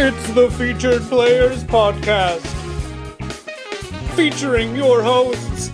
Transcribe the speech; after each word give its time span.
It's 0.00 0.32
the 0.32 0.48
Featured 0.52 1.02
Players 1.02 1.64
Podcast. 1.64 2.46
Featuring 4.14 4.76
your 4.76 5.02
hosts, 5.02 5.70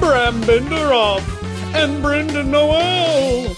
Bram 0.00 0.42
Benderoff 0.42 1.22
and 1.72 2.02
Brendan 2.02 2.50
Noel. 2.50 3.54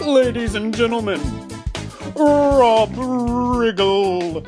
Ladies 0.00 0.54
and 0.54 0.74
gentlemen, 0.74 1.20
Rob 2.16 2.90
Riggle. 2.94 4.46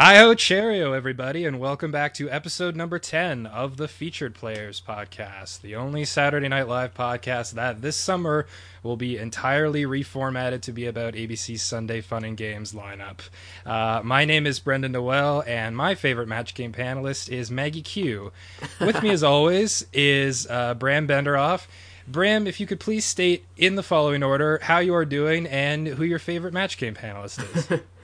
Hi 0.00 0.18
ho, 0.18 0.32
Cherry-O, 0.32 0.92
everybody, 0.92 1.44
and 1.44 1.58
welcome 1.58 1.90
back 1.90 2.14
to 2.14 2.30
episode 2.30 2.76
number 2.76 3.00
10 3.00 3.46
of 3.46 3.78
the 3.78 3.88
Featured 3.88 4.32
Players 4.32 4.80
podcast, 4.80 5.60
the 5.60 5.74
only 5.74 6.04
Saturday 6.04 6.46
Night 6.46 6.68
Live 6.68 6.94
podcast 6.94 7.54
that 7.54 7.82
this 7.82 7.96
summer 7.96 8.46
will 8.84 8.96
be 8.96 9.18
entirely 9.18 9.82
reformatted 9.82 10.60
to 10.62 10.72
be 10.72 10.86
about 10.86 11.14
ABC's 11.14 11.62
Sunday 11.62 12.00
Fun 12.00 12.22
and 12.22 12.36
Games 12.36 12.72
lineup. 12.72 13.28
Uh, 13.66 14.00
my 14.04 14.24
name 14.24 14.46
is 14.46 14.60
Brendan 14.60 14.92
Noel, 14.92 15.42
and 15.48 15.76
my 15.76 15.96
favorite 15.96 16.28
match 16.28 16.54
game 16.54 16.72
panelist 16.72 17.28
is 17.28 17.50
Maggie 17.50 17.82
Q. 17.82 18.30
With 18.80 19.02
me, 19.02 19.10
as 19.10 19.24
always, 19.24 19.84
is 19.92 20.46
uh, 20.48 20.74
Bram 20.74 21.08
Benderoff. 21.08 21.66
Bram, 22.06 22.46
if 22.46 22.60
you 22.60 22.68
could 22.68 22.78
please 22.78 23.04
state 23.04 23.46
in 23.56 23.74
the 23.74 23.82
following 23.82 24.22
order 24.22 24.60
how 24.62 24.78
you 24.78 24.94
are 24.94 25.04
doing 25.04 25.48
and 25.48 25.88
who 25.88 26.04
your 26.04 26.20
favorite 26.20 26.54
match 26.54 26.78
game 26.78 26.94
panelist 26.94 27.72
is. 27.72 27.80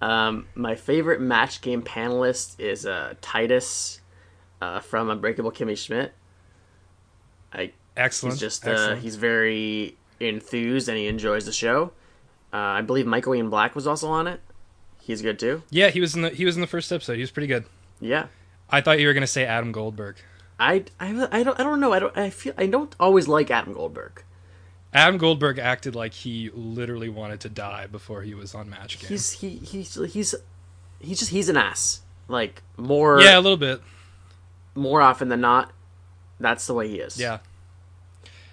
Um, 0.00 0.46
my 0.54 0.74
favorite 0.74 1.20
match 1.20 1.60
game 1.60 1.82
panelist 1.82 2.58
is 2.58 2.86
uh, 2.86 3.14
Titus 3.20 4.00
uh, 4.60 4.80
from 4.80 5.10
Unbreakable 5.10 5.52
Kimmy 5.52 5.76
Schmidt. 5.76 6.12
I 7.52 7.72
Excellent. 7.96 8.34
he's 8.34 8.40
just 8.40 8.66
uh, 8.66 8.70
Excellent. 8.70 9.02
he's 9.02 9.16
very 9.16 9.96
enthused 10.20 10.88
and 10.88 10.96
he 10.96 11.06
enjoys 11.06 11.44
the 11.46 11.52
show. 11.52 11.92
Uh, 12.52 12.56
I 12.56 12.80
believe 12.82 13.06
Michael 13.06 13.34
Ian 13.34 13.50
Black 13.50 13.74
was 13.74 13.86
also 13.86 14.08
on 14.08 14.26
it. 14.26 14.40
He's 15.02 15.22
good 15.22 15.38
too. 15.38 15.62
Yeah, 15.70 15.88
he 15.90 16.00
was 16.00 16.14
in 16.14 16.22
the 16.22 16.30
he 16.30 16.44
was 16.44 16.54
in 16.56 16.60
the 16.60 16.66
first 16.66 16.90
episode. 16.92 17.14
He 17.14 17.20
was 17.20 17.30
pretty 17.30 17.46
good. 17.46 17.64
Yeah. 18.00 18.26
I 18.70 18.80
thought 18.80 19.00
you 19.00 19.06
were 19.06 19.14
gonna 19.14 19.26
say 19.26 19.44
Adam 19.44 19.72
Goldberg. 19.72 20.16
I, 20.58 20.84
I, 21.00 21.28
I 21.32 21.42
don't 21.42 21.58
I 21.58 21.62
don't 21.62 21.80
know 21.80 21.92
I 21.92 21.98
don't 21.98 22.16
I 22.16 22.30
feel 22.30 22.52
I 22.56 22.66
don't 22.66 22.94
always 23.00 23.28
like 23.28 23.50
Adam 23.50 23.72
Goldberg. 23.72 24.22
Adam 24.92 25.18
Goldberg 25.18 25.58
acted 25.58 25.94
like 25.94 26.12
he 26.12 26.50
literally 26.52 27.08
wanted 27.08 27.40
to 27.40 27.48
die 27.48 27.86
before 27.86 28.22
he 28.22 28.34
was 28.34 28.54
on 28.54 28.68
Match 28.68 28.98
Game. 28.98 29.08
He's 29.08 29.30
he 29.32 29.56
he's 29.56 29.94
he's 30.12 30.34
he's 30.98 31.18
just 31.18 31.30
he's 31.30 31.48
an 31.48 31.56
ass. 31.56 32.02
Like 32.28 32.62
more 32.76 33.20
yeah, 33.20 33.38
a 33.38 33.40
little 33.40 33.56
bit. 33.56 33.80
more 34.74 35.00
often 35.00 35.28
than 35.28 35.40
not, 35.40 35.72
that's 36.38 36.66
the 36.66 36.74
way 36.74 36.88
he 36.88 37.00
is. 37.00 37.18
Yeah, 37.18 37.38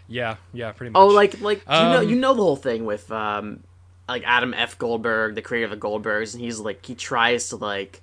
yeah, 0.07 0.37
yeah, 0.53 0.71
pretty 0.71 0.91
much. 0.91 0.99
Oh, 0.99 1.07
like 1.07 1.41
like 1.41 1.59
you 1.59 1.73
know 1.73 1.99
Um, 1.99 2.09
you 2.09 2.15
know 2.15 2.33
the 2.33 2.41
whole 2.41 2.55
thing 2.55 2.85
with 2.85 3.11
um 3.11 3.63
like 4.07 4.23
Adam 4.25 4.53
F. 4.53 4.77
Goldberg, 4.77 5.35
the 5.35 5.41
creator 5.41 5.65
of 5.65 5.71
the 5.71 5.77
Goldbergs, 5.77 6.33
and 6.33 6.41
he's 6.43 6.59
like 6.59 6.85
he 6.85 6.95
tries 6.95 7.49
to 7.49 7.55
like 7.55 8.01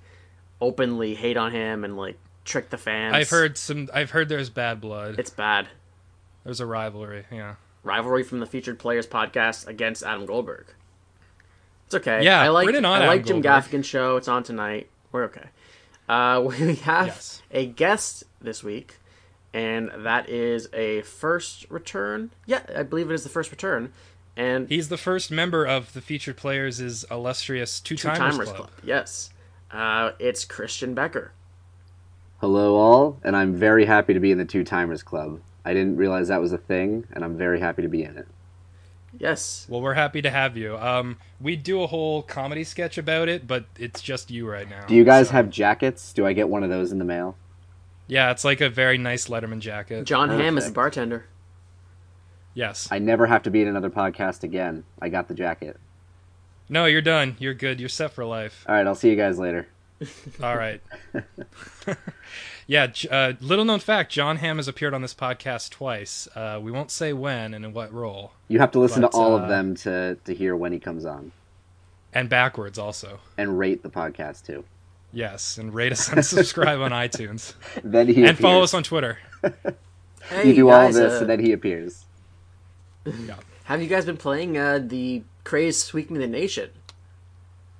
openly 0.61 1.15
hate 1.15 1.37
on 1.37 1.51
him 1.51 1.83
and 1.83 1.97
like 1.97 2.17
trick 2.43 2.69
the 2.69 2.77
fans. 2.77 3.15
I've 3.15 3.29
heard 3.29 3.57
some. 3.57 3.89
I've 3.93 4.11
heard 4.11 4.29
there's 4.29 4.49
bad 4.49 4.79
blood. 4.81 5.19
it's 5.19 5.29
bad 5.29 5.67
There's 6.43 6.59
a 6.59 6.65
rivalry. 6.65 7.25
Yeah, 7.31 7.55
rivalry 7.85 8.23
from 8.23 8.39
the 8.39 8.45
Featured 8.45 8.79
Players 8.79 9.07
podcast 9.07 9.67
against 9.67 10.03
Adam 10.03 10.25
Goldberg. 10.25 10.65
It's 11.85 11.95
okay. 11.95 12.23
Yeah, 12.23 12.41
I 12.41 12.49
like 12.49 12.65
bring 12.65 12.75
it 12.75 12.83
on, 12.85 13.01
I 13.01 13.07
like 13.07 13.25
Jim 13.25 13.41
Goldberg. 13.41 13.63
Gaffigan's 13.71 13.85
show. 13.85 14.17
It's 14.17 14.27
on 14.27 14.43
tonight. 14.43 14.89
We're 15.11 15.25
okay. 15.25 15.45
Uh, 16.09 16.41
we 16.45 16.75
have 16.75 17.07
Yes. 17.07 17.41
a 17.51 17.65
guest 17.67 18.23
this 18.41 18.63
week, 18.63 18.95
and 19.53 19.91
that 19.99 20.27
is 20.29 20.67
a 20.73 21.01
first 21.03 21.65
return. 21.69 22.31
Yeah, 22.45 22.61
I 22.75 22.83
believe 22.83 23.09
it 23.09 23.13
is 23.13 23.23
the 23.23 23.29
first 23.29 23.51
return. 23.51 23.93
And 24.37 24.67
he's 24.67 24.89
the 24.89 24.97
first 24.97 25.31
member 25.31 25.63
of 25.65 25.93
the 25.93 26.01
featured 26.01 26.35
players' 26.37 26.79
is 26.81 27.05
illustrious 27.09 27.79
two 27.79 27.95
Two 27.95 28.09
timers 28.09 28.17
Timers 28.35 28.47
club. 28.49 28.57
Club. 28.57 28.71
Yes. 28.83 29.29
Uh, 29.71 30.11
it's 30.19 30.43
Christian 30.43 30.93
Becker. 30.93 31.31
Hello, 32.41 32.75
all, 32.75 33.19
and 33.23 33.35
I'm 33.35 33.53
very 33.55 33.85
happy 33.85 34.13
to 34.13 34.19
be 34.19 34.31
in 34.31 34.37
the 34.37 34.45
Two 34.45 34.63
Timers 34.65 35.03
Club. 35.03 35.39
I 35.65 35.73
didn't 35.73 35.97
realize 35.97 36.27
that 36.27 36.39
was 36.39 36.53
a 36.53 36.57
thing, 36.57 37.07
and 37.11 37.25
I'm 37.25 37.37
very 37.37 37.59
happy 37.59 37.81
to 37.81 37.87
be 37.89 38.03
in 38.03 38.17
it. 38.17 38.27
Yes. 39.19 39.65
Well, 39.69 39.81
we're 39.81 39.93
happy 39.95 40.21
to 40.21 40.29
have 40.29 40.55
you. 40.55 40.77
Um, 40.77 41.17
we 41.39 41.55
do 41.55 41.81
a 41.81 41.87
whole 41.87 42.21
comedy 42.21 42.63
sketch 42.63 42.97
about 42.97 43.29
it, 43.29 43.47
but 43.47 43.65
it's 43.77 44.01
just 44.01 44.29
you 44.29 44.47
right 44.47 44.69
now. 44.69 44.85
Do 44.85 44.95
you 44.95 45.03
guys 45.03 45.27
so- 45.27 45.33
have 45.33 45.49
jackets? 45.49 46.13
Do 46.13 46.25
I 46.25 46.33
get 46.33 46.49
one 46.49 46.63
of 46.63 46.69
those 46.69 46.91
in 46.91 46.99
the 46.99 47.05
mail? 47.05 47.35
Yeah, 48.07 48.29
it's 48.29 48.45
like 48.45 48.61
a 48.61 48.69
very 48.69 48.99
nice 48.99 49.27
Letterman 49.27 49.59
jacket. 49.59 50.03
Jon 50.03 50.29
Hamm 50.29 50.57
is 50.59 50.67
the 50.67 50.71
bartender. 50.71 51.25
Yes. 52.53 52.87
I 52.91 52.99
never 52.99 53.25
have 53.25 53.41
to 53.43 53.49
be 53.49 53.61
in 53.61 53.67
another 53.67 53.89
podcast 53.89 54.43
again. 54.43 54.83
I 55.01 55.09
got 55.09 55.27
the 55.27 55.33
jacket. 55.33 55.77
No, 56.69 56.85
you're 56.85 57.01
done. 57.01 57.35
You're 57.39 57.53
good. 57.55 57.79
You're 57.79 57.89
set 57.89 58.11
for 58.11 58.23
life. 58.25 58.63
All 58.67 58.75
right, 58.75 58.85
I'll 58.85 58.95
see 58.95 59.09
you 59.09 59.15
guys 59.15 59.39
later. 59.39 59.67
All 60.41 60.55
right. 60.55 60.81
yeah, 62.67 62.87
uh, 63.11 63.33
little 63.41 63.65
known 63.65 63.79
fact 63.79 64.11
Jon 64.11 64.37
Hamm 64.37 64.57
has 64.57 64.67
appeared 64.67 64.93
on 64.93 65.01
this 65.01 65.13
podcast 65.13 65.69
twice. 65.69 66.27
Uh, 66.35 66.59
we 66.61 66.71
won't 66.71 66.91
say 66.91 67.13
when 67.13 67.53
and 67.53 67.63
in 67.65 67.73
what 67.73 67.93
role. 67.93 68.33
You 68.47 68.59
have 68.59 68.71
to 68.71 68.79
listen 68.79 69.01
But, 69.01 69.11
to 69.11 69.17
all 69.17 69.35
uh, 69.35 69.41
of 69.43 69.49
them 69.49 69.75
to 69.77 70.17
to 70.25 70.33
hear 70.33 70.55
when 70.55 70.71
he 70.71 70.79
comes 70.79 71.05
on, 71.05 71.31
And 72.13 72.29
backwards 72.29 72.77
also. 72.79 73.19
and 73.37 73.57
rate 73.59 73.83
the 73.83 73.89
podcast 73.89 74.45
too. 74.45 74.63
Yes, 75.13 75.57
and 75.57 75.73
rate 75.73 75.91
us 75.93 76.11
and 76.11 76.25
subscribe 76.25 76.79
on 76.81 76.91
iTunes. 77.05 77.53
Then 77.83 78.07
he 78.07 78.25
And 78.25 78.37
follow 78.37 78.63
us 78.63 78.73
on 78.73 78.83
Twitter. 78.83 79.19
Hey, 80.27 80.47
You 80.49 80.55
do 80.55 80.69
all 80.71 80.91
this, 80.91 81.13
uh, 81.13 81.17
and 81.21 81.29
then 81.29 81.39
he 81.39 81.51
appears. 81.51 82.05
have 83.65 83.79
you 83.79 83.87
guys 83.87 84.05
been 84.05 84.17
playing 84.17 84.57
uh, 84.57 84.79
the 84.81 85.21
craze 85.43 85.81
sweeping 85.83 86.17
the 86.17 86.25
nation? 86.27 86.71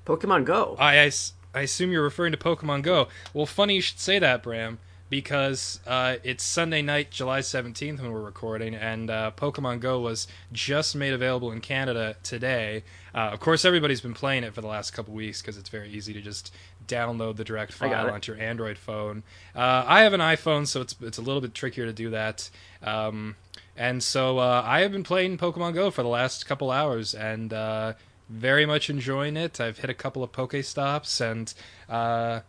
Pokemon 0.05 0.45
Go. 0.45 0.75
I, 0.77 0.93
I 0.93 1.05
s- 1.07 1.33
I 1.55 1.61
assume 1.61 1.91
you're 1.91 2.03
referring 2.03 2.33
to 2.33 2.37
Pokemon 2.37 2.81
Go. 2.81 3.07
Well, 3.33 3.45
funny 3.45 3.75
you 3.75 3.81
should 3.81 3.99
say 3.99 4.19
that, 4.19 4.43
Bram, 4.43 4.77
because 5.09 5.79
uh, 5.87 6.17
it's 6.21 6.43
Sunday 6.43 6.81
night, 6.81 7.11
July 7.11 7.39
17th, 7.39 8.01
when 8.01 8.11
we're 8.11 8.21
recording, 8.21 8.75
and 8.75 9.09
uh, 9.09 9.31
Pokemon 9.37 9.79
Go 9.79 10.01
was 10.01 10.27
just 10.51 10.97
made 10.97 11.13
available 11.13 11.53
in 11.53 11.61
Canada 11.61 12.17
today. 12.23 12.83
Uh, 13.13 13.29
of 13.31 13.39
course, 13.39 13.63
everybody's 13.63 14.01
been 14.01 14.13
playing 14.13 14.43
it 14.43 14.53
for 14.53 14.59
the 14.59 14.67
last 14.67 14.91
couple 14.91 15.13
weeks 15.13 15.41
because 15.41 15.57
it's 15.57 15.69
very 15.69 15.89
easy 15.89 16.11
to 16.11 16.21
just 16.21 16.53
download 16.87 17.37
the 17.37 17.45
direct 17.45 17.71
file 17.71 18.11
onto 18.11 18.33
your 18.33 18.41
Android 18.41 18.77
phone. 18.77 19.23
Uh, 19.55 19.85
I 19.87 20.01
have 20.01 20.11
an 20.11 20.19
iPhone, 20.19 20.67
so 20.67 20.81
it's 20.81 20.95
it's 21.01 21.17
a 21.17 21.21
little 21.21 21.41
bit 21.41 21.53
trickier 21.53 21.85
to 21.85 21.93
do 21.93 22.09
that. 22.09 22.49
Um, 22.83 23.37
and 23.77 24.03
so 24.03 24.39
uh, 24.39 24.61
I 24.65 24.81
have 24.81 24.91
been 24.91 25.03
playing 25.03 25.37
Pokemon 25.37 25.73
Go 25.73 25.89
for 25.89 26.03
the 26.03 26.09
last 26.09 26.45
couple 26.45 26.69
hours, 26.69 27.15
and 27.15 27.53
uh, 27.53 27.93
very 28.29 28.65
much 28.65 28.89
enjoying 28.89 29.37
it. 29.37 29.59
I've 29.59 29.79
hit 29.79 29.89
a 29.89 29.93
couple 29.93 30.23
of 30.23 30.31
Pokestops 30.31 31.21
and 31.21 31.53
uh, 31.89 32.41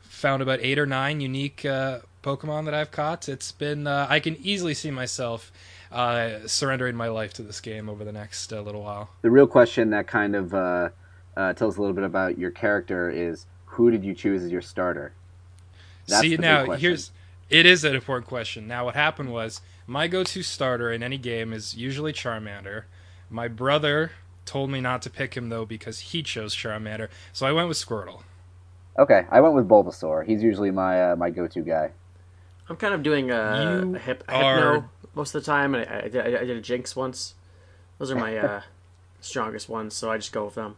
found 0.00 0.42
about 0.42 0.60
eight 0.62 0.78
or 0.78 0.86
nine 0.86 1.20
unique 1.20 1.64
uh, 1.64 2.00
Pokemon 2.22 2.64
that 2.66 2.74
I've 2.74 2.90
caught. 2.90 3.28
It's 3.28 3.52
been 3.52 3.86
uh, 3.86 4.06
I 4.08 4.20
can 4.20 4.36
easily 4.36 4.74
see 4.74 4.90
myself 4.90 5.52
uh, 5.92 6.46
surrendering 6.46 6.96
my 6.96 7.08
life 7.08 7.32
to 7.34 7.42
this 7.42 7.60
game 7.60 7.88
over 7.88 8.04
the 8.04 8.12
next 8.12 8.52
uh, 8.52 8.60
little 8.60 8.82
while. 8.82 9.10
The 9.22 9.30
real 9.30 9.46
question 9.46 9.90
that 9.90 10.06
kind 10.06 10.34
of 10.34 10.54
uh, 10.54 10.88
uh, 11.36 11.52
tells 11.52 11.76
a 11.76 11.80
little 11.80 11.94
bit 11.94 12.04
about 12.04 12.38
your 12.38 12.50
character 12.50 13.10
is 13.10 13.46
who 13.66 13.90
did 13.90 14.04
you 14.04 14.14
choose 14.14 14.42
as 14.42 14.50
your 14.50 14.62
starter? 14.62 15.12
That's 16.06 16.20
See 16.20 16.36
the 16.36 16.42
now, 16.42 16.70
here's 16.72 17.10
it 17.50 17.66
is 17.66 17.84
an 17.84 17.94
important 17.94 18.26
question. 18.26 18.66
Now, 18.66 18.86
what 18.86 18.94
happened 18.94 19.32
was 19.32 19.60
my 19.86 20.08
go-to 20.08 20.42
starter 20.42 20.90
in 20.90 21.02
any 21.02 21.18
game 21.18 21.52
is 21.52 21.74
usually 21.74 22.12
Charmander. 22.12 22.84
My 23.30 23.48
brother 23.48 24.12
told 24.44 24.70
me 24.70 24.80
not 24.80 25.02
to 25.02 25.10
pick 25.10 25.34
him 25.36 25.48
though 25.48 25.64
because 25.64 25.98
he 26.00 26.22
chose 26.22 26.54
Charmander, 26.54 27.08
so 27.32 27.46
I 27.46 27.52
went 27.52 27.68
with 27.68 27.78
Squirtle. 27.78 28.22
Okay, 28.98 29.26
I 29.30 29.40
went 29.40 29.54
with 29.54 29.68
Bulbasaur. 29.68 30.24
He's 30.24 30.42
usually 30.42 30.70
my 30.70 31.12
uh, 31.12 31.16
my 31.16 31.30
go-to 31.30 31.62
guy. 31.62 31.90
I'm 32.68 32.76
kind 32.76 32.94
of 32.94 33.02
doing 33.02 33.30
a, 33.30 33.92
a, 33.94 33.98
hip, 33.98 34.24
a 34.28 34.32
are- 34.32 34.74
hypno 34.74 34.90
most 35.14 35.34
of 35.34 35.42
the 35.42 35.46
time, 35.46 35.74
and 35.74 35.88
I, 35.88 35.98
I, 36.04 36.08
did, 36.08 36.34
I 36.36 36.44
did 36.44 36.56
a 36.56 36.60
Jynx 36.60 36.96
once. 36.96 37.34
Those 37.98 38.10
are 38.10 38.16
my 38.16 38.36
uh, 38.36 38.62
strongest 39.20 39.68
ones, 39.68 39.94
so 39.94 40.10
I 40.10 40.16
just 40.16 40.32
go 40.32 40.44
with 40.44 40.54
them. 40.54 40.76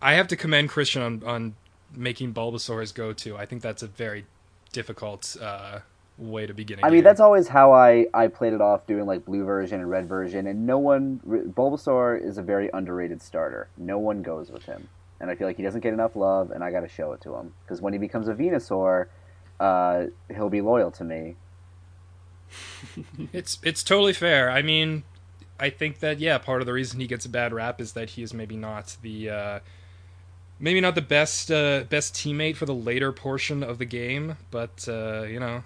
I 0.00 0.14
have 0.14 0.28
to 0.28 0.36
commend 0.36 0.70
Christian 0.70 1.02
on, 1.02 1.22
on 1.24 1.54
making 1.94 2.32
Bulbasaur 2.32 2.80
his 2.80 2.92
go-to. 2.92 3.36
I 3.36 3.46
think 3.46 3.62
that's 3.62 3.82
a 3.82 3.86
very 3.86 4.26
difficult 4.72 5.36
uh, 5.40 5.80
way 6.20 6.46
to 6.46 6.54
begin. 6.54 6.78
I 6.82 6.88
mean, 6.88 6.98
game. 6.98 7.04
that's 7.04 7.20
always 7.20 7.48
how 7.48 7.72
I, 7.72 8.06
I 8.14 8.28
played 8.28 8.52
it 8.52 8.60
off, 8.60 8.86
doing 8.86 9.06
like 9.06 9.24
blue 9.24 9.44
version 9.44 9.80
and 9.80 9.90
red 9.90 10.08
version, 10.08 10.46
and 10.46 10.66
no 10.66 10.78
one. 10.78 11.20
Bulbasaur 11.26 12.22
is 12.22 12.38
a 12.38 12.42
very 12.42 12.70
underrated 12.72 13.22
starter. 13.22 13.68
No 13.76 13.98
one 13.98 14.22
goes 14.22 14.50
with 14.50 14.64
him, 14.64 14.88
and 15.20 15.30
I 15.30 15.34
feel 15.34 15.46
like 15.46 15.56
he 15.56 15.62
doesn't 15.62 15.80
get 15.80 15.92
enough 15.92 16.16
love, 16.16 16.50
and 16.50 16.62
I 16.62 16.70
got 16.70 16.80
to 16.80 16.88
show 16.88 17.12
it 17.12 17.20
to 17.22 17.34
him 17.34 17.54
because 17.64 17.80
when 17.80 17.92
he 17.92 17.98
becomes 17.98 18.28
a 18.28 18.34
Venusaur, 18.34 19.06
uh, 19.58 20.06
he'll 20.28 20.50
be 20.50 20.60
loyal 20.60 20.90
to 20.92 21.04
me. 21.04 21.36
It's 23.32 23.58
it's 23.62 23.84
totally 23.84 24.12
fair. 24.12 24.50
I 24.50 24.62
mean, 24.62 25.04
I 25.60 25.70
think 25.70 26.00
that 26.00 26.18
yeah, 26.18 26.38
part 26.38 26.62
of 26.62 26.66
the 26.66 26.72
reason 26.72 26.98
he 26.98 27.06
gets 27.06 27.26
a 27.26 27.28
bad 27.28 27.52
rap 27.52 27.80
is 27.80 27.92
that 27.92 28.10
he 28.10 28.22
is 28.22 28.34
maybe 28.34 28.56
not 28.56 28.96
the 29.02 29.30
uh, 29.30 29.60
maybe 30.58 30.80
not 30.80 30.94
the 30.94 31.02
best 31.02 31.50
uh, 31.50 31.84
best 31.88 32.14
teammate 32.14 32.56
for 32.56 32.66
the 32.66 32.74
later 32.74 33.12
portion 33.12 33.62
of 33.62 33.78
the 33.78 33.84
game, 33.84 34.36
but 34.50 34.86
uh, 34.88 35.22
you 35.22 35.38
know, 35.38 35.62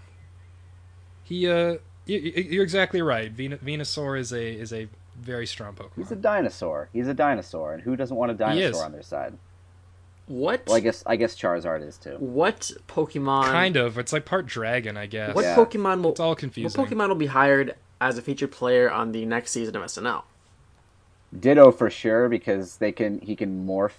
he 1.25 1.49
uh, 1.49 1.55
y- 1.75 1.79
y- 2.09 2.47
you're 2.51 2.63
exactly 2.63 3.03
right. 3.03 3.33
Ven- 3.33 3.59
Venusaur 3.65 4.19
is 4.19 4.33
a 4.33 4.53
is 4.53 4.73
a 4.73 4.89
very 5.21 5.47
strong 5.47 5.75
Pokemon. 5.75 5.97
He's 5.97 6.11
a 6.13 6.17
dinosaur. 6.17 6.89
He's 6.93 7.09
a 7.09 7.15
dinosaur, 7.15 7.73
and 7.73 7.83
who 7.83 7.97
doesn't 7.97 8.17
want 8.17 8.31
a 8.31 8.35
dinosaur 8.35 8.85
on 8.85 8.93
their 8.93 9.03
side? 9.03 9.35
What? 10.27 10.63
Well, 10.67 10.77
I 10.77 10.81
guess 10.81 11.03
I 11.07 11.17
guess 11.17 11.37
Charizard 11.37 11.87
is 11.87 11.99
too. 11.99 12.17
what 12.19 12.71
Pokemon? 12.89 13.45
kind 13.45 13.77
of. 13.77 13.99
It's 13.99 14.13
like 14.13 14.25
part 14.25 14.47
dragon, 14.47 14.97
I 14.97 15.07
guess. 15.07 15.35
What 15.35 15.45
Yeah. 15.45 15.55
Pokemon 15.57 16.03
will? 16.03 16.11
It's 16.13 16.21
all 16.21 16.31
What 16.31 16.39
confusing. 16.39 16.85
Pokemon 16.85 17.09
will 17.09 17.15
be 17.15 17.27
hired 17.27 17.75
as 18.01 18.17
a 18.19 18.23
featured 18.23 18.51
player 18.53 18.91
on 18.91 19.13
the 19.13 19.25
next 19.27 19.51
season 19.53 19.77
of 19.77 19.83
SNL? 19.83 20.23
Ditto 21.39 21.71
for 21.73 21.91
sure 21.91 22.29
because 22.29 22.77
they 22.79 22.93
can 22.93 23.19
he 23.21 23.35
can 23.37 23.67
morph 23.67 23.93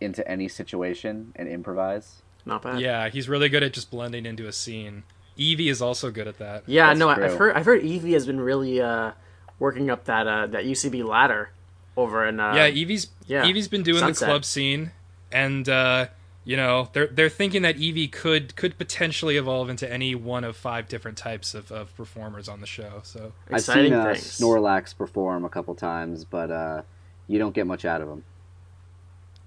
into 0.00 0.26
any 0.28 0.46
situation 0.48 1.32
and 1.36 1.48
improvise. 1.48 2.22
Not 2.44 2.62
bad. 2.62 2.80
Yeah, 2.80 3.08
he's 3.08 3.28
really 3.28 3.48
good 3.48 3.62
at 3.62 3.72
just 3.72 3.90
blending 3.90 4.26
into 4.26 4.46
a 4.46 4.52
scene. 4.52 5.04
Eevee 5.42 5.70
is 5.70 5.82
also 5.82 6.10
good 6.10 6.28
at 6.28 6.38
that. 6.38 6.64
Yeah, 6.66 6.88
That's 6.88 6.98
no, 6.98 7.08
I- 7.08 7.14
true. 7.16 7.24
I've 7.24 7.34
heard. 7.38 7.56
I've 7.56 7.64
heard 7.64 7.82
Eevee 7.82 8.12
has 8.12 8.26
been 8.26 8.40
really 8.40 8.80
uh, 8.80 9.12
working 9.58 9.90
up 9.90 10.04
that 10.04 10.26
uh, 10.26 10.46
that 10.48 10.64
UCB 10.64 11.04
ladder 11.04 11.50
over 11.96 12.26
in. 12.26 12.40
Uh, 12.40 12.54
yeah, 12.54 12.70
Eevee's 12.70 13.08
yeah, 13.26 13.44
Eevee's 13.44 13.68
been 13.68 13.82
doing 13.82 13.98
Sunset. 14.00 14.20
the 14.26 14.32
club 14.32 14.44
scene, 14.44 14.92
and 15.30 15.68
uh, 15.68 16.06
you 16.44 16.56
know 16.56 16.88
they're 16.92 17.06
they're 17.08 17.28
thinking 17.28 17.62
that 17.62 17.76
Eevee 17.76 18.10
could 18.12 18.54
could 18.56 18.78
potentially 18.78 19.36
evolve 19.36 19.68
into 19.70 19.90
any 19.90 20.14
one 20.14 20.44
of 20.44 20.56
five 20.56 20.88
different 20.88 21.18
types 21.18 21.54
of, 21.54 21.70
of 21.72 21.94
performers 21.96 22.48
on 22.48 22.60
the 22.60 22.66
show. 22.66 23.00
So 23.02 23.32
exciting 23.50 23.94
I've 23.94 24.18
seen 24.18 24.46
uh. 24.46 24.54
Snorlax 24.54 24.96
perform 24.96 25.44
a 25.44 25.48
couple 25.48 25.74
times, 25.74 26.24
but 26.24 26.50
uh, 26.50 26.82
you 27.28 27.38
don't 27.38 27.54
get 27.54 27.66
much 27.66 27.84
out 27.84 28.00
of 28.00 28.08
him. 28.08 28.24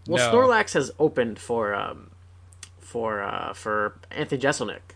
Well, 0.08 0.32
No. 0.32 0.38
Snorlax 0.38 0.74
has 0.74 0.92
opened 1.00 1.40
for 1.40 1.74
um, 1.74 2.12
for 2.80 3.24
uh, 3.24 3.54
for 3.54 3.98
Anthony 4.12 4.40
Jeselnik. 4.42 4.95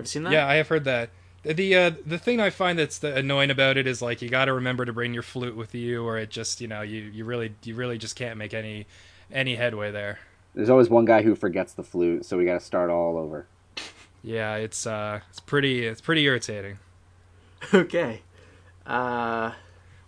Have 0.00 0.06
you 0.06 0.08
seen 0.08 0.22
that? 0.24 0.32
yeah, 0.32 0.46
I 0.46 0.54
have 0.56 0.68
heard 0.68 0.84
that. 0.84 1.10
The 1.42 1.74
uh, 1.74 1.90
the 2.04 2.18
thing 2.18 2.38
I 2.40 2.50
find 2.50 2.78
that's 2.78 2.98
the 2.98 3.14
annoying 3.16 3.50
about 3.50 3.76
it 3.78 3.86
is 3.86 4.02
like 4.02 4.20
you 4.20 4.28
got 4.28 4.44
to 4.46 4.52
remember 4.52 4.84
to 4.84 4.92
bring 4.92 5.14
your 5.14 5.22
flute 5.22 5.56
with 5.56 5.74
you, 5.74 6.04
or 6.06 6.18
it 6.18 6.30
just 6.30 6.60
you 6.60 6.68
know 6.68 6.82
you, 6.82 7.00
you 7.00 7.24
really 7.24 7.54
you 7.64 7.74
really 7.74 7.96
just 7.96 8.14
can't 8.16 8.36
make 8.36 8.52
any 8.52 8.86
any 9.32 9.56
headway 9.56 9.90
there. 9.90 10.18
There's 10.54 10.68
always 10.68 10.90
one 10.90 11.04
guy 11.06 11.22
who 11.22 11.34
forgets 11.34 11.72
the 11.72 11.82
flute, 11.84 12.26
so 12.26 12.36
we 12.36 12.44
got 12.44 12.54
to 12.54 12.60
start 12.64 12.90
all 12.90 13.16
over. 13.16 13.46
Yeah, 14.22 14.56
it's 14.56 14.86
uh 14.86 15.20
it's 15.30 15.40
pretty 15.40 15.86
it's 15.86 16.02
pretty 16.02 16.24
irritating. 16.24 16.78
okay. 17.74 18.20
Uh, 18.86 19.52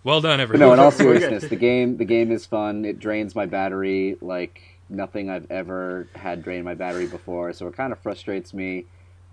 Well 0.04 0.20
done, 0.20 0.38
But 0.38 0.42
everyone. 0.42 0.66
no, 0.68 0.72
in 0.74 0.80
all 0.80 0.90
seriousness, 0.90 1.44
the 1.48 1.56
game 1.56 1.96
the 1.96 2.04
game 2.04 2.30
is 2.30 2.44
fun. 2.44 2.84
It 2.84 2.98
drains 2.98 3.34
my 3.34 3.46
battery 3.46 4.18
like 4.20 4.60
nothing 4.90 5.30
I've 5.30 5.50
ever 5.50 6.08
had 6.14 6.42
drain 6.42 6.64
my 6.64 6.74
battery 6.74 7.06
before, 7.06 7.52
so 7.54 7.66
it 7.68 7.74
kind 7.76 7.92
of 7.92 7.98
frustrates 8.00 8.52
me. 8.52 8.84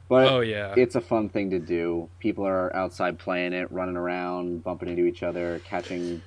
But 0.09 0.27
oh 0.27 0.39
yeah. 0.41 0.73
it's 0.75 0.95
a 0.95 1.01
fun 1.01 1.29
thing 1.29 1.51
to 1.51 1.59
do. 1.59 2.09
People 2.17 2.45
are 2.45 2.75
outside 2.75 3.19
playing 3.19 3.53
it, 3.53 3.71
running 3.71 3.95
around, 3.95 4.63
bumping 4.63 4.89
into 4.89 5.05
each 5.05 5.21
other, 5.21 5.61
catching 5.63 6.23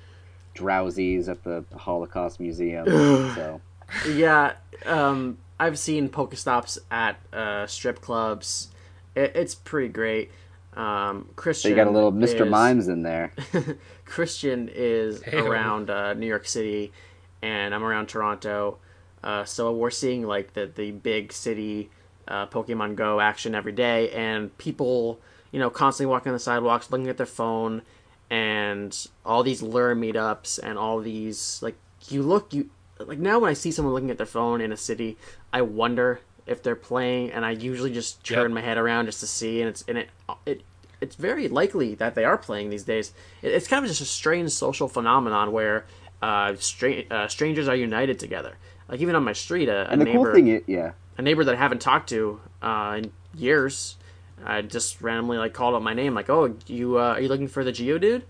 Drowzees 0.55 1.27
at 1.27 1.43
the 1.43 1.65
Holocaust 1.75 2.39
Museum. 2.39 2.85
so 3.35 3.61
yeah, 4.09 4.53
um, 4.85 5.37
I've 5.59 5.77
seen 5.77 6.07
Pokestops 6.07 6.77
at 6.89 7.19
uh, 7.33 7.67
strip 7.67 7.99
clubs. 7.99 8.69
It, 9.15 9.33
it's 9.35 9.53
pretty 9.53 9.89
great. 9.89 10.31
Um, 10.75 11.25
so 11.27 11.33
Christian. 11.35 11.71
you 11.71 11.75
got 11.75 11.87
a 11.87 11.91
little 11.91 12.13
Mr. 12.13 12.45
is- 12.45 12.49
Mimes 12.49 12.87
in 12.87 13.03
there. 13.03 13.33
Christian 14.05 14.69
is 14.73 15.21
Hey-o. 15.23 15.45
around 15.45 15.89
uh, 15.89 16.13
New 16.13 16.25
York 16.25 16.47
City, 16.47 16.93
and 17.41 17.75
I'm 17.75 17.83
around 17.83 18.07
Toronto. 18.07 18.77
Uh, 19.21 19.43
so 19.43 19.73
we're 19.73 19.91
seeing 19.91 20.23
like 20.25 20.53
the 20.53 20.71
the 20.73 20.91
big 20.91 21.33
city 21.33 21.89
uh, 22.27 22.47
Pokemon 22.47 22.95
Go 22.95 23.19
action 23.19 23.53
every 23.55 23.71
day, 23.73 24.09
and 24.11 24.55
people, 24.57 25.19
you 25.51 25.59
know, 25.59 25.69
constantly 25.69 26.11
walking 26.11 26.29
on 26.31 26.33
the 26.35 26.39
sidewalks, 26.39 26.89
looking 26.91 27.09
at 27.09 27.17
their 27.17 27.25
phone, 27.25 27.81
and 28.29 29.07
all 29.25 29.43
these 29.43 29.61
lure 29.61 29.95
meetups, 29.95 30.59
and 30.61 30.77
all 30.77 30.99
these 30.99 31.59
like 31.61 31.75
you 32.09 32.21
look 32.23 32.53
you 32.53 32.69
like 32.99 33.19
now 33.19 33.39
when 33.39 33.49
I 33.49 33.53
see 33.53 33.71
someone 33.71 33.93
looking 33.93 34.11
at 34.11 34.17
their 34.17 34.25
phone 34.25 34.61
in 34.61 34.71
a 34.71 34.77
city, 34.77 35.17
I 35.51 35.61
wonder 35.61 36.19
if 36.45 36.61
they're 36.61 36.75
playing, 36.75 37.31
and 37.31 37.45
I 37.45 37.51
usually 37.51 37.91
just 37.91 38.23
turn 38.25 38.51
Yep. 38.51 38.51
my 38.51 38.61
head 38.61 38.77
around 38.77 39.05
just 39.05 39.19
to 39.21 39.27
see, 39.27 39.61
and 39.61 39.69
it's 39.69 39.83
and 39.87 39.97
it 39.97 40.09
it 40.45 40.61
it's 41.01 41.15
very 41.15 41.47
likely 41.49 41.95
that 41.95 42.15
they 42.15 42.23
are 42.23 42.37
playing 42.37 42.69
these 42.69 42.83
days. 42.83 43.13
It- 43.41 43.51
It's 43.51 43.67
kind 43.67 43.83
of 43.83 43.89
just 43.89 44.01
a 44.01 44.05
strange 44.05 44.51
social 44.51 44.87
phenomenon 44.87 45.51
where 45.51 45.85
uh, 46.21 46.55
stra- 46.55 47.03
uh, 47.11 47.27
strangers 47.27 47.67
are 47.67 47.75
united 47.75 48.17
together. 48.19 48.55
Like 48.87 49.01
even 49.01 49.13
on 49.15 49.23
my 49.25 49.33
street, 49.33 49.67
a, 49.67 49.87
a 49.89 49.91
And 49.91 49.99
the 50.01 50.05
neighbor, 50.05 50.23
cool 50.23 50.33
thing 50.33 50.47
is, 50.47 50.63
yeah, 50.67 50.93
a 51.17 51.21
neighbor 51.21 51.43
that 51.43 51.55
I 51.55 51.57
haven't 51.57 51.81
talked 51.81 52.09
to 52.09 52.41
uh, 52.61 52.99
in 52.99 53.11
years, 53.35 53.97
I 54.43 54.61
just 54.61 55.01
randomly 55.01 55.37
like 55.37 55.53
called 55.53 55.75
out 55.75 55.83
my 55.83 55.93
name, 55.93 56.13
like, 56.13 56.29
"Oh, 56.29 56.55
you 56.67 56.97
uh, 56.99 57.13
are 57.13 57.21
you 57.21 57.27
looking 57.27 57.47
for 57.47 57.63
the 57.63 57.71
Geodude?" 57.71 58.23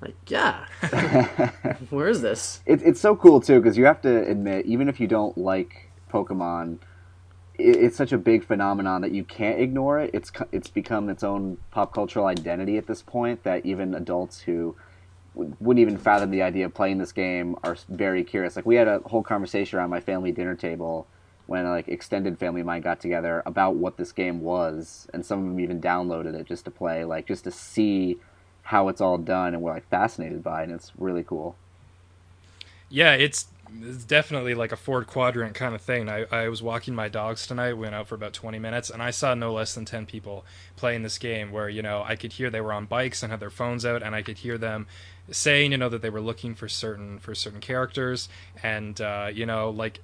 Like, 0.00 0.16
yeah. 0.26 0.66
Where 1.90 2.08
is 2.08 2.20
this? 2.20 2.60
it, 2.66 2.82
it's 2.82 3.00
so 3.00 3.16
cool 3.16 3.40
too 3.40 3.60
because 3.60 3.78
you 3.78 3.86
have 3.86 4.02
to 4.02 4.28
admit, 4.28 4.66
even 4.66 4.88
if 4.88 5.00
you 5.00 5.06
don't 5.06 5.36
like 5.38 5.90
Pokemon, 6.12 6.78
it, 7.58 7.76
it's 7.76 7.96
such 7.96 8.12
a 8.12 8.18
big 8.18 8.44
phenomenon 8.44 9.00
that 9.00 9.12
you 9.12 9.24
can't 9.24 9.58
ignore 9.58 9.98
it. 9.98 10.10
It's 10.12 10.30
it's 10.52 10.68
become 10.68 11.08
its 11.08 11.24
own 11.24 11.58
pop 11.70 11.94
cultural 11.94 12.26
identity 12.26 12.76
at 12.76 12.86
this 12.86 13.02
point 13.02 13.42
that 13.44 13.64
even 13.64 13.94
adults 13.94 14.40
who 14.40 14.76
wouldn't 15.34 15.82
even 15.82 15.98
fathom 15.98 16.30
the 16.30 16.42
idea 16.42 16.64
of 16.64 16.72
playing 16.72 16.98
this 16.98 17.12
game 17.12 17.56
are 17.62 17.76
very 17.88 18.24
curious. 18.24 18.56
Like 18.56 18.66
we 18.66 18.76
had 18.76 18.88
a 18.88 19.00
whole 19.00 19.22
conversation 19.22 19.78
around 19.78 19.90
my 19.90 20.00
family 20.00 20.32
dinner 20.32 20.54
table 20.54 21.06
when 21.46 21.64
like 21.64 21.88
extended 21.88 22.38
family 22.38 22.60
of 22.60 22.66
mine 22.66 22.82
got 22.82 23.00
together 23.00 23.42
about 23.46 23.76
what 23.76 23.96
this 23.96 24.12
game 24.12 24.40
was, 24.40 25.08
and 25.12 25.24
some 25.24 25.40
of 25.40 25.44
them 25.46 25.60
even 25.60 25.80
downloaded 25.80 26.34
it 26.34 26.46
just 26.46 26.64
to 26.64 26.70
play, 26.70 27.04
like 27.04 27.26
just 27.26 27.44
to 27.44 27.50
see 27.50 28.18
how 28.62 28.88
it's 28.88 29.00
all 29.00 29.18
done, 29.18 29.54
and 29.54 29.62
we're 29.62 29.72
like 29.72 29.88
fascinated 29.88 30.42
by 30.42 30.60
it, 30.60 30.64
and 30.64 30.72
it's 30.72 30.92
really 30.98 31.22
cool. 31.22 31.56
Yeah, 32.88 33.12
it's 33.12 33.46
it's 33.82 34.04
definitely 34.04 34.54
like 34.54 34.72
a 34.72 34.76
four 34.76 35.04
quadrant 35.04 35.54
kind 35.54 35.74
of 35.74 35.80
thing. 35.80 36.08
I, 36.08 36.24
I 36.30 36.48
was 36.48 36.62
walking 36.62 36.94
my 36.94 37.08
dogs 37.08 37.46
tonight, 37.46 37.74
went 37.74 37.94
out 37.94 38.08
for 38.08 38.14
about 38.14 38.32
20 38.32 38.58
minutes, 38.58 38.90
and 38.90 39.02
I 39.02 39.10
saw 39.10 39.34
no 39.34 39.52
less 39.52 39.74
than 39.74 39.84
10 39.84 40.06
people 40.06 40.44
playing 40.76 41.02
this 41.02 41.18
game 41.18 41.50
where, 41.50 41.68
you 41.68 41.82
know, 41.82 42.02
I 42.06 42.16
could 42.16 42.34
hear 42.34 42.48
they 42.48 42.60
were 42.60 42.72
on 42.72 42.86
bikes 42.86 43.22
and 43.22 43.30
had 43.30 43.40
their 43.40 43.50
phones 43.50 43.84
out, 43.84 44.02
and 44.02 44.14
I 44.14 44.22
could 44.22 44.38
hear 44.38 44.56
them 44.56 44.86
saying, 45.30 45.72
you 45.72 45.78
know, 45.78 45.88
that 45.88 46.02
they 46.02 46.10
were 46.10 46.20
looking 46.20 46.54
for 46.54 46.68
certain 46.68 47.18
for 47.18 47.34
certain 47.34 47.60
characters, 47.60 48.28
and, 48.62 49.00
uh, 49.00 49.30
you 49.32 49.46
know, 49.46 49.70
like 49.70 50.00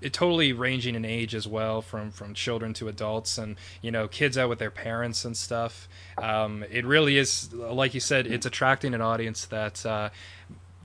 it 0.00 0.12
totally 0.12 0.52
ranging 0.52 0.94
in 0.94 1.04
age 1.04 1.34
as 1.34 1.46
well 1.46 1.80
from 1.80 2.10
from 2.10 2.34
children 2.34 2.72
to 2.74 2.88
adults 2.88 3.38
and 3.38 3.56
you 3.82 3.90
know 3.90 4.06
kids 4.06 4.36
out 4.36 4.48
with 4.48 4.58
their 4.58 4.70
parents 4.70 5.24
and 5.24 5.36
stuff 5.36 5.88
um, 6.18 6.64
it 6.70 6.84
really 6.84 7.16
is 7.16 7.52
like 7.52 7.94
you 7.94 8.00
said 8.00 8.26
it's 8.26 8.46
attracting 8.46 8.94
an 8.94 9.00
audience 9.00 9.46
that 9.46 9.84
uh, 9.86 10.10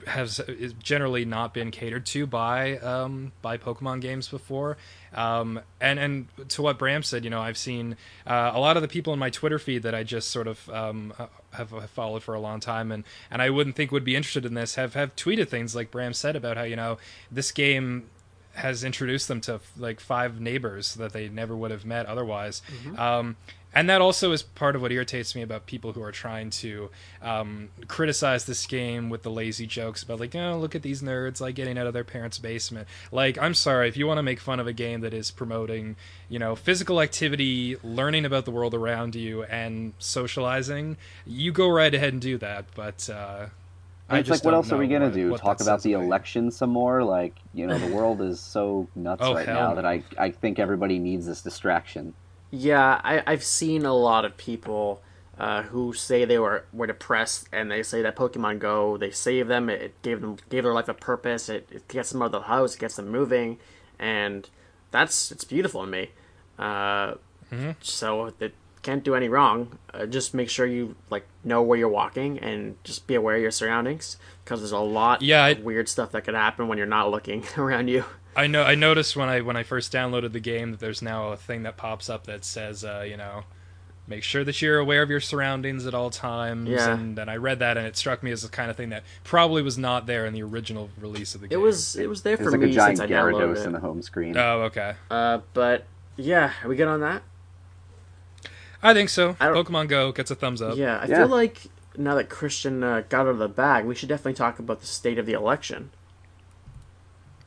has 0.07 0.41
generally 0.81 1.25
not 1.25 1.53
been 1.53 1.71
catered 1.71 2.05
to 2.07 2.25
by 2.25 2.77
um, 2.77 3.31
by 3.41 3.57
Pokemon 3.57 4.01
games 4.01 4.27
before. 4.27 4.77
Um, 5.13 5.59
and 5.79 5.99
and 5.99 6.27
to 6.49 6.61
what 6.61 6.77
Bram 6.77 7.03
said, 7.03 7.23
you 7.23 7.29
know, 7.29 7.41
I've 7.41 7.57
seen 7.57 7.97
uh, 8.25 8.51
a 8.53 8.59
lot 8.59 8.77
of 8.77 8.81
the 8.81 8.87
people 8.87 9.13
in 9.13 9.19
my 9.19 9.29
Twitter 9.29 9.59
feed 9.59 9.83
that 9.83 9.93
I 9.93 10.03
just 10.03 10.29
sort 10.29 10.47
of 10.47 10.69
um, 10.69 11.13
have, 11.51 11.71
have 11.71 11.89
followed 11.89 12.23
for 12.23 12.33
a 12.33 12.39
long 12.39 12.59
time, 12.59 12.91
and, 12.91 13.03
and 13.29 13.41
I 13.41 13.49
wouldn't 13.49 13.75
think 13.75 13.91
would 13.91 14.05
be 14.05 14.15
interested 14.15 14.45
in 14.45 14.53
this 14.53 14.75
have 14.75 14.93
have 14.93 15.15
tweeted 15.15 15.49
things 15.49 15.75
like 15.75 15.91
Bram 15.91 16.13
said 16.13 16.35
about 16.35 16.57
how 16.57 16.63
you 16.63 16.75
know 16.75 16.97
this 17.31 17.51
game 17.51 18.09
has 18.53 18.83
introduced 18.83 19.27
them 19.27 19.41
to 19.41 19.59
like 19.77 19.99
five 19.99 20.39
neighbors 20.41 20.95
that 20.95 21.13
they 21.13 21.29
never 21.29 21.55
would 21.55 21.71
have 21.71 21.85
met 21.85 22.05
otherwise. 22.05 22.61
Um, 22.97 23.35
and 23.73 23.89
that 23.89 24.01
also 24.01 24.33
is 24.33 24.43
part 24.43 24.75
of 24.75 24.81
what 24.81 24.91
irritates 24.91 25.33
me 25.33 25.41
about 25.41 25.65
people 25.65 25.93
who 25.93 26.03
are 26.03 26.11
trying 26.11 26.49
to 26.49 26.89
um, 27.21 27.69
criticize 27.87 28.45
this 28.45 28.65
game 28.65 29.09
with 29.09 29.23
the 29.23 29.31
lazy 29.31 29.65
jokes 29.65 30.03
about 30.03 30.19
like, 30.19 30.35
oh, 30.35 30.57
look 30.59 30.75
at 30.75 30.81
these 30.81 31.01
nerds 31.01 31.39
like 31.39 31.55
getting 31.55 31.77
out 31.77 31.87
of 31.87 31.93
their 31.93 32.03
parents' 32.03 32.37
basement. 32.37 32.87
Like, 33.13 33.37
I'm 33.37 33.53
sorry 33.53 33.87
if 33.87 33.95
you 33.95 34.07
want 34.07 34.17
to 34.17 34.23
make 34.23 34.41
fun 34.41 34.59
of 34.59 34.67
a 34.67 34.73
game 34.73 34.99
that 35.01 35.13
is 35.13 35.31
promoting, 35.31 35.95
you 36.27 36.37
know, 36.37 36.53
physical 36.55 36.99
activity, 36.99 37.77
learning 37.81 38.25
about 38.25 38.43
the 38.43 38.51
world 38.51 38.73
around 38.73 39.15
you, 39.15 39.43
and 39.43 39.93
socializing, 39.99 40.97
you 41.25 41.53
go 41.53 41.69
right 41.69 41.93
ahead 41.93 42.11
and 42.11 42.21
do 42.21 42.37
that. 42.39 42.65
But 42.75 43.09
uh, 43.09 43.45
I 44.13 44.19
it's 44.19 44.27
just 44.29 44.43
like, 44.43 44.45
what 44.45 44.53
else 44.55 44.71
are 44.71 44.77
we 44.77 44.87
gonna 44.87 45.05
what- 45.05 45.13
do? 45.13 45.31
what 45.31 45.41
Talk 45.41 45.61
about 45.61 45.81
the 45.83 45.93
about 45.93 46.01
you. 46.01 46.07
election 46.07 46.51
some 46.51 46.69
more? 46.71 47.03
Like, 47.03 47.35
you 47.53 47.67
know, 47.67 47.77
the 47.77 47.87
world 47.95 48.21
is 48.21 48.39
so 48.39 48.87
nuts 48.95 49.21
Oh, 49.23 49.33
right 49.33 49.47
now 49.47 49.69
no. 49.69 49.75
that 49.75 49.85
I, 49.85 50.03
I 50.17 50.31
think 50.31 50.59
everybody 50.59 50.99
needs 50.99 51.25
this 51.25 51.41
distraction. 51.41 52.13
Yeah, 52.51 52.99
I, 53.03 53.23
I've 53.25 53.43
seen 53.43 53.85
a 53.85 53.93
lot 53.93 54.25
of 54.25 54.35
people 54.37 55.01
uh, 55.39 55.63
who 55.63 55.93
say 55.93 56.25
they 56.25 56.37
were, 56.37 56.65
were 56.73 56.85
depressed, 56.87 57.47
and 57.53 57.71
they 57.71 57.81
say 57.83 58.01
that 58.01 58.15
Pokemon 58.15 58.59
Go 58.59 58.97
they 58.97 59.11
saved 59.11 59.49
them. 59.49 59.69
It, 59.69 59.81
it 59.81 60.01
gave 60.01 60.19
them 60.21 60.37
gave 60.49 60.63
their 60.63 60.73
life 60.73 60.89
a 60.89 60.93
purpose. 60.93 61.47
It, 61.49 61.67
it 61.71 61.87
gets 61.87 62.09
them 62.11 62.21
out 62.21 62.25
of 62.25 62.31
the 62.33 62.41
house. 62.41 62.75
It 62.75 62.79
gets 62.79 62.97
them 62.97 63.09
moving, 63.09 63.57
and 63.97 64.47
that's 64.91 65.31
it's 65.31 65.45
beautiful 65.45 65.81
to 65.85 65.87
me. 65.87 66.09
Uh, 66.59 67.15
So 67.81 68.33
it 68.39 68.53
can't 68.81 69.03
do 69.03 69.15
any 69.15 69.29
wrong. 69.29 69.77
Uh, 69.93 70.05
just 70.05 70.33
make 70.33 70.49
sure 70.49 70.65
you 70.65 70.95
like 71.09 71.25
know 71.43 71.61
where 71.61 71.77
you're 71.77 71.87
walking 71.89 72.39
and 72.39 72.75
just 72.83 73.05
be 73.07 73.15
aware 73.15 73.35
of 73.35 73.41
your 73.41 73.51
surroundings 73.51 74.17
because 74.43 74.59
there's 74.61 74.71
a 74.71 74.79
lot 74.79 75.21
Yeah, 75.21 75.43
I- 75.43 75.49
of 75.49 75.59
weird 75.59 75.87
stuff 75.89 76.11
that 76.11 76.23
could 76.23 76.33
happen 76.35 76.67
when 76.67 76.77
you're 76.77 76.87
not 76.87 77.11
looking 77.11 77.43
around 77.57 77.87
you. 77.89 78.05
I 78.35 78.47
know. 78.47 78.63
I 78.63 78.75
noticed 78.75 79.15
when 79.15 79.27
I 79.29 79.41
when 79.41 79.57
I 79.57 79.63
first 79.63 79.91
downloaded 79.91 80.31
the 80.31 80.39
game 80.39 80.71
that 80.71 80.79
there's 80.79 81.01
now 81.01 81.29
a 81.31 81.37
thing 81.37 81.63
that 81.63 81.75
pops 81.77 82.09
up 82.09 82.25
that 82.27 82.45
says, 82.45 82.83
uh, 82.85 83.05
you 83.07 83.17
know, 83.17 83.43
make 84.07 84.23
sure 84.23 84.43
that 84.45 84.61
you're 84.61 84.79
aware 84.79 85.01
of 85.03 85.09
your 85.09 85.19
surroundings 85.19 85.85
at 85.85 85.93
all 85.93 86.09
times. 86.09 86.69
Yeah. 86.69 86.93
And 86.93 87.17
then 87.17 87.27
I 87.27 87.35
read 87.35 87.59
that, 87.59 87.75
and 87.77 87.85
it 87.85 87.97
struck 87.97 88.23
me 88.23 88.31
as 88.31 88.41
the 88.41 88.47
kind 88.47 88.71
of 88.71 88.77
thing 88.77 88.89
that 88.89 89.03
probably 89.25 89.61
was 89.61 89.77
not 89.77 90.05
there 90.05 90.25
in 90.25 90.33
the 90.33 90.43
original 90.43 90.89
release 90.97 91.35
of 91.35 91.41
the 91.41 91.49
game. 91.49 91.59
It 91.59 91.61
was 91.61 91.97
it 91.97 92.07
was 92.07 92.21
there 92.23 92.37
There's 92.37 92.47
for 92.47 92.51
like 92.51 92.61
me 92.61 92.69
a 92.71 92.73
giant 92.73 92.97
since 92.99 93.11
I 93.11 93.13
downloaded 93.13 93.55
Gyarados 93.57 93.65
in 93.65 93.73
the 93.73 93.79
home 93.81 94.01
screen. 94.01 94.37
Oh, 94.37 94.61
okay. 94.61 94.95
Uh, 95.09 95.39
but 95.53 95.85
yeah, 96.15 96.53
are 96.63 96.69
we 96.69 96.77
good 96.77 96.87
on 96.87 97.01
that? 97.01 97.23
I 98.83 98.93
think 98.93 99.09
so. 99.09 99.35
I 99.39 99.47
Pokemon 99.47 99.87
Go 99.89 100.11
gets 100.11 100.31
a 100.31 100.35
thumbs 100.35 100.61
up. 100.61 100.75
Yeah, 100.77 100.97
I 101.01 101.05
Yeah. 101.05 101.17
feel 101.19 101.27
like 101.27 101.61
now 101.97 102.15
that 102.15 102.29
Christian 102.29 102.83
uh, 102.83 103.03
got 103.09 103.21
out 103.21 103.27
of 103.27 103.37
the 103.37 103.47
bag, 103.49 103.85
we 103.85 103.95
should 103.95 104.09
definitely 104.09 104.33
talk 104.33 104.59
about 104.59 104.79
the 104.81 104.87
state 104.87 105.17
of 105.19 105.25
the 105.25 105.33
election. 105.33 105.91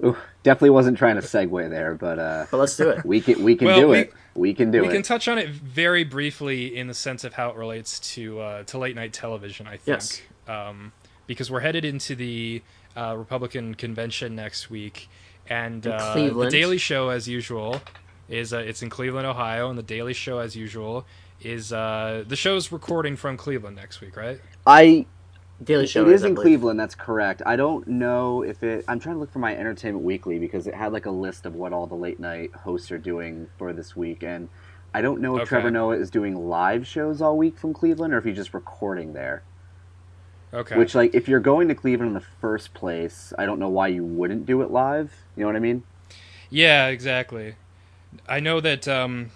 Ooh, 0.03 0.17
definitely 0.43 0.71
wasn't 0.71 0.99
trying 0.99 1.15
to 1.17 1.23
segue 1.23 1.71
there, 1.71 1.95
but 1.95 2.19
uh, 2.19 2.47
But 2.51 2.57
let's 2.59 2.77
do 2.77 2.91
it. 2.91 3.05
we 3.07 3.21
can 3.21 3.43
we 3.43 3.57
can 3.57 3.67
Well, 3.69 3.81
do 3.81 3.89
we- 3.89 3.99
it. 4.01 4.13
We 4.37 4.53
can 4.53 4.73
do 4.73 4.81
we 4.81 4.87
it. 4.87 4.89
We 4.89 4.95
can 4.95 5.05
touch 5.05 5.29
on 5.29 5.39
it 5.39 5.49
very 5.51 6.03
briefly 6.03 6.77
in 6.77 6.89
the 6.89 6.95
sense 6.95 7.23
of 7.23 7.35
how 7.35 7.51
it 7.51 7.57
relates 7.57 8.01
to 8.15 8.41
uh, 8.41 8.63
to 8.65 8.79
late 8.79 8.97
night 8.97 9.13
television. 9.13 9.69
I 9.69 9.77
think, 9.77 9.87
Yes. 9.87 10.23
um, 10.49 10.93
because 11.29 11.53
we're 11.53 11.61
headed 11.61 11.85
into 11.85 12.17
the 12.17 12.61
uh, 12.97 13.15
Republican 13.17 13.77
convention 13.77 14.35
next 14.35 14.71
week, 14.71 15.09
and 15.49 15.87
uh, 15.87 16.15
the 16.15 16.49
Daily 16.51 16.79
Show, 16.79 17.11
as 17.11 17.29
usual, 17.29 17.81
is 18.29 18.53
uh, 18.53 18.59
it's 18.59 18.83
in 18.83 18.91
Cleveland, 18.91 19.25
Ohio, 19.29 19.71
and 19.71 19.79
the 19.79 19.85
Daily 19.85 20.13
Show, 20.15 20.41
as 20.41 20.57
usual, 20.57 21.07
is 21.41 21.73
uh, 21.73 22.25
the 22.27 22.37
show's 22.37 22.73
recording 22.73 23.17
from 23.17 23.37
Cleveland 23.37 23.77
next 23.77 24.01
week, 24.01 24.17
right? 24.17 24.41
I 24.67 25.07
Daily 25.63 25.87
Show 25.87 26.03
it 26.03 26.13
is 26.13 26.25
I 26.25 26.29
in. 26.29 26.35
Cleveland. 26.35 26.81
That's 26.81 26.95
correct. 26.95 27.43
I 27.47 27.57
don't 27.57 27.87
know 27.87 28.43
if 28.43 28.63
it. 28.63 28.85
I'm 28.89 28.99
trying 28.99 29.17
to 29.17 29.21
look 29.21 29.33
for 29.33 29.39
my 29.39 29.57
Entertainment 29.57 30.05
Weekly 30.05 30.39
because 30.39 30.67
it 30.67 30.75
had 30.75 30.93
like 30.93 31.07
a 31.07 31.11
list 31.11 31.47
of 31.47 31.55
what 31.55 31.73
all 31.73 31.87
the 31.87 31.95
late 31.95 32.19
night 32.19 32.53
hosts 32.55 32.91
are 32.91 32.99
doing 32.99 33.49
for 33.59 33.73
this 33.73 33.95
week, 33.95 34.23
and 34.23 34.49
I 34.93 35.01
don't 35.01 35.21
know 35.21 35.37
if 35.37 35.43
Okay. 35.43 35.49
Trevor 35.51 35.71
Noah 35.71 35.97
is 35.97 36.11
doing 36.11 36.49
live 36.49 36.87
shows 36.87 37.21
all 37.23 37.37
week 37.37 37.59
from 37.59 37.73
Cleveland 37.73 38.15
or 38.15 38.19
if 38.19 38.25
he's 38.25 38.37
just 38.37 38.55
recording 38.55 39.13
there. 39.13 39.43
Okay. 40.53 40.77
Which, 40.77 40.95
like, 40.95 41.15
if 41.15 41.27
you're 41.29 41.41
going 41.41 41.67
to 41.67 41.75
Cleveland 41.75 42.11
in 42.11 42.15
the 42.15 42.21
first 42.41 42.75
place, 42.75 43.33
I 43.37 43.45
don't 43.45 43.59
know 43.59 43.69
why 43.69 43.89
you 43.89 44.05
wouldn't 44.05 44.47
do 44.47 44.63
it 44.63 44.71
live. 44.71 45.13
You 45.37 45.43
know 45.43 45.49
what 45.49 45.57
I 45.57 45.61
mean? 45.61 45.83
Yeah, 46.49 46.87
exactly. 46.87 47.57
I 48.29 48.39
know 48.39 48.61
that. 48.61 48.87
Um, 48.87 49.31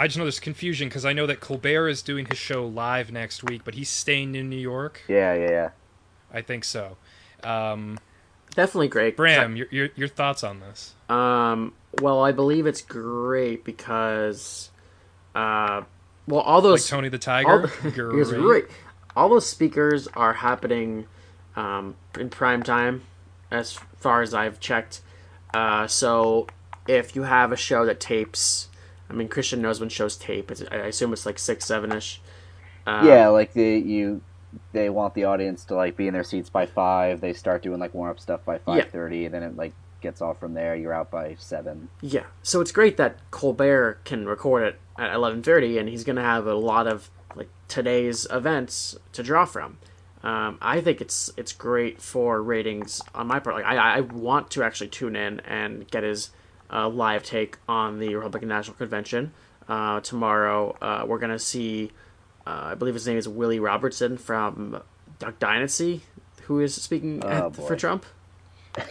I 0.00 0.06
just 0.06 0.16
know 0.16 0.24
there's 0.24 0.40
confusion 0.40 0.88
because 0.88 1.04
I 1.04 1.12
know 1.12 1.26
that 1.26 1.40
Colbert 1.40 1.88
is 1.90 2.00
doing 2.00 2.24
his 2.24 2.38
show 2.38 2.66
live 2.66 3.12
next 3.12 3.44
week, 3.44 3.64
but 3.66 3.74
he's 3.74 3.90
staying 3.90 4.34
in 4.34 4.48
New 4.48 4.56
York. 4.56 5.02
Yeah, 5.08 5.34
yeah, 5.34 5.50
yeah. 5.50 5.70
I 6.32 6.40
think 6.40 6.64
so. 6.64 6.96
Um, 7.44 7.98
Definitely 8.54 8.88
great. 8.88 9.14
Bram, 9.14 9.56
your, 9.56 9.66
your 9.70 9.90
your 9.96 10.08
thoughts 10.08 10.42
on 10.42 10.60
this? 10.60 10.94
Um, 11.10 11.74
well, 12.00 12.24
I 12.24 12.32
believe 12.32 12.66
it's 12.66 12.80
great 12.80 13.62
because, 13.62 14.70
uh, 15.34 15.82
well, 16.26 16.40
all 16.40 16.62
those 16.62 16.70
Like 16.70 16.80
those 16.80 16.88
Tony 16.88 17.08
the 17.10 17.16
all, 17.16 17.68
Tiger? 17.68 18.18
It's 18.18 18.30
great. 18.32 18.64
All 19.14 19.28
those 19.28 19.46
speakers 19.46 20.08
are 20.14 20.32
happening 20.32 21.08
um, 21.56 21.94
in 22.18 22.30
prime 22.30 22.62
time, 22.62 23.02
as 23.50 23.78
far 23.98 24.22
as 24.22 24.32
I've 24.32 24.60
checked. 24.60 25.02
Uh, 25.52 25.86
so 25.86 26.46
if 26.88 27.14
you 27.14 27.24
have 27.24 27.52
a 27.52 27.56
show 27.56 27.84
that 27.84 28.00
tapes, 28.00 28.68
I 29.10 29.12
mean, 29.12 29.28
Christian 29.28 29.60
knows 29.60 29.80
when 29.80 29.88
shows 29.88 30.16
tape. 30.16 30.50
It's, 30.50 30.62
I 30.70 30.76
assume 30.76 31.12
it's 31.12 31.26
like 31.26 31.38
six, 31.38 31.64
seven 31.64 31.92
ish. 31.92 32.20
Uh, 32.86 33.02
yeah, 33.06 33.28
like 33.28 33.52
they 33.52 33.76
you 33.78 34.20
they 34.72 34.88
want 34.88 35.14
the 35.14 35.24
audience 35.24 35.64
to 35.66 35.74
like 35.74 35.96
be 35.96 36.06
in 36.08 36.14
their 36.14 36.24
seats 36.24 36.48
by 36.48 36.66
five. 36.66 37.20
They 37.20 37.32
start 37.32 37.62
doing 37.62 37.78
like 37.80 37.92
warm 37.94 38.10
up 38.10 38.20
stuff 38.20 38.44
by 38.44 38.54
Yeah. 38.54 38.58
five 38.64 38.90
thirty, 38.90 39.28
then 39.28 39.42
it 39.42 39.56
like 39.56 39.72
gets 40.00 40.22
off 40.22 40.40
from 40.40 40.54
there. 40.54 40.74
You're 40.74 40.94
out 40.94 41.10
by 41.10 41.36
seven. 41.38 41.88
Yeah, 42.00 42.24
so 42.42 42.60
it's 42.60 42.72
great 42.72 42.96
that 42.96 43.16
Colbert 43.30 44.00
can 44.04 44.26
record 44.26 44.62
it 44.62 44.80
at 44.98 45.12
eleven 45.12 45.42
thirty, 45.42 45.76
and 45.78 45.88
he's 45.88 46.04
going 46.04 46.16
to 46.16 46.22
have 46.22 46.46
a 46.46 46.54
lot 46.54 46.86
of 46.86 47.10
like 47.36 47.48
today's 47.68 48.26
events 48.30 48.96
to 49.12 49.22
draw 49.22 49.44
from. 49.44 49.78
Um, 50.22 50.58
I 50.60 50.80
think 50.80 51.00
it's 51.00 51.30
it's 51.36 51.52
great 51.52 52.00
for 52.00 52.42
ratings 52.42 53.00
on 53.14 53.26
my 53.26 53.40
part. 53.40 53.56
Like 53.56 53.64
I, 53.66 53.96
I 53.98 54.00
want 54.00 54.50
to 54.52 54.62
actually 54.62 54.88
tune 54.88 55.16
in 55.16 55.40
and 55.40 55.88
get 55.90 56.02
his 56.02 56.30
uh, 56.72 56.88
live 56.88 57.22
take 57.22 57.58
on 57.68 57.98
the 57.98 58.14
Republican 58.14 58.48
National 58.48 58.76
Convention 58.76 59.32
uh, 59.68 60.00
tomorrow. 60.00 60.76
Uh, 60.80 61.04
we're 61.06 61.18
going 61.18 61.32
to 61.32 61.38
see, 61.38 61.90
uh, 62.46 62.70
I 62.72 62.74
believe 62.74 62.94
his 62.94 63.06
name 63.06 63.16
is 63.18 63.28
Willie 63.28 63.60
Robertson 63.60 64.16
from 64.18 64.82
Duck 65.18 65.38
Dynasty, 65.38 66.02
who 66.42 66.60
is 66.60 66.74
speaking 66.74 67.22
Oh, 67.24 67.28
at, 67.28 67.56
for. 67.56 67.76
Trump. 67.76 68.04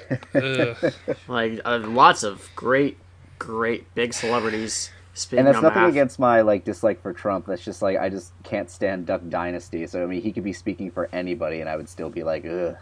Like 1.27 1.61
uh, 1.65 1.79
lots 1.79 2.23
of 2.23 2.49
great, 2.55 2.97
great 3.37 3.93
big 3.95 4.13
celebrities 4.13 4.91
speaking 5.13 5.39
And 5.39 5.47
that's 5.47 5.61
nothing 5.61 5.73
behalf. 5.75 5.89
against 5.91 6.19
my 6.19 6.41
like 6.41 6.65
dislike 6.65 7.01
for 7.01 7.13
Trump. 7.13 7.45
That's 7.45 7.63
just 7.63 7.81
like 7.81 7.97
I 7.97 8.09
just 8.09 8.31
can't 8.43 8.69
stand 8.69 9.05
Duck 9.05 9.21
Dynasty. 9.29 9.87
So 9.87 10.03
I 10.03 10.05
mean, 10.05 10.21
he 10.21 10.31
could 10.31 10.43
be 10.43 10.53
speaking 10.53 10.91
for 10.91 11.09
anybody, 11.13 11.61
and 11.61 11.69
I 11.69 11.75
would 11.75 11.89
still 11.89 12.09
be 12.09 12.23
like, 12.23 12.45
ugh. 12.45 12.77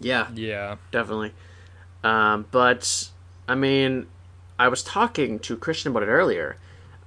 Yeah, 0.00 0.28
yeah. 0.34 0.76
definitely. 0.92 1.32
Um, 2.04 2.46
but 2.50 3.10
I 3.48 3.54
mean, 3.54 4.06
I 4.58 4.68
was 4.68 4.82
talking 4.82 5.38
to 5.40 5.56
Christian 5.56 5.90
about 5.90 6.02
it 6.02 6.06
earlier. 6.06 6.56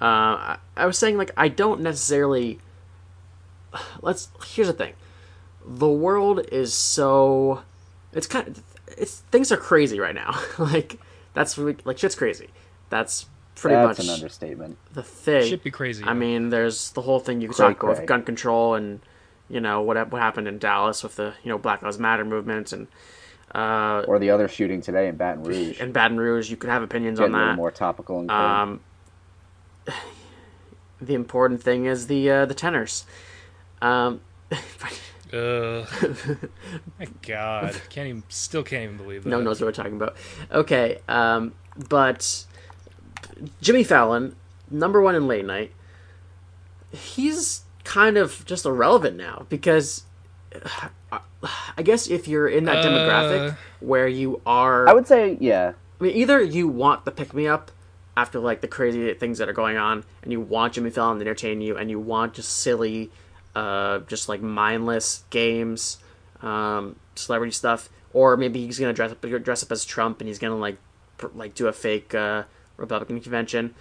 Uh, 0.01 0.05
I, 0.05 0.57
I 0.75 0.85
was 0.85 0.97
saying 0.97 1.17
like 1.17 1.31
I 1.37 1.47
don't 1.47 1.81
necessarily. 1.81 2.59
Let's. 4.01 4.29
Here's 4.47 4.67
the 4.67 4.73
thing. 4.73 4.93
The 5.65 5.87
world 5.87 6.41
is 6.51 6.73
so. 6.73 7.61
It's 8.11 8.27
kind 8.27 8.47
of. 8.47 8.63
It's 8.97 9.19
things 9.31 9.51
are 9.51 9.57
crazy 9.57 9.99
right 9.99 10.15
now. 10.15 10.39
like 10.57 10.99
that's 11.33 11.57
really, 11.57 11.77
like 11.85 11.97
shit's 11.97 12.15
crazy. 12.15 12.49
That's 12.89 13.27
pretty 13.55 13.75
That's 13.75 13.99
much 13.99 14.07
an 14.07 14.13
understatement. 14.13 14.77
the 14.93 15.03
thing. 15.03 15.47
Should 15.47 15.63
be 15.63 15.71
crazy. 15.71 16.03
I 16.03 16.13
mean, 16.13 16.49
there's 16.49 16.91
the 16.91 17.01
whole 17.01 17.19
thing 17.19 17.41
you 17.41 17.47
could 17.47 17.57
talk 17.57 17.83
about 17.83 17.99
with 17.99 18.07
gun 18.07 18.23
control 18.23 18.75
and 18.75 18.99
you 19.49 19.59
know 19.59 19.81
what 19.81 20.11
what 20.11 20.21
happened 20.21 20.47
in 20.47 20.57
Dallas 20.57 21.03
with 21.03 21.15
the 21.15 21.33
you 21.43 21.49
know 21.49 21.57
Black 21.57 21.81
Lives 21.81 21.99
Matter 21.99 22.25
movement 22.25 22.73
and 22.73 22.87
uh, 23.53 24.03
Or 24.07 24.19
the 24.19 24.29
other 24.29 24.47
shooting 24.47 24.81
today 24.81 25.07
in 25.07 25.15
Baton 25.15 25.43
Rouge. 25.45 25.79
in 25.81 25.91
Baton 25.91 26.17
Rouge. 26.17 26.49
You 26.49 26.57
could 26.57 26.69
have 26.69 26.83
opinions 26.83 27.19
Getting 27.19 27.33
on 27.35 27.39
a 27.39 27.43
little 27.43 27.53
that. 27.53 27.57
more 27.57 27.71
topical 27.71 28.19
and 28.19 28.29
cold. 28.29 28.41
Um, 28.41 28.79
the 31.01 31.13
important 31.15 31.61
thing 31.63 31.85
is 31.85 32.07
the 32.07 32.29
uh, 32.29 32.45
the 32.45 32.53
tenors. 32.53 33.05
Um, 33.81 34.21
Ugh. 35.33 35.87
My 36.99 37.07
God, 37.25 37.79
can't 37.89 38.07
even. 38.07 38.23
Still 38.29 38.63
can't 38.63 38.83
even 38.83 38.97
believe 38.97 39.23
that. 39.23 39.29
no 39.29 39.37
one 39.37 39.45
knows 39.45 39.61
what 39.61 39.67
we're 39.67 39.71
talking 39.71 39.95
about. 39.95 40.15
Okay, 40.51 40.99
um, 41.07 41.53
but 41.89 42.45
Jimmy 43.61 43.83
Fallon, 43.85 44.35
number 44.69 45.01
one 45.01 45.15
in 45.15 45.27
late 45.27 45.45
night, 45.45 45.71
he's 46.91 47.61
kind 47.85 48.17
of 48.17 48.45
just 48.45 48.65
irrelevant 48.65 49.15
now 49.17 49.45
because 49.49 50.03
uh, 50.03 50.10
I 51.77 51.81
guess 51.83 52.07
if 52.07 52.27
you're 52.27 52.47
in 52.47 52.65
that 52.65 52.77
Uh. 52.77 52.87
demographic 52.89 53.57
where 53.79 54.07
you 54.07 54.41
are, 54.45 54.87
I 54.87 54.93
would 54.93 55.07
say, 55.07 55.37
yeah. 55.39 55.73
I 55.99 56.03
mean, 56.03 56.15
either 56.15 56.41
you 56.41 56.67
want 56.67 57.05
the 57.05 57.11
pick 57.11 57.33
me 57.33 57.47
up 57.47 57.71
after 58.17 58.39
like 58.39 58.61
the 58.61 58.67
crazy 58.67 59.13
things 59.13 59.37
that 59.39 59.49
are 59.49 59.53
going 59.53 59.77
on, 59.77 60.03
and 60.23 60.31
you 60.31 60.39
want 60.41 60.73
Jimmy 60.73 60.89
Fallon 60.89 61.17
to 61.19 61.21
entertain 61.25 61.61
you, 61.61 61.77
and 61.77 61.89
you 61.89 61.99
want 61.99 62.33
just 62.33 62.49
silly, 62.59 63.09
uh, 63.55 63.99
just 63.99 64.27
like 64.29 64.41
mindless 64.41 65.23
games, 65.29 65.97
um, 66.41 66.95
celebrity 67.15 67.51
stuff, 67.51 67.89
or 68.13 68.35
maybe 68.37 68.65
he's 68.65 68.79
gonna 68.79 68.93
dress 68.93 69.11
up 69.11 69.21
dress 69.21 69.63
up 69.63 69.71
as 69.71 69.85
Trump 69.85 70.19
and 70.21 70.27
he's 70.27 70.39
gonna 70.39 70.57
like 70.57 70.77
pr- 71.17 71.27
like 71.35 71.55
do 71.55 71.67
a 71.67 71.73
fake 71.73 72.13
uh, 72.13 72.43
Republican 72.77 73.19
convention. 73.21 73.73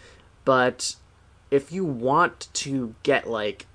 But 0.45 0.97
if 1.51 1.73
you 1.73 1.85
want 1.85 2.49
to 2.55 2.95
get 3.03 3.29
like 3.29 3.67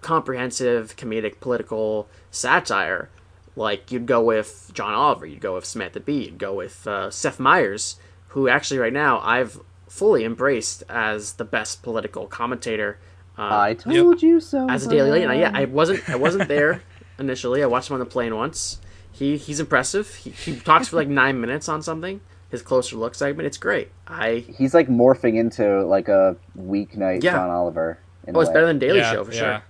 comprehensive 0.00 0.96
comedic 0.96 1.40
political 1.40 2.08
satire, 2.30 3.08
like 3.56 3.90
you'd 3.90 4.06
go 4.06 4.22
with 4.22 4.70
John 4.74 4.94
Oliver, 4.94 5.26
you'd 5.26 5.40
go 5.40 5.54
with 5.54 5.64
Samantha 5.64 6.00
Bee, 6.00 6.24
you'd 6.26 6.38
go 6.38 6.54
with 6.54 6.86
uh, 6.86 7.10
Seth 7.10 7.38
Meyers, 7.40 7.96
who 8.28 8.48
actually 8.48 8.78
right 8.78 8.92
now 8.92 9.20
I've 9.20 9.60
fully 9.88 10.24
embraced 10.24 10.82
as 10.88 11.34
the 11.34 11.44
best 11.44 11.82
political 11.82 12.26
commentator. 12.26 12.98
Uh, 13.36 13.48
I 13.60 13.74
told 13.74 14.22
you 14.22 14.40
so. 14.40 14.68
as 14.68 14.86
a 14.86 14.90
daily 14.90 15.10
late 15.10 15.26
night. 15.26 15.40
Yeah, 15.40 15.52
I 15.54 15.64
wasn't 15.64 16.08
I 16.08 16.16
wasn't 16.16 16.48
there 16.54 16.82
initially. 17.18 17.62
I 17.62 17.66
watched 17.66 17.90
him 17.90 17.94
on 17.94 18.00
the 18.00 18.06
plane 18.06 18.34
once. 18.36 18.80
He 19.12 19.36
he's 19.36 19.60
impressive. 19.60 20.14
He, 20.14 20.30
he 20.30 20.56
talks 20.56 20.88
for 20.88 20.96
like 20.96 21.08
nine 21.08 21.40
minutes 21.40 21.68
on 21.68 21.82
something. 21.82 22.20
His 22.50 22.62
closer 22.62 22.96
look 22.96 23.14
segment. 23.14 23.46
It's 23.46 23.58
great. 23.58 23.90
I 24.06 24.44
He's 24.58 24.74
like 24.74 24.88
morphing 24.88 25.36
into 25.36 25.84
like 25.86 26.08
a 26.08 26.36
weeknight 26.58 27.22
Yeah. 27.22 27.32
John 27.32 27.50
Oliver. 27.50 27.98
oh, 28.28 28.40
it's 28.40 28.48
way. 28.48 28.54
better 28.54 28.66
than 28.66 28.78
Daily 28.78 28.98
yeah, 28.98 29.12
Show 29.12 29.24
for 29.24 29.32
yeah. 29.32 29.38
sure. 29.38 29.62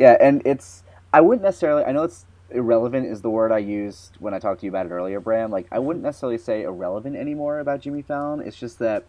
Yeah, 0.00 0.16
and 0.20 0.42
it's 0.46 0.82
I 1.12 1.20
wouldn't 1.20 1.44
necessarily. 1.44 1.84
I 1.84 1.92
know 1.92 2.04
it's 2.04 2.26
irrelevant 2.50 3.06
is 3.06 3.22
the 3.22 3.30
word 3.30 3.52
I 3.52 3.58
used 3.58 4.16
when 4.18 4.34
I 4.34 4.40
talked 4.40 4.60
to 4.60 4.66
you 4.66 4.72
about 4.72 4.86
it 4.86 4.90
earlier, 4.90 5.20
Bram. 5.20 5.52
Like 5.52 5.68
I 5.70 5.78
wouldn't 5.78 6.02
necessarily 6.04 6.38
say 6.38 6.62
irrelevant 6.62 7.16
anymore 7.16 7.60
about 7.60 7.82
Jimmy 7.82 8.02
Fallon. 8.02 8.40
It's 8.40 8.58
just 8.58 8.80
that 8.80 9.04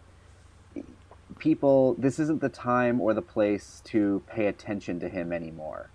people 1.38 1.94
this 1.98 2.18
isn't 2.18 2.42
the 2.42 2.50
time 2.50 3.00
or 3.00 3.14
the 3.14 3.22
place 3.22 3.80
to 3.86 4.22
pay 4.28 4.46
attention 4.48 5.00
to 5.00 5.08
him 5.08 5.32
anymore. 5.32 5.90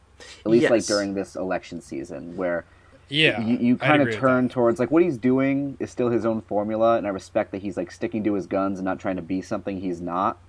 At 0.46 0.52
least 0.52 0.72
like 0.72 0.88
during 0.88 1.14
this 1.14 1.36
election 1.36 1.82
season 1.82 2.36
where 2.36 2.66
Yeah, 3.08 3.40
you, 3.40 3.58
you 3.58 3.78
kind 3.78 4.02
of 4.02 4.12
turn 4.12 4.50
towards 4.50 4.80
like 4.80 4.92
what 4.92 5.04
he's 5.04 5.18
doing 5.20 5.78
is 5.80 5.92
still 5.92 6.10
his 6.10 6.26
own 6.26 6.42
formula 6.42 6.98
and 6.98 7.08
i 7.08 7.12
respect 7.12 7.52
that 7.52 7.62
he's 7.62 7.78
like 7.78 7.92
sticking 7.92 8.24
to 8.26 8.34
his 8.34 8.48
guns 8.48 8.80
and 8.80 8.86
not 8.86 9.00
trying 9.00 9.16
to 9.18 9.22
be 9.22 9.42
something 9.42 9.80
he's 9.80 10.02
not 10.02 10.40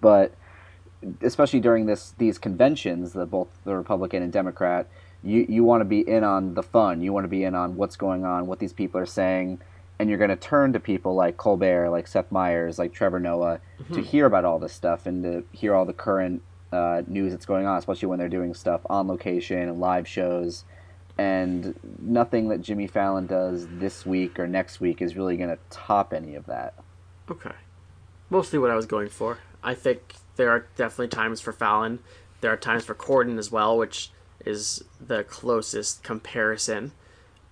but 0.00 0.34
especially 1.22 1.60
during 1.60 1.86
this 1.86 2.14
these 2.18 2.38
conventions, 2.38 3.12
the 3.12 3.26
both 3.26 3.48
the 3.64 3.74
Republican 3.74 4.22
and 4.22 4.32
Democrat, 4.32 4.86
you 5.22 5.46
you 5.48 5.64
want 5.64 5.80
to 5.80 5.84
be 5.84 6.00
in 6.00 6.24
on 6.24 6.54
the 6.54 6.62
fun. 6.62 7.00
You 7.00 7.12
want 7.12 7.24
to 7.24 7.28
be 7.28 7.44
in 7.44 7.54
on 7.54 7.76
what's 7.76 7.96
going 7.96 8.24
on, 8.24 8.46
what 8.46 8.58
these 8.58 8.72
people 8.72 9.00
are 9.00 9.06
saying, 9.06 9.60
and 9.98 10.08
you're 10.08 10.18
going 10.18 10.30
to 10.30 10.36
turn 10.36 10.72
to 10.72 10.80
people 10.80 11.14
like 11.14 11.36
Colbert, 11.36 11.90
like 11.90 12.06
Seth 12.06 12.30
Meyers, 12.30 12.78
like 12.78 12.92
Trevor 12.92 13.20
Noah 13.20 13.60
to 13.92 14.00
hear 14.00 14.26
about 14.26 14.44
all 14.44 14.58
this 14.58 14.72
stuff 14.72 15.06
and 15.06 15.22
to 15.22 15.44
hear 15.52 15.74
all 15.74 15.84
the 15.84 15.92
current 15.92 16.42
uh, 16.72 17.02
news 17.06 17.32
that's 17.32 17.46
going 17.46 17.66
on, 17.66 17.78
especially 17.78 18.08
when 18.08 18.18
they're 18.18 18.28
doing 18.28 18.54
stuff 18.54 18.80
on 18.90 19.06
location 19.06 19.58
and 19.68 19.80
live 19.80 20.08
shows. 20.08 20.64
And 21.16 21.78
nothing 22.00 22.48
that 22.48 22.60
Jimmy 22.60 22.88
Fallon 22.88 23.26
does 23.26 23.68
this 23.70 24.04
week 24.04 24.38
or 24.38 24.48
next 24.48 24.80
week 24.80 25.00
is 25.00 25.16
really 25.16 25.36
going 25.36 25.50
to 25.50 25.58
top 25.70 26.12
any 26.12 26.34
of 26.34 26.46
that. 26.46 26.74
Okay. 27.30 27.52
Mostly 28.30 28.58
what 28.58 28.70
I 28.70 28.74
was 28.74 28.86
going 28.86 29.08
for. 29.08 29.38
I 29.62 29.74
think 29.74 30.14
there 30.36 30.50
are 30.50 30.66
definitely 30.76 31.08
times 31.08 31.40
for 31.40 31.52
Fallon. 31.52 32.00
There 32.40 32.52
are 32.52 32.56
times 32.56 32.84
for 32.84 32.94
Corden 32.94 33.38
as 33.38 33.50
well, 33.50 33.76
which 33.76 34.10
is 34.44 34.84
the 35.00 35.24
closest 35.24 36.02
comparison. 36.02 36.92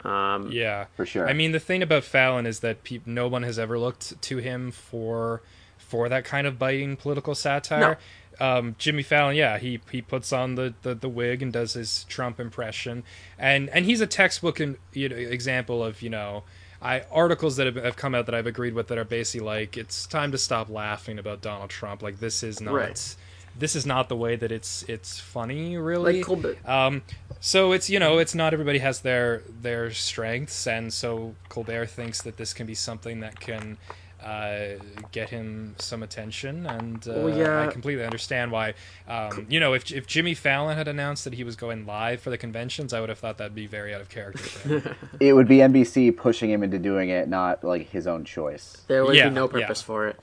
Um, 0.04 0.50
Yeah, 0.50 0.86
For 0.96 1.06
sure. 1.06 1.28
I 1.28 1.32
mean, 1.32 1.52
the 1.52 1.60
thing 1.60 1.82
about 1.82 2.04
Fallon 2.04 2.46
is 2.46 2.60
that 2.60 2.82
peop 2.82 3.06
no 3.06 3.28
one 3.28 3.44
has 3.44 3.58
ever 3.58 3.78
looked 3.78 4.20
to 4.20 4.38
him 4.38 4.70
for 4.70 5.42
for 5.78 6.08
that 6.08 6.24
kind 6.24 6.46
of 6.46 6.58
biting 6.58 6.96
political 6.96 7.34
satire. 7.34 7.98
Um, 8.40 8.74
Jimmy 8.78 9.02
Fallon, 9.02 9.36
yeah, 9.36 9.58
he 9.58 9.80
he 9.90 10.02
puts 10.02 10.32
on 10.32 10.54
the, 10.54 10.74
the, 10.82 10.94
the 10.94 11.08
wig 11.08 11.42
and 11.42 11.52
does 11.52 11.74
his 11.74 12.04
Trump 12.04 12.40
impression, 12.40 13.04
and 13.38 13.68
and 13.70 13.84
he's 13.84 14.00
a 14.00 14.06
textbook 14.06 14.58
in, 14.60 14.78
you 14.92 15.08
know, 15.08 15.16
example 15.16 15.84
of 15.84 16.02
you 16.02 16.10
know. 16.10 16.42
I 16.82 17.02
articles 17.12 17.56
that 17.56 17.66
have, 17.66 17.76
have 17.76 17.96
come 17.96 18.14
out 18.14 18.26
that 18.26 18.34
I've 18.34 18.46
agreed 18.46 18.74
with 18.74 18.88
that 18.88 18.98
are 18.98 19.04
basically 19.04 19.46
like 19.46 19.76
it's 19.76 20.06
time 20.06 20.32
to 20.32 20.38
stop 20.38 20.68
laughing 20.68 21.18
about 21.18 21.40
Donald 21.40 21.70
Trump. 21.70 22.02
Like 22.02 22.18
this 22.18 22.42
is 22.42 22.60
not 22.60 22.74
Right. 22.74 23.16
this 23.58 23.76
is 23.76 23.86
not 23.86 24.08
the 24.08 24.16
way 24.16 24.36
that 24.36 24.50
it's 24.50 24.82
it's 24.88 25.18
funny 25.20 25.76
really. 25.76 26.18
like 26.18 26.26
Colbert. 26.26 26.58
Um, 26.68 27.02
so 27.40 27.72
it's 27.72 27.88
you 27.88 27.98
know 27.98 28.18
it's 28.18 28.34
not 28.34 28.52
everybody 28.52 28.78
has 28.80 29.00
their 29.00 29.42
their 29.60 29.90
strengths, 29.92 30.66
and 30.66 30.92
so 30.92 31.34
Colbert 31.48 31.86
thinks 31.86 32.22
that 32.22 32.36
this 32.36 32.52
can 32.52 32.66
be 32.66 32.74
something 32.74 33.20
that 33.20 33.38
can 33.38 33.78
uh, 34.22 34.78
get 35.10 35.30
him 35.30 35.74
some 35.78 36.02
attention, 36.02 36.66
and 36.66 37.06
uh, 37.08 37.12
Well, 37.16 37.38
yeah. 37.38 37.62
I 37.62 37.66
completely 37.72 38.04
understand 38.04 38.52
why. 38.52 38.74
Um, 39.08 39.46
you 39.48 39.58
know, 39.60 39.72
if 39.74 39.90
if 39.92 40.06
Jimmy 40.06 40.34
Fallon 40.34 40.76
had 40.76 40.88
announced 40.88 41.24
that 41.24 41.34
he 41.34 41.44
was 41.44 41.56
going 41.56 41.86
live 41.86 42.20
for 42.20 42.30
the 42.30 42.38
conventions, 42.38 42.92
I 42.92 43.00
would 43.00 43.08
have 43.08 43.18
thought 43.18 43.38
that'd 43.38 43.54
be 43.54 43.66
very 43.66 43.94
out 43.94 44.00
of 44.00 44.08
character. 44.08 44.96
It 45.20 45.34
would 45.34 45.46
be 45.48 45.58
NBC 45.58 46.16
pushing 46.16 46.50
him 46.50 46.62
into 46.62 46.78
doing 46.78 47.08
it, 47.10 47.28
not 47.28 47.62
like 47.64 47.90
his 47.90 48.06
own 48.06 48.24
choice. 48.24 48.82
There 48.88 49.04
would 49.04 49.14
Yeah, 49.16 49.28
be 49.28 49.34
no 49.34 49.44
yeah. 49.46 49.60
purpose 49.66 49.82
for 49.82 50.06
it. 50.08 50.18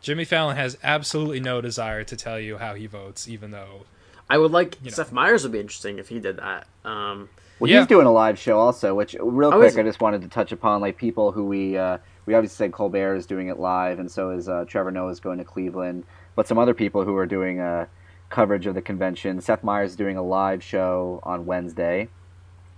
Jimmy 0.00 0.24
Fallon 0.24 0.56
has 0.56 0.78
absolutely 0.82 1.40
no 1.40 1.60
desire 1.60 2.02
to 2.04 2.16
tell 2.16 2.38
you 2.40 2.58
how 2.58 2.74
he 2.74 2.86
votes, 2.86 3.28
even 3.28 3.50
though 3.50 3.84
I 4.30 4.38
would 4.38 4.50
like 4.52 4.78
You 4.82 4.90
know. 4.90 4.94
Seth 4.94 5.12
Meyers 5.12 5.42
would 5.42 5.52
be 5.52 5.60
interesting 5.60 5.98
if 5.98 6.08
he 6.08 6.18
did 6.18 6.38
that. 6.38 6.66
Um, 6.84 7.28
Well, 7.58 7.70
Yeah. 7.70 7.78
he's 7.80 7.86
doing 7.86 8.06
a 8.06 8.12
live 8.12 8.38
show 8.38 8.58
also, 8.58 8.94
which 8.94 9.14
real 9.20 9.50
Oh, 9.52 9.58
quick 9.58 9.68
is 9.68 9.74
he? 9.74 9.80
I 9.80 9.84
just 9.84 10.00
wanted 10.00 10.22
to 10.22 10.28
touch 10.28 10.50
upon 10.52 10.80
like 10.80 10.96
people 10.96 11.30
who 11.32 11.44
we 11.44 11.76
uh, 11.76 11.98
we 12.26 12.34
obviously 12.34 12.56
said 12.66 12.72
Colbert 12.72 13.16
is 13.16 13.26
doing 13.26 13.48
it 13.48 13.58
live, 13.58 13.98
and 13.98 14.10
so 14.10 14.30
is 14.30 14.48
uh, 14.48 14.64
Trevor 14.66 14.90
Noah 14.90 15.10
is 15.10 15.20
going 15.20 15.38
to 15.38 15.44
Cleveland, 15.44 16.04
but 16.36 16.46
some 16.46 16.58
other 16.58 16.74
people 16.74 17.04
who 17.04 17.16
are 17.16 17.26
doing 17.26 17.60
uh, 17.60 17.86
coverage 18.30 18.66
of 18.66 18.74
the 18.74 18.82
convention. 18.82 19.40
Seth 19.40 19.62
Meyers 19.62 19.90
is 19.90 19.96
doing 19.96 20.16
a 20.16 20.22
live 20.22 20.62
show 20.62 21.20
on 21.22 21.46
Wednesday. 21.46 22.08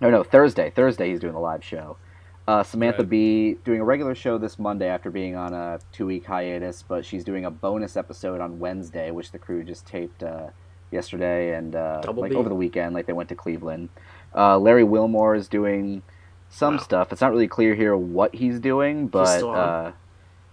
No, 0.00 0.10
no, 0.10 0.22
Thursday. 0.22 0.70
Thursday 0.70 1.10
he's 1.10 1.20
doing 1.20 1.34
a 1.34 1.40
live 1.40 1.64
show. 1.64 1.96
Uh, 2.46 2.62
Samantha 2.62 2.98
Right. 2.98 3.08
Bee 3.08 3.56
doing 3.64 3.80
a 3.80 3.84
regular 3.84 4.14
show 4.14 4.36
this 4.36 4.58
Monday 4.58 4.86
after 4.86 5.10
being 5.10 5.34
on 5.34 5.54
a 5.54 5.78
two 5.92 6.04
week 6.06 6.26
hiatus, 6.26 6.84
but 6.86 7.04
she's 7.04 7.24
doing 7.24 7.46
a 7.46 7.50
bonus 7.50 7.96
episode 7.96 8.40
on 8.40 8.58
Wednesday, 8.58 9.10
which 9.10 9.32
the 9.32 9.38
crew 9.38 9.64
just 9.64 9.86
taped 9.86 10.22
uh, 10.22 10.48
yesterday 10.90 11.54
and 11.54 11.74
uh, 11.74 12.02
like 12.14 12.32
B. 12.32 12.36
over 12.36 12.50
the 12.50 12.54
weekend, 12.54 12.94
like 12.94 13.06
they 13.06 13.14
went 13.14 13.30
to 13.30 13.34
Cleveland. 13.34 13.88
Uh, 14.34 14.58
Larry 14.58 14.84
Wilmore 14.84 15.34
is 15.34 15.48
doing 15.48 16.02
some 16.54 16.74
Wow. 16.76 16.82
stuff. 16.82 17.12
It's 17.12 17.20
not 17.20 17.32
really 17.32 17.48
clear 17.48 17.74
here 17.74 17.96
what 17.96 18.34
he's 18.34 18.60
doing, 18.60 19.08
but 19.08 19.26
still 19.38 19.50
on? 19.50 19.56
uh, 19.56 19.92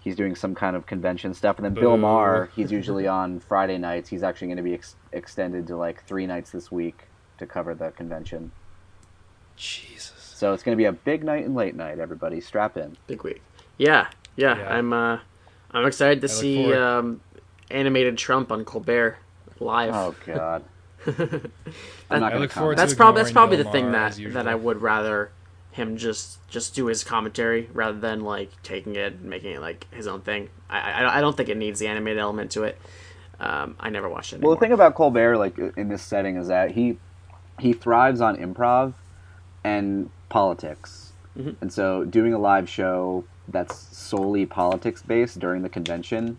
he's 0.00 0.16
doing 0.16 0.34
some 0.34 0.54
kind 0.54 0.74
of 0.74 0.84
convention 0.86 1.32
stuff. 1.32 1.56
And 1.58 1.64
then 1.64 1.74
Bill 1.74 1.92
Boo. 1.96 1.98
Maher, 2.02 2.50
he's 2.56 2.72
usually 2.72 3.06
on 3.06 3.38
Friday 3.38 3.78
nights. 3.78 4.08
He's 4.08 4.22
actually 4.24 4.48
going 4.48 4.56
to 4.56 4.62
be 4.64 4.74
ex- 4.74 4.96
extended 5.12 5.66
to 5.68 5.76
like 5.76 6.04
three 6.04 6.26
nights 6.26 6.50
this 6.50 6.72
week 6.72 7.04
to 7.38 7.46
cover 7.46 7.72
the 7.74 7.90
convention. 7.92 8.50
Jesus. 9.56 10.34
So 10.36 10.52
it's 10.52 10.62
going 10.64 10.76
to 10.76 10.80
be 10.80 10.86
a 10.86 10.92
big 10.92 11.22
night 11.22 11.44
and 11.44 11.54
late 11.54 11.76
night. 11.76 12.00
Everybody, 12.00 12.40
strap 12.40 12.76
in. 12.76 12.96
big 13.06 13.22
week. 13.22 13.42
Yeah, 13.78 14.08
yeah. 14.36 14.58
Yeah. 14.58 14.74
I'm 14.74 14.92
uh, 14.92 15.18
I'm 15.70 15.86
excited 15.86 16.20
to 16.22 16.28
see 16.28 16.72
um, 16.74 17.20
animated 17.70 18.18
Trump 18.18 18.50
on 18.50 18.64
Colbert 18.64 19.18
live. 19.60 19.94
Oh 19.94 20.14
God. 20.26 20.64
I'm 22.10 22.22
I 22.24 22.36
look 22.36 22.50
forward 22.50 22.76
to 22.76 22.80
that's 22.82 22.94
probably 22.94 23.22
that's 23.22 23.32
probably 23.32 23.56
Bill 23.56 23.64
the 23.66 23.70
thing 23.70 23.92
that 23.92 24.18
that 24.34 24.48
I 24.48 24.54
would 24.54 24.82
rather 24.82 25.30
him 25.72 25.96
just 25.96 26.46
just 26.48 26.74
do 26.74 26.86
his 26.86 27.02
commentary 27.02 27.68
rather 27.72 27.98
than 27.98 28.20
like 28.20 28.50
taking 28.62 28.94
it 28.94 29.14
and 29.14 29.24
making 29.24 29.52
it 29.52 29.60
like 29.60 29.86
his 29.92 30.06
own 30.06 30.20
thing. 30.20 30.48
I 30.70 30.78
I, 31.02 31.18
I 31.18 31.20
don't 31.20 31.36
think 31.36 31.48
it 31.48 31.56
needs 31.56 31.80
the 31.80 31.88
animated 31.88 32.18
element 32.20 32.50
to 32.52 32.62
it. 32.64 32.78
Um, 33.40 33.74
I 33.80 33.90
never 33.90 34.08
watched 34.08 34.32
it. 34.34 34.40
Well, 34.40 34.54
the 34.54 34.60
thing 34.60 34.72
about 34.72 34.94
Colbert, 34.94 35.36
like 35.38 35.58
in 35.76 35.88
this 35.88 36.02
setting, 36.02 36.36
is 36.36 36.48
that 36.48 36.72
he 36.72 36.98
he 37.58 37.72
thrives 37.72 38.20
on 38.20 38.36
improv 38.36 38.94
and 39.64 40.10
politics, 40.28 41.12
Mhm. 41.38 41.56
and 41.60 41.72
so 41.72 42.04
doing 42.04 42.32
a 42.34 42.38
live 42.38 42.68
show 42.68 43.24
that's 43.48 43.74
solely 43.96 44.46
politics 44.46 45.02
based 45.02 45.38
during 45.40 45.62
the 45.62 45.68
convention 45.68 46.38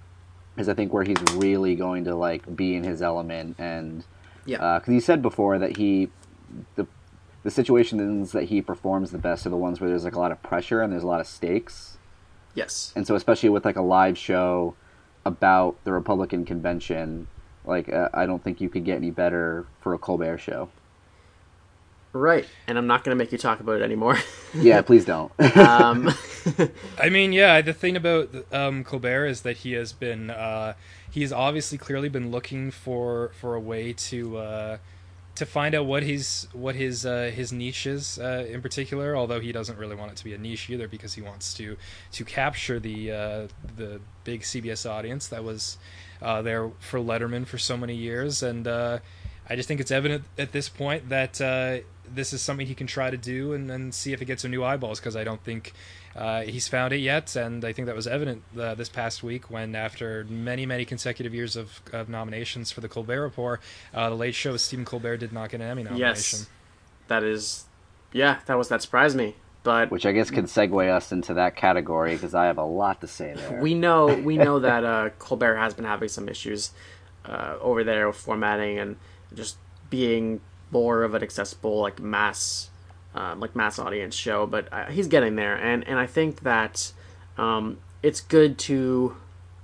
is, 0.58 0.70
I 0.70 0.74
think, 0.74 0.94
where 0.94 1.04
he's 1.04 1.18
really 1.36 1.76
going 1.76 2.06
to 2.06 2.16
like 2.16 2.56
be 2.56 2.76
in 2.76 2.84
his 2.84 3.02
element. 3.02 3.56
And 3.60 4.06
Yeah. 4.46 4.78
because 4.80 4.92
he 4.94 5.00
said 5.00 5.22
before 5.22 5.58
that 5.60 5.78
he 5.78 6.10
the 6.76 6.86
the 7.44 7.52
situations 7.52 8.32
that 8.32 8.46
he 8.46 8.62
performs 8.62 9.12
the 9.12 9.18
best 9.18 9.46
are 9.46 9.50
the 9.50 9.58
ones 9.58 9.80
where 9.82 9.90
there's 9.90 10.06
like 10.06 10.16
a 10.16 10.20
lot 10.20 10.32
of 10.32 10.42
pressure 10.44 10.82
and 10.82 10.92
there's 10.92 11.04
a 11.04 11.08
lot 11.08 11.20
of 11.22 11.28
stakes. 11.28 11.98
yes, 12.56 12.94
and 12.96 13.06
so 13.06 13.16
especially 13.16 13.50
with 13.50 13.66
like 13.66 13.76
a 13.76 13.82
live 13.82 14.18
show 14.18 14.76
about 15.26 15.76
the 15.84 15.92
Republican 15.92 16.46
convention, 16.46 17.28
like 17.66 17.90
uh, 17.90 18.10
I 18.14 18.26
don't 18.26 18.44
think 18.44 18.60
you 18.62 18.70
could 18.70 18.86
get 18.86 18.98
any 18.98 19.12
better 19.12 19.66
for 19.82 19.94
a 19.94 19.98
Colbert 19.98 20.38
show. 20.38 20.70
right. 22.14 22.46
And 22.68 22.78
I'm 22.78 22.88
not 22.88 23.04
gonna 23.04 23.16
make 23.16 23.32
you 23.32 23.38
talk 23.38 23.60
about 23.60 23.78
it 23.78 23.82
anymore. 23.84 24.18
Yeah, 24.56 24.84
please 24.84 25.04
don't. 25.04 25.32
um, 25.58 26.14
I 27.02 27.10
mean, 27.10 27.34
yeah, 27.34 27.62
the 27.62 27.74
thing 27.74 27.96
about 27.96 28.30
um, 28.52 28.84
Colbert 28.84 29.26
is 29.26 29.42
that 29.42 29.58
he 29.58 29.72
has 29.74 29.94
been 29.94 30.30
uh, 30.30 30.76
he's 31.10 31.34
obviously 31.34 31.80
clearly 31.80 32.08
been 32.08 32.30
looking 32.30 32.70
for 32.70 33.32
for 33.40 33.56
a 33.56 33.60
way 33.60 33.94
to 33.94 34.38
uh, 34.38 34.78
to 35.36 35.46
find 35.46 35.74
out 35.74 35.86
what 35.86 36.04
his 36.04 36.48
what 36.54 36.76
his 36.76 37.06
uh, 37.06 37.32
his 37.34 37.52
niche 37.52 37.88
is 37.88 38.20
uh, 38.20 38.46
in 38.50 38.62
particular. 38.62 39.16
Although 39.16 39.40
he 39.40 39.52
doesn't 39.52 39.78
really 39.78 39.96
want 39.96 40.12
it 40.12 40.18
to 40.18 40.24
be 40.24 40.34
a 40.34 40.38
niche 40.38 40.70
either, 40.70 40.88
because 40.88 41.14
he 41.14 41.22
wants 41.22 41.54
to 41.56 41.78
to 42.12 42.26
capture 42.26 42.80
the 42.80 43.12
uh, 43.12 43.48
the 43.76 44.00
big 44.24 44.42
CBS 44.42 44.90
audience 44.90 45.28
that 45.28 45.44
was 45.44 45.78
uh, 46.22 46.42
there 46.42 46.70
for 46.80 47.00
Letterman 47.00 47.46
for 47.46 47.58
so 47.58 47.78
many 47.78 47.96
years, 47.96 48.44
and 48.44 48.68
uh, 48.68 49.00
I 49.50 49.56
just 49.56 49.68
think 49.68 49.82
it's 49.82 49.92
evident 49.92 50.24
at 50.38 50.52
this 50.52 50.70
point 50.70 51.10
that 51.10 51.42
uh, 51.42 51.80
this 52.08 52.32
is 52.32 52.42
something 52.42 52.68
he 52.68 52.76
can 52.76 52.88
try 52.88 53.10
to 53.10 53.18
do 53.18 53.54
and, 53.54 53.72
and 53.72 53.94
see 53.94 54.14
if 54.14 54.22
it 54.22 54.26
gets 54.26 54.44
some 54.44 54.52
new 54.52 54.64
eyeballs. 54.64 55.00
Because 55.00 55.16
I 55.16 55.24
don't 55.24 55.44
think 55.44 55.74
uh, 56.16 56.42
he's 56.42 56.68
found 56.68 56.94
it 56.94 56.98
yet, 56.98 57.36
and 57.36 57.66
I 57.66 57.74
think 57.74 57.88
that 57.88 57.96
was 57.96 58.08
evident 58.08 58.44
uh, 58.60 58.76
this 58.76 58.90
past 58.90 59.24
week 59.24 59.50
when, 59.50 59.76
after 59.76 60.26
many, 60.30 60.66
many 60.66 60.86
consecutive 60.86 61.34
years 61.34 61.56
of, 61.56 61.82
of 61.92 62.08
nominations 62.08 62.72
for 62.72 62.82
the 62.82 62.90
Colbert 62.90 63.22
Report, 63.22 63.62
uh, 63.94 64.10
the 64.10 64.16
Late 64.16 64.36
Show 64.36 64.52
with 64.52 64.62
Stephen 64.62 64.86
Colbert 64.86 65.18
did 65.18 65.34
not 65.34 65.50
get 65.50 65.62
an 65.62 65.68
Emmy 65.68 65.84
nomination. 65.84 66.40
yes, 66.40 66.50
that 67.08 67.24
is, 67.24 67.66
yeah, 68.12 68.40
that 68.46 68.58
was 68.58 68.70
that 68.70 68.82
surprised 68.82 69.16
me. 69.16 69.36
But 69.64 69.92
Which 69.92 70.06
I 70.06 70.12
guess 70.12 70.30
could 70.30 70.46
segue 70.46 70.90
us 70.90 71.14
into 71.14 71.36
that 71.36 71.56
category 71.56 72.16
because 72.16 72.36
I 72.36 72.48
have 72.48 72.58
a 72.58 72.66
lot 72.66 73.00
to 73.00 73.08
say 73.08 73.34
there. 73.34 73.62
we 73.62 73.74
know 73.74 74.08
we 74.08 74.36
know 74.36 74.60
that 74.68 74.84
uh, 74.84 75.10
Colbert 75.20 75.56
has 75.56 75.74
been 75.74 75.86
having 75.86 76.10
some 76.10 76.28
issues 76.28 76.72
uh, 77.24 77.56
over 77.62 77.84
there 77.86 78.08
with 78.08 78.18
formatting 78.18 78.78
and 78.78 78.98
just 79.34 79.56
being 79.90 80.42
more 80.70 81.04
of 81.04 81.14
an 81.14 81.24
accessible 81.24 81.80
like 81.80 82.02
mass 82.02 82.72
um, 83.16 83.40
like 83.40 83.56
mass 83.56 83.80
audience 83.80 84.16
show. 84.16 84.46
But 84.46 84.72
uh, 84.72 84.86
he's 84.86 85.08
getting 85.08 85.36
there, 85.36 85.56
and 85.56 85.88
and 85.88 86.00
I 86.00 86.06
think 86.08 86.42
that 86.42 86.92
um, 87.38 87.78
it's 88.02 88.22
good 88.22 88.58
to 88.60 89.16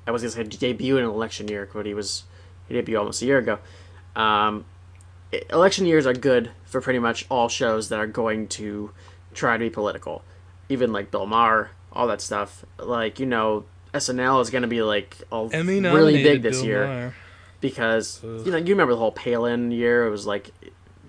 I 0.08 0.12
was 0.12 0.22
gonna 0.22 0.32
say 0.32 0.44
debut 0.44 0.98
in 0.98 1.04
an 1.04 1.10
election 1.10 1.48
year, 1.48 1.70
but 1.72 1.86
he 1.86 1.94
was 1.94 2.24
he 2.68 2.76
debuted 2.76 3.00
almost 3.00 3.22
a 3.22 3.26
year 3.26 3.38
ago. 3.38 3.60
Um, 4.16 4.66
election 5.50 5.86
years 5.86 6.06
are 6.06 6.14
good 6.14 6.52
for 6.66 6.82
pretty 6.82 7.00
much 7.00 7.26
all 7.30 7.50
shows 7.50 7.90
that 7.90 8.00
are 8.00 8.08
going 8.08 8.48
to 8.50 8.92
try 9.34 9.58
to 9.58 9.60
be 9.60 9.70
political. 9.70 10.24
Even 10.70 10.92
like 10.92 11.12
Bill 11.12 11.26
Maher, 11.26 11.72
all 11.92 12.08
that 12.08 12.22
stuff. 12.22 12.66
Like, 12.78 13.20
you 13.20 13.26
know, 13.26 13.66
SNL 13.94 14.42
is 14.42 14.50
going 14.50 14.62
to 14.62 14.68
be 14.68 14.82
like 14.82 15.18
all 15.32 15.50
really 15.96 16.24
big 16.24 16.42
this 16.42 16.58
Bill 16.58 16.66
year 16.66 16.88
Maher. 16.88 17.16
because, 17.62 18.20
you 18.24 18.52
know, 18.52 18.58
you 18.58 18.74
remember 18.74 18.94
the 18.94 19.00
whole 19.00 19.12
Palin 19.12 19.72
year. 19.72 20.06
It 20.06 20.10
was 20.12 20.26
like 20.28 20.52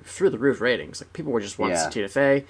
through 0.05 0.31
the 0.31 0.39
roof 0.39 0.61
ratings. 0.61 1.01
Like, 1.01 1.13
people 1.13 1.33
were 1.33 1.41
just 1.41 1.59
wanting 1.59 1.77
Yeah. 1.77 1.85
to 1.85 1.91
see 1.91 1.95
Tina 1.95 2.09
Fey. 2.09 2.45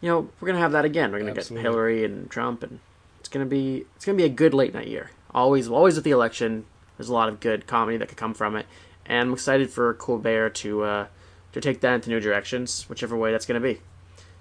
You 0.00 0.08
know, 0.10 0.20
we're 0.40 0.46
going 0.46 0.56
to 0.56 0.62
have 0.62 0.72
that 0.72 0.84
again. 0.84 1.12
We're 1.12 1.20
going 1.20 1.34
to 1.34 1.40
get 1.40 1.48
Hillary 1.60 2.04
and 2.04 2.28
Trump, 2.30 2.62
and 2.62 2.80
it's 3.20 3.28
going 3.28 3.44
to 3.46 3.48
be 3.50 3.84
it's 3.96 4.04
going 4.04 4.16
to 4.18 4.22
be 4.22 4.26
a 4.26 4.32
good 4.34 4.52
late 4.54 4.74
night 4.74 4.88
year. 4.88 5.10
Always, 5.32 5.68
always 5.68 5.94
with 5.94 6.04
the 6.04 6.10
election, 6.10 6.64
There's 6.98 7.08
a 7.08 7.14
lot 7.14 7.28
of 7.28 7.40
good 7.40 7.66
comedy 7.66 7.96
that 7.96 8.08
could 8.08 8.18
come 8.18 8.34
from 8.34 8.54
it, 8.56 8.66
and 9.06 9.28
I'm 9.28 9.32
excited 9.32 9.70
for 9.70 9.94
Colbert 9.94 10.50
to 10.56 10.82
uh, 10.82 11.06
to 11.52 11.60
take 11.60 11.80
that 11.80 11.94
into 11.94 12.10
new 12.10 12.20
directions, 12.20 12.88
whichever 12.88 13.16
way 13.16 13.30
that's 13.32 13.46
going 13.46 13.60
to 13.60 13.66
be. 13.74 13.80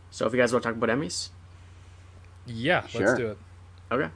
So, 0.09 0.25
if 0.25 0.33
you 0.33 0.39
guys 0.39 0.51
want 0.51 0.63
to 0.63 0.69
talk 0.69 0.77
about 0.77 0.89
Emmys, 0.89 1.29
Yeah, 2.45 2.85
Sure. 2.87 3.01
let's 3.07 3.19
do 3.19 3.27
it. 3.31 3.37
okay, 3.91 4.09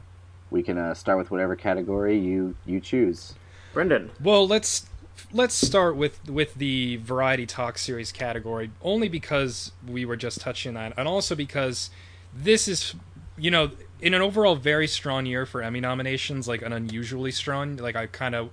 We 0.49 0.63
can 0.63 0.77
uh, 0.77 0.93
start 0.93 1.17
with 1.17 1.31
whatever 1.31 1.55
category 1.55 2.17
you 2.17 2.55
you 2.65 2.79
choose. 2.79 3.33
Brendan. 3.73 4.11
Well, 4.21 4.47
let's 4.47 4.85
let's 5.31 5.55
start 5.55 5.95
with 5.95 6.29
with 6.29 6.55
the 6.55 6.97
variety 6.97 7.45
talk 7.45 7.77
series 7.77 8.11
category 8.11 8.71
only 8.81 9.09
because 9.09 9.71
we 9.87 10.05
were 10.05 10.15
just 10.15 10.41
touching 10.41 10.75
on 10.75 10.89
that 10.89 10.93
and 10.97 11.07
also 11.07 11.35
because 11.35 11.89
this 12.33 12.67
is 12.67 12.95
you 13.37 13.49
know 13.51 13.71
in 14.01 14.13
an 14.13 14.21
overall 14.21 14.55
very 14.55 14.87
strong 14.87 15.25
year 15.25 15.45
for 15.45 15.61
Emmy 15.61 15.79
nominations 15.79 16.47
like 16.47 16.61
an 16.61 16.73
unusually 16.73 17.31
strong 17.31 17.77
like 17.77 17.95
I 17.95 18.07
kind 18.07 18.35
of 18.35 18.49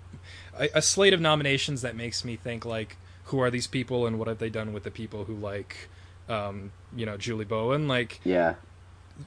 a, 0.58 0.68
a 0.74 0.82
slate 0.82 1.12
of 1.12 1.20
nominations 1.20 1.82
that 1.82 1.96
makes 1.96 2.24
me 2.24 2.36
think 2.36 2.64
like 2.64 2.96
who 3.24 3.40
are 3.40 3.50
these 3.50 3.66
people 3.66 4.06
and 4.06 4.18
what 4.18 4.28
have 4.28 4.38
they 4.38 4.50
done 4.50 4.72
with 4.72 4.84
the 4.84 4.90
people 4.90 5.24
who 5.24 5.34
like 5.34 5.88
um 6.28 6.72
you 6.94 7.06
know 7.06 7.16
Julie 7.16 7.44
Bowen? 7.44 7.88
Like 7.88 8.20
Yeah, 8.24 8.54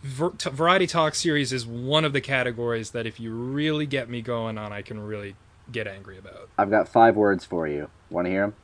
Ver- 0.01 0.31
t- 0.31 0.49
variety 0.49 0.87
talk 0.87 1.15
series 1.15 1.53
is 1.53 1.65
one 1.65 2.05
of 2.05 2.13
the 2.13 2.21
categories 2.21 2.91
that 2.91 3.05
if 3.05 3.19
you 3.19 3.33
really 3.33 3.85
get 3.85 4.09
me 4.09 4.21
going 4.21 4.57
on 4.57 4.71
I 4.71 4.81
can 4.81 4.99
really 4.99 5.35
get 5.71 5.88
angry 5.88 6.17
about. 6.17 6.49
I've 6.58 6.69
got 6.69 6.88
five 6.88 7.15
words 7.15 7.45
for 7.45 7.67
you. 7.67 7.89
Want 8.10 8.25
to 8.25 8.32
hear 8.32 8.41
them? 8.41 8.56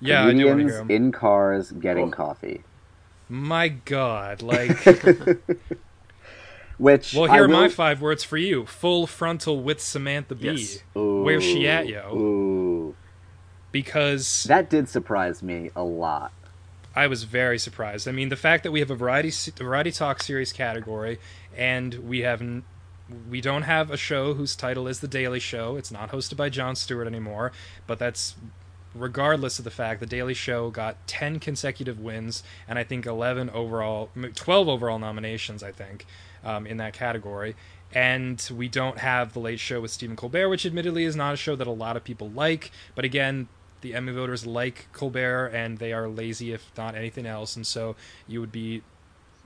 Yeah, 0.00 0.24
I 0.26 0.32
do 0.32 0.46
want 0.46 0.60
to 0.60 0.66
hear 0.66 0.78
'em. 0.80 0.90
in 0.90 1.12
cars 1.12 1.72
getting 1.72 2.10
Cool. 2.10 2.26
coffee. 2.26 2.62
My 3.28 3.68
God, 3.68 4.42
like, 4.42 4.76
Which 6.78 7.12
well, 7.14 7.30
I 7.30 7.34
here 7.34 7.44
are 7.44 7.48
my 7.48 7.68
five 7.68 8.00
words 8.00 8.24
for 8.24 8.38
you: 8.38 8.64
full 8.64 9.06
frontal 9.06 9.62
with 9.62 9.80
Samantha 9.80 10.34
Bee. 10.34 10.52
Yes. 10.52 10.78
Where's 10.94 11.44
she 11.44 11.68
at, 11.68 11.86
yo? 11.86 12.14
Ooh, 12.16 12.96
Because 13.70 14.44
that 14.44 14.70
did 14.70 14.88
surprise 14.88 15.42
me 15.42 15.70
a 15.76 15.82
lot. 15.84 16.32
I 16.96 17.06
was 17.06 17.24
very 17.24 17.58
surprised. 17.58 18.08
I 18.08 18.12
mean, 18.12 18.30
the 18.30 18.36
fact 18.36 18.64
that 18.64 18.72
we 18.72 18.80
have 18.80 18.90
a 18.90 18.94
variety 18.96 19.30
variety 19.58 19.92
talk 19.92 20.22
series 20.22 20.52
category, 20.54 21.18
and 21.56 21.94
we 22.08 22.20
have 22.20 22.40
n- 22.40 22.64
we 23.28 23.40
don't 23.40 23.62
have 23.62 23.90
a 23.90 23.96
show 23.96 24.34
whose 24.34 24.54
title 24.54 24.86
is 24.86 25.00
The 25.00 25.08
Daily 25.08 25.40
Show. 25.40 25.76
It's 25.76 25.90
not 25.90 26.10
hosted 26.10 26.36
by 26.36 26.48
Jon 26.48 26.76
Stewart 26.76 27.06
anymore, 27.06 27.52
but 27.86 27.98
that's 27.98 28.36
regardless 28.94 29.58
of 29.58 29.64
the 29.64 29.70
fact 29.70 30.00
the 30.00 30.06
Daily 30.06 30.34
Show 30.34 30.70
got 30.70 31.06
10 31.06 31.38
consecutive 31.38 32.00
wins 32.00 32.42
and 32.66 32.78
I 32.78 32.84
think 32.84 33.06
11 33.06 33.50
overall 33.50 34.10
12 34.34 34.68
overall 34.68 34.98
nominations 34.98 35.62
I 35.62 35.70
think 35.70 36.06
um, 36.44 36.66
in 36.66 36.78
that 36.78 36.92
category. 36.92 37.54
And 37.92 38.48
we 38.54 38.68
don't 38.68 38.98
have 38.98 39.32
The 39.32 39.40
Late 39.40 39.58
Show 39.58 39.80
with 39.80 39.90
Stephen 39.90 40.16
Colbert, 40.16 40.48
which 40.48 40.64
admittedly 40.64 41.04
is 41.04 41.16
not 41.16 41.34
a 41.34 41.36
show 41.36 41.56
that 41.56 41.66
a 41.66 41.72
lot 41.72 41.96
of 41.96 42.04
people 42.04 42.30
like, 42.30 42.70
but 42.94 43.04
again, 43.04 43.48
the 43.80 43.94
Emmy 43.94 44.12
voters 44.12 44.46
like 44.46 44.88
Colbert 44.92 45.48
and 45.48 45.78
they 45.78 45.92
are 45.92 46.08
lazy 46.08 46.52
if 46.52 46.70
not 46.76 46.94
anything 46.94 47.26
else 47.26 47.56
and 47.56 47.66
so 47.66 47.96
you 48.28 48.40
would 48.40 48.52
be 48.52 48.82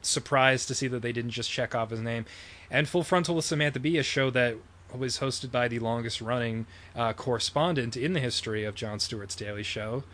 surprised 0.07 0.69
to 0.69 0.75
see 0.75 0.89
that 0.89 1.03
they 1.03 1.13
didn't 1.13 1.31
just 1.31 1.51
check 1.51 1.75
off 1.75 1.91
his 1.91 2.01
name. 2.01 2.25
And 2.71 2.89
Full 2.89 3.05
Frontal 3.05 3.35
with 3.37 3.45
Samantha 3.45 3.79
Bee, 3.81 3.99
a 3.99 4.03
show 4.03 4.31
that 4.31 4.57
was 4.97 5.19
hosted 5.19 5.51
by 5.51 5.67
the 5.69 5.79
longest 5.81 6.21
running 6.21 6.67
uh, 6.95 7.13
correspondent 7.13 7.97
in 7.97 8.13
the 8.13 8.21
history 8.21 8.65
of 8.65 8.75
Jon 8.75 9.01
Stewart's 9.01 9.35
Daily 9.35 9.63
Show. 9.63 10.05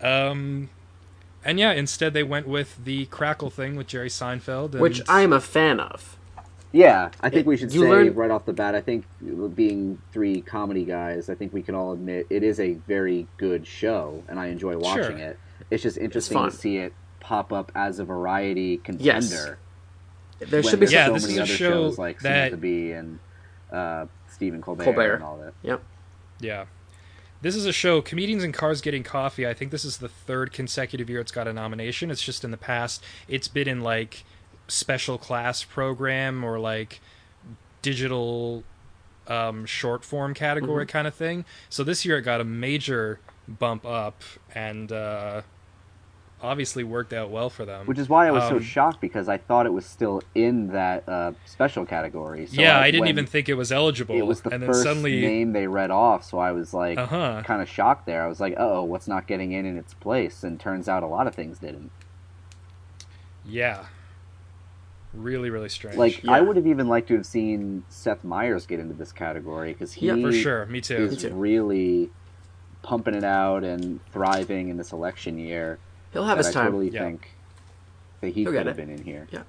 Um, 0.00 0.70
and 1.44 1.58
yeah, 1.58 1.72
instead 1.72 2.12
they 2.14 2.22
went 2.22 2.46
with 2.46 2.84
the 2.84 3.06
Crackle 3.06 3.50
thing 3.50 3.76
with 3.76 3.86
Jerry 3.86 4.08
Seinfeld, 4.08 4.72
and 4.72 4.80
Which 4.80 5.00
I 5.08 5.22
am 5.22 5.32
a 5.32 5.40
fan 5.40 5.80
of. 5.80 6.16
Yeah, 6.72 7.10
I 7.20 7.30
think 7.30 7.46
we 7.48 7.56
should 7.56 7.72
say 7.72 7.78
learn- 7.78 8.14
right 8.14 8.30
off 8.30 8.44
the 8.46 8.52
bat. 8.52 8.74
I 8.76 8.80
think 8.80 9.04
being 9.56 10.00
three 10.12 10.40
comedy 10.40 10.84
guys, 10.84 11.28
I 11.28 11.34
think 11.34 11.52
we 11.52 11.62
can 11.62 11.74
all 11.74 11.92
admit 11.92 12.26
it 12.30 12.42
is 12.44 12.60
a 12.60 12.74
very 12.74 13.26
good 13.38 13.66
show, 13.66 14.22
and 14.28 14.38
I 14.38 14.46
enjoy 14.48 14.76
watching 14.76 15.02
Sure. 15.18 15.28
it. 15.30 15.38
It's 15.70 15.82
just 15.82 15.98
interesting 15.98 16.36
fun. 16.36 16.50
to 16.50 16.56
see 16.56 16.76
it 16.76 16.92
pop 17.20 17.52
up 17.52 17.70
as 17.74 17.98
a 17.98 18.04
variety 18.04 18.78
contender. 18.78 19.58
Yes. 20.40 20.50
There 20.50 20.62
should 20.62 20.80
be 20.80 20.86
Yeah, 20.86 21.06
so 21.06 21.12
this 21.14 21.22
many 21.24 21.34
is 21.34 21.38
a 21.38 21.42
other 21.42 21.52
show 21.52 21.70
shows 21.70 21.98
like 21.98 22.20
that- 22.20 22.46
Samantha 22.52 22.56
Bee 22.56 22.92
and 22.92 23.18
uh, 23.70 24.06
Stephen 24.30 24.60
Colbert, 24.62 24.84
Colbert. 24.84 25.14
and 25.14 25.22
all 25.24 25.36
that. 25.38 25.52
Yep. 25.62 25.82
Yeah. 26.40 26.64
This 27.42 27.54
is 27.56 27.64
a 27.66 27.72
show, 27.72 28.02
Comedians 28.02 28.44
in 28.44 28.52
Cars 28.52 28.80
Getting 28.80 29.02
Coffee. 29.02 29.46
I 29.46 29.54
think 29.54 29.70
this 29.70 29.84
is 29.84 29.98
the 29.98 30.08
third 30.08 30.52
consecutive 30.52 31.08
year 31.08 31.20
it's 31.20 31.32
got 31.32 31.46
a 31.48 31.52
nomination. 31.52 32.10
It's 32.10 32.22
just 32.22 32.44
in 32.44 32.50
the 32.50 32.56
past, 32.58 33.02
it's 33.28 33.48
been 33.48 33.68
in 33.68 33.80
like 33.82 34.24
special 34.68 35.16
class 35.18 35.64
program 35.64 36.44
or 36.44 36.58
like 36.58 37.00
digital 37.82 38.62
um, 39.26 39.64
short 39.64 40.04
form 40.04 40.34
category 40.34 40.86
kind 40.86 41.06
of 41.06 41.14
thing. 41.14 41.44
So 41.68 41.82
this 41.84 42.04
year 42.04 42.18
it 42.18 42.22
got 42.22 42.40
a 42.40 42.44
major 42.44 43.20
bump 43.48 43.86
up 43.86 44.22
and 44.54 44.92
uh, 44.92 45.42
obviously 46.42 46.84
worked 46.84 47.12
out 47.12 47.30
well 47.30 47.50
for 47.50 47.64
them. 47.64 47.86
Which 47.86 47.98
is 47.98 48.08
why 48.08 48.26
I 48.26 48.30
was 48.30 48.44
so 48.44 48.56
Um, 48.56 48.62
shocked 48.62 49.00
because 49.00 49.28
I 49.28 49.36
thought 49.36 49.66
it 49.66 49.72
was 49.72 49.84
still 49.86 50.22
in 50.34 50.68
that 50.68 51.08
uh, 51.08 51.32
special 51.44 51.84
category. 51.84 52.46
So 52.46 52.60
yeah, 52.60 52.78
I 52.78 52.90
didn't 52.90 53.08
even 53.08 53.26
think 53.26 53.48
it 53.48 53.54
was 53.54 53.70
eligible. 53.72 54.14
It 54.16 54.26
was 54.26 54.40
the 54.40 54.50
and 54.50 54.62
then 54.62 54.68
first 54.70 54.82
suddenly, 54.82 55.20
name 55.20 55.52
they 55.52 55.66
read 55.66 55.90
off, 55.90 56.24
so 56.24 56.38
I 56.38 56.52
was 56.52 56.72
like, 56.72 56.98
uh 56.98 57.06
huh. 57.06 57.42
kind 57.44 57.60
of 57.62 57.68
shocked 57.68 58.06
there. 58.06 58.22
I 58.24 58.26
was 58.26 58.40
like, 58.40 58.54
oh, 58.56 58.82
what's 58.84 59.08
not 59.08 59.26
getting 59.26 59.52
in 59.52 59.66
in 59.66 59.76
its 59.76 59.94
place? 59.94 60.42
And 60.42 60.58
turns 60.58 60.88
out 60.88 61.02
a 61.02 61.06
lot 61.06 61.26
of 61.26 61.34
things 61.34 61.58
didn't. 61.58 61.90
Yeah. 63.44 63.84
Really, 65.12 65.50
really 65.50 65.68
strange. 65.68 65.96
Like, 65.96 66.22
Yeah. 66.22 66.32
I 66.32 66.40
would 66.40 66.56
have 66.56 66.66
even 66.66 66.86
liked 66.88 67.08
to 67.08 67.16
have 67.16 67.26
seen 67.26 67.82
Seth 67.88 68.22
Meyers 68.22 68.66
get 68.66 68.78
into 68.78 68.94
this 68.94 69.10
category 69.10 69.72
because 69.72 69.92
he 69.92 70.06
Yeah, 70.06 70.20
for 70.20 70.32
sure. 70.32 70.66
Me 70.66 70.80
too. 70.80 70.96
is 70.96 71.24
really 71.26 72.10
pumping 72.82 73.14
it 73.14 73.24
out 73.24 73.64
and 73.64 74.00
thriving 74.12 74.68
in 74.68 74.76
this 74.76 74.92
election 74.92 75.38
year. 75.38 75.78
He'll 76.12 76.24
have 76.24 76.38
that 76.38 76.46
his 76.46 76.56
I 76.56 76.60
time. 76.60 76.66
totally 76.72 76.88
Yeah. 76.90 77.00
think 77.04 77.30
that 78.20 78.28
he 78.34 78.42
He'll 78.42 78.52
could 78.52 78.66
have 78.66 78.76
been 78.76 78.90
in 78.90 79.02
here. 79.04 79.26
yeah, 79.30 79.42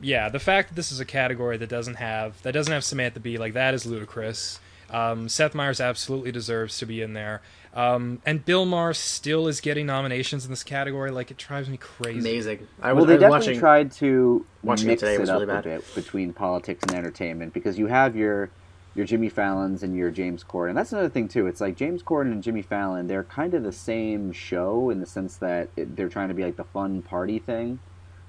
Yeah, 0.00 0.28
the 0.28 0.38
fact 0.38 0.68
that 0.70 0.74
this 0.74 0.92
is 0.92 1.00
a 1.00 1.04
category 1.04 1.56
that 1.56 1.68
doesn't 1.68 1.94
have 1.96 2.40
that 2.42 2.52
doesn't 2.52 2.72
have 2.72 2.84
Samantha 2.84 3.20
Bee 3.20 3.38
like 3.38 3.54
that 3.54 3.74
is 3.74 3.86
ludicrous. 3.86 4.60
Um, 4.90 5.28
Seth 5.28 5.54
Meyers 5.54 5.80
absolutely 5.80 6.32
deserves 6.32 6.78
to 6.78 6.86
be 6.86 7.02
in 7.02 7.12
there, 7.12 7.42
um, 7.74 8.22
and 8.24 8.42
Bill 8.42 8.64
Maher 8.64 8.94
still 8.94 9.46
is 9.46 9.60
getting 9.60 9.84
nominations 9.84 10.46
in 10.46 10.50
this 10.50 10.62
category. 10.64 11.10
Like 11.10 11.30
it 11.30 11.36
drives 11.36 11.68
me 11.68 11.76
crazy. 11.76 12.20
Amazing. 12.20 12.66
I 12.80 12.94
well, 12.94 13.04
they 13.04 13.12
I 13.12 13.16
was 13.16 13.20
definitely 13.20 13.28
watching. 13.48 13.60
tried 13.60 13.92
to 13.92 14.46
watching 14.62 14.86
it 14.86 14.92
mix 14.92 15.00
today 15.00 15.14
it, 15.16 15.20
was 15.20 15.28
up 15.28 15.40
really 15.40 15.58
a 15.58 15.62
bit 15.62 15.94
between 15.94 16.32
politics 16.32 16.82
and 16.88 16.94
entertainment 16.94 17.52
because 17.52 17.78
you 17.78 17.86
have 17.88 18.16
your 18.16 18.48
your 18.94 19.06
Jimmy 19.06 19.28
Fallons 19.28 19.82
and 19.82 19.96
your 19.96 20.10
James 20.10 20.42
Corden. 20.44 20.74
That's 20.74 20.92
another 20.92 21.08
thing 21.08 21.28
too. 21.28 21.46
It's 21.46 21.60
like 21.60 21.76
James 21.76 22.02
Corden 22.02 22.32
and 22.32 22.42
Jimmy 22.42 22.62
Fallon. 22.62 23.06
They're 23.06 23.24
kind 23.24 23.54
of 23.54 23.62
the 23.62 23.72
same 23.72 24.32
show 24.32 24.90
in 24.90 25.00
the 25.00 25.06
sense 25.06 25.36
that 25.36 25.68
it, 25.76 25.96
they're 25.96 26.08
trying 26.08 26.28
to 26.28 26.34
be 26.34 26.44
like 26.44 26.56
the 26.56 26.64
fun 26.64 27.02
party 27.02 27.38
thing. 27.38 27.78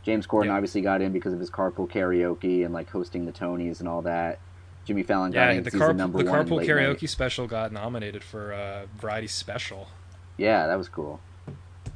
James 0.04 0.28
Corden 0.28 0.46
Yeah. 0.46 0.56
obviously 0.56 0.82
got 0.82 1.02
in 1.02 1.12
because 1.12 1.34
of 1.34 1.40
his 1.40 1.50
carpool 1.50 1.90
karaoke 1.90 2.64
and 2.64 2.74
like 2.74 2.90
hosting 2.90 3.26
the 3.26 3.32
Tonys 3.32 3.80
and 3.80 3.88
all 3.90 4.02
that. 4.04 4.40
Jimmy 4.86 5.04
Fallon 5.04 5.32
got 5.32 5.40
Yeah, 5.48 5.52
in 5.52 5.64
the, 5.64 5.72
'cause 5.72 5.74
he's 5.74 5.82
car- 5.82 5.92
a 5.92 5.94
number 5.94 6.24
the 6.24 6.30
one 6.32 6.46
carpool 6.46 6.58
late 6.58 6.70
karaoke 6.70 7.02
night. 7.02 7.10
special 7.10 7.48
got 7.48 7.72
nominated 7.72 8.24
for 8.24 8.52
a 8.52 8.86
variety 9.00 9.28
special. 9.28 9.88
Yeah, 10.38 10.68
that 10.68 10.78
was 10.78 10.88
cool 10.90 11.20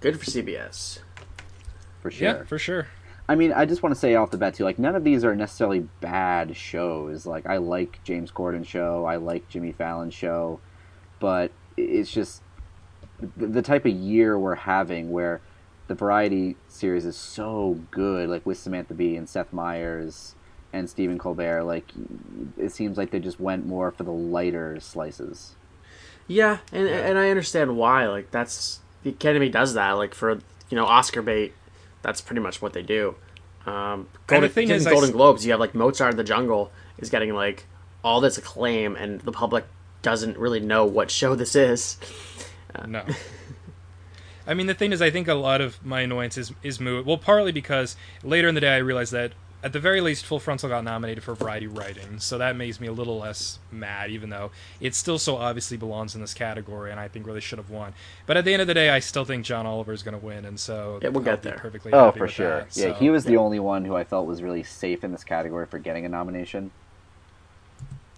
Good 0.02 0.20
for 0.20 0.26
CBS. 0.26 1.00
for 2.02 2.12
sure. 2.12 2.28
Yeah, 2.28 2.44
for 2.44 2.60
sure. 2.60 2.88
I 3.34 3.36
mean, 3.36 3.52
I 3.52 3.66
just 3.66 3.82
want 3.82 3.96
to 3.96 4.00
say 4.00 4.14
off 4.14 4.30
the 4.30 4.38
bat 4.38 4.54
too, 4.54 4.64
like 4.64 4.78
none 4.78 4.96
of 4.96 5.04
these 5.04 5.26
are 5.26 5.36
necessarily 5.36 5.80
bad 6.02 6.56
shows. 6.56 7.26
Like 7.26 7.48
I 7.48 7.58
like 7.58 8.00
James 8.04 8.32
Corden 8.32 8.64
show, 8.64 9.06
I 9.06 9.16
like 9.16 9.50
Jimmy 9.50 9.72
Fallon 9.72 10.12
show, 10.12 10.60
but 11.20 11.52
it's 11.76 12.12
just 12.12 12.44
the, 13.36 13.48
the 13.48 13.64
type 13.64 13.86
of 13.86 13.92
year 13.92 14.38
we're 14.38 14.54
having 14.54 15.10
where 15.10 15.42
the 15.88 15.96
variety 15.96 16.58
series 16.68 17.08
is 17.08 17.18
so 17.18 17.80
good, 17.90 18.30
like 18.30 18.46
with 18.46 18.60
Samantha 18.60 18.94
Bee 18.94 19.16
and 19.16 19.28
Seth 19.28 19.52
Meyers 19.52 20.36
and 20.72 20.88
Stephen 20.88 21.18
Colbert. 21.18 21.64
Like 21.64 21.92
it 22.56 22.72
seems 22.72 23.00
like 23.00 23.10
they 23.10 23.20
just 23.20 23.40
went 23.40 23.66
more 23.66 23.90
for 23.90 24.04
the 24.04 24.12
lighter 24.12 24.80
slices. 24.80 25.56
Yeah, 26.28 26.60
and 26.72 26.88
and 26.88 27.18
I 27.18 27.32
understand 27.32 27.78
why. 27.78 28.06
Like 28.06 28.30
that's 28.30 28.82
the 29.02 29.10
Academy 29.10 29.50
does 29.50 29.74
that. 29.74 29.94
Like 29.94 30.14
for 30.14 30.34
you 30.70 30.76
know 30.78 30.86
Oscar 30.86 31.24
bait, 31.24 31.56
that's 32.04 32.22
pretty 32.22 32.42
much 32.42 32.62
what 32.62 32.74
they 32.74 32.84
do. 32.84 33.16
Um, 33.66 34.08
Golden, 34.28 34.48
the 34.48 34.54
thing 34.54 34.70
is, 34.70 34.86
Golden 34.86 35.10
s- 35.10 35.14
Globes, 35.16 35.46
you 35.46 35.52
have 35.52 35.60
like 35.60 35.74
Mozart 35.74 36.12
in 36.12 36.18
the 36.18 36.24
Jungle 36.24 36.72
is 37.00 37.10
getting 37.10 37.34
like 37.34 37.66
all 38.04 38.22
this 38.22 38.38
acclaim, 38.38 38.96
and 38.96 39.22
the 39.22 39.32
public 39.32 39.66
doesn't 40.04 40.38
really 40.38 40.60
know 40.60 40.86
what 40.86 41.10
show 41.10 41.34
this 41.34 41.56
is. 41.56 41.98
No. 42.86 43.04
I 44.46 44.54
mean, 44.54 44.68
the 44.68 44.74
thing 44.74 44.92
is, 44.92 45.02
I 45.02 45.10
think 45.10 45.30
a 45.30 45.34
lot 45.34 45.62
of 45.62 45.84
my 45.86 46.02
annoyance 46.02 46.38
is, 46.38 46.52
is 46.62 46.80
moot. 46.80 47.06
Well, 47.06 47.18
partly 47.18 47.54
because 47.54 47.96
later 48.24 48.50
in 48.50 48.56
the 48.56 48.62
day 48.62 48.76
I 48.76 48.80
realized 48.80 49.14
that 49.14 49.32
at 49.64 49.72
the 49.72 49.80
very 49.80 50.02
least, 50.02 50.26
Full 50.26 50.40
Frontal 50.40 50.68
got 50.68 50.84
nominated 50.84 51.24
for 51.24 51.34
variety 51.36 51.68
writing, 51.68 52.20
so 52.20 52.38
that 52.38 52.56
makes 52.58 52.82
me 52.82 52.88
a 52.88 52.92
little 52.92 53.20
less 53.20 53.60
mad, 53.72 54.12
even 54.12 54.30
though 54.30 54.52
it 54.82 54.94
still 54.94 55.18
so 55.18 55.38
obviously 55.38 55.78
belongs 55.78 56.16
in 56.16 56.22
this 56.22 56.34
category, 56.34 56.92
and 56.92 57.00
I 57.00 57.08
think 57.08 57.26
really 57.26 57.40
should 57.40 57.60
have 57.60 57.70
won. 57.70 57.94
But 58.26 58.36
at 58.36 58.44
the 58.44 58.52
end 58.52 58.62
of 58.62 58.68
the 58.68 58.74
day, 58.74 58.90
I 58.90 59.00
still 59.00 59.24
think 59.24 59.46
John 59.46 59.66
Oliver 59.66 59.94
is 59.94 60.04
going 60.04 60.20
to 60.20 60.24
win, 60.26 60.44
and 60.44 60.60
so 60.60 61.00
Yeah, 61.02 61.10
we'll 61.10 61.20
I'll 61.20 61.24
get 61.36 61.44
there. 61.44 61.58
Perfectly 61.58 61.94
Oh, 61.94 62.06
happy 62.06 62.20
for 62.20 62.26
with 62.26 62.34
sure. 62.34 62.58
that, 62.60 62.76
yeah, 62.76 62.88
so- 62.90 62.94
he 62.96 63.10
was 63.10 63.24
the 63.24 63.38
only 63.38 63.60
one 63.60 63.86
who 63.86 63.96
I 63.96 64.04
felt 64.04 64.28
was 64.28 64.44
really 64.44 64.64
safe 64.64 65.02
in 65.04 65.14
this 65.14 65.24
category 65.24 65.66
for 65.66 65.80
getting 65.80 66.06
a 66.06 66.10
nomination. 66.10 66.72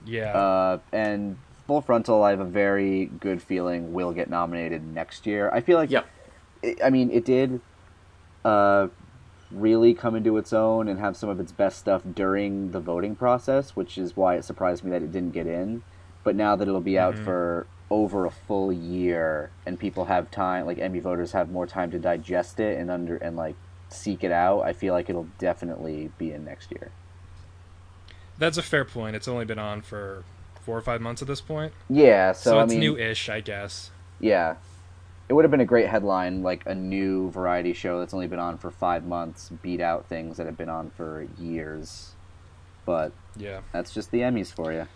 Yeah, 0.06 0.36
Uh, 0.38 0.80
and 0.92 1.38
Full 1.68 1.82
Frontal, 1.82 2.24
I 2.24 2.30
have 2.32 2.40
a 2.40 2.46
very 2.46 3.06
good 3.20 3.42
feeling 3.42 3.94
will 3.94 4.14
get 4.14 4.30
nominated 4.30 4.84
next 4.94 5.26
year. 5.26 5.50
I 5.52 5.62
feel 5.62 5.78
like, 5.78 5.90
Yep. 5.92 6.06
it, 6.64 6.78
I 6.84 6.90
mean, 6.90 7.10
it 7.12 7.26
did 7.26 7.60
uh, 8.44 8.88
really 9.56 9.94
come 9.94 10.16
into 10.16 10.38
its 10.38 10.54
own 10.54 10.88
and 10.88 11.00
have 11.00 11.16
some 11.16 11.30
of 11.30 11.40
its 11.40 11.52
best 11.52 11.80
stuff 11.80 12.02
during 12.14 12.72
the 12.72 12.80
voting 12.80 13.16
process, 13.16 13.76
which 13.76 13.98
is 13.98 14.16
why 14.16 14.36
it 14.36 14.44
surprised 14.44 14.84
me 14.84 14.92
that 14.92 15.02
it 15.02 15.12
didn't 15.12 15.32
get 15.32 15.48
in. 15.48 15.84
But 16.24 16.36
now 16.36 16.56
that 16.56 16.68
it'll 16.68 16.82
be 16.82 16.98
out 17.00 17.16
mm-hmm. 17.16 17.24
for 17.24 17.68
over 17.90 18.26
a 18.26 18.32
full 18.32 18.74
year 18.74 19.52
and 19.66 19.80
people 19.80 20.06
have 20.06 20.32
time, 20.32 20.66
like 20.66 20.80
Emmy 20.80 21.00
voters 21.00 21.32
have 21.32 21.52
more 21.52 21.68
time 21.68 21.92
to 21.92 22.00
digest 22.00 22.60
it 22.60 22.80
and 22.80 22.90
under 22.90 23.18
and 23.18 23.36
like 23.36 23.56
seek 23.90 24.24
it 24.24 24.32
out, 24.32 24.62
I 24.62 24.74
feel 24.74 24.94
like 24.94 25.10
it'll 25.10 25.30
definitely 25.38 26.12
be 26.18 26.32
in 26.32 26.46
next 26.46 26.72
year. 26.72 26.92
That's 28.38 28.58
a 28.58 28.64
fair 28.64 28.84
point. 28.84 29.16
It's 29.16 29.28
only 29.28 29.46
been 29.46 29.60
on 29.60 29.82
for 29.82 30.24
four 30.62 30.78
or 30.78 30.82
five 30.82 31.00
months 31.00 31.22
at 31.22 31.28
this 31.28 31.42
point, 31.42 31.74
Yeah, 31.90 32.32
so, 32.32 32.52
so, 32.52 32.60
I 32.60 32.64
it's 32.64 32.72
mean, 32.72 32.80
new-ish, 32.80 33.30
I 33.30 33.40
guess. 33.40 33.92
Yeah. 34.20 34.56
It 35.28 35.34
would 35.34 35.44
have 35.44 35.52
been 35.52 35.62
a 35.62 35.66
great 35.66 35.88
headline, 35.88 36.44
like 36.44 36.64
a 36.66 36.76
new 36.76 37.32
variety 37.32 37.74
show 37.74 38.00
that's 38.00 38.14
only 38.14 38.28
been 38.28 38.40
on 38.40 38.58
for 38.58 38.70
five 38.70 39.06
months 39.06 39.50
beat 39.64 39.82
out 39.82 40.06
things 40.08 40.38
that 40.38 40.46
have 40.46 40.58
been 40.58 40.70
on 40.70 40.92
for 40.92 41.26
years. 41.40 42.12
But 42.86 43.12
Yeah. 43.36 43.62
that's 43.72 43.92
just 43.92 44.12
the 44.12 44.20
Emmys 44.20 44.54
for 44.54 44.72
you. 44.72 44.88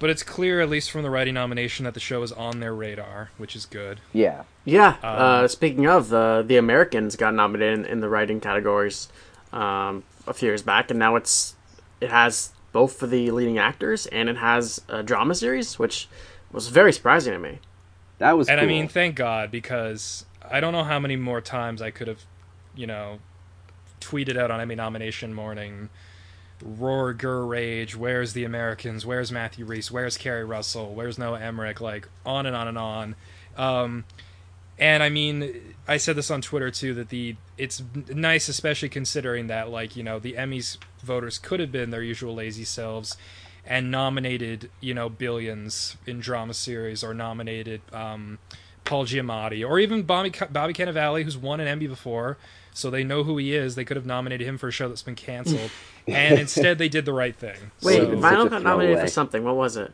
But 0.00 0.10
it's 0.10 0.22
clear, 0.22 0.60
at 0.60 0.68
least 0.68 0.90
from 0.90 1.02
the 1.02 1.10
writing 1.10 1.34
nomination, 1.34 1.84
that 1.84 1.94
the 1.94 2.00
show 2.00 2.22
is 2.22 2.30
on 2.32 2.60
their 2.60 2.74
radar, 2.74 3.30
which 3.36 3.56
is 3.56 3.66
good. 3.66 4.00
Yeah. 4.12 4.42
Yeah. 4.64 4.90
Um, 4.90 4.96
uh, 5.02 5.48
speaking 5.48 5.86
of 5.86 6.08
the 6.08 6.44
the 6.46 6.56
Americans 6.56 7.16
got 7.16 7.34
nominated 7.34 7.80
in, 7.80 7.84
in 7.84 8.00
the 8.00 8.08
writing 8.08 8.40
categories 8.40 9.08
um, 9.52 10.04
a 10.26 10.34
few 10.34 10.48
years 10.48 10.62
back, 10.62 10.90
and 10.90 10.98
now 10.98 11.16
it's 11.16 11.56
it 12.00 12.10
has 12.10 12.52
both 12.72 12.96
for 12.96 13.06
the 13.08 13.30
leading 13.32 13.58
actors 13.58 14.06
and 14.06 14.28
it 14.28 14.36
has 14.36 14.80
a 14.88 15.02
drama 15.02 15.34
series, 15.34 15.78
which 15.80 16.08
was 16.52 16.68
very 16.68 16.92
surprising 16.92 17.32
to 17.32 17.38
me. 17.38 17.58
That 18.18 18.36
was 18.36 18.48
And 18.48 18.60
I 18.60 18.66
mean, 18.66 18.88
thank 18.88 19.14
God, 19.14 19.50
because 19.50 20.26
I 20.48 20.60
don't 20.60 20.72
know 20.72 20.84
how 20.84 20.98
many 20.98 21.16
more 21.16 21.40
times 21.40 21.80
I 21.80 21.90
could 21.90 22.08
have, 22.08 22.24
you 22.74 22.86
know, 22.86 23.18
tweeted 24.00 24.36
out 24.36 24.50
on 24.50 24.60
Emmy 24.60 24.74
nomination 24.74 25.32
morning, 25.32 25.88
roar, 26.62 27.12
gur, 27.12 27.44
rage, 27.46 27.96
where's 27.96 28.32
the 28.32 28.44
Americans, 28.44 29.06
where's 29.06 29.30
Matthew 29.30 29.64
Rhys, 29.64 29.90
where's 29.90 30.16
Keri 30.16 30.44
Russell, 30.44 30.94
where's 30.94 31.18
Noah 31.18 31.40
Emmerich, 31.40 31.80
like, 31.80 32.08
on 32.26 32.46
and 32.46 32.56
on 32.56 32.68
and 32.68 32.78
on. 32.78 33.14
Um, 33.56 34.04
and 34.78 35.02
I 35.02 35.08
mean, 35.08 35.74
I 35.88 35.96
said 35.96 36.16
this 36.16 36.30
on 36.30 36.40
Twitter 36.40 36.70
too 36.70 36.94
that 36.94 37.08
the 37.08 37.36
it's 37.56 37.82
nice, 38.08 38.48
especially 38.48 38.88
considering 38.88 39.48
that 39.48 39.70
like 39.70 39.96
you 39.96 40.04
know 40.04 40.20
the 40.20 40.34
Emmys 40.34 40.78
voters 41.02 41.38
could 41.38 41.58
have 41.58 41.72
been 41.72 41.90
their 41.90 42.02
usual 42.02 42.34
lazy 42.34 42.64
selves 42.64 43.16
and 43.68 43.90
nominated 43.90 44.70
you 44.80 44.94
know 44.94 45.08
billions 45.08 45.96
in 46.06 46.18
drama 46.18 46.54
series 46.54 47.04
or 47.04 47.12
nominated 47.14 47.82
um, 47.92 48.38
Paul 48.84 49.04
Giamatti 49.04 49.64
or 49.68 49.78
even 49.78 50.02
Bobby 50.02 50.32
Bobby 50.50 50.72
Cannavale 50.72 51.22
who's 51.22 51.36
won 51.36 51.60
an 51.60 51.68
Emmy 51.68 51.86
before, 51.86 52.38
so 52.72 52.88
they 52.90 53.04
know 53.04 53.22
who 53.24 53.36
he 53.36 53.54
is. 53.54 53.74
They 53.76 53.84
could 53.84 53.96
have 53.98 54.06
nominated 54.06 54.46
him 54.48 54.56
for 54.58 54.68
a 54.68 54.72
show 54.72 54.88
that's 54.88 55.02
been 55.02 55.14
canceled, 55.14 55.70
and 56.08 56.38
instead 56.38 56.78
they 56.78 56.88
did 56.88 57.04
the 57.04 57.12
right 57.12 57.36
thing. 57.36 57.70
Wait, 57.82 57.98
So- 57.98 58.06
Vinyl 58.16 58.48
got 58.50 58.62
nominated 58.62 58.64
throwaway. 58.64 59.00
for 59.02 59.06
something. 59.08 59.44
What 59.44 59.56
was 59.56 59.76
it? 59.76 59.92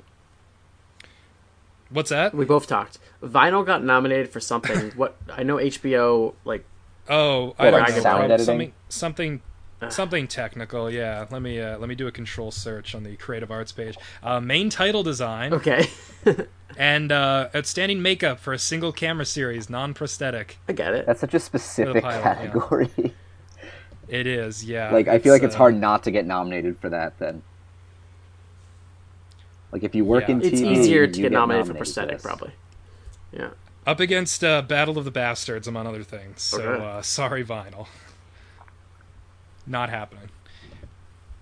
what's 1.90 2.10
that? 2.10 2.34
We 2.34 2.44
both 2.44 2.66
talked. 2.66 2.98
Vinyl 3.22 3.64
got 3.64 3.84
nominated 3.84 4.28
for 4.30 4.40
something. 4.40 4.90
what 4.96 5.16
I 5.28 5.42
know 5.42 5.56
HBO 5.56 6.34
like 6.44 6.64
Oh, 7.08 7.54
I 7.58 7.64
What, 7.66 7.70
don't 7.70 7.72
like 7.80 7.88
know. 7.90 7.94
sound 7.96 8.02
probably 8.04 8.24
editing? 8.32 8.44
Something, 8.46 8.72
something, 8.88 9.42
something 9.90 10.26
technical. 10.28 10.90
Yeah. 10.90 11.26
Let 11.30 11.42
me 11.42 11.60
uh, 11.60 11.78
let 11.78 11.88
me 11.88 11.94
do 11.94 12.06
a 12.06 12.12
control 12.12 12.50
search 12.50 12.94
on 12.94 13.02
the 13.02 13.16
creative 13.16 13.50
arts 13.50 13.72
page. 13.72 13.96
Uh, 14.22 14.40
main 14.40 14.70
title 14.70 15.02
design 15.02 15.52
okay. 15.54 15.88
and 16.76 17.10
uh, 17.12 17.48
outstanding 17.54 18.02
makeup 18.02 18.40
for 18.40 18.52
a 18.52 18.58
single 18.58 18.92
camera 18.92 19.24
series, 19.24 19.68
non-prosthetic. 19.70 20.58
I 20.68 20.72
get 20.72 20.94
it. 20.94 21.06
That's 21.06 21.20
such 21.20 21.34
a 21.34 21.40
specific 21.40 22.02
pilot, 22.02 22.18
yeah. 22.24 22.34
category. 22.34 22.90
It 24.06 24.26
is. 24.26 24.62
Yeah. 24.62 24.92
like, 24.92 25.08
I 25.08 25.18
feel 25.18 25.32
like 25.32 25.42
it's 25.42 25.54
uh, 25.54 25.58
hard 25.58 25.76
not 25.80 26.02
to 26.04 26.10
get 26.10 26.26
nominated 26.26 26.78
for 26.78 26.90
that 26.90 27.18
then. 27.18 27.42
Like, 29.72 29.82
if 29.82 29.94
you 29.94 30.04
work 30.04 30.28
Yeah. 30.28 30.34
in 30.36 30.42
It's 30.42 30.60
easier 30.60 31.06
to 31.06 31.16
you 31.18 31.22
get 31.22 31.32
nominated 31.32 31.66
for 31.68 31.72
for 31.72 31.78
prosthetic, 31.78 32.16
this. 32.16 32.22
probably. 32.22 32.52
Yeah. 33.32 33.48
up 33.86 34.00
against 34.00 34.44
uh, 34.44 34.60
Battle 34.62 34.98
of 34.98 35.04
the 35.06 35.10
Bastards, 35.10 35.66
among 35.66 35.86
other 35.86 36.02
things. 36.04 36.42
So 36.42 36.60
Okay. 36.62 36.84
uh, 36.84 37.02
sorry, 37.02 37.44
vinyl. 37.44 37.86
Not 39.66 39.90
happening. 39.90 40.28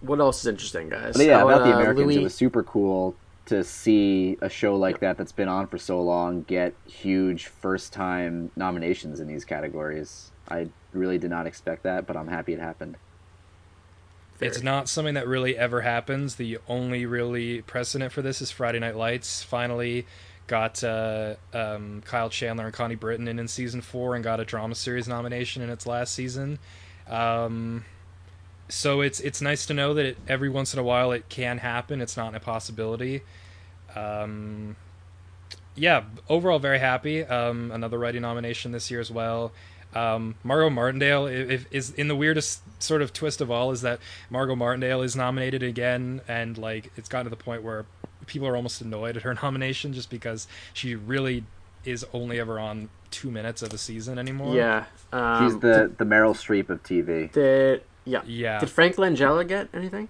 What 0.01 0.19
else 0.21 0.41
is 0.41 0.47
interesting, 0.47 0.89
guys? 0.89 1.17
But 1.17 1.27
yeah, 1.27 1.43
Oh, 1.43 1.49
about 1.49 1.65
the 1.65 1.73
uh, 1.73 1.77
Americans, 1.77 2.07
Louis- 2.07 2.17
it 2.17 2.23
was 2.23 2.35
super 2.35 2.63
cool 2.63 3.15
to 3.47 3.65
see 3.65 4.39
a 4.41 4.49
show 4.49 4.77
like 4.77 5.01
that 5.01 5.17
that's 5.19 5.33
been 5.33 5.49
on 5.49 5.67
for 5.67 5.77
so 5.79 6.01
long 6.01 6.43
get 6.43 6.75
huge 6.87 7.47
first 7.47 7.93
time 7.93 8.51
nominations 8.57 9.21
in 9.21 9.27
these 9.27 9.45
categories. 9.45 10.31
I 10.49 10.69
really 10.93 11.19
did 11.19 11.31
not 11.31 11.47
expect 11.47 11.83
that, 11.83 12.07
but 12.07 12.17
I'm 12.17 12.29
happy 12.29 12.53
it 12.53 12.61
happened. 12.61 12.97
It's 14.41 14.63
not 14.63 14.89
something 14.89 15.15
that 15.15 15.29
really 15.29 15.57
ever 15.57 15.83
happens. 15.83 16.35
The 16.35 16.59
only 16.67 17.07
really 17.07 17.63
precedent 17.63 18.13
for 18.13 18.23
this 18.23 18.43
is 18.43 18.51
Friday 18.51 18.81
Night 18.81 18.97
Lights. 18.97 19.43
Finally, 19.45 20.05
got 20.49 20.83
uh, 20.83 21.35
um, 21.55 22.03
Kyle 22.05 22.29
Chandler 22.29 22.65
and 22.65 22.75
Connie 22.75 22.97
Britton 22.97 23.29
in 23.29 23.39
in 23.39 23.47
season 23.47 23.81
four 23.81 24.17
and 24.17 24.25
got 24.25 24.41
a 24.41 24.45
drama 24.45 24.75
series 24.75 25.07
nomination 25.07 25.63
in 25.63 25.71
its 25.71 25.87
last 25.87 26.13
season. 26.13 26.59
Um, 27.09 27.85
so 28.73 29.03
it's 29.03 29.21
it's 29.21 29.41
nice 29.43 29.67
to 29.67 29.75
know 29.75 29.93
that 29.95 30.07
it, 30.07 30.17
every 30.27 30.49
once 30.49 30.73
in 30.73 30.81
a 30.81 30.83
while 30.83 31.13
it 31.13 31.29
can 31.29 31.59
happen. 31.59 32.01
It's 32.01 32.17
not 32.17 32.29
an 32.29 32.35
impossibility. 32.37 33.23
Um, 33.95 34.77
yeah, 35.75 36.05
overall 36.29 36.59
very 36.59 36.79
happy. 36.79 37.25
Um, 37.25 37.71
another 37.71 37.99
writing 37.99 38.23
nomination 38.23 38.73
this 38.73 38.91
year 38.91 39.01
as 39.01 39.11
well. 39.11 39.53
Um, 39.95 40.37
Margot 40.43 40.71
Martindale 40.71 41.27
i- 41.27 41.31
if, 41.31 41.67
is 41.71 41.91
in 41.91 42.09
the 42.09 42.17
weirdest 42.17 42.63
sort 42.83 43.03
of 43.03 43.13
twist 43.13 43.43
of 43.43 43.51
all 43.51 43.71
is 43.73 43.83
that 43.83 44.01
Margot 44.31 44.57
Martindale 44.57 45.03
is 45.03 45.15
nominated 45.15 45.63
again, 45.63 46.23
and 46.27 46.57
like 46.57 46.91
it's 46.97 47.09
gotten 47.09 47.27
to 47.27 47.31
the 47.31 47.43
point 47.43 47.63
where 47.63 47.85
people 48.27 48.49
are 48.49 48.57
almost 48.57 48.81
annoyed 48.81 49.17
at 49.17 49.23
her 49.23 49.35
nomination 49.43 49.93
just 49.93 50.09
because 50.09 50.47
she 50.73 50.95
really 50.95 51.45
is 51.85 52.07
only 52.15 52.39
ever 52.41 52.59
on 52.59 52.89
two 53.11 53.31
minutes 53.31 53.61
of 53.61 53.69
the 53.71 53.77
season 53.77 54.19
anymore. 54.19 54.55
Yeah. 54.55 54.85
Um, 55.13 55.45
She's 55.51 55.59
the, 55.59 55.93
the 55.99 56.05
Meryl 56.05 56.33
Streep 56.35 56.71
of 56.71 56.83
TV. 56.83 57.31
Did 57.33 57.83
yeah. 58.05 58.23
yeah. 58.27 58.59
Did 58.61 58.71
Frank 58.71 58.97
Langella 58.97 59.47
get 59.47 59.69
anything? 59.75 60.09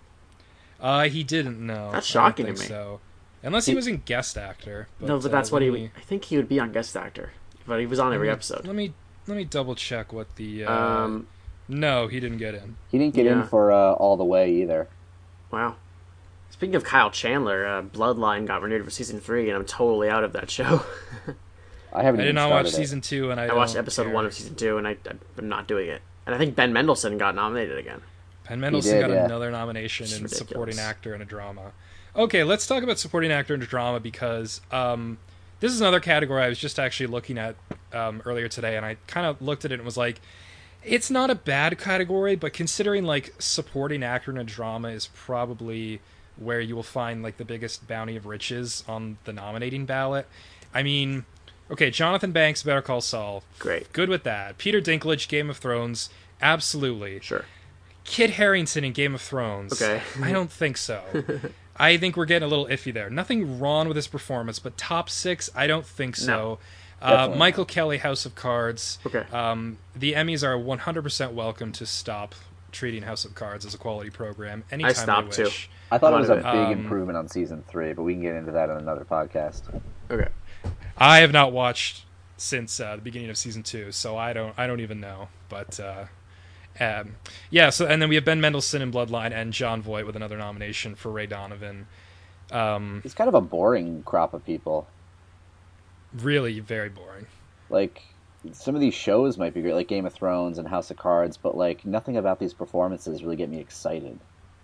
Uh, 0.80 1.04
he 1.04 1.22
didn't 1.22 1.64
know. 1.64 1.90
That's 1.92 2.14
I 2.14 2.20
don't 2.20 2.30
shocking 2.30 2.46
to 2.46 2.52
me. 2.52 2.58
So, 2.58 3.00
unless 3.42 3.66
he 3.66 3.74
was 3.74 3.86
in 3.86 3.98
guest 4.04 4.36
actor. 4.36 4.88
But, 5.00 5.06
no, 5.08 5.18
but 5.18 5.26
uh, 5.26 5.28
that's 5.28 5.52
what 5.52 5.62
he. 5.62 5.70
me- 5.70 5.90
I 5.96 6.00
think 6.00 6.24
he 6.24 6.36
would 6.36 6.48
be 6.48 6.58
on 6.58 6.72
guest 6.72 6.96
actor, 6.96 7.32
but 7.66 7.78
he 7.80 7.86
was 7.86 7.98
on 7.98 8.12
every 8.12 8.26
me- 8.28 8.32
episode. 8.32 8.66
Let 8.66 8.74
me 8.74 8.92
let 9.26 9.36
me 9.36 9.44
double 9.44 9.74
check 9.74 10.12
what 10.12 10.34
the. 10.36 10.64
Uh, 10.64 10.72
Um. 10.72 11.26
no, 11.68 12.08
he 12.08 12.18
didn't 12.18 12.38
get 12.38 12.54
in. 12.54 12.76
He 12.90 12.98
didn't 12.98 13.14
get 13.14 13.26
Yeah. 13.26 13.42
in 13.42 13.46
for 13.46 13.70
uh, 13.70 13.92
All 13.92 14.16
the 14.16 14.24
Way 14.24 14.50
either. 14.54 14.88
Wow. 15.50 15.76
Speaking 16.50 16.74
of 16.74 16.84
Kyle 16.84 17.10
Chandler, 17.10 17.66
uh, 17.66 17.82
Bloodline 17.82 18.46
got 18.46 18.60
renewed 18.62 18.84
for 18.84 18.90
season 18.90 19.20
three, 19.20 19.48
and 19.48 19.56
I'm 19.56 19.64
totally 19.64 20.08
out 20.08 20.22
of 20.24 20.32
that 20.34 20.50
show. 20.50 20.82
I 21.92 22.02
haven't 22.02 22.20
I 22.20 22.24
did 22.24 22.28
even 22.30 22.34
not 22.36 22.50
watch 22.50 22.66
it. 22.66 22.70
season 22.72 23.00
two, 23.00 23.30
and 23.30 23.40
I, 23.40 23.46
I 23.46 23.54
watched 23.54 23.74
don't 23.74 23.80
episode 23.82 24.04
care. 24.04 24.12
one 24.14 24.26
of 24.26 24.34
season 24.34 24.54
two, 24.54 24.78
and 24.78 24.86
I, 24.88 24.96
I'm 25.38 25.48
not 25.48 25.66
doing 25.68 25.88
it. 25.88 26.02
And 26.32 26.40
I 26.40 26.44
think 26.46 26.56
Ben 26.56 26.72
Mendelsohn 26.72 27.18
got 27.18 27.34
nominated 27.34 27.76
again. 27.76 28.00
Ben 28.48 28.58
Mendelsohn 28.58 28.94
did, 28.94 29.00
got 29.02 29.10
yeah. 29.10 29.24
another 29.26 29.50
nomination 29.50 30.04
It's 30.04 30.16
in 30.16 30.22
ridiculous. 30.22 30.48
supporting 30.48 30.78
actor 30.78 31.14
in 31.14 31.20
a 31.20 31.26
drama. 31.26 31.72
Okay, 32.16 32.42
let's 32.42 32.66
talk 32.66 32.82
about 32.82 32.98
supporting 32.98 33.30
actor 33.30 33.52
in 33.54 33.60
a 33.60 33.66
drama 33.66 34.00
because 34.00 34.62
um, 34.70 35.18
this 35.60 35.72
is 35.72 35.82
another 35.82 36.00
category 36.00 36.42
I 36.42 36.48
was 36.48 36.58
just 36.58 36.78
actually 36.78 37.08
looking 37.08 37.36
at 37.36 37.54
um, 37.92 38.22
earlier 38.24 38.48
today, 38.48 38.78
and 38.78 38.86
I 38.86 38.96
kind 39.06 39.26
of 39.26 39.42
looked 39.42 39.66
at 39.66 39.72
it 39.72 39.74
and 39.74 39.84
was 39.84 39.98
like, 39.98 40.22
it's 40.82 41.10
not 41.10 41.28
a 41.28 41.34
bad 41.34 41.78
category, 41.78 42.34
but 42.34 42.54
considering 42.54 43.04
like 43.04 43.34
supporting 43.38 44.02
actor 44.02 44.30
in 44.30 44.38
a 44.38 44.44
drama 44.44 44.88
is 44.88 45.08
probably 45.14 46.00
where 46.36 46.60
you 46.60 46.74
will 46.74 46.82
find 46.82 47.22
like 47.22 47.36
the 47.36 47.44
biggest 47.44 47.86
bounty 47.86 48.16
of 48.16 48.24
riches 48.24 48.84
on 48.88 49.18
the 49.24 49.34
nominating 49.34 49.84
ballot. 49.84 50.26
I 50.72 50.82
mean, 50.82 51.26
okay, 51.70 51.90
Jonathan 51.90 52.32
Banks, 52.32 52.62
Better 52.62 52.82
Call 52.82 53.00
Saul, 53.00 53.42
Great. 53.58 53.92
good 53.92 54.08
with 54.08 54.24
that. 54.24 54.58
Peter 54.58 54.80
Dinklage, 54.80 55.28
Game 55.28 55.50
of 55.50 55.58
Thrones, 55.58 56.08
absolutely. 56.42 57.20
Sure. 57.20 57.44
Kit 58.04 58.30
Harington 58.30 58.84
in 58.84 58.92
Game 58.92 59.14
of 59.14 59.20
Thrones. 59.20 59.80
Okay. 59.80 60.02
I 60.20 60.32
don't 60.32 60.50
think 60.50 60.76
so. 60.76 61.02
I 61.76 61.96
think 61.96 62.16
we're 62.16 62.26
getting 62.26 62.46
a 62.46 62.48
little 62.50 62.66
iffy 62.66 62.92
there. 62.92 63.08
Nothing 63.08 63.58
wrong 63.58 63.88
with 63.88 63.96
his 63.96 64.08
performance, 64.08 64.58
but 64.58 64.76
top 64.76 65.08
six, 65.08 65.48
I 65.54 65.66
don't 65.66 65.86
think 65.86 66.16
so. 66.16 66.58
Uh, 67.00 67.10
Definitely 67.10 67.38
Michael 67.38 67.64
Kelly, 67.64 67.98
House 67.98 68.26
of 68.26 68.34
Cards. 68.34 68.98
Okay. 69.06 69.24
Um, 69.32 69.78
the 69.96 70.12
Emmys 70.12 70.42
are 70.44 70.56
100% 70.56 71.32
welcome 71.32 71.72
to 71.72 71.86
stop 71.86 72.34
treating 72.70 73.02
House 73.02 73.24
of 73.24 73.34
Cards 73.34 73.64
as 73.66 73.74
a 73.74 73.78
quality 73.78 74.10
program 74.10 74.64
anytime 74.70 74.90
I 74.90 74.92
stopped 74.94 75.30
they 75.30 75.36
too. 75.36 75.42
wish. 75.44 75.70
I 75.90 75.98
thought 75.98 76.14
it 76.14 76.20
was 76.20 76.30
a 76.30 76.34
of 76.34 76.42
big. 76.42 76.46
Um, 76.54 76.72
improvement 76.72 77.18
on 77.18 77.28
season 77.28 77.64
three, 77.68 77.92
but 77.92 78.02
we 78.02 78.14
can 78.14 78.22
get 78.22 78.34
into 78.34 78.52
that 78.52 78.70
on 78.70 78.78
another 78.78 79.04
podcast. 79.04 79.62
Okay. 80.10 80.28
I 80.96 81.18
have 81.18 81.32
not 81.32 81.52
watched 81.52 82.04
since 82.36 82.80
uh, 82.80 82.96
the 82.96 83.02
beginning 83.02 83.30
of 83.30 83.36
season 83.36 83.62
two, 83.62 83.92
so 83.92 84.16
I 84.16 84.32
don't 84.32 84.54
I 84.58 84.66
don't 84.66 84.80
even 84.80 85.00
know. 85.00 85.28
But 85.48 85.78
uh, 85.80 86.04
um, 86.80 87.16
yeah, 87.50 87.70
so 87.70 87.86
and 87.86 88.00
then 88.00 88.08
we 88.08 88.14
have 88.14 88.24
Ben 88.24 88.40
Mendelsohn 88.40 88.82
in 88.82 88.90
Bloodline 88.92 89.32
and 89.32 89.52
Jon 89.52 89.82
Voight 89.82 90.06
with 90.06 90.16
another 90.16 90.36
nomination 90.36 90.94
for 90.94 91.10
Ray 91.10 91.26
Donovan. 91.26 91.86
Um, 92.50 93.00
He's 93.02 93.14
kind 93.14 93.28
of 93.28 93.34
a 93.34 93.40
boring 93.40 94.02
crop 94.04 94.34
of 94.34 94.44
people. 94.44 94.86
really 96.12 96.60
very 96.60 96.88
boring. 96.88 97.26
Like 97.70 98.02
some 98.52 98.74
of 98.74 98.80
these 98.80 98.94
shows 98.94 99.38
might 99.38 99.54
be 99.54 99.62
great, 99.62 99.74
like 99.74 99.88
Game 99.88 100.04
of 100.06 100.12
Thrones 100.12 100.58
and 100.58 100.66
House 100.66 100.90
of 100.90 100.96
Cards, 100.96 101.36
but 101.36 101.56
like 101.56 101.84
nothing 101.84 102.16
about 102.16 102.38
these 102.38 102.52
performances 102.52 103.22
really 103.22 103.36
get 103.36 103.48
me 103.48 103.58
excited. 103.58 104.18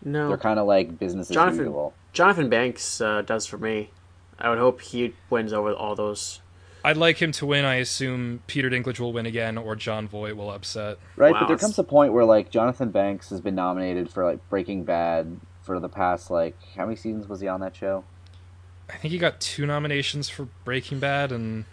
No, 0.05 0.29
They're 0.29 0.37
kind 0.37 0.59
of 0.59 0.66
like 0.66 0.99
business 0.99 1.31
as 1.31 1.37
usual. 1.57 1.92
Jonathan 2.12 2.49
Banks 2.49 3.01
uh, 3.01 3.23
does 3.23 3.47
for 3.47 3.59
me. 3.59 3.90
I 4.38 4.49
would 4.49 4.59
hope 4.59 4.81
he 4.81 5.14
wins 5.31 5.53
over 5.53 5.73
all 5.73 5.94
those. 5.97 6.40
I'd 6.88 6.96
like 6.96 7.18
him 7.18 7.33
to 7.33 7.44
win. 7.44 7.66
I 7.66 7.74
assume 7.77 8.42
Peter 8.46 8.70
Dinklage 8.70 8.98
will 8.98 9.12
win 9.12 9.27
again, 9.27 9.59
or 9.59 9.77
Jon 9.77 10.09
Voight 10.09 10.37
will 10.37 10.51
upset. 10.51 10.96
Right, 11.16 11.35
Wow, 11.35 11.40
but 11.40 11.48
there 11.48 11.59
comes 11.59 11.79
a 11.79 11.85
point 11.85 12.14
where 12.14 12.24
like 12.24 12.51
Jonathan 12.51 12.90
Banks 12.90 13.29
has 13.29 13.42
been 13.42 13.55
nominated 13.55 14.11
for 14.11 14.24
like 14.24 14.38
Breaking 14.48 14.85
Bad 14.85 15.38
for 15.62 15.79
the 15.79 15.88
past 15.90 16.31
like 16.31 16.57
how 16.77 16.85
many 16.87 16.96
seasons 16.96 17.29
was 17.29 17.40
he 17.40 17.48
on 17.48 17.61
that 17.61 17.77
show? 17.77 18.05
I 18.88 18.96
think 18.96 19.12
he 19.12 19.18
got 19.18 19.38
two 19.38 19.66
nominations 19.66 20.31
for 20.31 20.48
Breaking 20.64 20.98
Bad, 20.98 21.31
and 21.31 21.66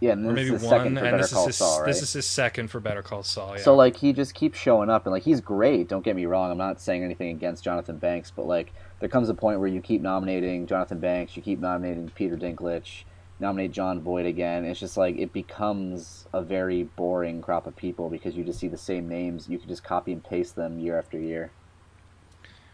Yeah, 0.00 0.12
and 0.12 0.26
or 0.26 0.34
this 0.34 0.44
maybe 0.44 0.54
is 0.56 0.60
the 0.62 0.68
second 0.68 0.94
one, 0.94 0.96
for 0.96 1.04
and 1.06 1.12
Better 1.12 1.16
this 1.16 1.26
is 1.28 1.32
Call 1.32 1.46
his 1.46 1.56
Saul, 1.56 1.78
right? 1.80 1.86
this 1.86 2.02
is 2.02 2.12
his 2.12 2.26
second 2.26 2.68
for 2.70 2.78
Better 2.80 3.02
Call 3.02 3.22
Saul. 3.22 3.56
Yeah. 3.56 3.62
So 3.62 3.74
like 3.74 3.96
he 3.96 4.12
just 4.12 4.34
keeps 4.34 4.58
showing 4.58 4.90
up 4.90 5.06
and 5.06 5.14
like 5.14 5.22
he's 5.22 5.40
great. 5.40 5.88
Don't 5.88 6.04
get 6.04 6.14
me 6.14 6.26
wrong. 6.26 6.50
I'm 6.50 6.58
not 6.58 6.78
saying 6.78 7.02
anything 7.02 7.30
against 7.30 7.64
Jonathan 7.64 7.96
Banks, 7.96 8.30
but 8.30 8.46
like 8.46 8.74
there 9.00 9.08
comes 9.08 9.30
a 9.30 9.34
point 9.34 9.60
where 9.60 9.68
you 9.68 9.80
keep 9.80 10.02
nominating 10.02 10.66
Jonathan 10.66 10.98
Banks, 10.98 11.36
you 11.36 11.42
keep 11.42 11.58
nominating 11.58 12.10
Peter 12.10 12.36
Dinklage, 12.36 13.04
nominate 13.40 13.72
Jon 13.72 14.00
Voight 14.00 14.26
again. 14.26 14.64
It's 14.64 14.80
just 14.80 14.96
like 14.96 15.16
it 15.16 15.32
becomes 15.32 16.26
a 16.32 16.42
very 16.42 16.84
boring 16.84 17.40
crop 17.40 17.66
of 17.66 17.76
people 17.76 18.08
because 18.08 18.36
you 18.36 18.44
just 18.44 18.58
see 18.58 18.68
the 18.68 18.78
same 18.78 19.08
names. 19.08 19.48
You 19.48 19.58
can 19.58 19.68
just 19.68 19.84
copy 19.84 20.12
and 20.12 20.22
paste 20.22 20.56
them 20.56 20.78
year 20.78 20.98
after 20.98 21.18
year. 21.18 21.50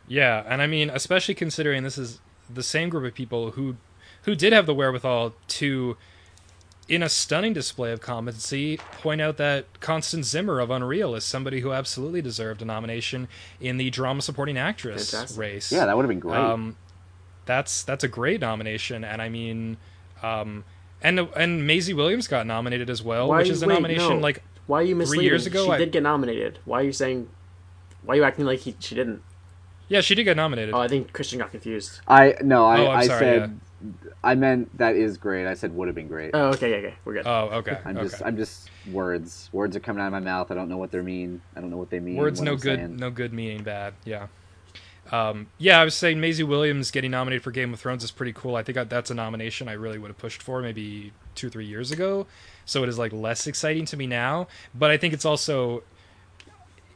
Yeah, 0.06 0.42
and 0.46 0.60
I 0.60 0.66
mean, 0.66 0.90
especially 0.90 1.34
considering 1.34 1.82
this 1.82 1.98
is 1.98 2.20
the 2.52 2.62
same 2.62 2.88
group 2.88 3.04
of 3.04 3.14
people 3.14 3.52
who 3.52 3.76
who 4.22 4.34
did 4.34 4.52
have 4.52 4.66
the 4.66 4.74
wherewithal 4.74 5.34
to, 5.46 5.96
in 6.88 7.02
a 7.02 7.08
stunning 7.08 7.52
display 7.52 7.92
of 7.92 8.00
competency, 8.00 8.78
point 9.00 9.20
out 9.20 9.36
that 9.36 9.80
Constance 9.80 10.28
Zimmer 10.28 10.60
of 10.60 10.70
Unreal 10.70 11.14
is 11.14 11.24
somebody 11.24 11.60
who 11.60 11.72
absolutely 11.72 12.22
deserved 12.22 12.62
a 12.62 12.64
nomination 12.64 13.28
in 13.60 13.76
the 13.76 13.90
drama 13.90 14.22
supporting 14.22 14.56
actress 14.56 15.10
Fantastic. 15.10 15.38
race. 15.38 15.72
Yeah, 15.72 15.86
that 15.86 15.96
would 15.96 16.04
have 16.04 16.08
been 16.08 16.20
great. 16.20 16.38
Um, 16.38 16.76
that's 17.46 17.82
that's 17.82 18.04
a 18.04 18.08
great 18.08 18.40
nomination, 18.40 19.04
and 19.04 19.20
I 19.20 19.28
mean, 19.28 19.76
um, 20.24 20.64
and 21.02 21.20
and 21.36 21.66
Maisie 21.66 21.94
Williams 21.94 22.28
got 22.28 22.46
nominated 22.46 22.88
as 22.90 23.02
well, 23.02 23.28
Why 23.28 23.38
which 23.38 23.48
you- 23.48 23.52
is 23.52 23.62
a 23.62 23.66
wait, 23.66 23.74
nomination 23.74 24.08
no. 24.08 24.16
like 24.18 24.42
Why 24.66 24.80
are 24.80 24.82
you 24.82 24.96
misleading? 24.96 25.20
Three 25.20 25.26
years 25.26 25.46
ago, 25.46 25.66
she 25.66 25.72
I- 25.72 25.78
did 25.78 25.92
get 25.92 26.02
nominated. 26.02 26.58
Why 26.64 26.80
are 26.80 26.84
you 26.84 26.92
saying? 26.92 27.28
Why 28.02 28.14
are 28.14 28.16
you 28.18 28.24
acting 28.24 28.44
like 28.44 28.60
he, 28.60 28.74
she 28.78 28.94
didn't? 28.94 29.22
yeah, 29.88 30.00
she 30.00 30.14
did 30.14 30.24
get 30.24 30.36
nominated. 30.36 30.74
Oh, 30.74 30.78
I 30.80 30.88
think 30.88 31.12
Christian 31.12 31.38
got 31.38 31.50
confused. 31.50 32.00
I 32.08 32.34
no, 32.42 32.64
I, 32.66 32.80
Oh, 32.80 32.90
I'm 32.90 33.06
sorry, 33.06 33.18
said 33.20 33.60
I 34.22 34.34
meant 34.34 34.76
that 34.78 34.96
is 34.96 35.18
great. 35.18 35.46
I 35.46 35.52
said 35.54 35.74
would 35.76 35.88
have 35.88 35.94
been 35.94 36.08
great. 36.08 36.30
Oh, 36.32 36.48
okay, 36.48 36.74
okay, 36.74 36.86
okay. 36.86 36.94
We're 37.04 37.12
good. 37.14 37.26
oh, 37.26 37.50
okay. 37.60 37.78
I'm 37.84 37.96
okay. 37.98 38.08
just 38.08 38.22
I'm 38.24 38.36
just 38.38 38.70
words. 38.90 39.50
Words 39.52 39.76
are 39.76 39.80
coming 39.80 40.02
out 40.02 40.06
of 40.06 40.12
my 40.12 40.20
mouth. 40.20 40.50
I 40.50 40.54
don't 40.54 40.70
know 40.70 40.78
what 40.78 40.90
they 40.90 41.00
mean. 41.02 41.42
I 41.54 41.60
don't 41.60 41.68
know 41.70 41.76
what 41.76 41.90
they 41.90 42.00
mean. 42.00 42.16
Words 42.16 42.40
what 42.40 42.46
no 42.46 42.52
I'm 42.52 42.58
good, 42.58 42.78
saying. 42.78 42.96
no 42.96 43.10
good 43.10 43.32
meaning 43.34 43.62
bad. 43.62 43.92
Yeah. 44.04 44.28
Um, 45.12 45.48
yeah, 45.58 45.80
I 45.80 45.84
was 45.84 45.94
saying 45.94 46.20
Maisie 46.20 46.42
Williams 46.42 46.90
getting 46.90 47.10
nominated 47.10 47.42
for 47.42 47.50
Game 47.50 47.72
of 47.72 47.80
Thrones 47.80 48.02
is 48.04 48.10
pretty 48.10 48.32
cool. 48.32 48.56
I 48.56 48.62
think 48.62 48.88
that's 48.88 49.10
a 49.10 49.14
nomination 49.14 49.68
I 49.68 49.72
really 49.72 49.98
would 49.98 50.08
have 50.08 50.18
pushed 50.18 50.42
for 50.42 50.62
maybe 50.62 51.12
two, 51.34 51.50
three 51.50 51.66
years 51.66 51.90
ago. 51.90 52.26
So 52.64 52.82
it 52.82 52.88
is 52.88 52.98
like 52.98 53.12
less 53.12 53.46
exciting 53.46 53.84
to 53.86 53.96
me 53.96 54.06
now. 54.06 54.48
But 54.74 54.90
I 54.90 54.96
think 54.96 55.12
it's 55.12 55.24
also, 55.24 55.82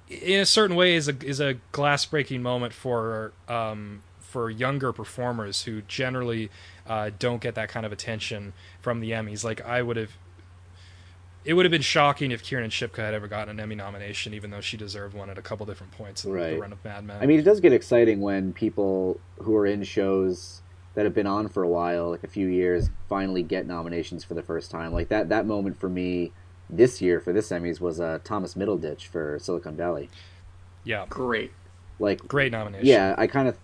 in 0.09 0.41
a 0.41 0.47
certain 0.47 0.77
way, 0.77 0.95
is 0.95 1.09
a 1.09 1.17
is 1.25 1.41
a 1.41 1.55
glass 1.73 2.07
breaking 2.07 2.43
moment 2.43 2.73
for 2.73 3.33
um, 3.47 4.03
for 4.21 4.51
younger 4.51 4.93
performers 4.93 5.63
who 5.63 5.83
generally 5.83 6.51
uh, 6.87 7.11
don't 7.19 7.41
get 7.43 7.55
that 7.57 7.69
kind 7.69 7.85
of 7.85 7.93
attention 7.93 8.53
from 8.81 9.01
the 9.01 9.11
Emmys. 9.11 9.45
Like 9.45 9.65
I 9.65 9.83
would 9.83 9.97
have 9.97 10.13
it 11.49 11.55
would 11.55 11.65
have 11.65 11.71
been 11.71 11.81
shocking 11.81 12.31
if 12.31 12.43
Kiernan 12.43 12.69
Shipka 12.69 12.99
had 12.99 13.15
ever 13.15 13.27
gotten 13.27 13.49
an 13.49 13.59
Emmy 13.59 13.75
nomination, 13.75 14.35
even 14.35 14.51
though 14.51 14.61
she 14.61 14.77
deserved 14.77 15.15
one 15.15 15.31
at 15.31 15.39
a 15.39 15.43
couple 15.43 15.65
different 15.65 15.93
points 15.93 16.23
in 16.27 16.33
the 16.35 16.59
run 16.59 16.73
of 16.73 16.85
Mad 16.85 17.07
Men. 17.07 17.17
I 17.23 17.25
mean, 17.25 17.41
it 17.41 17.43
does 17.43 17.59
get 17.59 17.73
exciting 17.73 18.21
when 18.21 18.53
people 18.53 19.19
who 19.39 19.57
are 19.57 19.65
in 19.65 19.83
shows 19.83 20.61
that 20.95 21.07
have 21.07 21.15
been 21.15 21.27
on 21.27 21.49
for 21.49 21.63
a 21.63 21.69
while, 21.69 22.11
like 22.11 22.23
a 22.23 22.29
few 22.29 22.49
years, 22.49 22.91
finally 23.09 23.43
get 23.43 23.67
nominations 23.67 24.25
for 24.25 24.35
the 24.35 24.43
first 24.43 24.71
time. 24.71 24.93
Like 24.93 25.09
that 25.09 25.31
that 25.31 25.47
moment 25.47 25.81
for 25.81 25.89
me 25.89 26.33
this 26.69 27.01
year 27.01 27.19
for 27.19 27.33
this 27.33 27.49
Emmys 27.49 27.81
was 27.81 27.99
uh, 27.99 28.19
Thomas 28.25 28.53
Middleditch 28.53 29.07
for 29.07 29.39
Silicon 29.39 29.75
Valley. 29.75 30.11
yeah, 30.85 31.07
Great. 31.09 31.53
Like, 31.99 32.29
great 32.29 32.53
nomination. 32.53 32.87
yeah, 32.87 33.15
I 33.17 33.27
kind 33.27 33.49
of 33.49 33.57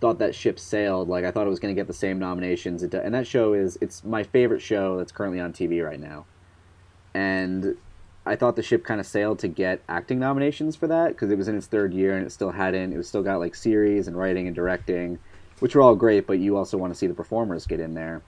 thought 0.00 0.18
that 0.20 0.34
ship 0.34 0.58
sailed. 0.58 1.10
Like, 1.10 1.26
I 1.26 1.30
thought 1.30 1.46
it 1.46 1.50
was 1.50 1.60
going 1.60 1.74
to 1.74 1.78
get 1.78 1.88
the 1.88 1.92
same 1.92 2.18
nominations. 2.18 2.82
It, 2.82 2.94
and 2.94 3.14
that 3.14 3.26
show 3.26 3.52
is 3.52 3.76
it's 3.82 4.02
my 4.02 4.22
favorite 4.22 4.62
show 4.62 4.96
that's 4.96 5.12
currently 5.12 5.40
on 5.40 5.52
TV 5.52 5.84
right 5.84 6.00
now. 6.00 6.24
And 7.14 7.76
I 8.26 8.36
thought 8.36 8.56
the 8.56 8.62
ship 8.62 8.84
kind 8.84 9.00
of 9.00 9.06
sailed 9.06 9.38
to 9.40 9.48
get 9.48 9.80
acting 9.88 10.18
nominations 10.18 10.76
for 10.76 10.86
that 10.88 11.08
because 11.08 11.30
it 11.30 11.38
was 11.38 11.48
in 11.48 11.56
its 11.56 11.66
third 11.66 11.94
year 11.94 12.16
and 12.16 12.26
it 12.26 12.30
still 12.30 12.50
hadn't. 12.50 12.92
It 12.92 12.96
was 12.96 13.08
still 13.08 13.22
got 13.22 13.38
like 13.40 13.54
series 13.54 14.06
and 14.06 14.16
writing 14.16 14.46
and 14.46 14.54
directing, 14.54 15.18
which 15.60 15.74
were 15.74 15.82
all 15.82 15.94
great, 15.96 16.26
but 16.26 16.38
you 16.38 16.56
also 16.56 16.76
want 16.76 16.92
to 16.92 16.98
see 16.98 17.06
the 17.06 17.14
performers 17.14 17.66
get 17.66 17.80
in 17.80 17.94
there. 17.94 18.22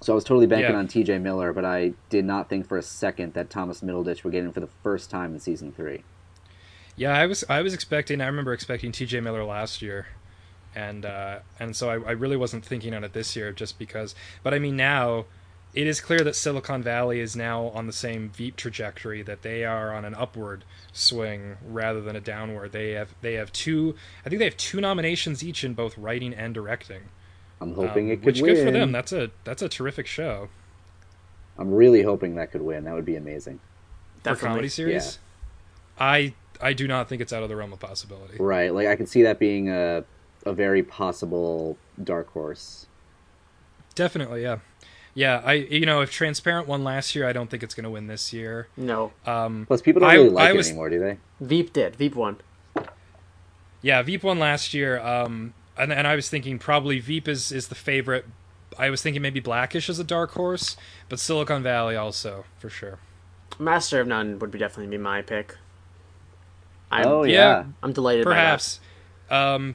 So 0.00 0.12
I 0.12 0.14
was 0.14 0.22
totally 0.24 0.46
banking 0.46 0.70
Yeah. 0.72 0.78
on 0.78 0.86
T.J. 0.86 1.18
Miller, 1.18 1.52
but 1.52 1.64
I 1.64 1.94
did 2.08 2.24
not 2.24 2.48
think 2.48 2.68
for 2.68 2.78
a 2.78 2.82
second 2.82 3.34
that 3.34 3.50
Thomas 3.50 3.80
Middleditch 3.80 4.22
would 4.22 4.32
get 4.32 4.44
in 4.44 4.52
for 4.52 4.60
the 4.60 4.68
first 4.82 5.10
time 5.10 5.34
in 5.34 5.40
season 5.40 5.72
three. 5.72 6.04
Yeah, 6.94 7.16
I 7.16 7.26
was 7.26 7.44
I 7.48 7.62
was 7.62 7.74
expecting. 7.74 8.20
I 8.20 8.26
remember 8.26 8.52
expecting 8.52 8.92
T.J. 8.92 9.20
Miller 9.20 9.44
last 9.44 9.82
year, 9.82 10.06
and 10.74 11.04
uh, 11.06 11.38
and 11.58 11.74
so 11.74 11.88
I, 11.90 11.94
I 11.94 12.10
really 12.12 12.36
wasn't 12.36 12.64
thinking 12.64 12.92
on 12.94 13.02
it 13.04 13.12
this 13.12 13.34
year 13.34 13.52
just 13.52 13.78
because. 13.78 14.14
But 14.42 14.52
I 14.54 14.58
mean 14.58 14.76
now, 14.76 15.24
it 15.74 15.86
is 15.86 16.00
clear 16.00 16.20
that 16.20 16.34
Silicon 16.34 16.82
Valley 16.82 17.20
is 17.20 17.36
now 17.36 17.66
on 17.68 17.86
the 17.86 17.92
same 17.92 18.30
Veep 18.30 18.56
trajectory 18.56 19.22
that 19.22 19.42
they 19.42 19.64
are 19.64 19.92
on 19.94 20.04
an 20.04 20.14
upward 20.14 20.64
swing 20.92 21.56
rather 21.66 22.00
than 22.00 22.16
a 22.16 22.20
downward. 22.20 22.72
They 22.72 22.92
have 22.92 23.14
they 23.20 23.34
have 23.34 23.52
two. 23.52 23.94
I 24.24 24.28
think 24.28 24.38
they 24.38 24.44
have 24.46 24.56
two 24.56 24.80
nominations 24.80 25.44
each 25.44 25.64
in 25.64 25.74
both 25.74 25.96
writing 25.98 26.32
and 26.34 26.54
directing. 26.54 27.02
I'm 27.60 27.74
hoping 27.74 28.06
Um, 28.06 28.12
it 28.12 28.16
could 28.16 28.24
which 28.26 28.40
win. 28.40 28.54
good 28.54 28.64
for 28.64 28.70
them. 28.70 28.92
That's 28.92 29.12
a 29.12 29.30
that's 29.44 29.62
a 29.62 29.68
terrific 29.68 30.06
show 30.06 30.48
I'm 31.58 31.74
really 31.74 32.02
hoping 32.02 32.36
that 32.36 32.52
could 32.52 32.62
win. 32.62 32.84
That 32.84 32.94
would 32.94 33.04
be 33.04 33.16
amazing. 33.16 33.58
for 34.22 34.30
a 34.30 34.36
comedy 34.36 34.68
series. 34.68 35.18
I 35.98 36.34
I 36.60 36.72
do 36.72 36.86
not 36.86 37.08
think 37.08 37.20
it's 37.20 37.32
out 37.32 37.42
of 37.42 37.48
the 37.48 37.56
realm 37.56 37.72
of 37.72 37.80
possibility. 37.80 38.36
Right. 38.38 38.72
Like 38.72 38.86
I 38.86 38.94
could 38.96 39.08
see 39.08 39.22
that 39.22 39.38
being 39.38 39.68
a 39.68 40.04
a 40.46 40.52
very 40.52 40.82
possible 40.84 41.76
dark 42.02 42.32
horse. 42.32 42.86
Definitely, 43.96 44.42
yeah, 44.42 44.58
yeah. 45.14 45.42
I 45.44 45.54
you 45.54 45.86
know 45.86 46.00
if 46.00 46.10
Transparent 46.10 46.66
won 46.68 46.84
last 46.84 47.14
year, 47.14 47.26
I 47.26 47.32
don't 47.32 47.50
think 47.50 47.62
it's 47.62 47.74
going 47.74 47.84
to 47.84 47.90
win 47.90 48.06
this 48.06 48.32
year. 48.32 48.68
No. 48.76 49.12
Um, 49.26 49.64
Plus, 49.66 49.82
people 49.82 50.00
don't 50.00 50.10
I- 50.10 50.14
really 50.14 50.30
like 50.30 50.48
I 50.48 50.50
it 50.52 50.56
was- 50.56 50.68
anymore, 50.68 50.90
do 50.90 50.98
they? 50.98 51.18
Veep 51.40 51.72
did. 51.72 51.96
Veep 51.96 52.14
won. 52.14 52.36
yeah, 53.82 54.02
Veep 54.02 54.22
won 54.22 54.38
last 54.38 54.74
year, 54.74 54.98
um, 55.00 55.54
and 55.76 55.92
and 55.92 56.06
I 56.06 56.14
was 56.16 56.28
thinking 56.28 56.58
probably 56.58 56.98
Veep 56.98 57.28
is 57.28 57.52
is 57.52 57.68
the 57.68 57.74
favorite. 57.74 58.26
I 58.78 58.90
was 58.90 59.02
thinking 59.02 59.22
maybe 59.22 59.40
Blackish 59.40 59.88
is 59.88 59.98
a 59.98 60.04
dark 60.04 60.32
horse, 60.32 60.76
but 61.08 61.18
Silicon 61.18 61.62
Valley 61.62 61.96
also 61.96 62.44
for 62.58 62.68
sure. 62.70 62.98
Master 63.58 64.00
of 64.00 64.06
None 64.06 64.38
would 64.38 64.50
be 64.50 64.58
definitely 64.58 64.96
be 64.96 65.02
my 65.02 65.22
pick. 65.22 65.56
I'm, 66.90 67.06
oh 67.06 67.24
yeah. 67.24 67.32
yeah. 67.32 67.64
I'm 67.82 67.92
delighted 67.92 68.24
Perhaps. 68.24 68.80
Um, 69.30 69.74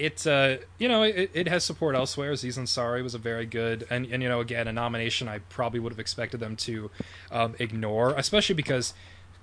it's 0.00 0.26
uh, 0.26 0.58
you 0.78 0.88
know, 0.88 1.02
it, 1.02 1.30
it 1.34 1.48
has 1.48 1.62
support 1.62 1.94
elsewhere. 1.94 2.32
Aziz 2.32 2.56
Ansari 2.56 3.02
was 3.02 3.14
a 3.14 3.18
very 3.18 3.44
good, 3.44 3.86
and 3.90 4.06
and 4.06 4.22
you 4.22 4.28
know, 4.28 4.40
again, 4.40 4.66
a 4.66 4.72
nomination 4.72 5.28
I 5.28 5.38
probably 5.38 5.78
would 5.78 5.92
have 5.92 6.00
expected 6.00 6.40
them 6.40 6.56
to 6.56 6.90
um, 7.30 7.54
ignore, 7.58 8.14
especially 8.16 8.54
because 8.54 8.94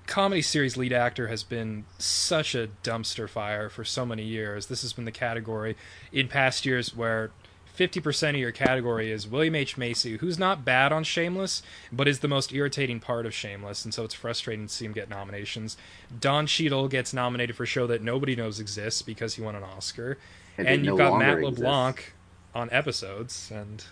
comedy 0.06 0.42
series 0.42 0.76
lead 0.76 0.92
actor 0.92 1.28
has 1.28 1.44
been 1.44 1.84
such 1.98 2.54
a 2.54 2.68
dumpster 2.82 3.28
fire 3.28 3.68
for 3.68 3.84
so 3.84 4.04
many 4.04 4.24
years. 4.24 4.66
This 4.66 4.82
has 4.82 4.92
been 4.92 5.04
the 5.04 5.12
category 5.12 5.76
in 6.12 6.28
past 6.28 6.66
years 6.66 6.94
where. 6.94 7.30
50% 7.78 8.30
of 8.30 8.34
your 8.34 8.50
category 8.50 9.12
is 9.12 9.28
William 9.28 9.54
H. 9.54 9.78
Macy, 9.78 10.16
who's 10.16 10.36
not 10.36 10.64
bad 10.64 10.90
on 10.90 11.04
Shameless, 11.04 11.62
but 11.92 12.08
is 12.08 12.18
the 12.18 12.26
most 12.26 12.52
irritating 12.52 12.98
part 12.98 13.24
of 13.24 13.32
Shameless, 13.32 13.84
and 13.84 13.94
so 13.94 14.02
it's 14.02 14.14
frustrating 14.14 14.66
to 14.66 14.74
see 14.74 14.84
him 14.84 14.92
get 14.92 15.08
nominations. 15.08 15.76
Don 16.18 16.48
Cheadle 16.48 16.88
gets 16.88 17.14
nominated 17.14 17.54
for 17.54 17.62
a 17.62 17.66
show 17.66 17.86
that 17.86 18.02
nobody 18.02 18.34
knows 18.34 18.58
exists 18.58 19.00
because 19.00 19.36
he 19.36 19.42
won 19.42 19.54
an 19.54 19.62
Oscar. 19.62 20.18
And 20.66 20.84
you've 20.84 20.96
no 20.96 20.96
got 20.96 21.18
Matt 21.18 21.38
exists. 21.38 21.60
LeBlanc 21.60 22.14
on 22.54 22.68
episodes, 22.72 23.50
and 23.54 23.84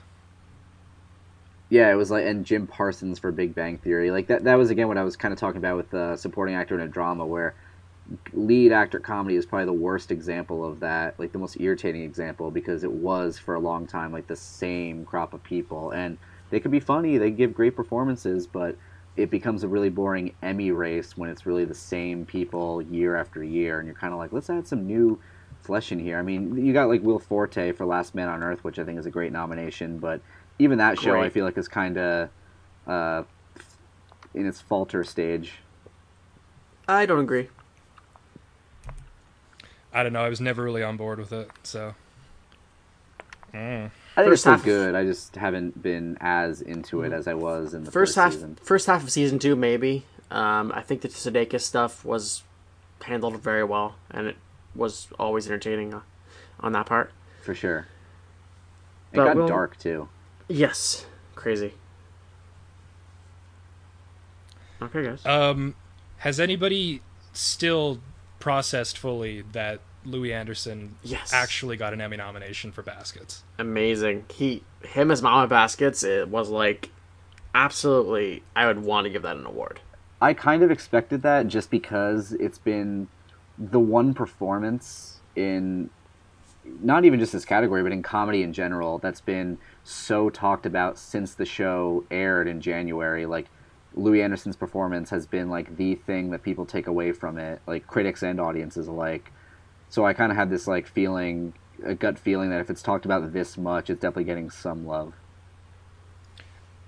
Yeah, 1.69 1.91
it 1.91 1.95
was 1.95 2.11
like 2.11 2.25
and 2.25 2.45
Jim 2.45 2.67
Parsons 2.67 3.19
for 3.19 3.33
Big 3.33 3.55
Bang 3.55 3.79
Theory. 3.79 4.11
Like 4.11 4.27
that 4.29 4.45
that 4.45 4.57
was 4.57 4.71
again 4.71 4.89
what 4.89 4.99
I 4.99 5.05
was 5.05 5.17
kind 5.17 5.33
of 5.33 5.39
talking 5.39 5.59
about 5.59 5.77
with 5.77 5.95
uh, 5.95 6.17
supporting 6.17 6.55
actor 6.55 6.75
in 6.75 6.81
a 6.81 6.89
drama 6.89 7.25
where 7.27 7.55
lead 8.33 8.73
actor 8.73 9.01
comedy 9.01 9.37
is 9.37 9.47
probably 9.47 9.67
the 9.67 9.73
worst 9.73 10.11
example 10.11 10.65
of 10.65 10.81
that, 10.81 11.19
like 11.19 11.33
the 11.33 11.39
most 11.39 11.61
irritating 11.61 12.03
example 12.03 12.51
because 12.51 12.85
it 12.85 12.93
was 12.93 13.39
for 13.39 13.55
a 13.55 13.61
long 13.61 13.87
time 13.87 14.13
like 14.13 14.29
the 14.29 14.37
same 14.37 15.05
crop 15.05 15.35
of 15.35 15.43
people 15.43 15.91
and 15.91 16.19
they 16.51 16.61
could 16.61 16.71
be 16.71 16.79
funny, 16.79 17.19
they 17.19 17.33
give 17.33 17.53
great 17.53 17.75
performances, 17.75 18.47
but 18.47 18.77
it 19.17 19.31
becomes 19.31 19.65
a 19.65 19.69
really 19.69 19.89
boring 19.89 20.33
Emmy 20.43 20.71
race 20.71 21.17
when 21.17 21.29
it's 21.29 21.47
really 21.47 21.65
the 21.65 21.75
same 21.75 22.25
people 22.25 22.81
year 22.83 23.17
after 23.17 23.43
year 23.43 23.79
and 23.81 23.87
you're 23.87 23.97
kind 23.97 24.13
of 24.13 24.19
like 24.19 24.33
let's 24.33 24.51
add 24.51 24.69
some 24.69 24.87
new 24.87 25.19
flesh 25.67 25.93
in 25.93 25.99
here. 25.99 26.19
I 26.19 26.23
mean, 26.23 26.57
you 26.65 26.73
got 26.73 26.89
like 26.89 27.03
Will 27.03 27.19
Forte 27.19 27.73
for 27.73 27.85
Last 27.85 28.15
Man 28.15 28.29
on 28.29 28.43
Earth, 28.43 28.65
which 28.65 28.79
I 28.79 28.85
think 28.85 28.99
is 28.99 29.07
a 29.07 29.11
great 29.11 29.33
nomination, 29.33 29.99
but 29.99 30.21
even 30.59 30.79
that 30.79 30.99
show 30.99 31.21
I 31.21 31.29
feel 31.29 31.45
like 31.45 31.59
is 31.59 31.69
kind 31.69 31.99
of 31.99 32.31
uh, 32.87 33.23
in 34.35 34.47
its 34.47 34.61
falter 34.61 35.05
stage. 35.05 35.55
I 36.89 37.05
don't 37.05 37.21
agree. 37.21 37.49
I 39.93 40.03
don't 40.03 40.13
know. 40.13 40.23
I 40.23 40.29
was 40.29 40.41
never 40.41 40.63
really 40.63 40.83
on 40.83 40.97
board 40.97 41.19
with 41.19 41.33
it. 41.33 41.51
So 41.63 41.95
Mm. 43.55 43.87
I 43.87 44.23
think 44.23 44.29
First 44.29 44.33
it's 44.33 44.41
still 44.41 44.53
half- 44.53 44.65
good. 44.65 44.95
I 44.95 45.05
just 45.05 45.37
haven't 45.37 45.83
been 45.83 46.19
as 46.21 46.61
into 46.61 47.03
it 47.03 47.13
as 47.13 47.27
I 47.27 47.33
was 47.35 47.73
in 47.73 47.85
the 47.85 47.91
First 47.91 48.15
first, 48.15 48.17
half, 48.17 48.33
season. 48.35 48.59
first 48.63 48.87
half 48.87 49.03
of 49.03 49.11
season 49.11 49.39
two, 49.39 49.57
maybe. 49.57 50.05
Um, 50.31 50.73
I 50.75 50.83
think 50.83 51.01
the 51.01 51.09
Sudeikis 51.09 51.63
stuff 51.63 52.05
was 52.05 52.43
handled 53.03 53.41
very 53.41 53.65
well, 53.65 53.95
and 54.11 54.27
it 54.27 54.37
was 54.77 55.09
always 55.19 55.47
entertaining 55.47 55.95
uh, 55.95 56.01
on 56.61 56.73
that 56.73 56.87
part. 56.87 57.13
For 57.43 57.55
sure. 57.55 57.87
It 59.13 59.17
But 59.17 59.25
got 59.27 59.37
we'll- 59.37 59.49
dark 59.49 59.79
too. 59.79 60.09
Yes, 60.49 61.07
crazy. 61.35 61.75
Okay, 64.81 65.05
guys. 65.05 65.25
Um, 65.25 65.75
has 66.19 66.39
anybody 66.39 67.03
still 67.33 68.01
processed 68.39 68.99
fully 68.99 69.43
that 69.53 69.81
Louie 70.05 70.33
Anderson 70.33 70.97
Yes. 71.03 71.33
actually 71.33 71.77
got 71.77 71.93
an 71.93 72.01
Emmy 72.01 72.17
nomination 72.17 72.73
for 72.73 72.83
Baskets? 72.83 73.43
Amazing. 73.59 74.27
He, 74.33 74.63
him 74.85 75.11
as 75.11 75.23
Mama 75.23 75.47
Baskets, 75.49 76.03
it 76.03 76.29
was 76.29 76.49
like 76.51 76.91
absolutely. 77.55 78.43
I 78.55 78.67
would 78.67 78.83
want 78.85 79.05
to 79.07 79.11
give 79.11 79.23
that 79.23 79.37
an 79.37 79.47
award. 79.47 79.81
I 80.21 80.33
kind 80.35 80.63
of 80.63 80.71
expected 80.71 81.23
that 81.23 81.49
just 81.49 81.71
because 81.71 82.33
it's 82.35 82.59
been 82.59 83.09
the 83.59 83.81
one 83.81 84.15
performance 84.15 85.21
in 85.35 85.91
not 86.81 87.05
even 87.05 87.21
just 87.21 87.33
this 87.33 87.45
category, 87.45 87.83
but 87.83 87.93
in 87.93 88.03
comedy 88.03 88.43
in 88.43 88.53
general 88.53 88.99
that's 88.99 89.21
been 89.21 89.59
so 89.85 90.29
talked 90.31 90.67
about 90.67 90.99
since 90.99 91.35
the 91.35 91.45
show 91.45 92.05
aired 92.11 92.49
in 92.49 92.61
January. 92.61 93.27
Like 93.27 93.47
Louie 93.95 94.23
Anderson's 94.23 94.57
performance 94.57 95.11
has 95.11 95.27
been 95.27 95.49
like 95.49 95.77
the 95.77 95.95
thing 95.95 96.31
that 96.31 96.43
people 96.43 96.67
take 96.67 96.87
away 96.87 97.13
from 97.13 97.39
it, 97.39 97.61
like 97.67 97.87
critics 97.87 98.23
and 98.23 98.41
audiences 98.41 98.89
alike. 98.89 99.33
So 99.89 100.05
I 100.05 100.13
kind 100.13 100.33
of 100.33 100.37
had 100.37 100.51
this 100.51 100.67
like 100.67 100.87
feeling, 100.87 101.55
a 101.85 101.95
gut 101.95 102.19
feeling 102.19 102.51
that 102.51 102.61
if 102.61 102.69
it's 102.69 102.83
talked 102.83 103.05
about 103.05 103.33
this 103.33 103.57
much, 103.57 103.89
it's 103.89 104.01
definitely 104.01 104.25
getting 104.25 104.51
some 104.51 104.87
love. 104.87 105.15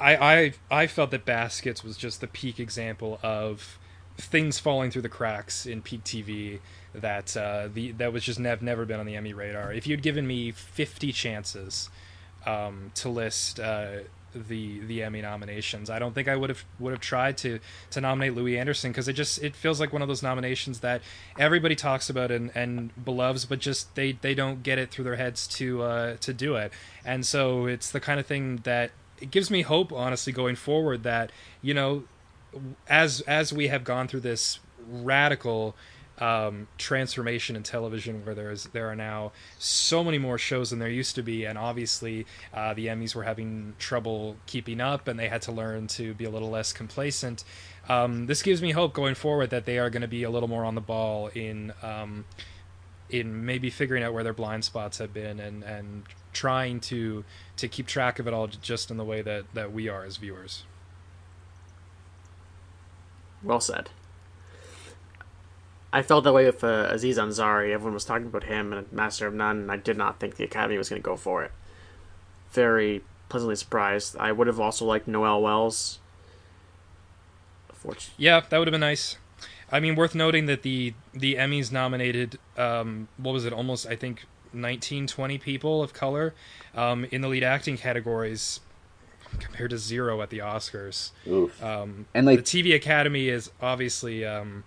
I, 0.00 0.16
I 0.16 0.52
I 0.70 0.86
felt 0.86 1.10
that 1.10 1.24
Baskets 1.24 1.82
was 1.82 1.96
just 1.96 2.20
the 2.20 2.28
peak 2.28 2.60
example 2.60 3.18
of 3.22 3.77
things 4.18 4.58
falling 4.58 4.90
through 4.90 5.02
the 5.02 5.08
cracks 5.08 5.64
in 5.64 5.80
peak 5.80 6.04
TV 6.04 6.58
that 6.94 7.36
uh, 7.36 7.68
the 7.72 7.92
that 7.92 8.12
was 8.12 8.24
just 8.24 8.38
nev- 8.38 8.62
never 8.62 8.84
been 8.84 9.00
on 9.00 9.06
the 9.06 9.16
Emmy 9.16 9.32
radar. 9.32 9.72
If 9.72 9.86
you'd 9.86 10.02
given 10.02 10.26
me 10.26 10.50
50 10.50 11.12
chances 11.12 11.88
um, 12.44 12.90
to 12.96 13.08
list 13.08 13.60
uh, 13.60 13.98
the 14.34 14.80
the 14.80 15.02
Emmy 15.02 15.22
nominations, 15.22 15.88
I 15.88 15.98
don't 15.98 16.14
think 16.14 16.26
I 16.26 16.34
would 16.34 16.50
have 16.50 16.64
would 16.80 16.90
have 16.90 17.00
tried 17.00 17.38
to 17.38 17.60
to 17.90 18.00
nominate 18.00 18.34
Louie 18.34 18.58
Anderson 18.58 18.90
because 18.90 19.06
it 19.06 19.12
just 19.12 19.42
it 19.42 19.54
feels 19.54 19.78
like 19.78 19.92
one 19.92 20.02
of 20.02 20.08
those 20.08 20.22
nominations 20.22 20.80
that 20.80 21.00
everybody 21.38 21.76
talks 21.76 22.10
about 22.10 22.30
and 22.30 22.50
and 22.54 22.92
beloves, 23.04 23.44
but 23.44 23.60
just 23.60 23.94
they 23.94 24.12
they 24.12 24.34
don't 24.34 24.62
get 24.64 24.78
it 24.78 24.90
through 24.90 25.04
their 25.04 25.16
heads 25.16 25.46
to 25.46 25.82
uh, 25.82 26.16
to 26.16 26.32
do 26.32 26.56
it, 26.56 26.72
and 27.04 27.24
so 27.24 27.66
it's 27.66 27.90
the 27.90 28.00
kind 28.00 28.18
of 28.18 28.26
thing 28.26 28.58
that 28.64 28.90
it 29.20 29.30
gives 29.30 29.50
me 29.50 29.62
hope 29.62 29.92
honestly 29.92 30.32
going 30.32 30.56
forward 30.56 31.02
that 31.02 31.30
you 31.62 31.74
know 31.74 32.04
as 32.88 33.20
as 33.22 33.52
we 33.52 33.68
have 33.68 33.84
gone 33.84 34.08
through 34.08 34.20
this 34.20 34.58
radical 34.88 35.76
um, 36.18 36.66
transformation 36.78 37.54
in 37.54 37.62
television 37.62 38.24
where 38.24 38.34
there's 38.34 38.64
there 38.66 38.88
are 38.88 38.96
now 38.96 39.32
so 39.58 40.02
many 40.02 40.18
more 40.18 40.38
shows 40.38 40.70
than 40.70 40.78
there 40.78 40.88
used 40.88 41.14
to 41.14 41.22
be 41.22 41.44
and 41.44 41.56
obviously 41.56 42.26
uh, 42.52 42.74
the 42.74 42.86
emmys 42.86 43.14
were 43.14 43.22
having 43.22 43.74
trouble 43.78 44.36
keeping 44.46 44.80
up 44.80 45.06
and 45.06 45.18
they 45.18 45.28
had 45.28 45.42
to 45.42 45.52
learn 45.52 45.86
to 45.86 46.14
be 46.14 46.24
a 46.24 46.30
little 46.30 46.50
less 46.50 46.72
complacent. 46.72 47.44
Um, 47.88 48.26
this 48.26 48.42
gives 48.42 48.60
me 48.60 48.72
hope 48.72 48.92
going 48.92 49.14
forward 49.14 49.50
that 49.50 49.64
they 49.64 49.78
are 49.78 49.90
going 49.90 50.02
to 50.02 50.08
be 50.08 50.24
a 50.24 50.30
little 50.30 50.48
more 50.48 50.64
on 50.64 50.74
the 50.74 50.80
ball 50.80 51.28
in 51.28 51.72
um, 51.82 52.24
in 53.10 53.46
maybe 53.46 53.70
figuring 53.70 54.02
out 54.02 54.12
where 54.12 54.24
their 54.24 54.34
blind 54.34 54.64
spots 54.64 54.98
have 54.98 55.14
been 55.14 55.38
and 55.38 55.62
and 55.62 56.02
trying 56.32 56.80
to 56.80 57.24
to 57.56 57.68
keep 57.68 57.86
track 57.86 58.18
of 58.18 58.26
it 58.26 58.34
all 58.34 58.46
just 58.46 58.90
in 58.90 58.96
the 58.96 59.04
way 59.04 59.22
that 59.22 59.44
that 59.54 59.72
we 59.72 59.88
are 59.88 60.04
as 60.04 60.16
viewers 60.16 60.64
Well 63.42 63.60
said. 63.60 63.90
I 65.92 66.02
felt 66.02 66.24
that 66.24 66.32
way 66.32 66.44
with 66.44 66.62
uh, 66.62 66.88
Aziz 66.90 67.16
Ansari. 67.16 67.72
Everyone 67.72 67.94
was 67.94 68.04
talking 68.04 68.26
about 68.26 68.44
him 68.44 68.72
and 68.72 68.92
Master 68.92 69.26
of 69.26 69.34
None, 69.34 69.58
and 69.58 69.72
I 69.72 69.76
did 69.76 69.96
not 69.96 70.20
think 70.20 70.36
the 70.36 70.44
Academy 70.44 70.76
was 70.76 70.88
going 70.90 71.00
to 71.00 71.06
go 71.06 71.16
for 71.16 71.42
it. 71.44 71.52
Very 72.50 73.02
pleasantly 73.28 73.56
surprised. 73.56 74.16
I 74.18 74.32
would 74.32 74.46
have 74.46 74.60
also 74.60 74.84
liked 74.84 75.08
Noel 75.08 75.40
Wells. 75.40 75.98
Yeah, 78.18 78.40
that 78.40 78.58
would 78.58 78.68
have 78.68 78.72
been 78.72 78.80
nice. 78.80 79.16
I 79.70 79.80
mean, 79.80 79.96
worth 79.96 80.14
noting 80.14 80.46
that 80.46 80.62
the 80.62 80.94
the 81.12 81.34
Emmys 81.36 81.70
nominated 81.70 82.38
um, 82.56 83.08
what 83.16 83.32
was 83.32 83.44
it? 83.44 83.52
Almost 83.52 83.86
I 83.86 83.96
think 83.96 84.24
19, 84.52 85.06
20 85.06 85.38
people 85.38 85.82
of 85.82 85.92
color 85.92 86.34
um, 86.74 87.04
in 87.10 87.20
the 87.20 87.28
lead 87.28 87.44
acting 87.44 87.76
categories, 87.76 88.60
compared 89.40 89.70
to 89.70 89.78
zero 89.78 90.20
at 90.22 90.30
the 90.30 90.38
Oscars. 90.38 91.10
Oof. 91.26 91.62
Um, 91.62 92.06
and 92.14 92.26
like 92.26 92.38
the 92.38 92.42
TV 92.44 92.74
Academy 92.74 93.28
is 93.28 93.50
obviously 93.60 94.24
um, 94.24 94.64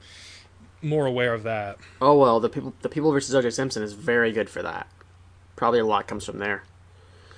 more 0.82 1.06
aware 1.06 1.34
of 1.34 1.44
that. 1.44 1.78
oh 2.02 2.18
well, 2.18 2.40
the 2.40 2.50
people, 2.50 2.74
the 2.82 2.90
people 2.90 3.12
versus 3.12 3.34
O.J. 3.36 3.50
Simpson 3.52 3.84
is 3.84 3.94
very 3.94 4.32
good 4.32 4.50
for 4.50 4.62
that. 4.64 4.88
Probably 5.56 5.80
a 5.80 5.86
lot 5.86 6.08
comes 6.08 6.26
from 6.26 6.40
there. 6.40 6.64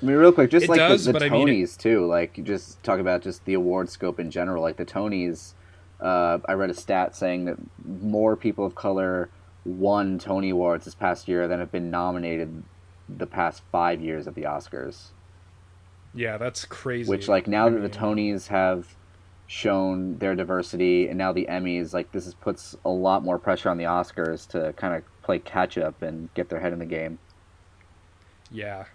I 0.01 0.05
mean, 0.05 0.15
real 0.17 0.31
quick, 0.33 0.49
just 0.51 0.65
It 0.65 0.69
like 0.69 0.79
does, 0.79 1.05
the, 1.05 1.13
the 1.13 1.19
but 1.19 1.23
I 1.23 1.29
Tonys 1.29 1.45
mean 1.45 1.63
it- 1.63 1.75
too. 1.77 2.05
Like, 2.05 2.37
you 2.37 2.43
just 2.43 2.81
talk 2.83 2.99
about 2.99 3.21
just 3.21 3.45
the 3.45 3.53
award 3.53 3.89
scope 3.89 4.19
in 4.19 4.31
general. 4.31 4.61
Like 4.61 4.75
the 4.77 4.85
Tonys, 4.85 5.53
uh, 6.01 6.39
I 6.45 6.53
read 6.53 6.69
a 6.69 6.73
stat 6.73 7.15
saying 7.15 7.45
that 7.45 7.57
more 7.85 8.35
people 8.35 8.65
of 8.65 8.75
color 8.75 9.29
won 9.65 10.19
Tony 10.19 10.49
awards 10.49 10.83
this 10.83 10.93
past 10.95 11.29
year 11.29 11.47
than 11.47 11.59
have 11.59 11.71
been 11.71 11.89
nominated 11.89 12.63
the 13.07 13.25
past 13.27 13.61
five 13.71 14.01
years 14.01 14.27
at 14.27 14.35
the 14.35 14.41
Oscars. 14.43 15.11
Yeah, 16.13 16.37
that's 16.37 16.65
crazy. 16.65 17.09
Which, 17.09 17.27
like, 17.27 17.47
now 17.47 17.67
I 17.67 17.69
that 17.71 17.81
the 17.81 17.89
Tonys 17.89 18.47
have 18.47 18.95
shown 19.47 20.17
their 20.19 20.35
diversity, 20.35 21.07
and 21.07 21.17
now 21.17 21.31
the 21.31 21.47
Emmys, 21.49 21.93
like, 21.93 22.11
this 22.11 22.27
is, 22.27 22.33
puts 22.33 22.75
a 22.85 22.89
lot 22.89 23.23
more 23.23 23.37
pressure 23.39 23.69
on 23.69 23.77
the 23.77 23.83
Oscars 23.85 24.47
to 24.49 24.73
kind 24.73 24.93
of 24.95 25.03
play 25.23 25.39
catch 25.39 25.77
up 25.77 26.01
and 26.01 26.33
get 26.33 26.49
their 26.49 26.59
head 26.59 26.73
in 26.73 26.79
the 26.79 26.85
game. 26.85 27.19
Yeah, 28.51 28.85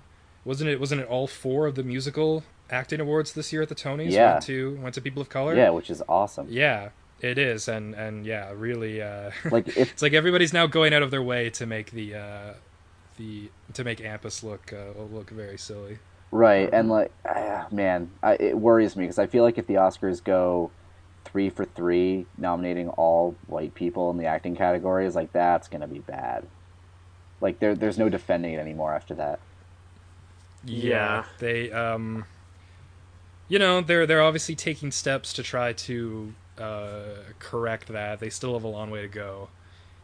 wasn't 0.44 0.70
it? 0.70 0.78
Wasn't 0.78 1.00
it 1.00 1.08
all 1.08 1.26
four 1.26 1.66
of 1.66 1.74
the 1.74 1.82
musical 1.82 2.44
acting 2.70 3.00
awards 3.00 3.32
this 3.32 3.52
year 3.52 3.62
at 3.62 3.68
the 3.68 3.74
Tonys? 3.74 4.10
Yeah. 4.12 4.34
went 4.34 4.44
to 4.44 4.78
went 4.80 4.94
to 4.94 5.00
people 5.00 5.20
of 5.20 5.28
color. 5.28 5.56
Yeah, 5.56 5.70
which 5.70 5.90
is 5.90 6.02
awesome. 6.08 6.46
Yeah, 6.48 6.90
it 7.20 7.38
is, 7.38 7.66
and 7.66 7.94
and 7.94 8.24
yeah, 8.24 8.52
really. 8.54 9.02
Uh, 9.02 9.32
Like, 9.50 9.66
if 9.68 9.92
it's 9.92 10.02
like 10.02 10.12
everybody's 10.12 10.52
now 10.52 10.66
going 10.68 10.94
out 10.94 11.02
of 11.02 11.10
their 11.10 11.22
way 11.22 11.50
to 11.50 11.66
make 11.66 11.90
the 11.90 12.14
uh, 12.14 12.52
the 13.16 13.50
to 13.74 13.82
make 13.82 13.98
AMPAS 14.00 14.44
look 14.44 14.72
uh, 14.72 15.00
look 15.02 15.30
very 15.30 15.58
silly. 15.58 15.98
Right, 16.30 16.68
and 16.72 16.88
like, 16.90 17.10
ah, 17.26 17.66
man, 17.70 18.10
I, 18.22 18.34
it 18.34 18.58
worries 18.58 18.96
me 18.96 19.04
because 19.04 19.18
I 19.18 19.26
feel 19.26 19.44
like 19.44 19.56
if 19.56 19.66
the 19.66 19.74
Oscars 19.74 20.22
go 20.22 20.70
three 21.24 21.50
for 21.50 21.64
three, 21.64 22.26
nominating 22.36 22.88
all 22.90 23.34
white 23.46 23.74
people 23.74 24.10
in 24.10 24.18
the 24.18 24.26
acting 24.26 24.56
categories, 24.56 25.14
like 25.14 25.32
that's 25.32 25.68
gonna 25.68 25.86
be 25.86 26.00
bad. 26.00 26.46
Like 27.40 27.60
there, 27.60 27.74
there's 27.74 27.98
no 27.98 28.08
defending 28.08 28.54
it 28.54 28.58
anymore 28.58 28.94
after 28.94 29.14
that. 29.14 29.40
Yeah. 30.64 31.24
they 31.38 31.70
um, 31.70 32.24
you 33.48 33.58
know, 33.58 33.80
they're 33.80 34.06
they're 34.06 34.22
obviously 34.22 34.54
taking 34.54 34.90
steps 34.90 35.32
to 35.34 35.42
try 35.42 35.72
to 35.72 36.34
uh, 36.58 37.00
correct 37.38 37.88
that. 37.88 38.20
They 38.20 38.30
still 38.30 38.54
have 38.54 38.64
a 38.64 38.68
long 38.68 38.90
way 38.90 39.02
to 39.02 39.08
go 39.08 39.48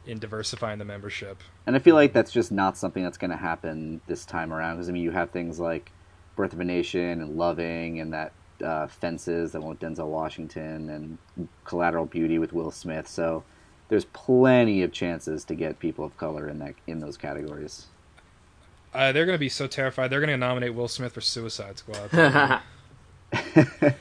in 0.06 0.18
diversifying 0.18 0.78
the 0.78 0.84
membership. 0.84 1.42
And 1.66 1.74
I 1.74 1.78
feel 1.78 1.94
like 1.94 2.12
that's 2.12 2.30
just 2.30 2.52
not 2.52 2.76
something 2.76 3.02
that's 3.02 3.18
gonna 3.18 3.36
happen 3.36 4.00
this 4.06 4.24
time 4.24 4.52
around 4.52 4.76
because 4.76 4.88
I 4.88 4.92
mean, 4.92 5.02
you 5.02 5.10
have 5.10 5.30
things 5.30 5.58
like 5.58 5.90
Birth 6.36 6.52
of 6.52 6.60
a 6.60 6.64
Nation 6.64 7.20
and 7.20 7.36
Loving 7.36 8.00
and 8.00 8.12
that 8.12 8.32
uh, 8.64 8.86
Fences 8.86 9.52
that 9.52 9.60
went 9.60 9.80
with 9.80 9.96
Denzel 9.96 10.08
Washington 10.08 10.88
and 10.90 11.48
Collateral 11.64 12.06
Beauty 12.06 12.38
with 12.38 12.52
Will 12.52 12.70
Smith. 12.70 13.08
So 13.08 13.44
there's 13.88 14.04
plenty 14.06 14.82
of 14.82 14.92
chances 14.92 15.44
to 15.44 15.54
get 15.54 15.78
people 15.78 16.04
of 16.04 16.16
color 16.16 16.48
in 16.48 16.58
that 16.60 16.74
in 16.86 17.00
those 17.00 17.16
categories. 17.16 17.86
Uh, 18.92 19.12
they're 19.12 19.26
going 19.26 19.34
to 19.34 19.40
be 19.40 19.48
so 19.48 19.66
terrified. 19.66 20.08
They're 20.08 20.20
going 20.20 20.30
to 20.30 20.36
nominate 20.36 20.74
Will 20.74 20.88
Smith 20.88 21.12
for 21.12 21.20
Suicide 21.20 21.78
Squad. 21.78 22.12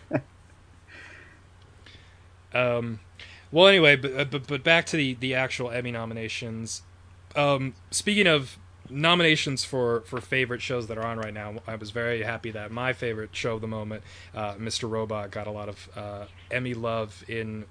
um, 2.53 2.99
well, 3.51 3.67
anyway, 3.67 3.95
but, 3.95 4.15
uh, 4.15 4.25
but 4.25 4.47
but 4.47 4.63
back 4.63 4.85
to 4.87 4.97
the 4.97 5.15
the 5.15 5.33
actual 5.35 5.71
Emmy 5.71 5.91
nominations. 5.91 6.83
Um, 7.35 7.73
speaking 7.89 8.27
of 8.27 8.57
nominations 8.89 9.63
for 9.63 10.01
for 10.01 10.21
favorite 10.21 10.61
shows 10.61 10.87
that 10.87 10.97
are 10.97 11.05
on 11.05 11.17
right 11.17 11.33
now, 11.33 11.55
I 11.67 11.75
was 11.75 11.91
very 11.91 12.23
happy 12.23 12.51
that 12.51 12.71
my 12.71 12.93
favorite 12.93 13.35
show 13.35 13.55
of 13.55 13.61
the 13.61 13.67
moment, 13.67 14.03
uh, 14.35 14.55
Mr. 14.55 14.89
Robot, 14.89 15.31
got 15.31 15.47
a 15.47 15.51
lot 15.51 15.69
of 15.69 15.89
uh, 15.95 16.25
Emmy 16.51 16.73
love 16.73 17.23
in 17.27 17.65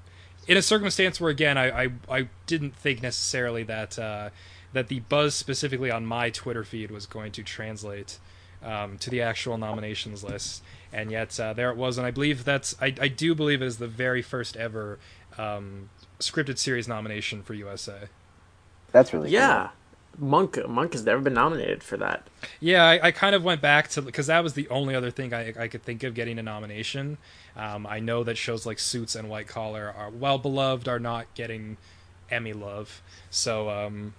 in 0.49 0.57
a 0.57 0.63
circumstance 0.63 1.21
where 1.21 1.31
again 1.31 1.57
I 1.59 1.85
I, 1.85 1.93
I 2.11 2.29
didn't 2.47 2.77
think 2.77 3.03
necessarily 3.03 3.63
that. 3.65 3.99
Uh, 3.99 4.31
that 4.73 4.89
the 4.89 5.01
buzz 5.01 5.35
specifically 5.35 5.91
on 5.91 6.07
my 6.07 6.31
Twitter 6.31 6.65
feed 6.65 6.91
was 6.91 7.07
going 7.07 7.33
to 7.33 7.43
translate 7.43 8.19
um, 8.63 8.99
to 8.99 9.11
the 9.11 9.21
actual 9.21 9.59
nominations 9.59 10.25
list, 10.25 10.63
and 10.93 11.11
yet 11.11 11.39
uh, 11.39 11.53
there 11.53 11.71
it 11.71 11.77
was. 11.77 11.99
And 11.99 12.07
I 12.07 12.11
believe 12.11 12.45
that's 12.45 12.75
I, 12.81 12.95
I 13.01 13.09
do 13.09 13.35
believe 13.35 13.63
it 13.63 13.67
is 13.67 13.79
the 13.79 13.89
very 13.89 14.23
first 14.23 14.57
ever 14.57 14.99
um, 15.37 15.91
scripted 16.19 16.59
series 16.59 16.89
nomination 16.89 17.43
for 17.43 17.55
USA. 17.55 18.09
That's 18.93 19.13
really 19.13 19.31
Yeah, 19.31 19.71
Monk 20.19 20.59
Monk 20.69 20.93
has 20.93 21.05
never 21.05 21.21
been 21.23 21.35
nominated 21.35 21.83
for 21.83 21.97
that. 21.97 22.29
Yeah, 22.61 22.85
I, 22.85 23.09
I 23.09 23.11
kind 23.13 23.35
of 23.35 23.43
went 23.43 23.61
back 23.61 23.89
to 23.89 24.03
because 24.03 24.27
that 24.27 24.43
was 24.43 24.55
the 24.55 24.69
only 24.69 24.95
other 24.95 25.11
thing 25.11 25.33
I, 25.33 25.53
I 25.59 25.69
could 25.69 25.83
think 25.83 26.03
of 26.03 26.15
getting 26.15 26.39
a 26.39 26.43
nomination. 26.43 27.19
Um, 27.57 27.87
I 27.87 27.99
know 28.01 28.23
that 28.25 28.37
shows 28.37 28.67
like 28.67 28.79
Suits 28.79 29.15
and 29.15 29.29
White 29.29 29.47
Collar 29.49 29.93
are 29.97 30.11
well 30.11 30.39
beloved 30.39 30.89
are 30.89 30.99
not 30.99 31.33
getting 31.35 31.77
Emmy 32.31 32.53
love. 32.53 33.03
So 33.31 33.69
um, 33.71 34.15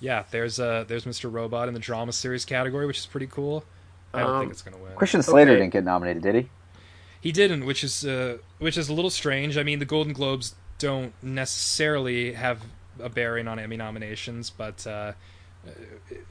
yeah, 0.00 0.24
there's 0.30 0.58
uh 0.58 0.84
there's 0.88 1.04
Mr. 1.04 1.30
Robot 1.32 1.68
in 1.68 1.74
the 1.74 1.80
drama 1.80 2.12
series 2.12 2.44
category, 2.44 2.86
which 2.86 2.98
is 2.98 3.06
pretty 3.06 3.26
cool. 3.26 3.64
I 4.12 4.20
don't 4.20 4.30
Um, 4.30 4.40
think 4.40 4.52
it's 4.52 4.62
gonna 4.62 4.78
win. 4.78 4.92
Christian 4.96 5.22
Slater 5.22 5.52
Okay. 5.52 5.60
didn't 5.60 5.72
get 5.72 5.84
nominated, 5.84 6.22
did 6.22 6.34
he? 6.34 6.48
He 7.20 7.32
didn't, 7.32 7.66
which 7.66 7.84
is 7.84 8.04
uh, 8.06 8.38
which 8.58 8.78
is 8.78 8.88
a 8.88 8.94
little 8.94 9.10
strange. 9.10 9.58
I 9.58 9.62
mean, 9.62 9.78
the 9.78 9.84
Golden 9.84 10.12
Globes 10.14 10.54
don't 10.78 11.12
necessarily 11.22 12.32
have 12.32 12.62
a 13.02 13.08
bearing 13.08 13.48
on 13.48 13.58
Emmy 13.58 13.76
nominations, 13.76 14.50
but 14.50 14.86
uh, 14.86 15.12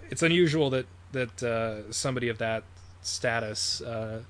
it's 0.09 0.23
unusual 0.23 0.69
that 0.69 0.85
that 1.11 1.43
uh, 1.43 1.91
somebody 1.91 2.29
of 2.29 2.37
that 2.37 2.63
status 3.01 3.81
uh, 3.81 4.21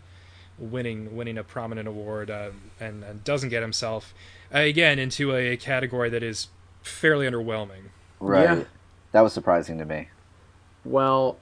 winning 0.58 1.16
winning 1.16 1.38
a 1.38 1.44
prominent 1.44 1.88
award 1.88 2.30
uh, 2.30 2.52
and, 2.80 3.04
and 3.04 3.24
doesn't 3.24 3.50
get 3.50 3.62
himself 3.62 4.14
uh, 4.54 4.60
again 4.60 5.00
into 5.00 5.36
a 5.36 5.58
category 5.58 6.10
that 6.10 6.24
is 6.24 6.48
fairly 6.82 7.30
underwhelming. 7.30 7.90
Right. 8.20 8.44
Yeah. 8.44 8.64
That 9.12 9.22
was 9.22 9.34
surprising 9.34 9.78
to 9.80 9.86
me. 9.86 10.10
Well, 10.86 11.38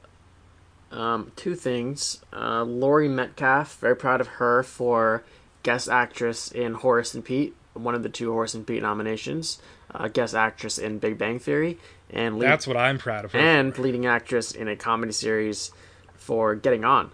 um, 0.91 1.31
two 1.35 1.55
things. 1.55 2.21
Uh, 2.31 2.63
Laurie 2.63 3.09
Metcalf, 3.09 3.77
very 3.79 3.95
proud 3.95 4.21
of 4.21 4.27
her 4.27 4.63
for 4.63 5.23
guest 5.63 5.89
actress 5.89 6.51
in 6.51 6.75
Horace 6.75 7.13
and 7.13 7.25
Pete, 7.25 7.55
one 7.73 7.93
of 7.93 8.03
the 8.03 8.09
two 8.09 8.31
Horace 8.31 8.53
and 8.53 8.65
Pete 8.65 8.81
nominations. 8.81 9.59
Uh, 9.93 10.07
guest 10.09 10.35
actress 10.35 10.77
in 10.77 10.99
Big 10.99 11.17
Bang 11.17 11.39
Theory, 11.39 11.77
and 12.09 12.38
lead, 12.38 12.47
That's 12.49 12.67
what 12.67 12.75
I'm 12.77 12.97
proud 12.97 13.23
of. 13.25 13.31
Her 13.31 13.39
and 13.39 13.73
for. 13.75 13.81
leading 13.83 14.05
actress 14.05 14.51
in 14.51 14.67
a 14.67 14.75
comedy 14.75 15.13
series 15.13 15.71
for 16.15 16.55
Getting 16.55 16.83
On. 16.83 17.11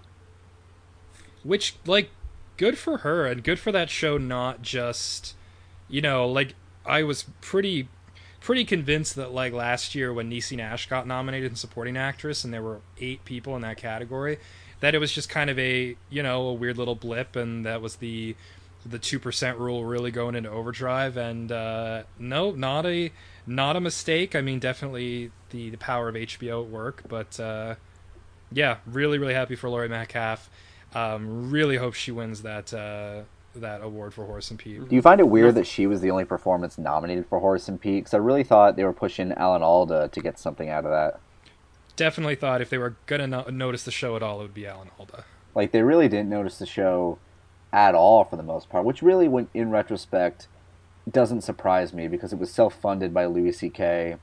which 1.43 1.75
like 1.85 2.09
good 2.57 2.77
for 2.77 2.99
her 2.99 3.25
and 3.27 3.43
good 3.43 3.59
for 3.59 3.71
that 3.71 3.89
show 3.89 4.17
not 4.17 4.61
just 4.61 5.35
you 5.89 6.01
know 6.01 6.27
like 6.27 6.53
i 6.85 7.01
was 7.03 7.25
pretty 7.41 7.87
pretty 8.39 8.63
convinced 8.63 9.15
that 9.15 9.31
like 9.31 9.53
last 9.53 9.95
year 9.95 10.13
when 10.13 10.29
Niecy 10.29 10.57
Nash 10.57 10.87
got 10.89 11.07
nominated 11.07 11.51
in 11.51 11.55
supporting 11.55 11.95
actress 11.97 12.43
and 12.43 12.53
there 12.53 12.61
were 12.61 12.79
eight 12.99 13.23
people 13.25 13.55
in 13.55 13.61
that 13.61 13.77
category 13.77 14.37
that 14.81 14.93
it 14.93 14.97
was 14.99 15.11
just 15.13 15.29
kind 15.29 15.49
of 15.49 15.57
a 15.59 15.95
you 16.09 16.21
know 16.23 16.47
a 16.47 16.53
weird 16.53 16.77
little 16.77 16.95
blip 16.95 17.35
and 17.35 17.65
that 17.65 17.81
was 17.81 17.97
the 17.97 18.35
the 18.85 18.99
2% 18.99 19.57
rule 19.57 19.85
really 19.85 20.11
going 20.11 20.35
into 20.35 20.49
overdrive 20.49 21.15
and 21.15 21.51
uh 21.51 22.03
no 22.19 22.51
not 22.51 22.85
a 22.85 23.11
not 23.47 23.75
a 23.75 23.79
mistake 23.79 24.35
i 24.35 24.41
mean 24.41 24.59
definitely 24.59 25.31
the 25.51 25.69
the 25.69 25.77
power 25.77 26.09
of 26.09 26.15
hbo 26.15 26.63
at 26.63 26.69
work 26.69 27.03
but 27.07 27.39
uh 27.39 27.75
yeah 28.51 28.77
really 28.85 29.17
really 29.17 29.33
happy 29.33 29.55
for 29.55 29.69
laurie 29.69 29.87
metcalf 29.87 30.49
um, 30.95 31.49
really 31.49 31.77
hope 31.77 31.93
she 31.93 32.11
wins 32.11 32.41
that 32.43 32.73
uh, 32.73 33.21
that 33.55 33.81
award 33.81 34.13
for 34.13 34.25
Horace 34.25 34.49
and 34.49 34.59
Pete. 34.59 34.87
Do 34.87 34.95
you 34.95 35.01
find 35.01 35.19
it 35.19 35.27
weird 35.27 35.55
that 35.55 35.67
she 35.67 35.87
was 35.87 36.01
the 36.01 36.11
only 36.11 36.25
performance 36.25 36.77
nominated 36.77 37.25
for 37.27 37.39
Horace 37.39 37.67
and 37.67 37.79
Pete? 37.79 38.03
Because 38.03 38.13
I 38.13 38.17
really 38.17 38.43
thought 38.43 38.75
they 38.75 38.83
were 38.83 38.93
pushing 38.93 39.31
Alan 39.33 39.63
Alda 39.63 40.09
to 40.09 40.21
get 40.21 40.39
something 40.39 40.69
out 40.69 40.85
of 40.85 40.91
that. 40.91 41.19
Definitely 41.95 42.35
thought 42.35 42.61
if 42.61 42.69
they 42.69 42.77
were 42.77 42.95
gonna 43.05 43.27
no- 43.27 43.43
notice 43.49 43.83
the 43.83 43.91
show 43.91 44.15
at 44.15 44.23
all, 44.23 44.39
it 44.39 44.43
would 44.43 44.53
be 44.53 44.67
Alan 44.67 44.89
Alda. 44.99 45.25
Like 45.55 45.71
they 45.71 45.81
really 45.81 46.07
didn't 46.07 46.29
notice 46.29 46.57
the 46.57 46.65
show 46.65 47.19
at 47.73 47.95
all 47.95 48.25
for 48.25 48.37
the 48.37 48.43
most 48.43 48.69
part, 48.69 48.85
which 48.85 49.03
really, 49.03 49.29
when 49.29 49.49
in 49.55 49.71
retrospect, 49.71 50.49
doesn't 51.09 51.41
surprise 51.41 51.93
me 51.93 52.07
because 52.07 52.33
it 52.33 52.39
was 52.39 52.53
self-funded 52.53 53.13
by 53.13 53.25
Louis 53.25 53.51
C.K. 53.53 54.17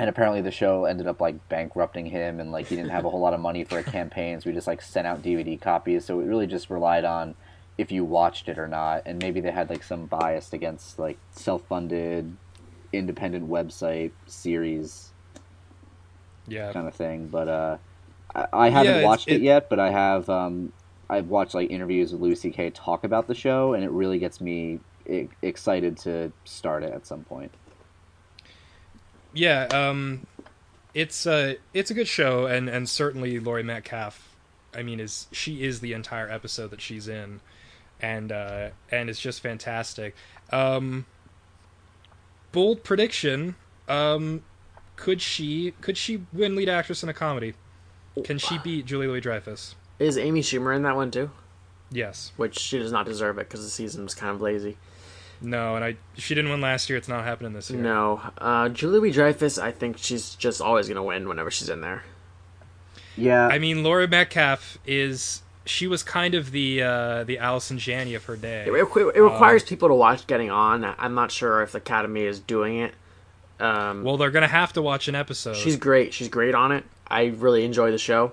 And 0.00 0.08
apparently 0.08 0.42
the 0.42 0.50
show 0.52 0.84
ended 0.84 1.08
up 1.08 1.20
like 1.20 1.48
bankrupting 1.48 2.06
him, 2.06 2.40
and 2.40 2.52
like 2.52 2.68
he 2.68 2.76
didn't 2.76 2.92
have 2.92 3.04
a 3.04 3.10
whole 3.10 3.20
lot 3.20 3.34
of 3.34 3.40
money 3.40 3.64
for 3.64 3.78
a 3.78 3.84
campaign, 3.84 4.40
so 4.40 4.50
we 4.50 4.54
just 4.54 4.66
like 4.68 4.82
sent 4.82 5.06
out 5.08 5.22
DVD 5.22 5.58
copies. 5.58 6.06
So 6.06 6.20
it 6.20 6.26
really 6.26 6.46
just 6.46 6.70
relied 6.70 7.04
on 7.04 7.36
if 7.78 7.92
you 7.92 8.04
watched 8.04 8.48
it 8.48 8.58
or 8.58 8.68
not, 8.68 9.02
and 9.06 9.20
maybe 9.20 9.40
they 9.40 9.50
had 9.52 9.70
like 9.70 9.82
some 9.84 10.06
bias 10.06 10.52
against 10.52 10.98
like 10.98 11.20
self-funded, 11.30 12.38
independent 12.92 13.48
website 13.48 14.12
series 14.26 15.14
Yeah, 16.46 16.72
kind 16.72 16.88
of 16.88 16.94
thing. 16.94 17.28
But 17.28 17.48
uh, 17.48 17.78
I, 18.34 18.46
I 18.52 18.70
haven't 18.70 18.94
Yeah, 18.94 19.00
watched 19.00 19.30
it, 19.30 19.34
it- 19.34 19.42
yet, 19.42 19.68
but 19.70 19.78
I 19.80 19.90
have. 19.90 20.28
Um, 20.28 20.72
I've 21.10 21.28
watched 21.28 21.54
like 21.54 21.70
interviews 21.70 22.12
with 22.12 22.20
Louis 22.20 22.36
C.K. 22.36 22.70
talk 22.70 23.04
about 23.04 23.26
the 23.26 23.34
show, 23.34 23.74
and 23.74 23.82
it 23.84 23.90
really 23.90 24.18
gets 24.18 24.40
me 24.40 24.80
excited 25.42 25.96
to 25.98 26.32
start 26.44 26.82
it 26.82 26.92
at 26.92 27.06
some 27.06 27.24
point. 27.24 27.52
yeah. 29.32 29.64
Um, 29.72 30.26
it's 30.94 31.26
uh, 31.26 31.54
it's 31.74 31.90
a 31.90 31.94
good 31.94 32.08
show, 32.08 32.46
and 32.46 32.68
and 32.68 32.88
certainly 32.88 33.38
Laurie 33.38 33.62
Metcalf. 33.62 34.36
I 34.74 34.82
mean, 34.82 35.00
is 35.00 35.28
she 35.32 35.64
is 35.64 35.80
the 35.80 35.92
entire 35.92 36.30
episode 36.30 36.70
that 36.70 36.80
she's 36.80 37.08
in, 37.08 37.40
and 38.00 38.32
uh, 38.32 38.70
and 38.90 39.08
it's 39.08 39.20
just 39.20 39.40
fantastic. 39.40 40.14
Um, 40.52 41.06
bold 42.52 42.84
prediction. 42.84 43.54
Um, 43.88 44.42
could 44.96 45.22
she 45.22 45.72
could 45.80 45.96
she 45.96 46.24
win 46.32 46.56
lead 46.56 46.68
actress 46.68 47.02
in 47.02 47.08
a 47.08 47.14
comedy? 47.14 47.54
Can 48.24 48.38
she 48.38 48.58
beat 48.58 48.84
Julie 48.84 49.06
Louis 49.06 49.20
Dreyfus? 49.20 49.76
Is 49.98 50.16
Amy 50.18 50.42
Schumer 50.42 50.74
in 50.76 50.82
that 50.82 50.96
one 50.96 51.10
too? 51.10 51.30
Yes. 51.90 52.32
Which 52.36 52.58
she 52.58 52.78
does 52.78 52.92
not 52.92 53.06
deserve 53.06 53.38
it 53.38 53.48
because 53.48 53.64
the 53.64 53.70
season 53.70 54.04
was 54.04 54.14
kind 54.14 54.32
of 54.34 54.40
lazy. 54.40 54.76
No, 55.40 55.76
and 55.76 55.84
I 55.84 55.96
she 56.16 56.34
didn't 56.34 56.50
win 56.50 56.60
last 56.60 56.88
year. 56.90 56.96
It's 56.98 57.08
not 57.08 57.24
happening 57.24 57.52
this 57.52 57.70
year. 57.70 57.80
No, 57.80 58.20
uh, 58.38 58.68
Julie 58.68 59.12
Dreyfus. 59.12 59.56
I 59.58 59.70
think 59.70 59.98
she's 59.98 60.34
just 60.34 60.60
always 60.60 60.88
gonna 60.88 61.02
win 61.02 61.28
whenever 61.28 61.50
she's 61.50 61.68
in 61.68 61.80
there. 61.80 62.02
Yeah, 63.16 63.46
I 63.46 63.58
mean, 63.58 63.82
Laura 63.82 64.06
Metcalf 64.08 64.78
is 64.86 65.42
she 65.64 65.86
was 65.86 66.02
kind 66.02 66.34
of 66.34 66.50
the 66.50 66.82
uh, 66.82 67.24
the 67.24 67.38
Allison 67.38 67.78
Janney 67.78 68.14
of 68.14 68.24
her 68.24 68.36
day. 68.36 68.64
It, 68.66 68.72
it, 68.72 68.96
it 69.16 69.20
requires 69.22 69.62
people 69.62 69.88
to 69.88 69.94
watch 69.94 70.26
Getting 70.26 70.50
On. 70.50 70.84
I'm 70.98 71.14
not 71.14 71.30
sure 71.30 71.62
if 71.62 71.72
the 71.72 71.78
Academy 71.78 72.22
is 72.22 72.40
doing 72.40 72.78
it. 72.78 72.94
Um, 73.60 74.02
Well, 74.04 74.16
they're 74.16 74.30
gonna 74.30 74.46
have 74.48 74.72
to 74.74 74.82
watch 74.82 75.08
an 75.08 75.14
episode. 75.14 75.56
she's 75.56 75.76
great. 75.76 76.14
She's 76.14 76.28
great 76.28 76.54
on 76.54 76.72
it. 76.72 76.84
I 77.06 77.26
really 77.26 77.64
enjoy 77.64 77.90
the 77.92 77.98
show. 77.98 78.32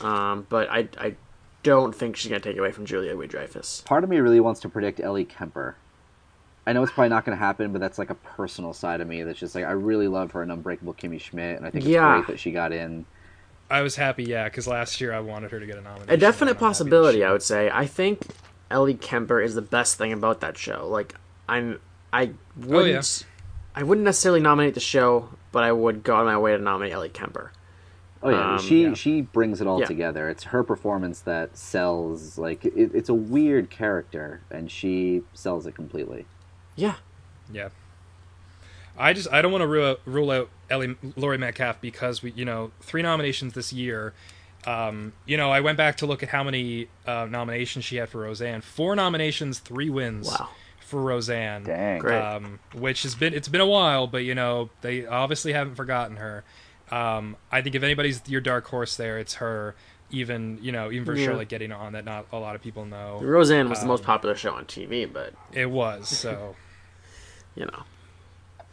Um, 0.00 0.46
but 0.48 0.68
I, 0.70 0.88
I 0.98 1.14
don't 1.62 1.94
think 1.94 2.16
she's 2.16 2.30
gonna 2.30 2.40
take 2.40 2.56
it 2.56 2.58
away 2.60 2.72
from 2.72 2.84
Julia 2.84 3.14
Louis 3.14 3.28
Dreyfus. 3.28 3.82
part 3.86 4.04
of 4.04 4.10
me 4.10 4.18
really 4.18 4.40
wants 4.40 4.60
to 4.60 4.68
predict 4.68 5.00
Ellie 5.00 5.24
Kemper. 5.24 5.76
I 6.66 6.72
know 6.72 6.82
it's 6.82 6.92
probably 6.92 7.10
not 7.10 7.26
going 7.26 7.36
to 7.36 7.44
happen, 7.44 7.72
but 7.72 7.80
that's 7.82 7.98
like 7.98 8.08
a 8.08 8.14
personal 8.14 8.72
side 8.72 9.02
of 9.02 9.06
me 9.06 9.22
that's 9.22 9.38
just 9.38 9.54
like 9.54 9.64
I 9.64 9.72
really 9.72 10.08
love 10.08 10.32
her 10.32 10.42
in 10.42 10.50
Unbreakable 10.50 10.94
Kimmy 10.94 11.20
Schmidt, 11.20 11.58
and 11.58 11.66
I 11.66 11.70
think 11.70 11.84
it's 11.84 11.92
Yeah. 11.92 12.14
great 12.14 12.26
that 12.28 12.40
she 12.40 12.52
got 12.52 12.72
in. 12.72 13.04
I 13.70 13.82
was 13.82 13.96
happy, 13.96 14.24
yeah, 14.24 14.44
because 14.44 14.66
last 14.66 14.98
year 15.00 15.12
I 15.12 15.20
wanted 15.20 15.50
her 15.50 15.60
to 15.60 15.66
get 15.66 15.76
a 15.76 15.82
nomination. 15.82 16.10
A 16.10 16.16
definite 16.16 16.22
and 16.22 16.24
I'm 16.24 16.36
happy 16.36 16.52
that 16.54 16.58
possibility, 16.60 17.24
I 17.24 17.32
would 17.32 17.42
say. 17.42 17.70
I 17.70 17.86
think 17.86 18.26
Ellie 18.70 18.94
Kemper 18.94 19.42
is 19.42 19.54
the 19.54 19.62
best 19.62 19.98
thing 19.98 20.12
about 20.12 20.40
that 20.40 20.56
show. 20.56 20.88
Like, 20.88 21.14
I'm, 21.48 21.80
I 22.12 22.30
wouldn't, 22.56 23.24
I 23.74 23.82
wouldn't 23.82 24.04
necessarily 24.06 24.40
nominate 24.40 24.72
the 24.74 24.80
show, 24.80 25.28
but 25.52 25.64
I 25.64 25.72
would 25.72 26.02
go 26.02 26.16
out 26.16 26.20
of 26.20 26.26
my 26.26 26.38
way 26.38 26.52
to 26.56 26.58
nominate 26.62 26.92
Ellie 26.94 27.08
Kemper. 27.10 27.52
Oh 28.26 28.30
yeah, 28.30 28.54
Um, 28.54 28.58
she 28.58 28.82
yeah. 28.84 28.94
she 28.94 29.20
brings 29.20 29.60
it 29.60 29.66
all 29.66 29.80
Yeah. 29.80 29.86
together. 29.86 30.30
It's 30.30 30.44
her 30.44 30.64
performance 30.64 31.20
that 31.20 31.56
sells. 31.58 32.38
Like 32.38 32.64
it, 32.64 32.90
it's 32.94 33.10
a 33.10 33.14
weird 33.14 33.68
character, 33.70 34.40
and 34.50 34.70
she 34.70 35.22
sells 35.34 35.66
it 35.66 35.74
completely. 35.74 36.24
Yeah, 36.74 36.94
Yeah. 37.52 37.68
I 38.96 39.12
just 39.12 39.30
I 39.32 39.42
don't 39.42 39.50
want 39.52 39.62
to 39.62 39.66
rule, 39.66 39.96
rule 40.06 40.30
out 40.30 40.48
Ellie 40.70 40.96
Laurie 41.16 41.36
Metcalf 41.38 41.80
because 41.80 42.22
we 42.22 42.30
you 42.32 42.44
know 42.44 42.70
three 42.80 43.02
nominations 43.02 43.52
this 43.52 43.72
year. 43.72 44.14
Um, 44.66 45.12
you 45.26 45.36
know 45.36 45.50
I 45.50 45.60
went 45.60 45.76
back 45.76 45.96
to 45.98 46.06
look 46.06 46.22
at 46.22 46.30
how 46.30 46.42
many 46.44 46.88
uh, 47.06 47.26
nominations 47.28 47.84
she 47.84 47.96
had 47.96 48.08
for 48.08 48.20
Roseanne. 48.22 48.60
Four 48.62 48.96
nominations, 48.96 49.58
three 49.58 49.90
wins 49.90 50.28
Wow. 50.28 50.48
for 50.80 51.02
Roseanne. 51.02 51.64
Dang. 51.64 51.98
Great. 52.00 52.18
Um, 52.18 52.60
which 52.72 53.02
has 53.02 53.14
been 53.14 53.34
it's 53.34 53.48
been 53.48 53.60
a 53.60 53.66
while, 53.66 54.06
but 54.06 54.18
you 54.24 54.34
know 54.34 54.70
they 54.80 55.04
obviously 55.04 55.52
haven't 55.52 55.74
forgotten 55.74 56.16
her. 56.16 56.44
Um, 56.94 57.36
I 57.50 57.60
think 57.62 57.74
if 57.74 57.82
anybody's 57.82 58.22
your 58.28 58.40
dark 58.40 58.66
horse 58.68 58.96
there, 58.96 59.18
it's 59.18 59.34
her. 59.34 59.74
Even 60.10 60.58
you 60.60 60.70
know 60.70 60.92
even 60.92 61.04
for 61.04 61.14
a 61.14 61.18
Yeah. 61.18 61.26
show 61.26 61.36
like 61.36 61.48
Getting 61.48 61.72
On 61.72 61.92
that 61.94 62.04
not 62.04 62.26
a 62.30 62.38
lot 62.38 62.54
of 62.54 62.62
people 62.62 62.84
know 62.84 63.18
Roseanne 63.20 63.68
was 63.68 63.80
the 63.80 63.86
most 63.86 64.00
Um, 64.00 64.06
popular 64.06 64.36
show 64.36 64.52
on 64.52 64.64
TV, 64.66 65.06
but 65.12 65.32
it 65.52 65.70
was 65.70 66.08
so. 66.08 66.54
you 67.56 67.64
know, 67.64 67.82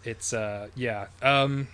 it's 0.04 0.34
uh 0.34 0.68
yeah 0.76 1.08
um 1.22 1.68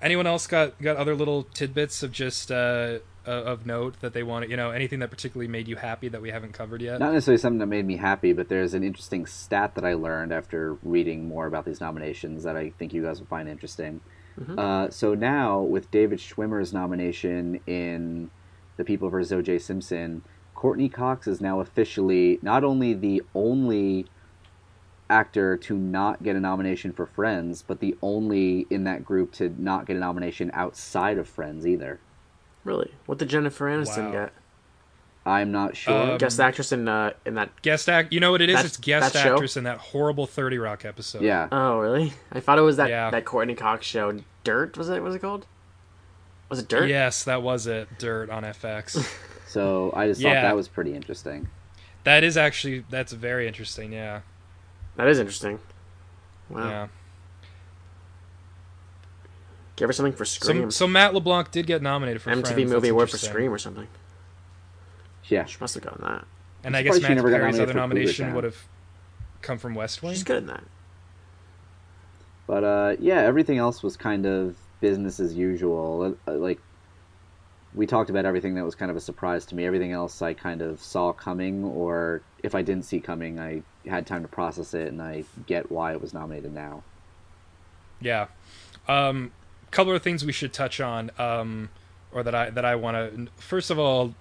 anyone 0.00 0.26
else 0.26 0.46
got 0.46 0.80
got 0.80 0.96
other 0.96 1.14
little 1.14 1.42
tidbits 1.44 2.02
of 2.02 2.12
just 2.12 2.50
uh 2.50 2.98
uh, 3.26 3.30
of 3.30 3.66
note 3.66 4.00
that 4.00 4.12
they 4.14 4.22
want? 4.22 4.48
You 4.48 4.56
know, 4.56 4.70
anything 4.70 5.00
that 5.00 5.10
particularly 5.10 5.48
made 5.48 5.66
you 5.68 5.76
happy 5.76 6.08
that 6.08 6.22
we 6.22 6.30
haven't 6.30 6.52
covered 6.52 6.80
yet? 6.80 7.00
Not 7.00 7.12
necessarily 7.12 7.38
something 7.38 7.58
that 7.58 7.66
made 7.66 7.84
me 7.84 7.96
happy, 7.96 8.32
but 8.32 8.48
there's 8.48 8.72
an 8.72 8.84
interesting 8.84 9.26
stat 9.26 9.74
that 9.74 9.84
I 9.84 9.94
learned 9.94 10.32
after 10.32 10.74
reading 10.82 11.26
more 11.28 11.46
about 11.46 11.64
these 11.64 11.80
nominations 11.80 12.44
that 12.44 12.56
I 12.56 12.70
think 12.70 12.92
you 12.94 13.02
guys 13.02 13.18
will 13.18 13.26
find 13.26 13.48
interesting. 13.48 14.00
Uh, 14.58 14.90
so 14.90 15.14
now, 15.14 15.60
with 15.60 15.90
David 15.90 16.18
Schwimmer's 16.18 16.72
nomination 16.72 17.60
in 17.66 18.30
The 18.76 18.84
People 18.84 19.08
vs. 19.08 19.32
O.J. 19.32 19.58
Simpson, 19.58 20.22
Courteney 20.54 20.88
Cox 20.88 21.26
is 21.26 21.40
now 21.40 21.60
officially 21.60 22.38
not 22.42 22.64
only 22.64 22.92
the 22.94 23.22
only 23.34 24.06
actor 25.08 25.56
to 25.56 25.76
not 25.76 26.22
get 26.22 26.36
a 26.36 26.40
nomination 26.40 26.92
for 26.92 27.06
Friends, 27.06 27.62
but 27.66 27.80
the 27.80 27.96
only 28.02 28.66
in 28.70 28.84
that 28.84 29.04
group 29.04 29.32
to 29.32 29.54
not 29.58 29.86
get 29.86 29.96
a 29.96 30.00
nomination 30.00 30.50
outside 30.52 31.16
of 31.18 31.28
Friends 31.28 31.66
either. 31.66 32.00
Really? 32.64 32.92
What 33.06 33.18
did 33.18 33.28
Jennifer 33.28 33.66
Aniston 33.66 34.06
Wow. 34.06 34.12
get? 34.12 34.32
I'm 35.26 35.50
not 35.50 35.76
sure. 35.76 36.12
Um, 36.12 36.18
Guest 36.18 36.38
actress 36.38 36.70
in 36.72 36.86
uh, 36.88 37.10
in 37.26 37.34
that. 37.34 37.50
Guest 37.62 37.88
act. 37.88 38.12
You 38.12 38.20
know 38.20 38.30
what 38.30 38.40
it 38.40 38.48
is? 38.48 38.56
That- 38.56 38.64
it's 38.64 38.76
guest 38.76 39.12
that 39.12 39.22
show? 39.24 39.32
actress 39.34 39.56
in 39.56 39.64
that 39.64 39.78
horrible 39.78 40.26
Thirty 40.26 40.56
Rock 40.58 40.84
episode. 40.84 41.22
yeah. 41.22 41.48
Oh, 41.50 41.78
really? 41.80 42.12
I 42.32 42.40
thought 42.40 42.58
it 42.58 42.62
was 42.62 42.76
that 42.76 42.88
Yeah. 42.88 43.10
that 43.10 43.24
Courteney 43.24 43.54
Cox 43.56 43.84
show. 43.84 44.20
Dirt 44.44 44.78
was 44.78 44.88
it? 44.88 45.02
Was 45.02 45.14
it 45.16 45.18
called? 45.18 45.46
Was 46.48 46.60
it 46.60 46.68
Dirt? 46.68 46.88
Yes, 46.88 47.24
that 47.24 47.42
was 47.42 47.66
it. 47.66 47.88
Dirt 47.98 48.30
on 48.30 48.42
FX. 48.44 49.04
So 49.48 49.92
I 49.96 50.06
just 50.08 50.20
thought 50.20 50.28
Yeah. 50.28 50.42
that 50.42 50.56
was 50.56 50.68
pretty 50.68 50.94
interesting. 50.94 51.48
that 52.04 52.22
is 52.24 52.36
actually 52.36 52.84
that's 52.90 53.12
very 53.12 53.46
interesting. 53.48 53.92
Yeah. 53.92 54.20
That 54.96 55.06
is 55.08 55.18
interesting. 55.18 55.60
Wow. 56.50 56.68
Yeah. 56.68 56.86
Give 59.76 59.88
her 59.88 59.92
something 59.92 60.12
for 60.12 60.24
Scream. 60.24 60.70
So, 60.70 60.84
so 60.84 60.86
Matt 60.88 61.14
LeBlanc 61.14 61.50
did 61.50 61.66
get 61.66 61.80
nominated 61.82 62.22
for 62.22 62.30
MTV 62.30 62.42
Friends. 62.42 62.50
Movie 62.58 62.70
That's 62.88 62.90
Award 62.90 63.10
for. 63.10 63.18
Scream 63.18 63.52
or 63.52 63.58
something. 63.58 63.86
Yeah. 65.28 65.44
She 65.44 65.58
must 65.60 65.74
have 65.74 65.82
gotten 65.84 66.04
that. 66.04 66.24
And 66.64 66.74
I'm 66.74 66.80
I 66.80 66.82
guess 66.82 66.94
surprised 66.94 66.96
she 66.96 67.14
Matthew 67.14 67.14
never 67.16 67.38
Perry's 67.38 67.60
other 67.60 67.74
nomination 67.74 68.34
would 68.34 68.44
have 68.44 68.56
come 69.42 69.58
from 69.58 69.74
West 69.74 70.02
Wing. 70.02 70.14
She's 70.14 70.24
good 70.24 70.38
in 70.38 70.46
that. 70.46 70.64
But 72.46 72.64
uh, 72.64 72.96
yeah, 73.00 73.20
everything 73.22 73.58
else 73.58 73.82
was 73.82 73.96
kind 73.96 74.26
of 74.26 74.56
business 74.80 75.20
as 75.20 75.34
usual. 75.34 76.16
Uh, 76.26 76.32
Like 76.32 76.60
we 77.74 77.86
talked 77.86 78.08
about 78.08 78.24
everything 78.24 78.54
that 78.54 78.64
was 78.64 78.74
kind 78.74 78.90
of 78.90 78.96
a 78.96 79.00
surprise 79.00 79.44
to 79.46 79.54
me. 79.54 79.66
Everything 79.66 79.92
else 79.92 80.22
I 80.22 80.32
kind 80.32 80.62
of 80.62 80.80
saw 80.80 81.12
coming, 81.12 81.64
or 81.64 82.22
if 82.42 82.54
I 82.54 82.62
didn't 82.62 82.84
see 82.84 83.00
coming, 83.00 83.38
I 83.38 83.62
had 83.86 84.06
time 84.06 84.22
to 84.22 84.28
process 84.28 84.74
it 84.74 84.88
and 84.88 85.02
I 85.02 85.24
get 85.46 85.70
why 85.70 85.92
it 85.92 86.00
was 86.00 86.14
nominated 86.14 86.54
now. 86.54 86.82
Yeah. 88.00 88.28
Um, 88.88 89.32
couple 89.70 89.94
of 89.94 90.02
things 90.02 90.24
we 90.24 90.32
should 90.32 90.52
touch 90.52 90.80
on, 90.80 91.10
um, 91.18 91.68
or 92.12 92.22
that 92.22 92.34
I 92.34 92.50
that 92.50 92.64
I 92.64 92.76
want 92.76 92.96
to. 92.96 93.28
First 93.36 93.70
of 93.70 93.78
all, 93.78 94.14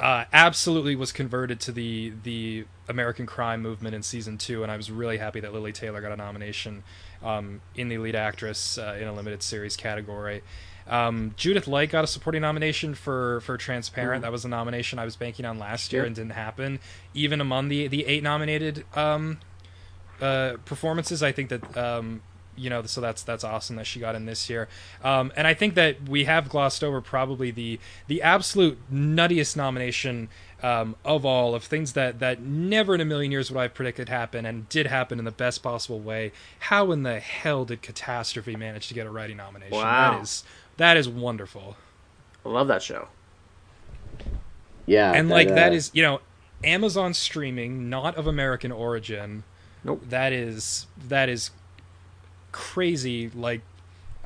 uh, 0.00 0.24
absolutely 0.32 0.96
was 0.96 1.12
converted 1.12 1.60
to 1.60 1.72
the 1.72 2.12
the 2.22 2.64
American 2.88 3.26
crime 3.26 3.62
movement 3.62 3.94
in 3.94 4.02
season 4.02 4.38
two, 4.38 4.62
and 4.62 4.70
I 4.72 4.76
was 4.76 4.90
really 4.90 5.18
happy 5.18 5.40
that 5.40 5.52
Lili 5.52 5.72
Taylor 5.72 6.00
got 6.00 6.12
a 6.12 6.16
nomination 6.16 6.82
um, 7.22 7.60
in 7.74 7.88
the 7.88 7.98
lead 7.98 8.14
actress 8.16 8.76
uh, 8.78 8.96
in 9.00 9.06
a 9.08 9.12
limited 9.12 9.42
series 9.42 9.76
category. 9.76 10.42
Um, 10.86 11.32
Judith 11.38 11.66
Light 11.66 11.90
got 11.90 12.04
a 12.04 12.06
supporting 12.06 12.42
nomination 12.42 12.94
for 12.94 13.40
for 13.40 13.56
Transparent. 13.56 14.22
That 14.22 14.32
was 14.32 14.44
a 14.44 14.48
nomination 14.48 14.98
I 14.98 15.04
was 15.04 15.16
banking 15.16 15.44
on 15.46 15.58
last 15.58 15.92
year 15.92 16.02
Yeah. 16.02 16.08
and 16.08 16.16
didn't 16.16 16.32
happen. 16.32 16.78
Even 17.14 17.40
among 17.40 17.68
the 17.68 17.86
the 17.88 18.04
eight 18.06 18.22
nominated 18.22 18.84
um, 18.94 19.38
uh, 20.20 20.54
performances, 20.64 21.22
I 21.22 21.32
think 21.32 21.48
that 21.50 21.76
um, 21.76 22.20
you 22.56 22.70
know, 22.70 22.82
so 22.82 23.00
that's 23.00 23.22
that's 23.22 23.44
awesome 23.44 23.76
that 23.76 23.86
she 23.86 24.00
got 24.00 24.14
in 24.14 24.26
this 24.26 24.48
year. 24.48 24.68
Um, 25.02 25.32
and 25.36 25.46
I 25.46 25.54
think 25.54 25.74
that 25.74 26.08
we 26.08 26.24
have 26.24 26.48
glossed 26.48 26.82
over 26.84 27.00
probably 27.00 27.50
the 27.50 27.78
the 28.06 28.22
absolute 28.22 28.78
nuttiest 28.92 29.56
nomination 29.56 30.28
um, 30.62 30.96
of 31.04 31.26
all 31.26 31.54
of 31.54 31.64
things 31.64 31.92
that 31.92 32.20
that 32.20 32.40
never 32.40 32.94
in 32.94 33.00
a 33.00 33.04
million 33.04 33.30
years 33.30 33.50
would 33.50 33.58
I 33.58 33.62
have 33.62 33.74
predicted 33.74 34.08
happen 34.08 34.46
and 34.46 34.68
did 34.68 34.86
happen 34.86 35.18
in 35.18 35.24
the 35.24 35.30
best 35.30 35.62
possible 35.62 36.00
way. 36.00 36.32
How 36.60 36.90
in 36.92 37.02
the 37.02 37.20
hell 37.20 37.64
did 37.64 37.82
Catastrophe 37.82 38.56
manage 38.56 38.88
to 38.88 38.94
get 38.94 39.06
a 39.06 39.10
writing 39.10 39.36
nomination? 39.36 39.76
Wow. 39.76 40.12
That 40.12 40.22
is 40.22 40.44
that 40.76 40.96
is 40.96 41.08
wonderful. 41.08 41.76
I 42.44 42.48
love 42.48 42.68
that 42.68 42.82
show. 42.82 43.08
Yeah, 44.86 45.12
and 45.12 45.28
like 45.28 45.48
that 45.48 45.72
uh, 45.72 45.76
is 45.76 45.90
you 45.94 46.02
know 46.02 46.20
amazon 46.62 47.12
streaming 47.12 47.90
not 47.90 48.16
of 48.16 48.26
american 48.26 48.72
origin 48.72 49.44
Nope. 49.82 50.02
that 50.08 50.32
is 50.32 50.86
that 51.08 51.28
is 51.28 51.50
crazy 52.54 53.28
like 53.30 53.62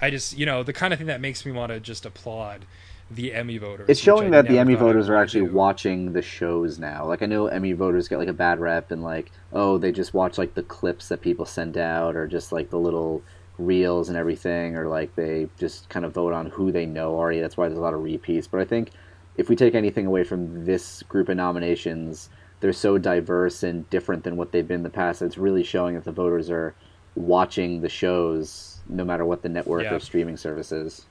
i 0.03 0.11
just 0.11 0.37
you 0.37 0.45
know 0.45 0.63
the 0.63 0.73
kind 0.73 0.93
of 0.93 0.99
thing 0.99 1.07
that 1.07 1.19
makes 1.21 1.47
me 1.47 1.51
want 1.51 1.73
to 1.73 1.81
just 1.81 2.05
applaud 2.05 2.67
the 3.11 3.33
emmy 3.33 3.57
voters 3.57 3.89
It's 3.89 3.99
showing 4.01 4.31
that 4.33 4.47
the 4.47 4.59
Emmy 4.59 4.75
voters 4.75 5.09
are 5.09 5.17
actually 5.17 5.47
do. 5.47 5.53
watching 5.55 6.13
the 6.13 6.21
shows 6.21 6.79
now. 6.79 7.07
Like 7.07 7.23
I 7.23 7.27
know 7.27 7.47
Emmy 7.47 7.73
voters 7.73 8.07
get 8.07 8.19
like 8.19 8.29
a 8.29 8.35
bad 8.35 8.61
rep 8.61 8.91
and 8.91 9.03
like, 9.03 9.33
oh, 9.51 9.79
they 9.79 9.93
just 9.93 10.13
watch 10.13 10.37
like 10.37 10.53
the 10.53 10.63
clips 10.63 11.09
that 11.09 11.23
people 11.23 11.47
send 11.47 11.79
out 11.79 12.17
or 12.17 12.27
just 12.27 12.53
like 12.53 12.69
the 12.69 12.79
little 12.79 13.23
reels 13.57 14.11
and 14.11 14.19
everything 14.19 14.77
or 14.77 14.89
like 14.89 15.15
they 15.17 15.49
just 15.59 15.89
kind 15.89 16.05
of 16.05 16.13
vote 16.13 16.35
on 16.35 16.51
who 16.51 16.71
they 16.71 16.85
know 16.85 17.15
already. 17.15 17.41
That's 17.41 17.57
why 17.57 17.69
there's 17.69 17.79
a 17.79 17.83
lot 17.83 17.95
of 17.95 18.03
repeats. 18.03 18.47
But 18.47 18.61
I 18.61 18.67
think 18.67 18.91
if 19.39 19.49
we 19.49 19.57
take 19.57 19.75
anything 19.75 20.05
away 20.05 20.23
from 20.23 20.67
this 20.67 21.03
group 21.05 21.31
of 21.31 21.37
nominations, 21.39 22.29
they're 22.61 22.75
so 22.75 22.99
diverse 22.99 23.63
and 23.63 23.89
different 23.89 24.23
than 24.25 24.37
what 24.37 24.53
they've 24.53 24.69
been 24.69 24.81
in 24.81 24.83
the 24.83 24.91
past. 24.91 25.23
It's 25.23 25.39
really 25.39 25.65
showing 25.65 25.95
that 25.95 26.05
the 26.05 26.13
voters 26.13 26.51
are 26.51 26.75
watching 27.19 27.81
the 27.81 27.89
shows 27.89 28.79
no 28.89 29.05
matter 29.05 29.25
what 29.25 29.43
the 29.43 29.49
network 29.49 29.83
Yeah. 29.83 29.95
or 29.95 30.01
streaming 30.01 30.37
service 30.37 30.73
is. 30.73 31.05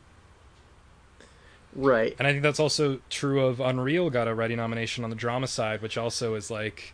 Right. 1.75 2.15
and 2.17 2.27
i 2.27 2.31
think 2.31 2.41
that's 2.41 2.59
also 2.59 2.99
true 3.09 3.45
of 3.45 3.59
unreal 3.59 4.09
got 4.09 4.27
a 4.27 4.33
writing 4.33 4.57
nomination 4.57 5.03
on 5.03 5.11
the 5.11 5.15
drama 5.15 5.45
side 5.47 5.81
which 5.81 5.97
also 5.97 6.33
is 6.35 6.49
like 6.49 6.93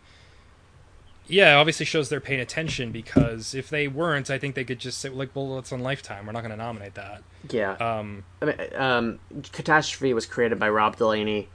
yeah, 1.26 1.54
obviously 1.56 1.86
shows 1.86 2.10
they're 2.10 2.20
paying 2.20 2.40
attention 2.40 2.92
because 2.92 3.54
if 3.54 3.70
they 3.70 3.88
weren't, 3.88 4.28
I 4.28 4.36
think 4.36 4.54
they 4.54 4.62
could 4.64 4.78
just 4.78 4.98
say 4.98 5.08
like, 5.08 5.30
"Well, 5.34 5.58
it's 5.58 5.72
on 5.72 5.80
Lifetime. 5.80 6.26
We're 6.26 6.32
not 6.32 6.42
going 6.42 6.50
to 6.50 6.56
nominate 6.58 6.96
that." 6.96 7.22
Yeah. 7.48 7.72
Um, 7.76 8.24
I 8.42 8.44
mean, 8.44 8.56
um, 8.74 9.18
Catastrophe 9.52 10.12
was 10.12 10.26
created 10.26 10.58
by 10.58 10.68
Rob 10.68 10.98
Delaney, 10.98 11.48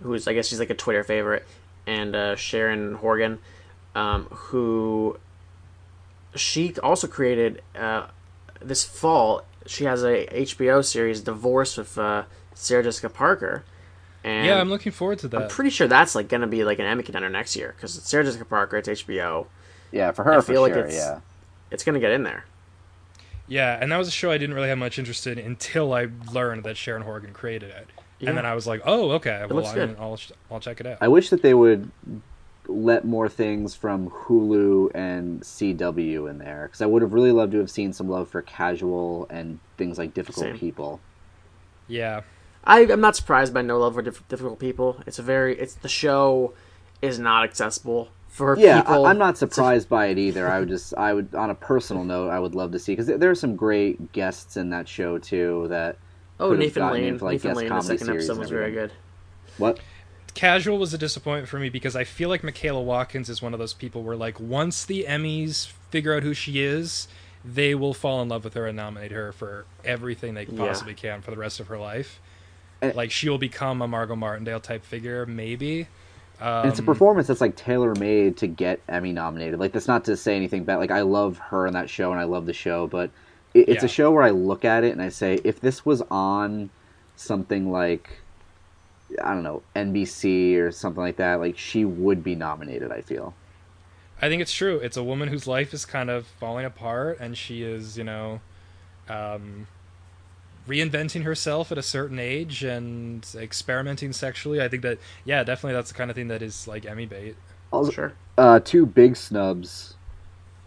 who's 0.00 0.28
I 0.28 0.32
guess 0.32 0.46
she's 0.46 0.60
like 0.60 0.70
a 0.70 0.76
Twitter 0.76 1.02
favorite, 1.02 1.44
and 1.88 2.14
uh, 2.14 2.36
Sharon 2.36 2.94
Horgan, 2.94 3.40
um, 3.96 4.26
who 4.30 5.18
she 6.36 6.74
also 6.82 7.06
created 7.06 7.62
uh, 7.78 8.06
this 8.60 8.84
fall. 8.84 9.42
She 9.66 9.84
has 9.84 10.02
a 10.04 10.26
HBO 10.26 10.84
series, 10.84 11.20
Divorce, 11.20 11.76
with 11.76 11.98
uh, 11.98 12.24
Sarah 12.54 12.84
Jessica 12.84 13.08
Parker. 13.08 13.64
And 14.22 14.46
yeah, 14.46 14.60
I'm 14.60 14.68
looking 14.70 14.92
forward 14.92 15.18
to 15.20 15.28
that. 15.28 15.42
I'm 15.42 15.48
pretty 15.48 15.70
sure 15.70 15.86
that's 15.86 16.14
like 16.14 16.28
gonna 16.28 16.46
be 16.46 16.64
like 16.64 16.78
an 16.78 16.84
Emmy 16.86 17.02
contender 17.02 17.28
next 17.28 17.54
year 17.56 17.74
because 17.76 17.92
Sarah 18.02 18.24
Jessica 18.24 18.44
Parker. 18.44 18.76
It's 18.76 18.88
HBO. 18.88 19.46
Yeah, 19.92 20.10
for 20.12 20.24
her, 20.24 20.32
I 20.32 20.36
for 20.36 20.42
feel 20.52 20.62
like 20.62 20.72
sure. 20.74 20.86
it's- 20.86 20.96
yeah. 20.96 21.20
It's 21.70 21.84
gonna 21.84 22.00
get 22.00 22.10
in 22.12 22.22
there. 22.22 22.44
Yeah, 23.48 23.78
and 23.80 23.92
that 23.92 23.96
was 23.96 24.08
a 24.08 24.12
show 24.12 24.30
I 24.30 24.38
didn't 24.38 24.54
really 24.56 24.68
have 24.68 24.78
much 24.78 24.98
interest 24.98 25.26
in 25.26 25.38
until 25.38 25.92
I 25.94 26.08
learned 26.32 26.64
that 26.64 26.76
Sharon 26.76 27.02
Horgan 27.02 27.32
created 27.32 27.70
it, 27.70 27.86
Yeah. 28.18 28.30
and 28.30 28.38
then 28.38 28.44
I 28.46 28.54
was 28.56 28.66
like, 28.66 28.82
"Oh, 28.84 29.12
okay. 29.12 29.44
Well, 29.48 29.56
looks 29.56 29.68
I'm, 29.68 29.74
good. 29.74 29.96
I'll 30.00 30.18
I'll 30.50 30.58
check 30.60 30.80
it 30.80 30.86
out." 30.86 30.98
I 31.00 31.06
wish 31.08 31.30
that 31.30 31.42
they 31.42 31.54
would 31.54 31.90
let 32.68 33.04
more 33.04 33.28
things 33.28 33.74
from 33.74 34.10
Hulu 34.10 34.90
and 34.94 35.40
CW 35.42 36.28
in 36.30 36.38
there 36.38 36.66
because 36.66 36.82
I 36.82 36.86
would 36.86 37.02
have 37.02 37.12
really 37.12 37.32
loved 37.32 37.52
to 37.52 37.58
have 37.58 37.70
seen 37.70 37.92
some 37.92 38.08
love 38.08 38.28
for 38.28 38.42
casual 38.42 39.26
and 39.30 39.58
things 39.76 39.98
like 39.98 40.14
difficult 40.14 40.46
Same. 40.46 40.58
people. 40.58 41.00
yeah, 41.88 42.22
I, 42.64 42.80
I'm 42.90 43.00
not 43.00 43.14
surprised 43.16 43.54
by 43.54 43.62
No 43.62 43.78
Love 43.78 43.94
for 43.94 44.02
Diff- 44.02 44.26
Difficult 44.28 44.58
People. 44.58 45.00
It's 45.06 45.18
a 45.18 45.22
very 45.22 45.58
it's 45.58 45.74
the 45.74 45.88
show 45.88 46.54
is 47.02 47.18
not 47.18 47.44
accessible 47.44 48.08
for 48.28 48.56
Yeah, 48.58 48.80
people. 48.80 49.06
I, 49.06 49.10
I'm 49.10 49.18
not 49.18 49.38
surprised 49.38 49.88
by 49.88 50.06
it 50.06 50.18
either. 50.18 50.48
I 50.50 50.58
would 50.60 50.68
just, 50.68 50.92
I 50.94 51.12
would, 51.14 51.34
on 51.34 51.50
a 51.50 51.54
personal 51.54 52.04
note, 52.04 52.28
I 52.30 52.38
would 52.38 52.54
love 52.54 52.72
to 52.72 52.78
see 52.78 52.92
because 52.92 53.06
there, 53.06 53.18
there 53.18 53.30
are 53.30 53.34
some 53.36 53.54
great 53.56 54.12
guests 54.12 54.56
in 54.56 54.70
that 54.70 54.88
show 54.88 55.18
too. 55.18 55.66
That 55.68 55.98
Oh, 56.38 56.52
Nathan 56.52 56.90
Lane. 56.90 57.04
into, 57.04 57.24
like, 57.24 57.32
Nathan 57.34 57.50
guest 57.50 57.56
Lane. 57.58 57.68
The 57.70 57.82
second 57.82 58.10
episode 58.10 58.38
was 58.38 58.50
very 58.50 58.72
good. 58.72 58.92
what? 59.58 59.78
Casual 60.36 60.76
was 60.76 60.92
a 60.92 60.98
disappointment 60.98 61.48
for 61.48 61.58
me 61.58 61.70
because 61.70 61.96
I 61.96 62.04
feel 62.04 62.28
like 62.28 62.44
Michaela 62.44 62.82
Watkins 62.82 63.30
is 63.30 63.40
one 63.40 63.54
of 63.54 63.58
those 63.58 63.72
people 63.72 64.02
where 64.02 64.16
like 64.16 64.38
once 64.38 64.84
the 64.84 65.06
Emmys 65.08 65.66
figure 65.90 66.14
out 66.14 66.22
who 66.22 66.34
she 66.34 66.60
is, 66.62 67.08
they 67.42 67.74
will 67.74 67.94
fall 67.94 68.20
in 68.20 68.28
love 68.28 68.44
with 68.44 68.52
her 68.52 68.66
and 68.66 68.76
nominate 68.76 69.12
her 69.12 69.32
for 69.32 69.64
everything 69.82 70.34
they 70.34 70.44
Yeah. 70.44 70.58
possibly 70.58 70.92
can 70.92 71.22
for 71.22 71.30
the 71.30 71.38
rest 71.38 71.58
of 71.58 71.68
her 71.68 71.78
life. 71.78 72.20
And- 72.82 72.94
like 72.94 73.10
she 73.10 73.30
will 73.30 73.38
become 73.38 73.80
a 73.80 73.88
Margot 73.88 74.14
Martindale 74.14 74.60
type 74.60 74.84
figure, 74.84 75.24
maybe. 75.24 75.88
Um, 76.38 76.68
it's 76.68 76.78
a 76.78 76.82
performance 76.82 77.28
that's 77.28 77.40
like 77.40 77.56
tailor 77.56 77.94
made 77.94 78.36
to 78.36 78.46
get 78.46 78.80
Emmy 78.90 79.12
nominated. 79.12 79.58
Like 79.58 79.72
that's 79.72 79.88
not 79.88 80.04
to 80.04 80.18
say 80.18 80.36
anything 80.36 80.64
bad. 80.64 80.76
Like 80.76 80.90
I 80.90 81.00
love 81.00 81.38
her 81.38 81.66
in 81.66 81.72
that 81.72 81.88
show 81.88 82.12
and 82.12 82.20
I 82.20 82.24
love 82.24 82.44
the 82.44 82.52
show, 82.52 82.86
but 82.86 83.08
it, 83.54 83.70
it's 83.70 83.82
Yeah. 83.82 83.86
a 83.86 83.88
show 83.88 84.10
where 84.10 84.22
I 84.22 84.30
look 84.30 84.66
at 84.66 84.84
it 84.84 84.92
and 84.92 85.00
I 85.00 85.08
say, 85.08 85.40
if 85.44 85.60
this 85.60 85.86
was 85.86 86.02
on 86.10 86.68
something 87.16 87.72
like 87.72 88.18
I 89.22 89.32
don't 89.34 89.42
know 89.42 89.62
NBC 89.74 90.56
or 90.56 90.70
something 90.70 91.02
like 91.02 91.16
that, 91.16 91.40
like 91.40 91.58
she 91.58 91.84
would 91.84 92.22
be 92.24 92.34
nominated. 92.34 92.90
I 92.92 93.00
feel. 93.00 93.34
I 94.20 94.28
think 94.28 94.40
it's 94.40 94.52
true. 94.52 94.78
It's 94.78 94.96
a 94.96 95.04
woman 95.04 95.28
whose 95.28 95.46
life 95.46 95.74
is 95.74 95.84
kind 95.84 96.08
of 96.10 96.26
falling 96.26 96.64
apart, 96.64 97.18
and 97.20 97.36
she 97.36 97.62
is, 97.62 97.98
you 97.98 98.04
know, 98.04 98.40
um, 99.08 99.66
reinventing 100.66 101.22
herself 101.22 101.70
at 101.70 101.78
a 101.78 101.82
certain 101.82 102.18
age 102.18 102.64
and 102.64 103.26
experimenting 103.36 104.12
sexually. 104.12 104.60
I 104.60 104.68
think 104.68 104.82
that 104.82 104.98
yeah, 105.24 105.44
definitely 105.44 105.74
that's 105.74 105.90
the 105.92 105.98
kind 105.98 106.10
of 106.10 106.16
thing 106.16 106.28
that 106.28 106.42
is 106.42 106.66
like 106.66 106.86
Emmy 106.86 107.06
bait. 107.06 107.36
Also, 107.72 107.90
Sure. 107.90 108.12
uh, 108.38 108.60
two 108.60 108.86
big 108.86 109.16
snubs. 109.16 109.94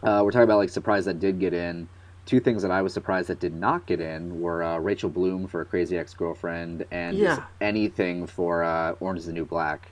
Uh, 0.03 0.21
we're 0.23 0.31
talking 0.31 0.43
about 0.43 0.57
like 0.57 0.69
surprise 0.69 1.05
that 1.05 1.19
did 1.19 1.39
get 1.39 1.53
in. 1.53 1.89
Two 2.29 2.39
things 2.39 2.61
that 2.61 2.69
I 2.69 2.83
was 2.83 2.93
surprised 2.93 3.29
that 3.29 3.39
did 3.39 3.55
not 3.55 3.87
get 3.87 3.99
in 3.99 4.39
were 4.39 4.61
uh, 4.61 4.77
Rachel 4.77 5.09
Bloom 5.09 5.47
for 5.47 5.65
Crazy 5.65 5.97
Ex 5.97 6.13
Girlfriend 6.13 6.85
and 6.91 7.17
Yeah. 7.17 7.43
anything 7.59 8.27
for 8.27 8.63
uh, 8.63 8.91
Orange 8.99 9.21
is 9.21 9.25
the 9.25 9.33
New 9.33 9.45
Black. 9.45 9.89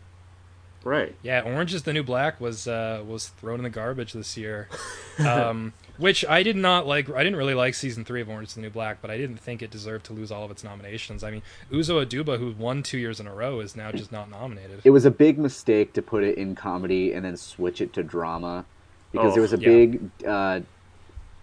Right. 0.84 1.16
Yeah, 1.24 1.42
Orange 1.42 1.74
is 1.74 1.82
the 1.82 1.94
New 1.94 2.04
Black 2.04 2.40
was 2.40 2.68
uh, 2.68 3.02
was 3.08 3.30
thrown 3.30 3.56
in 3.60 3.64
the 3.64 3.72
garbage 3.72 4.14
this 4.14 4.38
year, 4.38 4.70
um, 5.20 5.74
which 5.98 6.24
I 6.30 6.44
did 6.44 6.56
not 6.56 6.86
like. 6.86 7.10
I 7.10 7.24
didn't 7.24 7.38
really 7.38 7.56
like 7.56 7.74
season 7.74 8.06
three 8.06 8.22
of 8.22 8.30
Orange 8.30 8.50
is 8.50 8.54
the 8.54 8.62
New 8.62 8.70
Black, 8.70 9.02
but 9.02 9.10
I 9.10 9.18
didn't 9.18 9.38
think 9.38 9.64
it 9.64 9.72
deserved 9.72 10.06
to 10.06 10.14
lose 10.14 10.32
all 10.32 10.46
of 10.46 10.52
its 10.52 10.64
nominations. 10.64 11.24
I 11.24 11.32
mean, 11.32 11.42
Uzo 11.72 12.06
Aduba, 12.06 12.38
who 12.38 12.52
won 12.52 12.84
two 12.84 13.00
years 13.00 13.20
in 13.20 13.26
a 13.26 13.34
row, 13.34 13.60
is 13.62 13.76
now 13.76 13.92
just 13.92 14.12
not 14.12 14.30
nominated. 14.30 14.82
It 14.84 14.92
was 14.92 15.06
a 15.06 15.12
big 15.12 15.40
mistake 15.40 15.92
to 15.94 16.04
put 16.04 16.24
it 16.24 16.38
in 16.38 16.54
comedy 16.54 17.12
and 17.14 17.26
then 17.26 17.36
switch 17.36 17.82
it 17.82 17.92
to 17.94 18.04
drama 18.04 18.64
because 19.12 19.32
Oh, 19.32 19.34
there 19.34 19.42
was 19.42 19.54
a 19.54 19.60
yeah. 19.60 19.68
big 19.68 20.10
uh, 20.26 20.60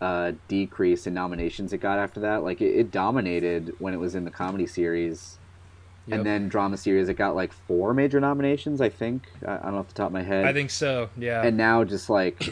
uh, 0.05 0.33
decrease 0.49 1.07
in 1.07 1.15
nominations 1.15 1.73
it 1.73 1.79
got 1.79 1.99
after 1.99 2.21
that. 2.21 2.43
Like 2.43 2.61
it, 2.61 2.77
it 2.77 2.91
dominated 2.91 3.75
when 3.79 3.95
it 3.95 3.97
was 3.97 4.15
in 4.15 4.25
the 4.25 4.31
comedy 4.31 4.67
series. 4.67 5.39
Yep. 6.07 6.19
And 6.19 6.27
then 6.27 6.49
drama 6.51 6.77
series, 6.77 7.09
it 7.09 7.15
got 7.15 7.35
like 7.35 7.55
four 7.55 7.95
major 7.95 8.21
nominations, 8.21 8.83
I 8.83 8.91
think. 8.91 9.27
I, 9.47 9.55
I 9.55 9.57
don't 9.63 9.73
know 9.73 9.79
off 9.79 9.89
the 9.89 9.95
top 9.95 10.09
of 10.09 10.13
my 10.13 10.23
head. 10.23 10.45
I 10.45 10.53
think 10.53 10.71
so. 10.71 11.09
Yeah. 11.17 11.43
and 11.43 11.57
now 11.57 11.85
just 11.85 12.11
like 12.11 12.51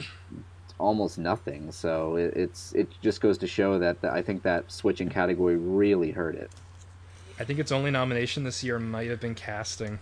almost 0.79 1.19
nothing. 1.19 1.71
So 1.73 2.17
it, 2.17 2.33
it's 2.35 2.73
it 2.73 2.89
just 3.03 3.21
goes 3.21 3.37
to 3.39 3.47
show 3.47 3.79
that 3.79 4.01
the, 4.01 4.11
I 4.11 4.23
think 4.23 4.43
that 4.45 4.73
switching 4.73 5.11
category 5.11 5.57
really 5.57 6.13
hurt 6.13 6.35
it. 6.35 6.51
I 7.39 7.45
think 7.45 7.59
its 7.59 7.73
only 7.73 7.91
nomination 7.91 8.45
this 8.45 8.65
year 8.65 8.79
might 8.79 9.11
have 9.11 9.21
been 9.21 9.35
casting. 9.35 9.99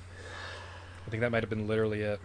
I 1.04 1.10
think 1.10 1.20
that 1.22 1.32
might 1.32 1.42
have 1.42 1.50
been 1.50 1.66
literally 1.66 2.02
it. 2.02 2.20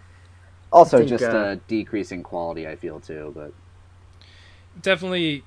Also, 0.71 0.97
think, 0.97 1.09
just 1.09 1.23
uh, 1.23 1.37
a 1.37 1.55
decrease 1.67 2.11
in 2.11 2.21
quality, 2.21 2.67
I 2.67 2.75
feel 2.75 2.99
too. 2.99 3.31
But 3.35 3.51
Definitely, 4.81 5.43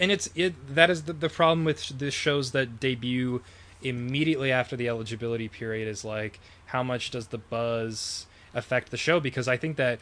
and 0.00 0.10
it's 0.10 0.30
it. 0.34 0.74
That 0.74 0.90
is 0.90 1.04
the, 1.04 1.12
the 1.12 1.28
problem 1.28 1.64
with 1.64 1.98
the 1.98 2.10
shows 2.10 2.52
that 2.52 2.80
debut 2.80 3.42
immediately 3.82 4.50
after 4.50 4.76
the 4.76 4.88
eligibility 4.88 5.48
period 5.48 5.86
is 5.86 6.04
like 6.04 6.40
how 6.66 6.82
much 6.82 7.10
does 7.10 7.28
the 7.28 7.38
buzz 7.38 8.26
affect 8.54 8.90
the 8.90 8.96
show? 8.96 9.20
Because 9.20 9.46
I 9.46 9.56
think 9.56 9.76
that 9.76 10.00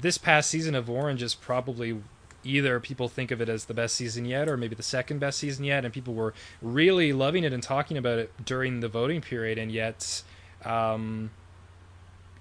this 0.00 0.18
past 0.18 0.50
season 0.50 0.74
of 0.74 0.90
Orange 0.90 1.22
is 1.22 1.34
probably 1.34 2.00
either 2.44 2.80
people 2.80 3.08
think 3.08 3.30
of 3.30 3.40
it 3.40 3.48
as 3.48 3.66
the 3.66 3.74
best 3.74 3.94
season 3.94 4.24
yet 4.24 4.48
or 4.48 4.56
maybe 4.56 4.74
the 4.74 4.82
second 4.82 5.20
best 5.20 5.38
season 5.38 5.64
yet 5.64 5.84
and 5.84 5.94
people 5.94 6.14
were 6.14 6.34
really 6.60 7.12
loving 7.12 7.44
it 7.44 7.52
and 7.52 7.62
talking 7.62 7.96
about 7.96 8.18
it 8.18 8.32
during 8.44 8.80
the 8.80 8.88
voting 8.88 9.20
period 9.20 9.58
and 9.58 9.70
yet 9.70 10.22
um, 10.64 11.30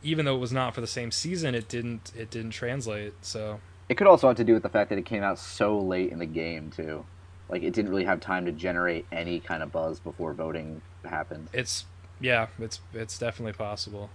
even 0.02 0.26
though 0.26 0.36
it 0.36 0.40
was 0.40 0.52
not 0.52 0.74
for 0.74 0.82
the 0.82 0.88
same 0.88 1.12
season 1.12 1.54
it 1.54 1.68
didn't 1.68 2.12
it 2.18 2.32
didn't 2.32 2.50
translate 2.50 3.14
so 3.22 3.60
it 3.92 3.98
could 3.98 4.08
also 4.08 4.28
have 4.30 4.38
to 4.38 4.44
do 4.46 4.54
with 4.54 4.64
the 4.64 4.70
fact 4.70 4.90
that 4.90 4.98
it 4.98 5.06
came 5.06 5.22
out 5.22 5.38
so 5.38 5.78
late 5.78 6.12
in 6.14 6.20
the 6.20 6.26
game 6.26 6.72
too. 6.72 7.04
Like 7.50 7.62
it 7.64 7.74
didn't 7.74 7.92
really 7.92 8.06
have 8.06 8.22
time 8.22 8.46
to 8.46 8.52
generate 8.54 9.06
any 9.12 9.42
kind 9.42 9.62
of 9.62 9.72
buzz 9.72 10.00
before 10.00 10.34
voting 10.34 10.82
happened. 11.04 11.50
it's 11.52 11.86
yeah 12.22 12.48
it's 12.60 12.80
it's 12.94 13.18
definitely 13.18 13.54
possible 13.54 14.10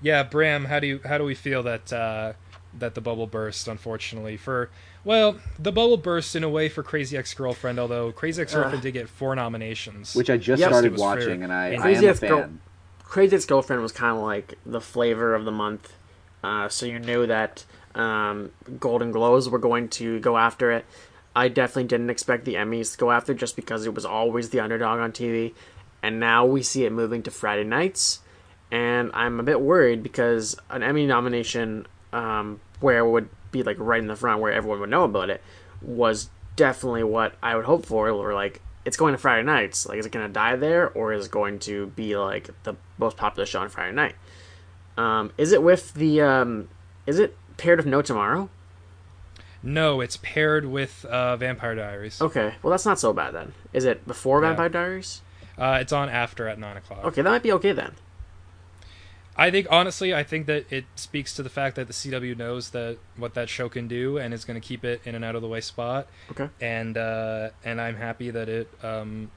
yeah 0.00 0.22
bram 0.22 0.66
how 0.66 0.78
do 0.78 0.86
you 0.86 1.00
how 1.04 1.18
do 1.18 1.24
we 1.24 1.34
feel 1.34 1.62
that 1.64 1.92
uh 1.92 2.32
that 2.78 2.94
the 2.94 3.00
bubble 3.00 3.26
burst 3.26 3.66
unfortunately 3.66 4.36
for 4.36 4.70
well 5.04 5.36
the 5.58 5.72
bubble 5.72 5.96
burst 5.96 6.36
in 6.36 6.44
a 6.44 6.48
way 6.48 6.68
for 6.68 6.82
crazy 6.84 7.16
ex-girlfriend 7.16 7.78
although 7.80 8.12
crazy 8.12 8.40
ex-girlfriend 8.40 8.76
Ugh. 8.76 8.82
did 8.82 8.92
get 8.92 9.08
four 9.08 9.34
nominations 9.34 10.14
Which 10.14 10.30
I 10.30 10.36
just 10.36 10.60
Yes, 10.60 10.68
started 10.70 10.92
was 10.92 11.00
fair. 11.00 11.08
watching, 11.10 11.42
and 11.42 11.52
I, 11.52 11.66
And 11.68 11.82
I 11.82 11.88
am 11.88 11.92
Crazy 11.94 12.06
a 12.06 12.10
Ex-Girl- 12.10 12.40
fan. 12.42 12.60
Crazy 13.02 13.34
Ex 13.36 13.44
Girlfriend 13.46 13.82
was 13.82 13.90
kind 13.92 14.16
of 14.16 14.22
like 14.22 14.54
the 14.64 14.80
flavor 14.80 15.34
of 15.34 15.44
the 15.44 15.50
month, 15.50 15.94
uh, 16.44 16.68
so 16.68 16.86
you 16.86 16.98
knew 17.00 17.26
that 17.26 17.64
um, 17.98 18.50
Golden 18.78 19.10
Globes 19.10 19.48
were 19.48 19.58
going 19.58 19.88
to 19.90 20.20
go 20.20 20.38
after 20.38 20.70
it. 20.72 20.86
I 21.36 21.48
definitely 21.48 21.84
didn't 21.84 22.10
expect 22.10 22.44
the 22.44 22.54
Emmys 22.54 22.92
to 22.92 22.98
go 22.98 23.10
after 23.10 23.34
just 23.34 23.54
because 23.54 23.86
it 23.86 23.94
was 23.94 24.04
always 24.04 24.50
the 24.50 24.60
underdog 24.60 25.00
on 25.00 25.12
TV, 25.12 25.54
and 26.02 26.18
now 26.18 26.46
we 26.46 26.62
see 26.62 26.84
it 26.84 26.92
moving 26.92 27.22
to 27.24 27.30
Friday 27.30 27.64
nights, 27.64 28.20
and 28.70 29.10
I'm 29.14 29.38
a 29.38 29.42
bit 29.42 29.60
worried 29.60 30.02
because 30.02 30.56
an 30.70 30.82
Emmy 30.82 31.06
nomination 31.06 31.86
um, 32.12 32.60
where 32.80 32.98
it 32.98 33.10
would 33.10 33.28
be 33.50 33.62
like 33.62 33.76
right 33.78 34.00
in 34.00 34.06
the 34.06 34.16
front 34.16 34.40
where 34.40 34.52
everyone 34.52 34.80
would 34.80 34.90
know 34.90 35.04
about 35.04 35.30
it 35.30 35.42
was 35.80 36.28
definitely 36.56 37.04
what 37.04 37.34
I 37.42 37.56
would 37.56 37.64
hope 37.64 37.86
for. 37.86 38.08
Or 38.10 38.34
like 38.34 38.60
it's 38.84 38.96
going 38.96 39.12
to 39.12 39.18
Friday 39.18 39.42
nights. 39.42 39.86
Like, 39.86 39.98
is 39.98 40.06
it 40.06 40.12
going 40.12 40.26
to 40.26 40.32
die 40.32 40.56
there, 40.56 40.90
or 40.90 41.12
is 41.12 41.26
it 41.26 41.30
going 41.32 41.58
to 41.60 41.88
be 41.88 42.16
like 42.16 42.50
the 42.64 42.74
most 42.98 43.16
popular 43.16 43.46
show 43.46 43.60
on 43.60 43.68
Friday 43.68 43.94
night? 43.94 44.14
Um, 44.96 45.32
is 45.38 45.52
it 45.52 45.62
with 45.62 45.94
the? 45.94 46.22
Um, 46.22 46.68
is 47.06 47.18
it 47.18 47.36
paired 47.58 47.78
with 47.78 47.86
No 47.86 48.00
Tomorrow? 48.00 48.48
no 49.62 50.00
it's 50.00 50.16
paired 50.18 50.64
with 50.64 51.04
uh 51.04 51.36
vampire 51.36 51.74
diaries 51.74 52.22
Okay, 52.22 52.54
well 52.62 52.70
that's 52.70 52.86
not 52.86 52.98
so 52.98 53.12
bad 53.12 53.34
then. 53.34 53.52
Is 53.72 53.84
it 53.84 54.06
before 54.06 54.40
Yeah. 54.40 54.48
Vampire 54.48 54.68
Diaries? 54.68 55.20
uh 55.58 55.78
it's 55.80 55.92
on 55.92 56.08
after 56.08 56.46
at 56.48 56.58
nine 56.58 56.76
o'clock 56.76 57.04
Okay, 57.06 57.22
that 57.22 57.28
might 57.30 57.42
be 57.42 57.52
okay 57.52 57.72
then. 57.72 57.92
I 59.40 59.52
think 59.52 59.68
honestly, 59.70 60.12
I 60.12 60.24
think 60.24 60.46
that 60.46 60.64
it 60.72 60.84
speaks 60.96 61.32
to 61.36 61.44
the 61.44 61.48
fact 61.48 61.76
that 61.76 61.86
the 61.86 61.92
CW 61.92 62.36
knows 62.36 62.70
that 62.70 62.98
what 63.16 63.34
that 63.34 63.48
show 63.48 63.68
can 63.68 63.86
do 63.86 64.18
and 64.18 64.34
is 64.34 64.44
going 64.44 64.60
to 64.60 64.66
keep 64.66 64.84
it 64.84 65.00
in 65.04 65.14
an 65.14 65.22
out 65.22 65.36
of 65.36 65.42
the 65.42 65.46
way 65.48 65.60
spot. 65.60 66.08
Okay. 66.32 66.48
And 66.60 66.96
uh, 66.98 67.50
and 67.64 67.80
I'm 67.80 67.94
happy 67.94 68.30
that 68.30 68.48
it 68.48 68.68
um, 68.82 69.30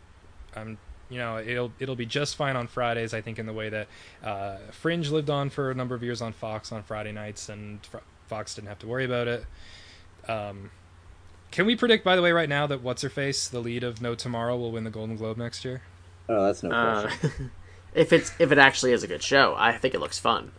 I'm 0.55 0.79
you 1.09 1.19
know 1.19 1.37
it'll 1.37 1.71
it'll 1.79 1.95
be 1.95 2.07
just 2.07 2.35
fine 2.35 2.55
on 2.55 2.65
Fridays. 2.65 3.13
I 3.13 3.21
think 3.21 3.37
in 3.37 3.45
the 3.45 3.53
way 3.53 3.69
that 3.69 3.87
uh, 4.23 4.57
Fringe 4.71 5.07
lived 5.11 5.29
on 5.29 5.51
for 5.51 5.69
a 5.69 5.75
number 5.75 5.93
of 5.93 6.01
years 6.01 6.19
on 6.19 6.33
Fox 6.33 6.71
on 6.71 6.81
Friday 6.81 7.11
nights, 7.11 7.47
and 7.47 7.85
Fro- 7.85 8.01
Fox 8.31 8.55
didn't 8.55 8.69
have 8.69 8.79
to 8.79 8.87
worry 8.87 9.03
about 9.03 9.27
it. 9.27 9.45
Um, 10.27 10.71
can 11.51 11.65
we 11.65 11.75
predict, 11.75 12.05
by 12.05 12.15
the 12.15 12.21
way, 12.21 12.31
right 12.31 12.47
now 12.47 12.65
that 12.67 12.81
what's 12.81 13.01
her 13.01 13.09
face, 13.09 13.49
the 13.49 13.59
lead 13.59 13.83
of 13.83 14.01
No 14.01 14.15
Tomorrow, 14.15 14.55
will 14.55 14.71
win 14.71 14.85
the 14.85 14.89
Golden 14.89 15.17
Globe 15.17 15.35
next 15.37 15.65
year? 15.65 15.81
Oh, 16.29 16.45
that's 16.45 16.63
no 16.63 16.71
Uh, 16.71 17.01
question. 17.01 17.51
if 17.93 18.13
it's 18.13 18.31
if 18.39 18.53
it 18.53 18.57
actually 18.57 18.93
is 18.93 19.03
a 19.03 19.07
good 19.07 19.21
show, 19.21 19.53
I 19.57 19.77
think 19.77 19.93
it 19.93 19.99
looks 19.99 20.17
fun. 20.17 20.53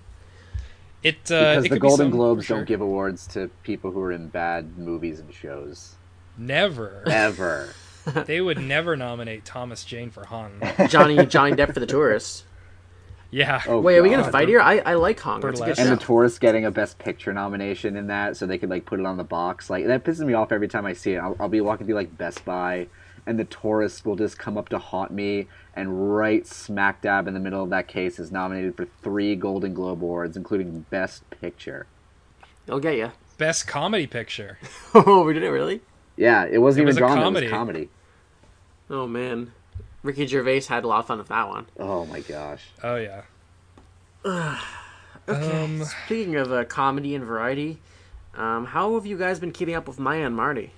It 1.03 1.17
because 1.25 1.57
uh, 1.57 1.61
it 1.61 1.63
the 1.63 1.69
could 1.71 1.75
be 1.83 1.89
Golden 1.89 2.07
some, 2.07 2.11
Globes 2.11 2.45
sure. 2.45 2.59
don't 2.59 2.67
give 2.67 2.83
awards 2.83 3.27
to 3.29 3.51
people 3.63 3.91
who 3.91 4.01
are 4.01 4.13
in 4.13 4.29
bad 4.29 4.77
movies 4.77 5.19
and 5.19 5.33
shows 5.33 5.95
never. 6.37 7.03
ever. 7.09 7.75
they 8.27 8.41
would 8.43 8.59
never 8.59 8.97
nominate 8.97 9.45
Thomas 9.47 9.85
Jane 9.85 10.11
for 10.11 10.27
Hung. 10.27 10.61
Johnny 10.89 11.25
Johnny 11.25 11.53
Depp 11.57 11.73
for 11.73 11.81
the 11.81 11.87
tourist. 11.87 12.45
Yeah. 13.35 13.63
Oh, 13.67 13.81
Wait, 13.81 13.97
are 13.97 14.03
we 14.03 14.11
gonna 14.11 14.31
fight 14.31 14.47
here? 14.49 14.61
I, 14.61 14.79
I 14.81 14.95
like 14.95 15.19
Hung. 15.19 15.39
It's 15.39 15.45
a 15.45 15.49
good 15.49 15.59
Burlesque. 15.59 15.77
show. 15.79 15.83
and 15.91 15.93
the 15.99 16.05
tourist 16.05 16.39
getting 16.41 16.67
a 16.67 16.71
best 16.71 16.99
picture 16.99 17.33
nomination 17.33 17.97
in 17.97 18.07
that 18.09 18.37
so 18.37 18.45
they 18.47 18.59
could 18.59 18.69
like 18.71 18.85
put 18.85 19.01
it 19.01 19.07
on 19.07 19.17
the 19.17 19.25
box 19.25 19.71
like 19.71 19.87
that 19.87 20.05
pisses 20.05 20.21
me 20.27 20.35
off 20.35 20.53
every 20.53 20.69
time 20.69 20.85
i 20.85 20.93
see 20.93 21.15
it 21.15 21.19
i'll, 21.19 21.35
I'll 21.41 21.49
be 21.49 21.63
walking 21.63 21.87
through 21.87 21.97
like 21.97 22.17
best 22.19 22.45
buy 22.45 22.89
and 23.27 23.39
the 23.39 23.45
tourist 23.45 24.05
will 24.05 24.17
just 24.17 24.39
come 24.39 24.59
up 24.59 24.69
to 24.69 24.79
haunt 24.79 25.13
me 25.13 25.47
and 25.75 26.15
right 26.15 26.47
smack 26.47 27.01
dab 27.01 27.27
in 27.27 27.33
the 27.33 27.41
middle 27.41 27.63
of 27.65 27.71
that 27.71 27.89
case 27.89 28.19
is 28.19 28.31
nominated 28.31 28.77
for 28.77 28.85
three 29.03 29.35
golden 29.35 29.73
globe 29.73 30.03
awards 30.05 30.37
including 30.37 30.85
best 30.91 31.29
picture 31.31 31.87
It'll 32.67 32.79
get 32.81 32.97
you. 32.97 33.11
Best 33.39 33.67
comedy 33.67 34.07
picture. 34.07 34.59
Oh, 34.95 35.25
we 35.25 35.33
did 35.33 35.43
it 35.43 35.51
really? 35.51 35.81
yeah 36.19 36.45
it 36.45 36.59
wasn't 36.59 36.81
It 36.81 36.83
even 36.83 36.87
was 36.91 36.97
a 36.97 37.01
drama 37.01 37.23
comedy. 37.23 37.47
it 37.47 37.51
was 37.51 37.59
comedy 37.59 37.89
Oh 38.91 39.07
man, 39.07 39.53
Ricky 40.03 40.27
Gervais 40.27 40.63
had 40.63 40.85
a 40.85 40.89
lot 40.89 41.01
of 41.01 41.07
fun 41.07 41.19
with 41.19 41.29
that 41.29 41.49
one. 41.49 41.67
oh 41.79 42.05
my 42.07 42.21
gosh 42.21 42.65
Oh 42.83 42.97
yeah. 42.97 43.23
Okay. 44.25 45.63
Um, 45.65 45.85
Speaking 46.07 46.37
of 46.37 46.53
uh, 46.53 46.65
comedy 46.65 47.15
and 47.15 47.25
variety, 47.25 47.79
um, 48.35 48.67
how 48.67 48.95
have 48.95 49.07
you 49.07 49.17
guys 49.19 49.39
been 49.41 49.53
keeping 49.53 49.75
up 49.75 49.87
with 49.87 49.99
Maya 49.99 50.27
and 50.27 50.37
Marty? 50.37 50.73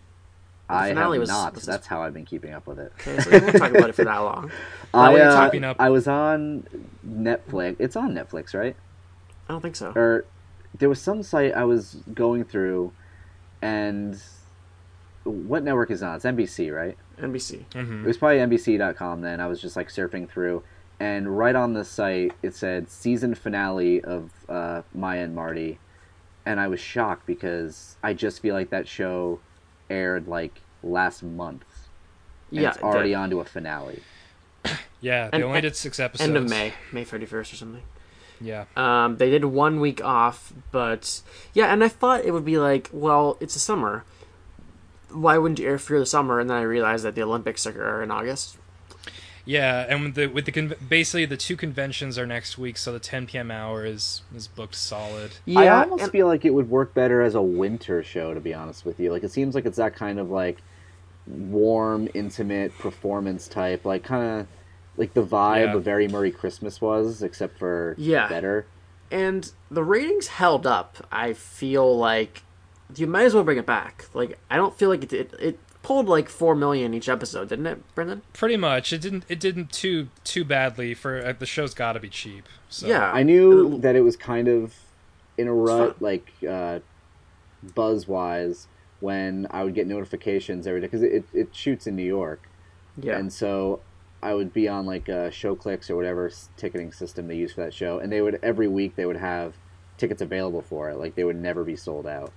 i 0.66 0.88
have 0.88 1.08
was- 1.10 1.28
not 1.28 1.54
was- 1.54 1.66
that's 1.66 1.86
how 1.86 2.00
i've 2.02 2.14
been 2.14 2.24
keeping 2.24 2.54
up 2.54 2.66
with 2.66 2.78
it 2.78 2.90
Okay, 3.00 3.20
so 3.20 3.30
we 3.30 3.38
won't 3.38 3.56
talk 3.58 3.70
about 3.74 3.90
it 3.90 3.94
for 3.94 4.04
that 4.04 4.16
long. 4.30 4.50
I, 4.94 5.10
what 5.10 5.20
are 5.20 5.24
you 5.24 5.30
uh, 5.30 5.34
talking 5.34 5.62
up? 5.62 5.76
I 5.78 5.90
was 5.90 6.08
on 6.08 6.66
netflix 7.06 7.76
it's 7.78 7.96
on 7.96 8.14
netflix 8.14 8.54
right 8.54 8.74
I 9.46 9.52
don't 9.52 9.60
think 9.60 9.76
so. 9.76 9.92
or 9.94 10.24
there 10.78 10.88
was 10.88 11.02
some 11.02 11.22
site 11.22 11.52
I 11.54 11.64
was 11.64 11.98
going 12.14 12.44
through, 12.44 12.92
and 13.60 14.20
what 15.24 15.62
network 15.62 15.90
is 15.90 16.00
it 16.02 16.06
on? 16.06 16.16
It's 16.16 16.24
NBC, 16.24 16.74
right? 16.74 16.96
NBC. 17.18 17.64
mhm. 17.72 18.04
It 18.04 18.06
was 18.06 18.16
probably 18.16 18.38
NBC.com. 18.38 19.20
Then 19.22 19.40
I 19.40 19.46
was 19.46 19.60
just 19.60 19.76
like 19.76 19.88
surfing 19.88 20.28
through, 20.28 20.62
and 21.00 21.36
right 21.38 21.54
on 21.56 21.72
the 21.74 21.84
site 21.84 22.32
it 22.42 22.54
said 22.54 22.88
season 22.88 23.34
finale 23.34 24.00
of 24.02 24.30
uh, 24.48 24.82
Maya 24.94 25.22
and 25.24 25.34
Marty, 25.34 25.78
and 26.46 26.60
I 26.60 26.68
was 26.68 26.80
shocked 26.80 27.26
because 27.26 27.96
I 28.02 28.12
just 28.14 28.40
feel 28.42 28.54
like 28.54 28.70
that 28.70 28.86
show 28.88 29.40
aired 29.90 30.26
like 30.28 30.60
last 30.82 31.22
month. 31.22 31.64
And 32.50 32.60
Yeah, 32.62 32.68
it's 32.70 32.78
already 32.82 33.10
the 33.10 33.14
on 33.16 33.30
to 33.30 33.40
a 33.40 33.44
finale. 33.44 34.02
Yeah, 35.00 35.28
they 35.30 35.36
And- 35.36 35.44
only 35.44 35.60
did 35.60 35.76
six 35.76 36.00
episodes. 36.00 36.26
end 36.28 36.36
of 36.36 36.48
May, 36.48 36.72
May 36.92 37.04
thirty 37.04 37.26
first 37.26 37.52
or 37.52 37.56
something. 37.56 37.82
Yeah. 38.40 38.64
Um, 38.76 39.16
they 39.18 39.30
did 39.30 39.44
one 39.44 39.78
week 39.80 40.02
off, 40.04 40.52
but 40.72 41.20
yeah, 41.52 41.66
and 41.72 41.84
I 41.84 41.88
thought 41.88 42.24
it 42.24 42.32
would 42.32 42.44
be 42.44 42.58
like, 42.58 42.90
well, 42.92 43.36
it's 43.40 43.54
a 43.56 43.58
summer. 43.60 44.04
Why 45.14 45.38
wouldn't 45.38 45.58
you 45.58 45.66
air 45.66 45.78
for 45.78 45.98
the 45.98 46.04
summer? 46.06 46.40
And 46.40 46.50
then 46.50 46.56
I 46.58 46.62
realized 46.62 47.04
that 47.04 47.14
the 47.14 47.22
Olympics 47.22 47.66
are 47.66 48.02
in 48.02 48.10
August. 48.10 48.58
Yeah, 49.46 49.84
and 49.88 50.02
with 50.02 50.14
the 50.14 50.26
with 50.26 50.46
the 50.46 50.52
con- 50.52 50.74
basically 50.88 51.26
the 51.26 51.36
two 51.36 51.54
conventions 51.56 52.18
are 52.18 52.26
next 52.26 52.56
week, 52.56 52.78
so 52.78 52.92
the 52.94 52.98
10 52.98 53.26
p.m. 53.26 53.50
hour 53.50 53.84
is 53.84 54.22
is 54.34 54.48
booked 54.48 54.74
solid. 54.74 55.32
Yeah, 55.44 55.60
I 55.78 55.82
almost 55.84 56.02
and- 56.04 56.12
feel 56.12 56.26
like 56.26 56.44
it 56.46 56.54
would 56.54 56.70
work 56.70 56.94
better 56.94 57.20
as 57.22 57.34
a 57.34 57.42
winter 57.42 58.02
show, 58.02 58.32
to 58.34 58.40
be 58.40 58.54
honest 58.54 58.84
with 58.86 58.98
you. 58.98 59.12
Like 59.12 59.22
it 59.22 59.30
seems 59.30 59.54
like 59.54 59.66
it's 59.66 59.76
that 59.76 59.94
kind 59.94 60.18
of 60.18 60.30
like 60.30 60.58
warm, 61.26 62.08
intimate 62.14 62.76
performance 62.78 63.48
type, 63.48 63.84
like 63.84 64.02
kind 64.02 64.40
of 64.40 64.46
like 64.96 65.12
the 65.14 65.22
vibe 65.22 65.66
Yeah. 65.66 65.74
of 65.74 65.84
Very 65.84 66.08
Murray 66.08 66.30
Christmas 66.30 66.80
was, 66.80 67.22
except 67.22 67.58
for 67.58 67.94
Yeah. 67.98 68.28
better. 68.28 68.66
and 69.10 69.52
the 69.70 69.84
ratings 69.84 70.26
held 70.28 70.66
up. 70.66 71.06
I 71.12 71.34
feel 71.34 71.96
like 71.96 72.42
you 72.96 73.06
might 73.06 73.24
as 73.24 73.34
well 73.34 73.44
bring 73.44 73.58
it 73.58 73.66
back. 73.66 74.06
Like 74.14 74.38
I 74.50 74.56
don't 74.56 74.76
feel 74.76 74.88
like 74.88 75.04
it 75.04 75.12
it, 75.12 75.34
it 75.40 75.58
pulled 75.82 76.08
like 76.08 76.28
four 76.28 76.54
million 76.54 76.94
each 76.94 77.08
episode, 77.08 77.48
didn't 77.48 77.66
it, 77.66 77.94
Brendan? 77.94 78.22
Pretty 78.32 78.56
much, 78.56 78.92
it 78.92 79.00
didn't 79.00 79.24
it 79.28 79.38
didn't 79.40 79.70
too 79.72 80.08
too 80.24 80.44
badly 80.44 80.94
for 80.94 81.24
uh, 81.24 81.32
the 81.38 81.46
show's 81.46 81.74
got 81.74 81.92
to 81.92 82.00
be 82.00 82.08
cheap. 82.08 82.48
So. 82.68 82.86
Yeah, 82.86 83.12
I 83.12 83.22
knew 83.22 83.78
that 83.78 83.94
it 83.94 84.00
was 84.00 84.16
kind 84.16 84.48
of 84.48 84.74
in 85.36 85.46
a 85.46 85.54
rut, 85.54 86.00
like 86.00 86.32
uh, 86.48 86.80
buzz 87.74 88.08
wise, 88.08 88.66
when 89.00 89.46
I 89.50 89.64
would 89.64 89.74
get 89.74 89.86
notifications 89.86 90.66
every 90.66 90.80
day 90.80 90.86
because 90.86 91.02
it, 91.02 91.24
it 91.32 91.54
shoots 91.54 91.86
in 91.86 91.94
New 91.96 92.04
York, 92.04 92.48
Yeah, 93.00 93.18
and 93.18 93.32
so 93.32 93.80
I 94.22 94.32
would 94.32 94.52
be 94.54 94.68
on 94.68 94.86
like 94.86 95.08
uh, 95.08 95.28
ShowClix 95.28 95.90
or 95.90 95.96
whatever 95.96 96.30
ticketing 96.56 96.92
system 96.92 97.28
they 97.28 97.36
use 97.36 97.52
for 97.52 97.60
that 97.60 97.74
show, 97.74 97.98
and 97.98 98.10
they 98.10 98.22
would 98.22 98.40
every 98.42 98.68
week 98.68 98.96
they 98.96 99.04
would 99.06 99.18
have 99.18 99.54
tickets 99.98 100.22
available 100.22 100.62
for 100.62 100.88
it. 100.88 100.98
Like 100.98 101.14
they 101.14 101.24
would 101.24 101.36
never 101.36 101.62
be 101.62 101.76
sold 101.76 102.06
out. 102.06 102.32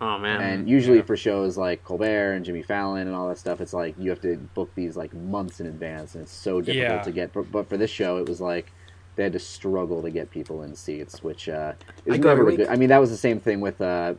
Oh 0.00 0.18
man, 0.18 0.40
And 0.40 0.68
usually 0.68 0.98
yeah. 0.98 1.04
for 1.04 1.16
shows 1.16 1.56
like 1.56 1.84
Colbert 1.84 2.32
and 2.34 2.44
Jimmy 2.44 2.62
Fallon 2.62 3.06
and 3.06 3.16
all 3.16 3.28
that 3.28 3.38
stuff, 3.38 3.60
it's 3.60 3.72
like 3.72 3.94
you 3.98 4.10
have 4.10 4.20
to 4.22 4.36
book 4.36 4.70
these 4.74 4.96
like 4.96 5.12
months 5.14 5.60
in 5.60 5.66
advance, 5.66 6.14
and 6.14 6.22
it's 6.22 6.32
so 6.32 6.60
difficult 6.60 6.98
Yeah. 6.98 7.02
to 7.02 7.12
get. 7.12 7.32
But, 7.32 7.50
but 7.52 7.68
for 7.68 7.76
this 7.76 7.90
show, 7.90 8.18
it 8.18 8.28
was 8.28 8.40
like 8.40 8.70
they 9.16 9.24
had 9.24 9.32
to 9.32 9.38
struggle 9.40 10.02
to 10.02 10.10
get 10.10 10.30
people 10.30 10.62
in 10.62 10.74
seats, 10.76 11.22
which 11.22 11.48
uh, 11.48 11.72
is 12.06 12.14
I 12.14 12.16
never 12.18 12.42
every 12.42 12.54
a 12.54 12.56
good. 12.58 12.68
I 12.68 12.76
mean, 12.76 12.88
that 12.90 12.98
was 12.98 13.10
the 13.10 13.16
same 13.16 13.40
thing 13.40 13.60
with 13.60 13.80
uh, 13.80 14.14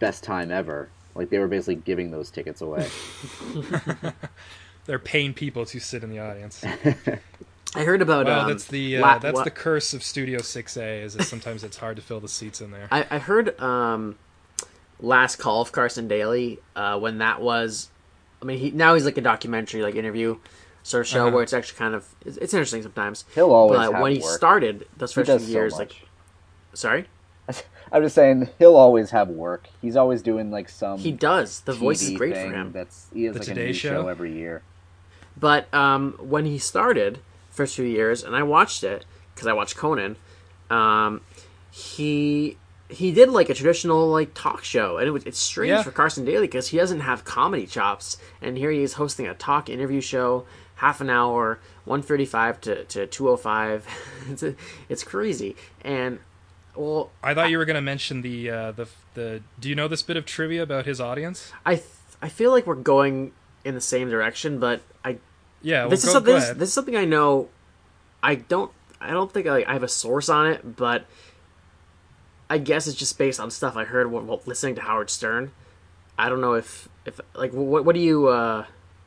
Best 0.00 0.24
Time 0.24 0.50
Ever. 0.50 0.88
Like 1.14 1.30
they 1.30 1.38
were 1.38 1.48
basically 1.48 1.76
giving 1.76 2.10
those 2.10 2.30
tickets 2.30 2.60
away. 2.60 2.88
They're 4.86 4.98
paying 4.98 5.34
people 5.34 5.64
to 5.66 5.80
sit 5.80 6.04
in 6.04 6.10
the 6.10 6.18
audience. 6.20 6.64
I 7.74 7.82
heard 7.84 8.00
about. 8.02 8.26
Well, 8.26 8.40
um, 8.42 8.48
that's 8.48 8.66
the 8.66 8.98
uh, 8.98 9.00
la- 9.00 9.18
that's 9.18 9.36
wa- 9.36 9.44
the 9.44 9.50
curse 9.50 9.92
of 9.94 10.02
Studio 10.02 10.38
6A 10.40 11.02
is 11.02 11.14
that 11.14 11.24
sometimes 11.24 11.64
it's 11.64 11.76
hard 11.76 11.96
to 11.96 12.02
fill 12.02 12.20
the 12.20 12.28
seats 12.28 12.60
in 12.60 12.70
there. 12.70 12.88
I, 12.90 13.06
I 13.10 13.18
heard 13.18 13.58
um, 13.60 14.16
last 15.00 15.36
call 15.36 15.62
of 15.62 15.72
Carson 15.72 16.08
Daly 16.08 16.58
uh, 16.74 16.98
when 16.98 17.18
that 17.18 17.40
was. 17.40 17.90
I 18.42 18.44
mean, 18.44 18.58
he 18.58 18.70
now 18.70 18.94
he's 18.94 19.04
like 19.04 19.16
a 19.18 19.22
documentary, 19.22 19.82
like 19.82 19.94
interview 19.94 20.36
sort 20.82 21.00
of 21.02 21.06
show 21.08 21.26
Uh-huh. 21.26 21.34
where 21.34 21.42
it's 21.42 21.52
actually 21.52 21.78
kind 21.78 21.94
of 21.94 22.06
it's, 22.24 22.36
it's 22.36 22.54
interesting 22.54 22.82
sometimes. 22.82 23.24
He'll 23.34 23.50
always 23.52 23.78
but 23.78 23.92
have 23.92 24.02
when 24.02 24.12
he 24.12 24.18
work. 24.20 24.36
started 24.36 24.86
those 24.96 25.12
first 25.12 25.30
few 25.30 25.38
years, 25.52 25.72
much. 25.72 25.78
like, 25.78 26.08
sorry, 26.74 27.06
I'm 27.92 28.02
just 28.02 28.14
saying 28.14 28.48
he'll 28.58 28.76
always 28.76 29.10
have 29.10 29.28
work. 29.28 29.68
He's 29.82 29.96
always 29.96 30.22
doing 30.22 30.50
like 30.50 30.68
some. 30.68 30.98
he 30.98 31.12
does. 31.12 31.60
The 31.62 31.72
voice 31.72 32.02
is 32.02 32.10
great 32.16 32.34
for 32.34 32.52
him. 32.52 32.72
That's 32.72 33.08
he 33.12 33.24
has 33.24 33.34
The 33.34 33.40
like 33.40 33.48
a 33.48 33.50
Today 33.54 33.66
new 33.68 33.72
Show? 33.72 33.88
show 34.02 34.08
every 34.08 34.32
year. 34.34 34.62
But 35.38 35.72
um, 35.74 36.12
when 36.20 36.46
he 36.46 36.58
started, 36.58 37.18
first 37.50 37.74
few 37.76 37.84
years, 37.84 38.22
and 38.22 38.34
I 38.36 38.42
watched 38.42 38.84
it 38.84 39.04
because 39.34 39.46
I 39.48 39.52
watched 39.54 39.76
Conan. 39.76 40.16
Um, 40.70 41.20
he 41.70 42.56
he 42.88 43.12
did 43.12 43.28
like 43.30 43.48
a 43.48 43.54
traditional 43.54 44.08
like 44.08 44.32
talk 44.34 44.62
show, 44.64 44.98
and 44.98 45.06
it 45.08 45.10
was 45.10 45.24
it's 45.24 45.38
strange 45.38 45.70
Yeah. 45.70 45.82
for 45.82 45.90
Carson 45.90 46.24
Daly 46.24 46.46
because 46.46 46.68
he 46.68 46.76
doesn't 46.78 47.00
have 47.00 47.24
comedy 47.24 47.66
chops, 47.66 48.16
and 48.40 48.56
here 48.56 48.70
he 48.70 48.82
is 48.82 48.94
hosting 48.94 49.26
a 49.26 49.34
talk 49.34 49.68
interview 49.68 50.00
show, 50.00 50.44
half 50.76 51.00
an 51.00 51.10
hour, 51.10 51.58
one 51.84 52.02
thirty 52.02 52.26
five 52.26 52.60
to 52.62 52.84
to 52.84 53.06
two 53.06 53.28
oh 53.28 53.36
five. 53.36 53.86
It's 54.28 54.42
it's 54.88 55.04
crazy, 55.04 55.54
and 55.82 56.18
well, 56.74 57.10
I 57.22 57.32
thought 57.32 57.48
you 57.50 57.58
were 57.58 57.64
going 57.64 57.76
to 57.76 57.80
mention 57.80 58.22
the 58.22 58.50
uh, 58.50 58.72
the 58.72 58.86
the. 59.14 59.42
Do 59.60 59.68
you 59.68 59.74
know 59.74 59.88
this 59.88 60.02
bit 60.02 60.16
of 60.16 60.26
trivia 60.26 60.62
about 60.62 60.84
his 60.84 61.00
audience? 61.00 61.52
I 61.64 61.76
th- 61.76 61.86
I 62.20 62.28
feel 62.28 62.50
like 62.50 62.66
we're 62.66 62.74
going 62.74 63.32
in 63.64 63.74
the 63.74 63.80
same 63.80 64.10
direction, 64.10 64.58
but 64.58 64.80
I 65.04 65.18
Yeah, 65.62 65.82
well, 65.82 65.90
this 65.90 66.04
go, 66.04 66.08
is 66.08 66.12
something. 66.12 66.34
This, 66.34 66.48
this 66.50 66.68
is 66.68 66.72
something 66.74 66.96
I 66.96 67.04
know. 67.04 67.48
I 68.22 68.34
don't. 68.36 68.70
I 69.00 69.10
don't 69.10 69.32
think 69.32 69.46
I, 69.46 69.64
I 69.66 69.72
have 69.74 69.82
a 69.84 69.88
source 69.88 70.28
on 70.28 70.46
it, 70.46 70.76
but 70.76 71.06
I 72.48 72.58
guess 72.58 72.86
it's 72.86 72.96
just 72.96 73.18
based 73.18 73.40
on 73.40 73.50
stuff 73.50 73.76
I 73.76 73.84
heard 73.84 74.10
while, 74.10 74.22
while 74.22 74.40
listening 74.46 74.74
to 74.76 74.82
Howard 74.82 75.10
Stern. 75.10 75.52
I 76.18 76.28
don't 76.28 76.40
know 76.40 76.54
if 76.54 76.88
if 77.04 77.20
like 77.34 77.52
what 77.52 77.84
what 77.84 77.94
do 77.94 78.00
you 78.00 78.28
uh 78.28 78.64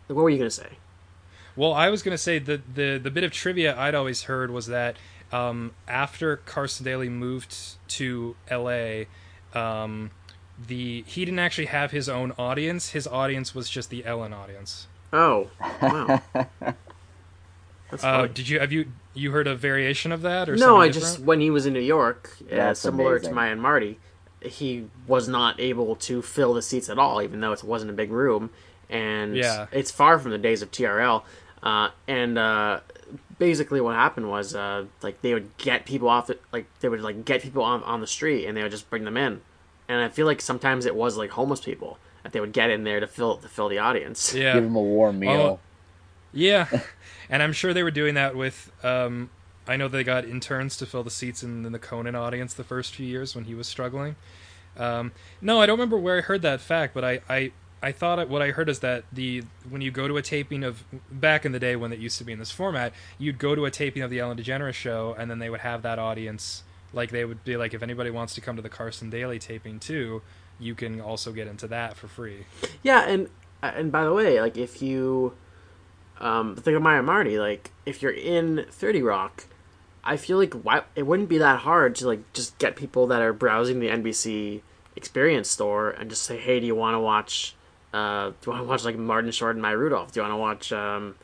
what 0.07 0.15
were 0.15 0.29
you 0.29 0.37
gonna 0.37 0.49
say? 0.49 0.77
Well, 1.55 1.73
I 1.73 1.89
was 1.89 2.03
going 2.03 2.13
to 2.13 2.17
say 2.17 2.39
the, 2.39 2.61
the 2.73 2.97
the 2.97 3.11
bit 3.11 3.25
of 3.25 3.31
trivia 3.31 3.77
I'd 3.77 3.93
always 3.93 4.23
heard 4.23 4.49
was 4.49 4.67
that 4.67 4.95
um, 5.31 5.73
after 5.89 6.37
Carson 6.37 6.85
Daly 6.85 7.09
moved 7.09 7.53
to 7.89 8.35
L.A., 8.47 9.07
um, 9.53 10.11
the 10.67 11.03
he 11.05 11.25
didn't 11.25 11.39
actually 11.39 11.65
have 11.67 11.91
his 11.91 12.07
own 12.07 12.31
audience. 12.37 12.91
His 12.91 13.07
audience 13.07 13.53
was 13.53 13.69
just 13.69 13.89
the 13.89 14.05
Ellen 14.05 14.31
audience. 14.31 14.87
Oh 15.11 15.49
wow, 15.81 16.21
that's 17.89 18.03
Uh, 18.03 18.27
did 18.27 18.47
you 18.47 18.59
have 18.59 18.71
you 18.71 18.91
you 19.13 19.31
heard 19.31 19.47
a 19.47 19.55
variation 19.55 20.11
of 20.11 20.21
that 20.21 20.49
or 20.49 20.57
something? 20.57 20.59
no, 20.59 20.75
something 20.75 20.81
I 20.81 20.87
different? 20.87 21.15
just 21.15 21.19
when 21.19 21.39
he 21.39 21.49
was 21.49 21.65
in 21.65 21.73
New 21.73 21.79
York, 21.79 22.37
uh, 22.51 22.73
similar 22.73 23.15
amazing. 23.15 23.29
to 23.29 23.35
my 23.35 23.47
and 23.47 23.61
Marty, 23.61 23.99
he 24.41 24.87
was 25.07 25.27
not 25.27 25.59
able 25.59 25.95
to 25.97 26.21
fill 26.21 26.53
the 26.53 26.61
seats 26.61 26.89
at 26.89 26.97
all, 26.99 27.21
even 27.21 27.41
though 27.41 27.51
it 27.51 27.63
wasn't 27.63 27.91
a 27.91 27.93
big 27.93 28.11
room, 28.11 28.49
and 28.89 29.35
Yeah. 29.35 29.67
it's 29.71 29.91
far 29.91 30.17
from 30.19 30.31
the 30.31 30.37
days 30.37 30.61
of 30.61 30.71
TRL. 30.71 31.23
Uh, 31.61 31.89
and 32.07 32.37
uh, 32.37 32.79
basically, 33.37 33.81
what 33.81 33.95
happened 33.95 34.29
was 34.29 34.55
uh, 34.55 34.85
like 35.01 35.21
they 35.21 35.33
would 35.33 35.55
get 35.57 35.85
people 35.85 36.07
off, 36.07 36.27
the, 36.27 36.37
like 36.53 36.67
they 36.79 36.87
would 36.87 37.01
like 37.01 37.25
get 37.25 37.41
people 37.41 37.63
on 37.63 37.83
on 37.83 37.99
the 38.01 38.07
street, 38.07 38.45
and 38.45 38.55
they 38.55 38.63
would 38.63 38.71
just 38.71 38.89
bring 38.89 39.03
them 39.03 39.17
in. 39.17 39.41
And 39.89 40.01
I 40.01 40.07
feel 40.09 40.25
like 40.27 40.39
sometimes 40.39 40.85
it 40.85 40.95
was 40.95 41.17
like 41.17 41.31
homeless 41.31 41.59
people 41.61 41.97
that 42.23 42.31
they 42.31 42.39
would 42.39 42.53
get 42.53 42.69
in 42.69 42.83
there 42.83 42.99
to 42.99 43.07
fill 43.07 43.37
to 43.37 43.49
fill 43.49 43.67
the 43.69 43.79
audience. 43.79 44.33
yeah 44.33 44.53
Give 44.53 44.63
them 44.63 44.75
a 44.75 44.81
warm 44.81 45.19
meal. 45.19 45.31
Well, 45.31 45.59
Yeah, 46.31 46.67
and 47.29 47.43
I'm 47.43 47.53
sure 47.53 47.73
they 47.73 47.83
were 47.83 47.91
doing 47.91 48.15
that 48.15 48.35
with. 48.35 48.71
Um, 48.83 49.29
I 49.67 49.77
know 49.77 49.87
they 49.87 50.03
got 50.03 50.25
interns 50.25 50.77
to 50.77 50.85
fill 50.85 51.03
the 51.03 51.11
seats 51.11 51.43
in, 51.43 51.63
in 51.65 51.71
the 51.71 51.79
Conan 51.79 52.15
audience 52.15 52.55
the 52.55 52.63
first 52.63 52.95
few 52.95 53.05
years 53.05 53.35
when 53.35 53.45
he 53.45 53.53
was 53.53 53.67
struggling. 53.67 54.15
Um, 54.77 55.11
no, 55.41 55.61
I 55.61 55.67
don't 55.67 55.77
remember 55.77 55.97
where 55.97 56.17
I 56.17 56.21
heard 56.21 56.41
that 56.41 56.59
fact, 56.59 56.93
but 56.93 57.03
I, 57.03 57.19
I, 57.29 57.51
I 57.83 57.91
thought 57.91 58.17
it, 58.17 58.29
what 58.29 58.41
I 58.41 58.49
heard 58.49 58.67
is 58.67 58.79
that 58.79 59.03
the 59.11 59.43
when 59.69 59.81
you 59.81 59.91
go 59.91 60.07
to 60.07 60.17
a 60.17 60.21
taping 60.21 60.63
of 60.63 60.83
back 61.11 61.45
in 61.45 61.51
the 61.51 61.59
day 61.59 61.75
when 61.75 61.93
it 61.93 61.99
used 61.99 62.17
to 62.17 62.23
be 62.23 62.33
in 62.33 62.39
this 62.39 62.51
format, 62.51 62.93
you'd 63.17 63.37
go 63.37 63.53
to 63.55 63.65
a 63.65 63.71
taping 63.71 64.01
of 64.01 64.09
the 64.09 64.19
Ellen 64.19 64.37
DeGeneres 64.37 64.73
show, 64.73 65.15
and 65.17 65.29
then 65.29 65.39
they 65.39 65.49
would 65.49 65.61
have 65.61 65.81
that 65.83 65.99
audience. 65.99 66.63
Like 66.91 67.11
they 67.11 67.23
would 67.23 67.43
be 67.43 67.55
like, 67.55 67.75
if 67.75 67.83
anybody 67.83 68.09
wants 68.09 68.33
to 68.35 68.41
come 68.41 68.55
to 68.55 68.63
the 68.63 68.69
Carson 68.69 69.11
Daly 69.11 69.37
taping 69.37 69.79
too, 69.79 70.23
you 70.59 70.73
can 70.73 70.99
also 70.99 71.31
get 71.31 71.47
into 71.47 71.67
that 71.67 71.95
for 71.95 72.07
free. 72.07 72.45
Yeah, 72.81 73.07
and 73.07 73.29
and 73.61 73.91
by 73.91 74.03
the 74.03 74.13
way, 74.13 74.41
like 74.41 74.57
if 74.57 74.81
you 74.81 75.33
um 76.19 76.55
think 76.55 76.75
of 76.75 76.81
Maya 76.83 77.01
Marty, 77.01 77.39
like 77.39 77.71
if 77.85 78.01
you're 78.01 78.11
in 78.11 78.65
Thirty 78.69 79.01
Rock, 79.01 79.45
I 80.03 80.17
feel 80.17 80.37
like 80.37 80.53
why 80.53 80.83
it 80.95 81.03
wouldn't 81.03 81.29
be 81.29 81.37
that 81.37 81.59
hard 81.61 81.95
to 81.95 82.07
like 82.07 82.31
just 82.33 82.57
get 82.57 82.75
people 82.75 83.07
that 83.07 83.21
are 83.21 83.33
browsing 83.33 83.79
the 83.79 83.87
NBC 83.87 84.61
Experience 84.95 85.49
store 85.49 85.91
and 85.91 86.09
just 86.09 86.23
say, 86.23 86.37
hey, 86.37 86.59
do 86.59 86.65
you 86.65 86.75
want 86.75 86.95
to 86.95 86.99
watch? 86.99 87.55
Uh, 87.93 88.29
do 88.29 88.35
you 88.45 88.51
want 88.51 88.63
to 88.63 88.67
watch 88.67 88.83
like 88.85 88.97
Martin 88.97 89.31
Short 89.31 89.55
and 89.55 89.61
Maya 89.61 89.77
Rudolph? 89.77 90.11
Do 90.11 90.19
you 90.19 90.23
want 90.23 90.33
to 90.33 90.37
watch? 90.37 90.71
Um, 90.73 91.15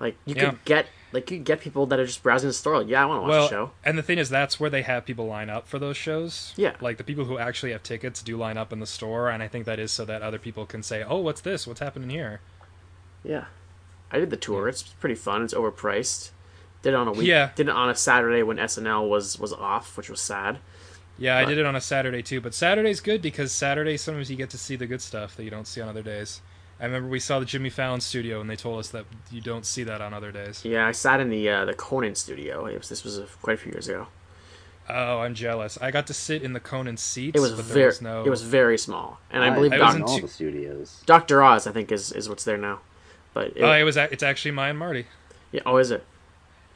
like 0.00 0.16
you 0.24 0.34
Yeah. 0.34 0.50
could 0.50 0.64
get 0.64 0.86
like 1.12 1.30
you 1.30 1.36
could 1.38 1.44
get 1.46 1.60
people 1.60 1.86
that 1.86 2.00
are 2.00 2.06
just 2.06 2.22
browsing 2.22 2.48
the 2.48 2.52
store. 2.54 2.78
Like, 2.78 2.88
yeah, 2.88 3.02
I 3.02 3.06
want 3.06 3.18
to 3.18 3.22
watch 3.22 3.30
well, 3.30 3.42
the 3.42 3.48
show. 3.48 3.70
and 3.84 3.96
the 3.98 4.02
thing 4.02 4.18
is, 4.18 4.28
that's 4.28 4.58
where 4.58 4.70
they 4.70 4.82
have 4.82 5.04
people 5.04 5.26
line 5.26 5.50
up 5.50 5.68
for 5.68 5.78
those 5.78 5.96
shows. 5.96 6.52
Yeah. 6.56 6.74
like 6.80 6.96
the 6.96 7.04
people 7.04 7.26
who 7.26 7.38
actually 7.38 7.72
have 7.72 7.82
tickets 7.82 8.22
do 8.22 8.36
line 8.36 8.56
up 8.56 8.72
in 8.72 8.80
the 8.80 8.86
store, 8.86 9.28
and 9.30 9.42
I 9.42 9.46
think 9.48 9.66
that 9.66 9.78
is 9.78 9.92
so 9.92 10.04
that 10.06 10.22
other 10.22 10.38
people 10.38 10.66
can 10.66 10.82
say, 10.82 11.04
"Oh, 11.06 11.18
what's 11.18 11.42
this? 11.42 11.66
What's 11.66 11.80
happening 11.80 12.10
here?" 12.10 12.40
Yeah, 13.22 13.44
I 14.12 14.18
did 14.18 14.30
the 14.30 14.36
tour. 14.36 14.68
It's 14.68 14.82
pretty 14.82 15.14
fun. 15.14 15.42
It's 15.42 15.54
overpriced. 15.54 16.30
Did 16.82 16.90
it 16.90 16.96
on 16.96 17.08
a 17.08 17.12
week. 17.12 17.26
Yeah. 17.26 17.50
Did 17.54 17.68
it 17.68 17.74
on 17.74 17.88
a 17.88 17.94
Saturday 17.94 18.42
when 18.42 18.58
SNL 18.58 19.08
was 19.08 19.38
was 19.38 19.52
off, 19.52 19.96
which 19.96 20.10
was 20.10 20.20
sad. 20.20 20.58
Yeah, 21.18 21.38
I 21.38 21.44
did 21.44 21.58
it 21.58 21.66
on 21.66 21.76
a 21.76 21.80
Saturday 21.80 22.22
too, 22.22 22.40
but 22.40 22.54
Saturday's 22.54 23.00
good 23.00 23.22
because 23.22 23.52
Saturday 23.52 23.96
sometimes 23.96 24.30
you 24.30 24.36
get 24.36 24.50
to 24.50 24.58
see 24.58 24.76
the 24.76 24.86
good 24.86 25.00
stuff 25.00 25.36
that 25.36 25.44
you 25.44 25.50
don't 25.50 25.66
see 25.66 25.80
on 25.80 25.88
other 25.88 26.02
days. 26.02 26.40
I 26.80 26.86
remember 26.86 27.08
we 27.08 27.20
saw 27.20 27.38
the 27.38 27.44
Jimmy 27.44 27.70
Fallon 27.70 28.00
studio, 28.00 28.40
and 28.40 28.50
they 28.50 28.56
told 28.56 28.80
us 28.80 28.88
that 28.88 29.04
you 29.30 29.40
don't 29.40 29.64
see 29.64 29.84
that 29.84 30.00
on 30.00 30.12
other 30.12 30.32
days. 30.32 30.64
Yeah, 30.64 30.86
I 30.86 30.90
sat 30.92 31.20
in 31.20 31.28
the 31.28 31.48
uh, 31.48 31.64
the 31.64 31.74
Conan 31.74 32.16
studio. 32.16 32.66
It 32.66 32.78
was, 32.78 32.88
this 32.88 33.04
was 33.04 33.18
a, 33.18 33.26
quite 33.40 33.54
a 33.54 33.56
few 33.56 33.70
years 33.70 33.86
ago. 33.88 34.08
Oh, 34.88 35.20
I'm 35.20 35.34
jealous. 35.34 35.78
I 35.80 35.92
got 35.92 36.08
to 36.08 36.14
sit 36.14 36.42
in 36.42 36.54
the 36.54 36.60
Conan 36.60 36.96
seats. 36.96 37.36
It 37.36 37.40
was 37.40 37.52
but 37.52 37.68
there 37.68 37.74
very 37.74 37.86
was 37.86 38.02
no. 38.02 38.24
it 38.24 38.30
was 38.30 38.42
very 38.42 38.76
small, 38.76 39.20
and 39.30 39.44
I, 39.44 39.50
believe 39.50 39.72
I 39.72 39.78
Doc, 39.78 39.86
was 39.86 39.96
in 39.96 40.02
all 40.02 40.20
the 40.20 40.28
studios. 40.28 41.02
Doctor 41.06 41.42
Oz 41.42 41.68
I 41.68 41.72
think 41.72 41.92
is, 41.92 42.10
is 42.10 42.28
what's 42.28 42.42
there 42.42 42.58
now. 42.58 42.80
But 43.34 43.56
it, 43.56 43.62
Oh, 43.62 43.72
it 43.72 43.82
was. 43.84 43.96
a- 43.96 44.12
It's 44.12 44.22
actually 44.22 44.50
Maya 44.52 44.70
and 44.70 44.78
Marty. 44.78 45.06
yeah, 45.52 45.62
oh, 45.66 45.76
is 45.78 45.90
it? 45.90 46.04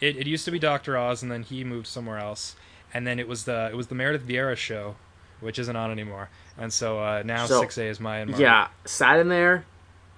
It, 0.00 0.16
it 0.16 0.26
used 0.26 0.44
to 0.44 0.50
be 0.50 0.58
Doctor 0.58 0.96
Oz, 0.98 1.22
and 1.22 1.30
then 1.32 1.42
he 1.42 1.64
moved 1.64 1.86
somewhere 1.86 2.18
else, 2.18 2.54
and 2.92 3.06
then 3.06 3.18
it 3.18 3.26
was 3.28 3.44
the 3.44 3.68
it 3.70 3.76
was 3.76 3.86
the 3.88 3.94
Meredith 3.94 4.26
Vieira 4.26 4.56
show, 4.56 4.96
which 5.40 5.58
isn't 5.58 5.76
on 5.76 5.90
anymore. 5.90 6.28
And 6.58 6.72
so 6.72 6.98
uh, 7.00 7.22
now 7.24 7.46
So, 7.46 7.62
6A 7.62 7.88
is 7.90 7.98
Myanmar. 7.98 8.38
Yeah, 8.38 8.68
sat 8.84 9.18
in 9.18 9.28
there. 9.28 9.64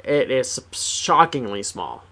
It 0.04 0.30
is 0.30 0.60
shockingly 0.72 1.62
small. 1.62 2.04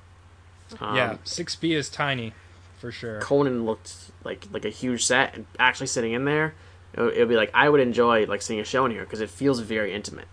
Um, 0.81 0.97
yeah, 0.97 1.17
6B 1.25 1.77
is 1.77 1.89
tiny, 1.89 2.33
for 2.79 2.91
sure. 2.91 3.21
Conan 3.21 3.65
looked 3.65 3.95
like 4.25 4.47
like 4.53 4.65
a 4.65 4.69
huge 4.71 5.05
set, 5.05 5.35
and 5.35 5.47
actually 5.59 5.87
sitting 5.89 6.13
in 6.13 6.25
there, 6.25 6.55
it 6.95 7.01
would, 7.01 7.15
it 7.15 7.19
would 7.21 7.29
be 7.29 7.37
like 7.37 7.51
I 7.55 7.69
would 7.69 7.81
enjoy 7.81 8.27
like 8.27 8.43
seeing 8.43 8.59
a 8.61 8.65
show 8.65 8.85
in 8.85 8.91
here 8.93 9.03
because 9.05 9.21
it 9.21 9.31
feels 9.31 9.61
very 9.61 9.93
intimate. 9.93 10.27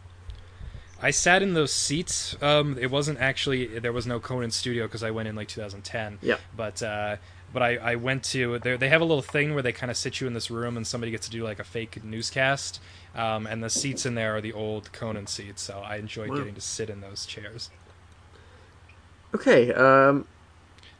I 1.03 1.11
sat 1.11 1.43
in 1.43 1.53
those 1.53 1.73
seats. 1.73 2.35
Um, 2.41 2.77
it 2.79 2.89
wasn't 2.89 3.19
actually 3.19 3.67
there 3.79 3.91
was 3.93 4.07
no 4.07 4.19
Conan 4.19 4.51
Studio 4.51 4.85
because 4.87 5.03
I 5.03 5.11
went 5.11 5.27
in 5.27 5.35
like 5.35 5.49
2010. 5.49 6.19
Yep. 6.21 6.39
But 6.55 6.81
uh, 6.81 7.17
but 7.51 7.61
I, 7.61 7.75
I 7.75 7.95
went 7.95 8.23
to 8.25 8.57
they 8.59 8.77
they 8.77 8.89
have 8.89 9.01
a 9.01 9.05
little 9.05 9.21
thing 9.21 9.53
where 9.53 9.61
they 9.61 9.73
kind 9.73 9.91
of 9.91 9.97
sit 9.97 10.21
you 10.21 10.27
in 10.27 10.33
this 10.33 10.49
room 10.49 10.77
and 10.77 10.87
somebody 10.87 11.11
gets 11.11 11.27
to 11.27 11.31
do 11.31 11.43
like 11.43 11.59
a 11.59 11.63
fake 11.63 12.03
newscast. 12.03 12.79
Um, 13.15 13.45
and 13.45 13.61
the 13.61 13.69
seats 13.69 14.05
in 14.05 14.15
there 14.15 14.35
are 14.35 14.41
the 14.41 14.53
old 14.53 14.91
Conan 14.93 15.27
seats, 15.27 15.61
so 15.61 15.79
I 15.85 15.97
enjoyed 15.97 16.29
Wow. 16.29 16.37
getting 16.37 16.55
to 16.55 16.61
sit 16.61 16.89
in 16.89 17.01
those 17.01 17.25
chairs. 17.27 17.69
Okay, 19.35 19.71
um, 19.73 20.25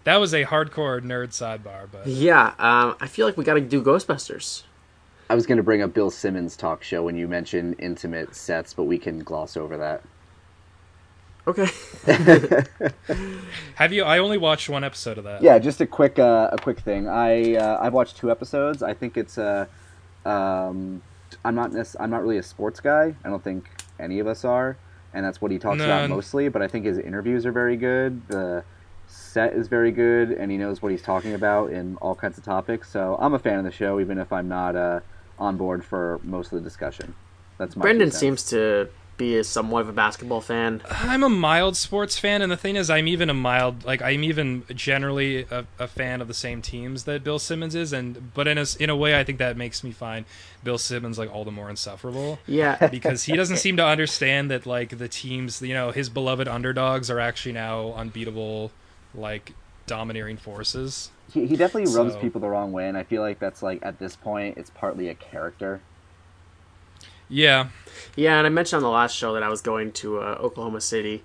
That 0.04 0.18
was 0.18 0.34
a 0.34 0.44
hardcore 0.46 1.02
nerd 1.02 1.30
sidebar, 1.30 1.88
but 1.92 2.06
yeah, 2.08 2.54
um, 2.60 2.96
I 3.00 3.08
feel 3.08 3.26
like 3.26 3.38
we 3.38 3.44
got 3.44 3.54
to 3.56 3.62
do 3.62 3.82
Ghostbusters. 3.82 4.64
I 5.34 5.36
was 5.36 5.48
going 5.48 5.58
to 5.58 5.64
bring 5.64 5.82
up 5.82 5.96
Bill 5.96 6.12
Simmons' 6.12 6.56
talk 6.56 6.84
show 6.84 7.02
when 7.02 7.16
you 7.16 7.28
mentioned 7.28 7.78
intimate 7.80 8.36
sets, 8.36 8.72
but 8.72 8.84
we 8.84 9.00
can 9.00 9.24
gloss 9.24 9.58
over 9.58 9.78
that. 9.78 10.04
Okay. 11.48 11.66
have 13.74 13.92
you? 13.92 14.04
I 14.04 14.20
only 14.20 14.38
watched 14.38 14.70
one 14.70 14.84
episode 14.84 15.18
of 15.18 15.24
that. 15.24 15.42
Yeah, 15.42 15.58
just 15.58 15.82
a 15.82 15.88
quick 15.88 16.20
uh, 16.20 16.52
a 16.52 16.58
quick 16.60 16.82
thing. 16.82 17.08
I 17.08 17.56
uh, 17.56 17.80
I've 17.82 17.94
watched 17.94 18.18
two 18.18 18.30
episodes. 18.30 18.84
I 18.84 18.94
think 18.94 19.18
it's 19.18 19.40
uh, 19.40 19.66
um, 20.24 21.02
I'm 21.44 21.56
not 21.56 21.74
nec- 21.74 22.00
I'm 22.00 22.12
not 22.12 22.22
really 22.22 22.38
a 22.38 22.44
sports 22.44 22.80
guy. 22.80 23.16
I 23.26 23.30
don't 23.30 23.44
think 23.44 23.68
any 24.00 24.20
of 24.20 24.28
us 24.28 24.46
are, 24.46 24.78
and 25.16 25.26
that's 25.26 25.42
what 25.42 25.50
he 25.50 25.58
talks 25.58 25.80
No, 25.80 25.86
about 25.86 26.12
mostly. 26.12 26.48
But 26.50 26.62
I 26.62 26.68
think 26.68 26.86
his 26.86 27.00
interviews 27.00 27.48
are 27.48 27.52
very 27.52 27.76
good. 27.76 28.22
The 28.28 28.64
set 29.08 29.54
is 29.54 29.68
very 29.68 29.92
good, 29.92 30.30
and 30.30 30.52
he 30.52 30.58
knows 30.58 30.84
what 30.84 30.92
he's 30.92 31.02
talking 31.02 31.34
about 31.34 31.72
in 31.72 31.98
all 32.04 32.14
kinds 32.14 32.38
of 32.38 32.44
topics. 32.44 32.88
So 32.92 33.18
I'm 33.20 33.34
a 33.34 33.40
fan 33.40 33.58
of 33.58 33.66
the 33.66 33.72
show, 33.72 34.00
even 34.00 34.20
if 34.20 34.32
I'm 34.32 34.48
not 34.48 34.76
uh, 34.76 35.00
on 35.40 35.58
board 35.58 35.84
for 35.84 36.20
most 36.24 36.52
of 36.52 36.60
the 36.60 36.64
discussion. 36.64 37.14
That's 37.58 37.76
my 37.76 37.82
Brendan 37.84 38.12
seems 38.12 38.44
to 38.46 38.90
be 39.16 39.38
a 39.38 39.44
somewhat 39.44 39.82
of 39.82 39.90
a 39.90 39.94
basketball 39.94 40.42
fan. 40.42 40.82
I'm 40.90 41.24
a 41.24 41.30
mild 41.30 41.78
sports 41.78 42.18
fan, 42.18 42.42
and 42.42 42.52
the 42.52 42.58
thing 42.58 42.76
is, 42.76 42.90
I'm 42.90 43.08
even 43.08 43.30
a 43.30 43.34
mild, 43.34 43.86
like 43.86 44.02
I'm 44.02 44.24
even 44.24 44.64
generally 44.74 45.46
a, 45.52 45.66
a 45.78 45.88
fan 45.88 46.20
of 46.20 46.28
the 46.28 46.34
same 46.34 46.62
teams 46.64 47.04
that 47.04 47.24
Bill 47.24 47.38
Simmons 47.38 47.76
is, 47.76 47.94
and 47.94 48.34
but 48.34 48.48
in 48.48 48.58
a 48.58 48.62
s- 48.62 48.76
in 48.76 48.90
a 48.90 48.96
way, 48.96 49.20
I 49.20 49.24
think 49.24 49.38
that 49.38 49.56
makes 49.56 49.84
me 49.84 49.92
find 49.92 50.26
Bill 50.64 50.80
Simmons 50.80 51.20
like 51.20 51.32
all 51.34 51.46
the 51.46 51.52
more 51.52 51.70
insufferable 51.70 52.40
Yeah, 52.48 52.88
because 52.92 53.24
he 53.26 53.36
doesn't 53.36 53.58
seem 53.58 53.78
to 53.78 53.86
understand 53.86 54.50
that 54.50 54.66
like 54.66 54.98
the 54.98 55.08
teams, 55.08 55.62
you 55.62 55.76
know, 55.76 55.92
his 55.92 56.10
beloved 56.10 56.48
underdogs 56.48 57.12
are 57.12 57.20
actually 57.20 57.54
now 57.54 57.94
unbeatable, 57.94 58.72
like 59.14 59.54
domineering 59.86 60.38
forces. 60.38 61.12
He, 61.34 61.48
he 61.48 61.56
definitely 61.56 61.94
rubs 61.96 62.14
So- 62.14 62.20
people 62.20 62.40
the 62.42 62.50
wrong 62.50 62.72
way, 62.72 62.88
and 62.88 62.98
I 62.98 63.04
feel 63.04 63.22
like 63.22 63.40
that's 63.40 63.64
like 63.64 63.80
at 63.84 64.00
this 64.00 64.16
point, 64.16 64.58
it's 64.58 64.70
partly 64.70 65.10
a 65.10 65.16
character. 65.16 65.82
Yeah, 67.30 67.70
yeah, 68.16 68.38
and 68.38 68.46
I 68.46 68.50
mentioned 68.50 68.78
on 68.78 68.84
the 68.84 68.90
last 68.96 69.16
show 69.16 69.34
that 69.34 69.44
I 69.44 69.50
was 69.50 69.62
going 69.62 69.92
to 69.94 70.20
uh, 70.20 70.38
Oklahoma 70.40 70.82
City, 70.82 71.24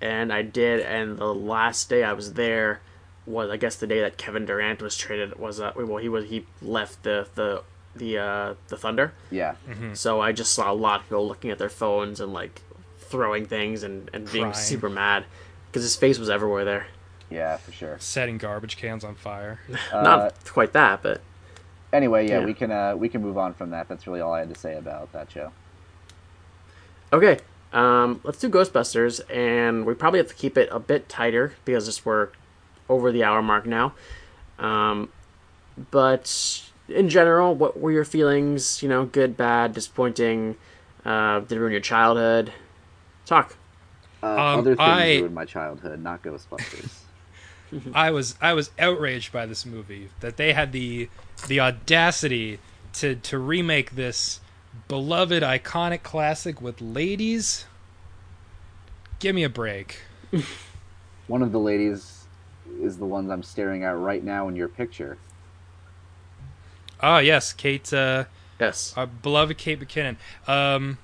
and 0.00 0.32
I 0.32 0.42
did. 0.42 0.80
And 0.80 1.18
the 1.18 1.34
last 1.34 1.88
day 1.88 2.04
I 2.04 2.12
was 2.12 2.34
there 2.34 2.80
was, 3.26 3.50
I 3.50 3.56
guess, 3.56 3.74
the 3.76 3.86
day 3.86 4.00
that 4.00 4.16
Kevin 4.18 4.44
Durant 4.46 4.80
was 4.82 4.96
traded. 4.96 5.38
Was 5.38 5.58
uh, 5.60 5.72
well, 5.74 5.96
he 5.96 6.08
was 6.08 6.26
he 6.26 6.46
left 6.62 7.02
the 7.02 7.26
the 7.34 7.62
the 7.96 8.18
uh, 8.18 8.54
the 8.68 8.76
Thunder. 8.76 9.14
Yeah, 9.30 9.56
So 9.94 10.20
I 10.20 10.32
just 10.32 10.52
saw 10.52 10.70
a 10.70 10.74
lot 10.74 11.00
of 11.00 11.06
people 11.06 11.26
looking 11.26 11.50
at 11.50 11.58
their 11.58 11.70
phones 11.70 12.20
and 12.20 12.32
like 12.32 12.62
throwing 12.98 13.46
things 13.46 13.82
and 13.82 14.08
and 14.12 14.30
being 14.30 14.44
Crying. 14.52 14.54
super 14.54 14.88
mad 14.90 15.24
because 15.66 15.82
his 15.82 15.96
face 15.96 16.18
was 16.18 16.30
everywhere 16.30 16.64
there. 16.64 16.86
Yeah, 17.30 17.56
for 17.58 17.72
sure. 17.72 17.96
setting 17.98 18.38
garbage 18.38 18.76
cans 18.76 19.04
on 19.04 19.14
fire. 19.14 19.60
Uh, 19.92 20.02
Not 20.02 20.44
quite 20.46 20.72
that, 20.72 21.02
but 21.02 21.20
Anyway, 21.92 22.28
yeah, 22.28 22.40
Yeah. 22.40 22.44
we 22.44 22.52
can 22.54 22.70
uh, 22.70 22.94
we 22.96 23.08
can 23.08 23.22
move 23.22 23.38
on 23.38 23.54
from 23.54 23.70
that. 23.70 23.88
That's 23.88 24.06
really 24.06 24.20
all 24.20 24.32
I 24.34 24.40
had 24.40 24.52
to 24.52 24.58
say 24.60 24.76
about 24.76 25.10
that 25.12 25.30
show. 25.30 25.52
Okay, 27.12 27.38
um, 27.72 28.20
let's 28.24 28.38
do 28.38 28.50
Ghostbusters, 28.50 29.20
and 29.34 29.86
we 29.86 29.94
probably 29.94 30.18
have 30.18 30.28
to 30.28 30.34
keep 30.34 30.58
it 30.58 30.68
a 30.70 30.78
bit 30.78 31.08
tighter 31.08 31.54
because 31.64 31.86
just 31.86 32.04
we're 32.04 32.28
over 32.90 33.10
the 33.10 33.24
hour 33.24 33.40
mark 33.42 33.64
now. 33.64 33.94
Um, 34.58 35.08
but 35.90 36.62
in 36.88 37.08
general, 37.08 37.54
what 37.54 37.80
were 37.80 37.92
your 37.92 38.04
feelings? 38.04 38.82
You 38.82 38.90
know, 38.90 39.06
good, 39.06 39.36
bad, 39.38 39.72
disappointing? 39.72 40.56
Uh, 41.06 41.40
did 41.40 41.52
it 41.52 41.60
ruin 41.60 41.72
your 41.72 41.80
childhood? 41.80 42.52
Talk. 43.24 43.56
Uh, 44.22 44.26
Um, 44.26 44.58
other 44.58 44.76
things 44.76 44.80
I- 44.80 45.16
ruined 45.20 45.34
my 45.34 45.44
childhood, 45.46 46.02
not 46.02 46.22
Ghostbusters. 46.22 46.90
I 47.92 48.10
was 48.10 48.34
I 48.40 48.54
was 48.54 48.70
outraged 48.78 49.32
by 49.32 49.46
this 49.46 49.66
movie 49.66 50.08
that 50.20 50.36
they 50.36 50.52
had 50.52 50.72
the 50.72 51.08
the 51.46 51.60
audacity 51.60 52.58
to 52.94 53.16
to 53.16 53.38
remake 53.38 53.92
this 53.94 54.40
beloved 54.88 55.42
iconic 55.42 56.02
classic 56.02 56.60
with 56.62 56.80
ladies. 56.80 57.66
Give 59.18 59.34
me 59.34 59.44
a 59.44 59.48
break. 59.48 60.00
One 61.26 61.42
of 61.42 61.52
the 61.52 61.58
ladies 61.58 62.24
is 62.80 62.98
the 62.98 63.06
ones 63.06 63.30
I'm 63.30 63.42
staring 63.42 63.84
at 63.84 63.96
right 63.96 64.22
now 64.22 64.48
in 64.48 64.56
your 64.56 64.68
picture. 64.68 65.18
Ah, 67.00 67.18
yes, 67.18 67.52
Kate, 67.52 67.92
uh, 67.92 68.24
Yes. 68.58 68.92
our 68.96 69.06
beloved 69.06 69.56
Kate 69.58 69.78
McKinnon. 69.78 70.16
Um, 70.48 70.98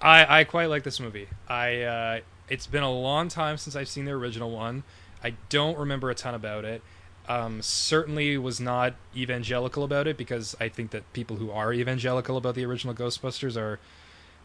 I 0.00 0.40
I 0.40 0.44
quite 0.44 0.66
like 0.68 0.82
this 0.82 1.00
movie. 1.00 1.28
I 1.48 1.82
uh, 1.82 2.20
it's 2.48 2.66
been 2.66 2.82
a 2.82 2.92
long 2.92 3.28
time 3.28 3.56
since 3.56 3.76
I've 3.76 3.88
seen 3.88 4.04
the 4.04 4.12
original 4.12 4.50
one. 4.50 4.82
I 5.22 5.34
don't 5.48 5.78
remember 5.78 6.10
a 6.10 6.14
ton 6.14 6.34
about 6.34 6.64
it. 6.64 6.82
Um, 7.28 7.62
certainly 7.62 8.36
was 8.36 8.60
not 8.60 8.94
evangelical 9.16 9.84
about 9.84 10.08
it 10.08 10.16
because 10.16 10.56
I 10.60 10.68
think 10.68 10.90
that 10.90 11.10
people 11.12 11.36
who 11.36 11.50
are 11.52 11.72
evangelical 11.72 12.36
about 12.36 12.56
the 12.56 12.64
original 12.64 12.94
Ghostbusters 12.94 13.56
are, 13.56 13.78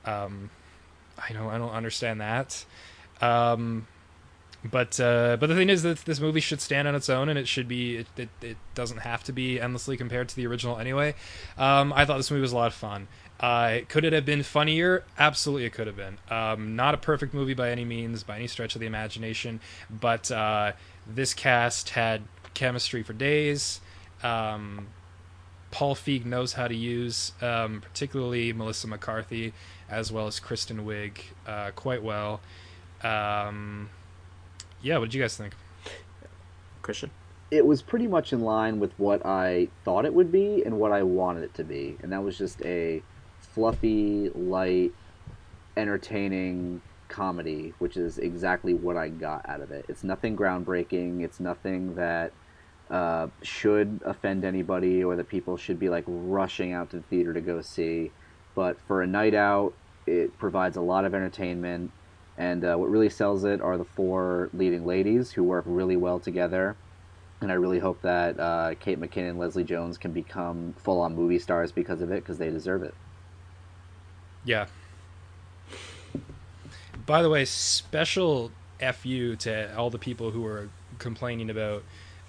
um, 0.05 0.51
I 1.17 1.33
don't 1.33 1.47
I 1.47 1.57
don't 1.57 1.71
understand 1.71 2.21
that. 2.21 2.65
Um, 3.19 3.87
but 4.63 4.99
uh, 4.99 5.37
but 5.39 5.47
the 5.47 5.55
thing 5.55 5.69
is 5.69 5.83
that 5.83 5.99
this 5.99 6.19
movie 6.19 6.39
should 6.39 6.61
stand 6.61 6.87
on 6.87 6.95
its 6.95 7.09
own, 7.09 7.29
and 7.29 7.37
it 7.37 7.47
should 7.47 7.67
be 7.67 7.97
it, 7.97 8.07
it, 8.17 8.29
it 8.41 8.57
doesn't 8.75 8.99
have 8.99 9.23
to 9.25 9.31
be 9.31 9.59
endlessly 9.59 9.97
compared 9.97 10.29
to 10.29 10.35
the 10.35 10.45
original 10.47 10.77
anyway. 10.77 11.15
Um, 11.57 11.93
I 11.93 12.05
thought 12.05 12.17
this 12.17 12.29
movie 12.29 12.41
was 12.41 12.51
a 12.51 12.55
lot 12.55 12.67
of 12.67 12.73
fun. 12.73 13.07
Uh, 13.39 13.79
could 13.87 14.03
it 14.03 14.13
have 14.13 14.25
been 14.25 14.41
funnier? 14.41 15.03
Absolutely, 15.17 15.65
it 15.65 15.73
could 15.73 15.87
have 15.87 15.95
been. 15.95 16.17
Um, 16.29 16.75
not 16.75 16.93
a 16.95 16.97
perfect 16.97 17.33
movie 17.33 17.53
by 17.53 17.69
any 17.69 17.85
means, 17.85 18.23
by 18.23 18.37
any 18.37 18.47
stretch 18.47 18.75
of 18.75 18.81
the 18.81 18.87
imagination, 18.87 19.59
but 19.89 20.31
uh, 20.31 20.71
this 21.05 21.33
cast 21.33 21.89
had 21.89 22.23
chemistry 22.53 23.03
for 23.03 23.13
days. 23.13 23.79
Um, 24.23 24.87
Paul 25.69 25.93
Feig 25.93 26.25
knows 26.25 26.53
how 26.53 26.67
to 26.67 26.75
use, 26.75 27.33
um, 27.41 27.81
particularly 27.81 28.53
Melissa 28.53 28.87
McCarthy, 28.87 29.53
as 29.89 30.11
well 30.11 30.25
as 30.25 30.39
Kristen 30.39 30.85
Wiig, 30.85 31.19
uh, 31.45 31.71
quite 31.75 32.01
well. 32.01 32.41
Um, 33.03 33.89
yeah, 34.81 34.97
what 34.97 35.05
did 35.05 35.13
you 35.13 35.21
guys 35.21 35.37
think? 35.37 35.53
Christian. 36.81 37.11
It 37.51 37.65
was 37.65 37.81
pretty 37.81 38.07
much 38.07 38.33
in 38.33 38.41
line 38.41 38.79
with 38.79 38.91
what 38.97 39.25
I 39.25 39.67
thought 39.85 40.05
it 40.05 40.13
would 40.13 40.31
be 40.31 40.63
and 40.65 40.79
what 40.79 40.91
I 40.91 41.03
wanted 41.03 41.43
it 41.43 41.53
to 41.55 41.63
be, 41.63 41.97
and 42.01 42.11
that 42.11 42.23
was 42.23 42.37
just 42.37 42.61
a 42.63 43.03
fluffy, 43.57 44.29
light, 44.35 44.93
entertaining 45.75 46.79
comedy, 47.07 47.73
which 47.79 47.97
is 47.97 48.19
exactly 48.19 48.75
what 48.75 48.95
I 48.95 49.09
got 49.09 49.49
out 49.49 49.61
of 49.61 49.71
it. 49.71 49.83
It's 49.89 50.03
nothing 50.03 50.37
groundbreaking. 50.37 51.23
It's 51.23 51.39
nothing 51.39 51.95
that 51.95 52.33
uh, 52.91 53.29
should 53.41 53.99
offend 54.05 54.45
anybody 54.45 55.03
or 55.03 55.15
that 55.15 55.27
people 55.27 55.57
should 55.57 55.79
be 55.79 55.89
like 55.89 56.03
rushing 56.05 56.71
out 56.71 56.91
to 56.91 56.97
the 56.97 57.01
theater 57.01 57.33
to 57.33 57.41
go 57.41 57.61
see. 57.61 58.11
But 58.53 58.79
for 58.87 59.01
a 59.01 59.07
night 59.07 59.33
out, 59.33 59.73
it 60.05 60.37
provides 60.37 60.77
a 60.77 60.81
lot 60.81 61.03
of 61.03 61.15
entertainment. 61.15 61.89
And 62.37 62.63
uh, 62.63 62.75
what 62.75 62.91
really 62.91 63.09
sells 63.09 63.43
it 63.43 63.59
are 63.59 63.79
the 63.79 63.85
four 63.85 64.51
leading 64.53 64.85
ladies 64.85 65.31
who 65.31 65.43
work 65.43 65.63
really 65.65 65.97
well 65.97 66.19
together. 66.19 66.75
And 67.41 67.51
I 67.51 67.55
really 67.55 67.79
hope 67.79 68.03
that 68.03 68.39
uh, 68.39 68.75
Kate 68.79 68.99
McKinnon 68.99 69.31
and 69.31 69.39
Leslie 69.39 69.63
Jones 69.63 69.97
can 69.97 70.11
become 70.11 70.75
full 70.77 71.01
on 71.01 71.15
movie 71.15 71.39
stars 71.39 71.71
because 71.71 72.03
of 72.03 72.11
it, 72.11 72.21
because 72.21 72.37
they 72.37 72.51
deserve 72.51 72.83
it. 72.83 72.93
Yeah. 74.47 74.67
By 77.05 77.21
the 77.21 77.29
way, 77.29 77.45
special 77.45 78.51
fu 78.93 79.35
to 79.35 79.75
all 79.77 79.89
the 79.89 79.99
people 79.99 80.31
who 80.31 80.41
were 80.41 80.69
complaining 80.99 81.49
about, 81.49 81.83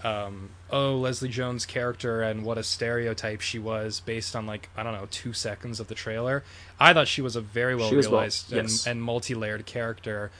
um, 0.04 0.50
oh 0.70 0.96
Leslie 0.96 1.28
Jones' 1.28 1.64
character 1.64 2.22
and 2.22 2.44
what 2.44 2.58
a 2.58 2.62
stereotype 2.62 3.40
she 3.40 3.58
was 3.58 4.00
based 4.00 4.36
on 4.36 4.46
like 4.46 4.68
I 4.76 4.82
don't 4.82 4.92
know 4.92 5.06
two 5.10 5.32
seconds 5.32 5.80
of 5.80 5.86
the 5.86 5.94
trailer. 5.94 6.42
I 6.78 6.92
thought 6.92 7.08
she 7.08 7.22
was 7.22 7.36
a 7.36 7.40
very 7.40 7.74
well 7.74 7.94
was 7.94 8.06
well- 8.06 8.18
realized 8.18 8.52
yes. 8.52 8.86
and, 8.86 8.96
and 8.96 9.02
multi-layered 9.02 9.64
character, 9.64 10.30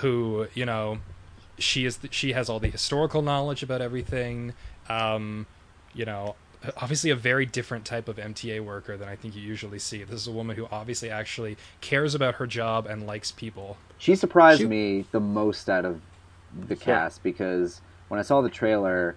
who 0.00 0.48
you 0.54 0.64
know, 0.64 0.98
she 1.58 1.84
is 1.84 1.98
she 2.10 2.32
has 2.32 2.48
all 2.48 2.60
the 2.60 2.68
historical 2.68 3.22
knowledge 3.22 3.62
about 3.62 3.82
everything. 3.82 4.54
Um, 4.88 5.46
you 5.94 6.04
know, 6.04 6.36
obviously 6.80 7.10
a 7.10 7.16
very 7.16 7.46
different 7.46 7.84
type 7.84 8.08
of 8.08 8.16
MTA 8.16 8.60
worker 8.64 8.96
than 8.96 9.08
I 9.08 9.16
think 9.16 9.34
you 9.36 9.42
usually 9.42 9.78
see. 9.78 10.02
This 10.04 10.20
is 10.22 10.26
a 10.26 10.32
woman 10.32 10.56
who 10.56 10.66
obviously 10.70 11.10
actually 11.10 11.56
cares 11.80 12.14
about 12.14 12.36
her 12.36 12.46
job 12.46 12.86
and 12.86 13.06
likes 13.06 13.32
people. 13.32 13.76
She 13.98 14.14
surprised 14.14 14.60
She- 14.60 14.66
me 14.66 15.04
the 15.12 15.20
most 15.20 15.68
out 15.68 15.84
of 15.84 16.00
the 16.68 16.76
cast 16.76 17.22
because 17.22 17.80
when 18.08 18.20
I 18.20 18.22
saw 18.22 18.40
the 18.40 18.48
trailer, 18.48 19.16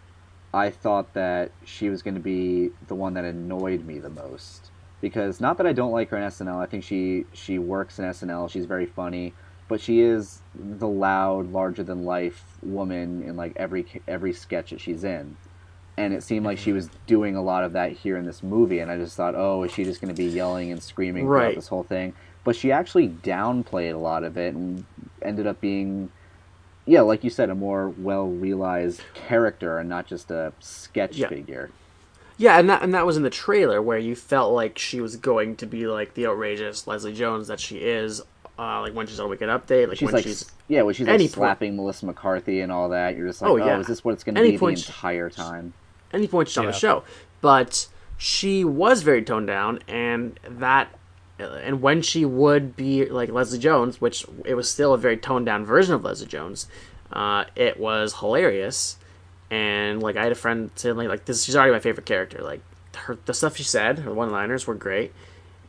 I 0.54 0.70
thought 0.70 1.14
that 1.14 1.52
she 1.64 1.90
was 1.90 2.02
going 2.02 2.16
to 2.16 2.20
be 2.20 2.72
the 2.88 2.96
one 2.96 3.14
that 3.14 3.24
annoyed 3.26 3.86
me 3.86 4.00
the 4.00 4.10
most. 4.10 4.72
Because 5.02 5.40
not 5.40 5.58
that 5.58 5.68
I 5.68 5.74
don't 5.74 5.92
like 5.92 6.10
her 6.10 6.18
in 6.18 6.24
SNL, 6.24 6.58
I 6.62 6.66
think 6.66 6.84
she 6.84 7.26
she 7.34 7.58
works 7.60 8.00
in 8.00 8.06
SNL. 8.06 8.50
She's 8.50 8.66
very 8.66 8.86
funny, 8.86 9.34
but 9.70 9.80
she 9.80 10.02
is 10.02 10.42
the 10.54 10.88
loud, 10.88 11.54
larger 11.54 11.84
than 11.84 12.04
life 12.04 12.44
woman 12.62 13.24
in 13.24 13.38
like 13.38 13.54
every 13.56 13.86
every 14.10 14.34
sketch 14.34 14.72
that 14.72 14.82
she's 14.82 15.04
in. 15.06 15.38
And 16.00 16.14
it 16.14 16.24
seemed 16.24 16.46
like 16.46 16.58
she 16.58 16.72
was 16.72 16.90
doing 17.08 17.36
a 17.36 17.42
lot 17.42 17.64
of 17.66 17.74
that 17.74 17.92
here 17.92 18.16
in 18.18 18.26
this 18.26 18.42
movie, 18.42 18.80
and 18.80 18.90
I 18.90 18.98
just 18.98 19.18
thought, 19.18 19.36
oh, 19.36 19.64
is 19.64 19.72
she 19.74 19.84
just 19.84 20.00
going 20.00 20.14
to 20.14 20.18
be 20.18 20.30
yelling 20.30 20.72
and 20.72 20.82
screaming 20.82 21.26
throughout 21.26 21.56
this 21.56 21.68
whole 21.68 21.84
thing? 21.84 22.14
But 22.46 22.56
she 22.56 22.72
actually 22.72 23.10
downplayed 23.10 23.94
a 23.94 23.98
lot 23.98 24.24
of 24.24 24.38
it 24.38 24.54
and 24.56 24.86
ended 25.22 25.46
up 25.46 25.60
being 25.60 26.10
yeah, 26.86 27.02
like 27.02 27.24
you 27.24 27.30
said, 27.30 27.50
a 27.50 27.56
more 27.56 27.90
well 27.90 28.28
realized 28.28 29.02
character 29.14 29.78
and 29.78 29.88
not 29.90 30.08
just 30.08 30.32
a 30.32 30.54
sketch 30.60 31.18
Yeah. 31.18 31.28
figure. 31.28 31.70
Yeah, 32.38 32.58
and 32.58 32.70
that 32.70 32.82
and 32.82 32.94
that 32.94 33.06
was 33.06 33.18
in 33.18 33.24
the 33.24 33.30
trailer 33.30 33.82
where 33.82 33.98
you 33.98 34.16
felt 34.16 34.54
like 34.54 34.78
she 34.80 35.02
was 35.02 35.18
going 35.18 35.58
to 35.58 35.66
be 35.68 35.86
like 35.86 36.14
the 36.14 36.26
outrageous 36.28 36.88
Leslie 36.88 37.14
Jones 37.14 37.48
that 37.50 37.60
she 37.60 37.80
is, 37.80 38.22
uh, 38.58 38.80
like 38.82 38.94
when 38.94 39.06
she's 39.06 39.20
on 39.20 39.30
Weekend 39.30 39.52
Update, 39.52 39.90
like 39.90 39.98
She's 39.98 40.06
when 40.08 40.14
like, 40.16 40.24
she's 40.24 40.50
yeah, 40.70 40.82
when 40.84 40.96
she's 40.96 41.06
like 41.08 41.20
point- 41.20 41.32
slapping 41.32 41.76
Melissa 41.76 42.06
McCarthy 42.06 42.62
and 42.62 42.72
all 42.72 42.88
that, 42.90 43.18
you're 43.18 43.28
just 43.28 43.42
like, 43.42 43.52
Oh, 43.52 43.56
oh, 43.56 43.66
yeah. 43.66 43.78
is 43.80 43.88
this 43.88 44.04
what 44.06 44.14
it's 44.14 44.24
going 44.24 44.36
to 44.36 44.42
be 44.42 44.52
the 44.52 44.58
point 44.58 44.80
she- 44.80 44.88
entire 44.88 45.30
time? 45.30 45.74
Any 46.14 46.28
point 46.28 46.48
she's 46.50 46.58
on 46.58 46.66
Yeah. 46.66 46.72
the 46.72 46.78
show. 46.78 47.04
But 47.42 47.88
she 48.18 48.66
was 48.66 49.02
very 49.02 49.22
toned 49.24 49.48
down, 49.48 49.80
and 49.88 50.38
that, 50.48 50.90
and 51.40 51.82
when 51.82 52.02
she 52.02 52.26
would 52.26 52.76
be 52.76 53.06
like 53.06 53.30
Leslie 53.30 53.60
Jones, 53.60 54.02
which 54.02 54.26
it 54.46 54.56
was 54.56 54.70
still 54.70 54.94
a 54.94 54.98
very 54.98 55.16
toned 55.18 55.46
down 55.46 55.66
version 55.66 55.96
of 55.96 56.04
Leslie 56.04 56.28
Jones, 56.28 56.68
uh, 57.14 57.46
it 57.56 57.80
was 57.80 58.16
hilarious. 58.20 58.98
And 59.52 60.04
like 60.04 60.16
I 60.18 60.24
had 60.24 60.32
a 60.32 60.36
friend 60.36 60.70
say 60.76 60.92
like, 60.92 61.08
like 61.08 61.26
this, 61.26 61.44
she's 61.44 61.56
already 61.56 61.72
my 61.72 61.80
favorite 61.80 62.06
character. 62.06 62.40
Like 62.44 62.62
her, 62.96 63.18
the 63.26 63.34
stuff 63.34 63.56
she 63.58 63.64
said, 63.64 64.00
her 64.00 64.14
one 64.14 64.32
liners 64.32 64.68
were 64.68 64.76
great, 64.76 65.14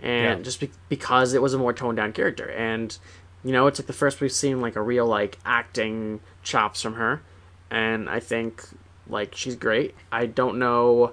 and 0.03 0.39
Yeah. 0.41 0.45
just 0.45 0.61
be- 0.61 0.71
because 0.89 1.33
it 1.35 1.41
was 1.41 1.55
a 1.55 1.59
more 1.59 1.73
toned 1.73 1.97
down 1.99 2.13
character, 2.13 2.51
and 2.51 2.97
you 3.45 3.53
know, 3.53 3.67
it's 3.69 3.79
like 3.79 3.87
the 3.87 3.93
first 3.95 4.21
we've 4.21 4.33
seen 4.33 4.61
like 4.61 4.77
a 4.77 4.83
real 4.83 5.07
like 5.07 5.39
acting 5.47 6.21
chops 6.43 6.83
from 6.83 6.95
her, 6.95 7.23
and 7.71 8.11
I 8.11 8.19
think 8.21 8.65
like 9.11 9.35
she's 9.35 9.57
great. 9.57 9.95
I 10.11 10.27
don't 10.27 10.59
know 10.59 11.13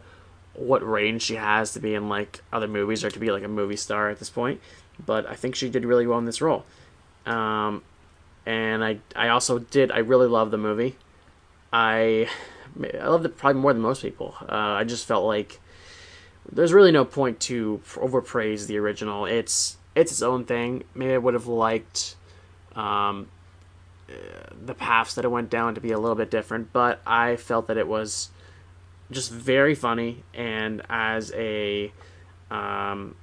what 0.53 0.87
range 0.87 1.21
she 1.21 1.35
has 1.35 1.73
to 1.73 1.79
be 1.79 1.93
in 1.93 2.09
like 2.09 2.41
other 2.51 2.67
movies 2.67 3.03
or 3.03 3.11
to 3.11 3.19
be 3.19 3.31
like 3.31 3.43
a 3.43 3.47
movie 3.47 3.75
star 3.75 4.09
at 4.09 4.19
this 4.19 4.29
point, 4.29 4.59
but 5.05 5.25
I 5.27 5.35
think 5.35 5.55
she 5.55 5.69
did 5.69 5.85
really 5.85 6.07
well 6.07 6.17
in 6.19 6.25
this 6.25 6.41
role. 6.41 6.65
Um, 7.25 7.83
and 8.45 8.83
I 8.83 8.99
I 9.15 9.29
also 9.29 9.59
did 9.59 9.91
I 9.91 9.99
really 9.99 10.27
love 10.27 10.51
the 10.51 10.57
movie. 10.57 10.95
I 11.71 12.29
I 12.81 13.07
loved 13.07 13.25
it 13.25 13.37
probably 13.37 13.61
more 13.61 13.73
than 13.73 13.81
most 13.81 14.01
people. 14.01 14.35
Uh, 14.41 14.55
I 14.55 14.83
just 14.83 15.05
felt 15.05 15.25
like 15.25 15.59
there's 16.51 16.73
really 16.73 16.91
no 16.91 17.03
point 17.05 17.39
to 17.41 17.81
overpraise 17.97 18.67
the 18.67 18.77
original. 18.77 19.25
It's 19.25 19.77
it's 19.95 20.11
its 20.11 20.21
own 20.21 20.45
thing. 20.45 20.83
Maybe 20.95 21.13
I 21.13 21.17
would 21.17 21.33
have 21.33 21.47
liked 21.47 22.15
um, 22.75 23.27
the 24.65 24.73
paths 24.73 25.15
that 25.15 25.25
it 25.25 25.29
went 25.29 25.49
down 25.49 25.75
to 25.75 25.81
be 25.81 25.91
a 25.91 25.99
little 25.99 26.15
bit 26.15 26.31
different, 26.31 26.71
but 26.73 27.01
I 27.05 27.35
felt 27.35 27.67
that 27.67 27.77
it 27.77 27.87
was 27.87 28.29
just 29.11 29.31
very 29.31 29.75
funny 29.75 30.23
and 30.33 30.81
as 30.89 31.31
a 31.35 31.91
um, 32.51 33.15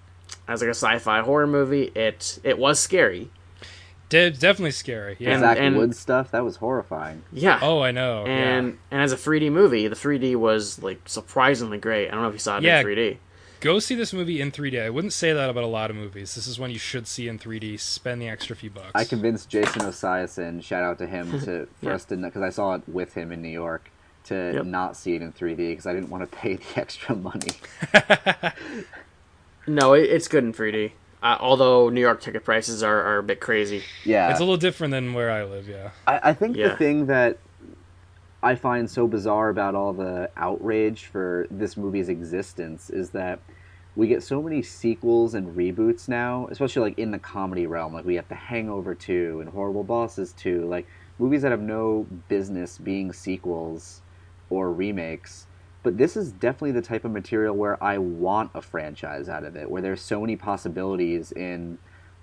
as 0.48 0.60
like 0.60 0.68
a 0.68 0.74
sci-fi 0.74 1.20
horror 1.20 1.46
movie, 1.46 1.84
it 1.94 2.38
it 2.44 2.58
was 2.58 2.78
scary. 2.80 3.30
De- 4.10 4.30
definitely 4.30 4.70
scary. 4.70 5.16
Yeah. 5.18 5.30
And- 5.32 5.40
Zach 5.40 5.56
and- 5.58 5.76
Wood 5.76 5.96
stuff 5.96 6.30
that 6.32 6.44
was 6.44 6.56
horrifying. 6.56 7.22
Yeah. 7.32 7.58
oh, 7.62 7.80
I 7.80 7.90
know. 7.90 8.24
and 8.26 8.66
yeah. 8.68 8.72
and 8.90 9.00
as 9.02 9.12
a 9.12 9.16
3D 9.16 9.50
movie, 9.50 9.88
the 9.88 9.96
3D 9.96 10.36
was 10.36 10.82
like 10.82 11.00
surprisingly 11.06 11.78
great. 11.78 12.08
I 12.08 12.12
don't 12.12 12.22
know 12.22 12.28
if 12.28 12.34
you 12.34 12.38
saw 12.38 12.58
it 12.58 12.62
Yeah. 12.62 12.80
in 12.80 12.86
3D. 12.86 13.16
Go 13.64 13.78
see 13.78 13.94
this 13.94 14.12
movie 14.12 14.42
in 14.42 14.52
3D. 14.52 14.78
I 14.78 14.90
wouldn't 14.90 15.14
say 15.14 15.32
that 15.32 15.48
about 15.48 15.64
a 15.64 15.68
lot 15.68 15.88
of 15.88 15.96
movies. 15.96 16.34
This 16.34 16.46
is 16.46 16.58
one 16.58 16.70
you 16.70 16.78
should 16.78 17.06
see 17.06 17.28
in 17.28 17.38
3D. 17.38 17.80
Spend 17.80 18.20
the 18.20 18.28
extra 18.28 18.54
few 18.54 18.68
bucks. 18.68 18.90
I 18.94 19.04
convinced 19.04 19.48
Jason 19.48 19.80
Osiason, 19.80 20.62
shout 20.62 20.82
out 20.84 20.98
to 20.98 21.06
him, 21.06 21.30
to 21.44 21.66
for 21.80 21.86
Yeah. 21.86 21.94
us 21.94 22.04
to 22.06 22.16
because 22.18 22.42
I 22.42 22.50
saw 22.50 22.74
it 22.74 22.82
with 22.86 23.14
him 23.14 23.32
in 23.32 23.40
New 23.40 23.48
York 23.48 23.90
to 24.24 24.52
Yep. 24.56 24.66
not 24.66 24.96
see 24.98 25.14
it 25.14 25.22
in 25.22 25.32
3D 25.32 25.56
because 25.70 25.86
I 25.86 25.94
didn't 25.94 26.10
want 26.10 26.30
to 26.30 26.36
pay 26.36 26.56
the 26.56 26.64
extra 26.76 27.16
money. 27.16 27.52
No, 29.66 29.94
it, 29.94 30.02
it's 30.10 30.28
good 30.28 30.44
in 30.44 30.52
3D. 30.52 30.92
Uh, 31.22 31.38
although 31.40 31.88
New 31.88 32.02
York 32.02 32.20
ticket 32.20 32.44
prices 32.44 32.82
are, 32.82 33.00
are 33.00 33.16
a 33.16 33.22
bit 33.22 33.40
crazy. 33.40 33.82
Yeah, 34.04 34.28
It's 34.30 34.40
a 34.40 34.42
little 34.42 34.58
different 34.58 34.90
than 34.90 35.14
where 35.14 35.30
I 35.30 35.44
live. 35.44 35.66
Yeah. 35.66 35.92
I, 36.06 36.20
I 36.22 36.32
think 36.34 36.54
Yeah. 36.54 36.68
the 36.68 36.76
thing 36.76 37.06
that 37.06 37.38
I 38.44 38.56
find 38.56 38.90
so 38.90 39.08
bizarre 39.08 39.48
about 39.48 39.74
all 39.74 39.94
the 39.94 40.28
outrage 40.36 41.06
for 41.06 41.46
this 41.50 41.78
movie's 41.78 42.10
existence 42.10 42.90
is 42.90 43.08
that 43.10 43.40
we 43.96 44.06
get 44.06 44.22
so 44.22 44.42
many 44.42 44.60
sequels 44.60 45.32
and 45.32 45.56
reboots 45.56 46.10
now, 46.10 46.46
especially 46.50 46.82
like 46.90 46.98
in 46.98 47.10
the 47.10 47.18
comedy 47.18 47.66
realm. 47.66 47.94
Like 47.94 48.04
we 48.04 48.16
have 48.16 48.28
The 48.28 48.34
Hangover 48.34 48.94
2 48.94 49.40
and 49.40 49.48
Horrible 49.48 49.82
Bosses 49.82 50.34
2, 50.34 50.66
like 50.66 50.86
movies 51.18 51.40
that 51.40 51.52
have 51.52 51.62
no 51.62 52.06
business 52.28 52.76
being 52.76 53.14
sequels 53.14 54.02
or 54.50 54.70
remakes. 54.70 55.46
But 55.82 55.96
this 55.96 56.14
is 56.14 56.30
definitely 56.30 56.72
the 56.72 56.82
type 56.82 57.06
of 57.06 57.12
material 57.12 57.56
where 57.56 57.82
I 57.82 57.96
want 57.96 58.50
a 58.52 58.60
franchise 58.60 59.26
out 59.26 59.44
of 59.44 59.56
it, 59.56 59.70
where 59.70 59.80
there's 59.80 60.02
so 60.02 60.20
many 60.20 60.36
possibilities 60.36 61.32
in 61.32 61.78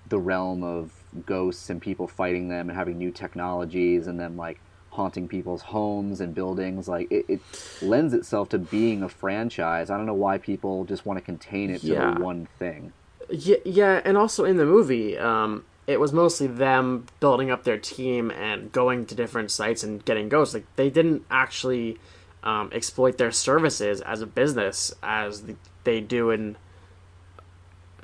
the 0.08 0.20
realm 0.20 0.62
of 0.62 0.92
ghosts 1.26 1.68
and 1.68 1.82
people 1.82 2.06
fighting 2.06 2.48
them 2.48 2.68
and 2.68 2.78
having 2.78 2.96
new 2.96 3.10
technologies 3.10 4.06
and 4.06 4.20
then 4.20 4.36
like 4.36 4.60
haunting 4.92 5.26
people's 5.26 5.62
homes 5.62 6.20
and 6.20 6.34
buildings 6.34 6.86
like 6.86 7.10
it, 7.10 7.24
it 7.28 7.40
lends 7.80 8.12
itself 8.14 8.48
to 8.50 8.58
being 8.58 9.02
a 9.02 9.08
franchise 9.08 9.88
i 9.90 9.96
don't 9.96 10.04
know 10.06 10.12
why 10.14 10.36
people 10.38 10.84
just 10.84 11.06
want 11.06 11.18
to 11.18 11.24
contain 11.24 11.70
it 11.70 11.80
to 11.80 11.86
Yeah. 11.88 12.14
the 12.14 12.20
one 12.20 12.46
thing 12.58 12.92
Yeah, 13.30 13.56
yeah, 13.64 14.02
and 14.04 14.18
also 14.18 14.44
in 14.44 14.56
the 14.58 14.66
movie, 14.66 15.16
um, 15.16 15.64
it 15.86 15.98
was 15.98 16.12
mostly 16.12 16.46
them 16.46 17.06
building 17.20 17.50
up 17.50 17.64
their 17.64 17.78
team 17.78 18.30
and 18.30 18.70
going 18.72 19.06
to 19.06 19.14
different 19.14 19.50
sites 19.50 19.82
and 19.82 20.04
getting 20.04 20.28
ghosts. 20.28 20.52
Like 20.54 20.66
they 20.76 20.90
didn't 20.90 21.22
actually 21.30 21.96
um, 22.42 22.68
exploit 22.72 23.16
their 23.16 23.30
services 23.32 24.00
as 24.02 24.20
a 24.20 24.26
business 24.26 24.92
as 25.02 25.44
they 25.84 26.00
do 26.00 26.30
in 26.30 26.56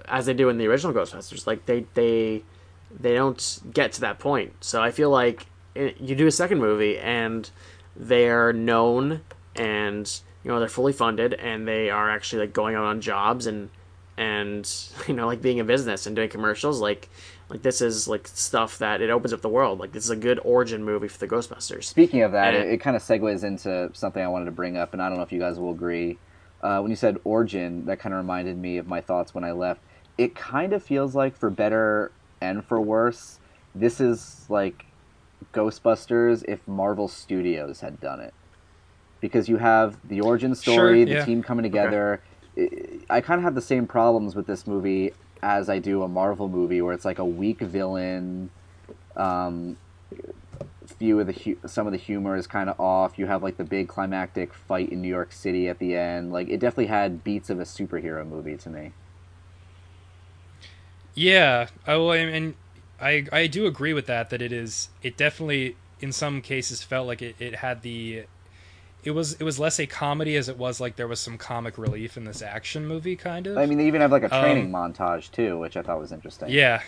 as 0.07 0.25
they 0.27 0.35
do 0.35 0.49
in 0.49 0.57
the 0.57 0.67
original 0.67 0.95
Ghostbusters. 0.95 1.47
Like 1.47 1.67
they 1.67 1.85
they 1.95 2.43
they 2.99 3.15
don't 3.15 3.59
get 3.73 3.93
to 3.95 4.01
that 4.01 4.19
point. 4.19 4.53
So 4.65 4.81
I 4.83 4.91
feel 4.91 5.11
like 5.11 5.47
it, 5.79 6.01
you 6.01 6.15
do 6.15 6.27
a 6.27 6.31
second 6.31 6.59
movie 6.59 6.99
and 6.99 7.49
they're 7.97 8.53
known 8.53 9.23
and 9.57 10.21
you 10.45 10.51
know 10.51 10.59
they're 10.59 10.69
fully 10.69 10.93
funded 10.93 11.35
and 11.35 11.67
they 11.67 11.91
are 11.91 12.11
actually 12.11 12.41
like 12.41 12.53
going 12.53 12.75
out 12.77 12.85
on 12.85 13.01
jobs 13.01 13.47
and 13.47 13.71
and 14.17 14.71
you 15.09 15.15
know 15.15 15.27
like 15.27 15.41
being 15.43 15.61
a 15.61 15.65
business 15.65 16.07
and 16.07 16.17
doing 16.17 16.29
commercials. 16.29 16.81
Like 16.81 17.09
like 17.49 17.63
this 17.63 17.81
is 17.81 18.07
like 18.09 18.29
stuff 18.29 18.79
that 18.79 19.01
it 19.01 19.09
opens 19.11 19.33
up 19.33 19.41
the 19.41 19.49
world. 19.49 19.79
Like 19.79 19.93
this 19.93 20.05
is 20.05 20.11
a 20.11 20.17
good 20.17 20.39
origin 20.45 20.85
movie 20.85 21.09
for 21.09 21.19
the 21.19 21.29
ghostbusters. 21.29 21.85
Speaking 21.85 22.23
of 22.23 22.33
that 22.33 22.55
And- 22.55 22.65
it, 22.69 22.75
it 22.75 22.79
kind 22.79 22.95
of 22.97 23.03
segues 23.03 23.43
into 23.45 23.91
something 23.95 24.23
i 24.23 24.29
wanted 24.29 24.47
to 24.47 24.51
bring 24.51 24.77
up 24.77 24.93
and 24.93 25.01
i 25.03 25.09
don't 25.09 25.17
know 25.17 25.25
if 25.25 25.33
you 25.33 25.39
guys 25.41 25.59
will 25.59 25.71
agree. 25.73 26.19
Uh, 26.61 26.81
when 26.81 26.91
you 26.91 26.97
said 26.97 27.19
origin 27.23 27.87
that 27.87 28.01
kind 28.01 28.13
of 28.13 28.19
reminded 28.19 28.59
me 28.59 28.79
of 28.79 28.87
my 28.89 29.01
thoughts 29.01 29.33
when 29.35 29.45
i 29.45 29.53
left. 29.53 29.81
It 30.19 30.35
kind 30.35 30.73
of 30.73 30.83
feels 30.83 31.15
like 31.15 31.37
for 31.37 31.51
better 31.51 32.11
and 32.41 32.65
for 32.65 32.81
worse 32.81 33.39
this 33.75 34.01
is 34.01 34.45
like 34.49 34.85
ghostbusters 35.53 36.45
if 36.49 36.67
marvel 36.67 37.09
studios 37.09 37.81
had 37.81 38.01
done 38.01 38.21
it 38.21 38.35
because 39.21 39.49
you 39.49 39.57
have 39.57 39.97
the 40.09 40.21
origin 40.21 40.55
story, 40.55 41.01
Sure, 41.01 41.05
the 41.07 41.11
yeah. 41.13 41.25
team 41.25 41.43
coming 41.43 41.63
together. 41.65 42.21
I 42.57 42.69
I 43.11 43.21
kind 43.21 43.39
of 43.39 43.45
have 43.45 43.55
the 43.55 43.61
same 43.63 43.87
problems 43.87 44.35
with 44.35 44.47
this 44.47 44.67
movie 44.67 45.13
as 45.43 45.69
I 45.69 45.79
do 45.79 46.03
a 46.03 46.09
Marvel 46.09 46.49
movie, 46.49 46.81
where 46.83 46.93
it's 46.93 47.05
like 47.05 47.19
a 47.19 47.25
weak 47.25 47.61
villain. 47.61 48.51
Um, 49.17 49.77
few 50.87 51.21
of 51.21 51.27
the 51.27 51.33
hu- 51.33 51.59
some 51.69 51.87
of 51.87 51.93
the 51.93 51.99
humor 51.99 52.37
is 52.37 52.47
kind 52.47 52.69
of 52.71 52.79
off. 52.81 53.19
You 53.19 53.27
have 53.27 53.43
like 53.43 53.57
the 53.57 53.65
big 53.65 53.89
climactic 53.89 54.53
fight 54.55 54.91
in 54.91 55.03
New 55.03 55.09
York 55.09 55.33
City 55.33 55.69
at 55.69 55.79
the 55.79 55.97
end. 55.97 56.33
Like 56.33 56.49
it 56.49 56.59
definitely 56.59 56.87
had 56.87 57.23
beats 57.25 57.51
of 57.51 57.59
a 57.61 57.65
superhero 57.65 58.27
movie 58.27 58.57
to 58.57 58.71
me. 58.71 58.93
Yeah, 61.15 61.67
I 61.87 61.97
well, 61.97 62.13
I 62.13 62.25
mean, 62.25 62.55
I 63.01 63.27
I 63.33 63.47
do 63.47 63.67
agree 63.67 63.93
with 63.93 64.07
that. 64.07 64.31
That 64.31 64.43
it 64.43 64.53
is. 64.53 64.89
It 65.03 65.17
definitely, 65.17 65.77
in 66.01 66.13
some 66.13 66.41
cases, 66.43 66.83
felt 66.83 67.07
like 67.07 67.23
it, 67.23 67.37
it 67.39 67.57
had 67.57 67.83
the. 67.83 68.25
It 69.05 69.13
was 69.13 69.35
it 69.35 69.45
was 69.45 69.59
less 69.59 69.79
a 69.79 69.87
comedy 69.87 70.37
as 70.37 70.49
it 70.49 70.59
was 70.59 70.81
like 70.81 70.97
there 70.97 71.09
was 71.09 71.21
some 71.21 71.39
comic 71.39 71.79
relief 71.79 72.17
in 72.17 72.25
this 72.25 72.43
action 72.43 72.87
movie 72.87 73.17
kind 73.17 73.47
of. 73.47 73.57
I 73.57 73.67
mean, 73.67 73.79
they 73.79 73.87
even 73.87 74.01
have 74.01 74.13
like 74.13 74.25
a 74.25 74.29
training 74.29 74.67
Um, 74.67 74.73
montage 74.73 75.31
too, 75.31 75.59
which 75.59 75.77
I 75.77 75.83
thought 75.83 75.99
was 76.01 76.13
interesting. 76.13 76.49
Yeah, 76.49 76.83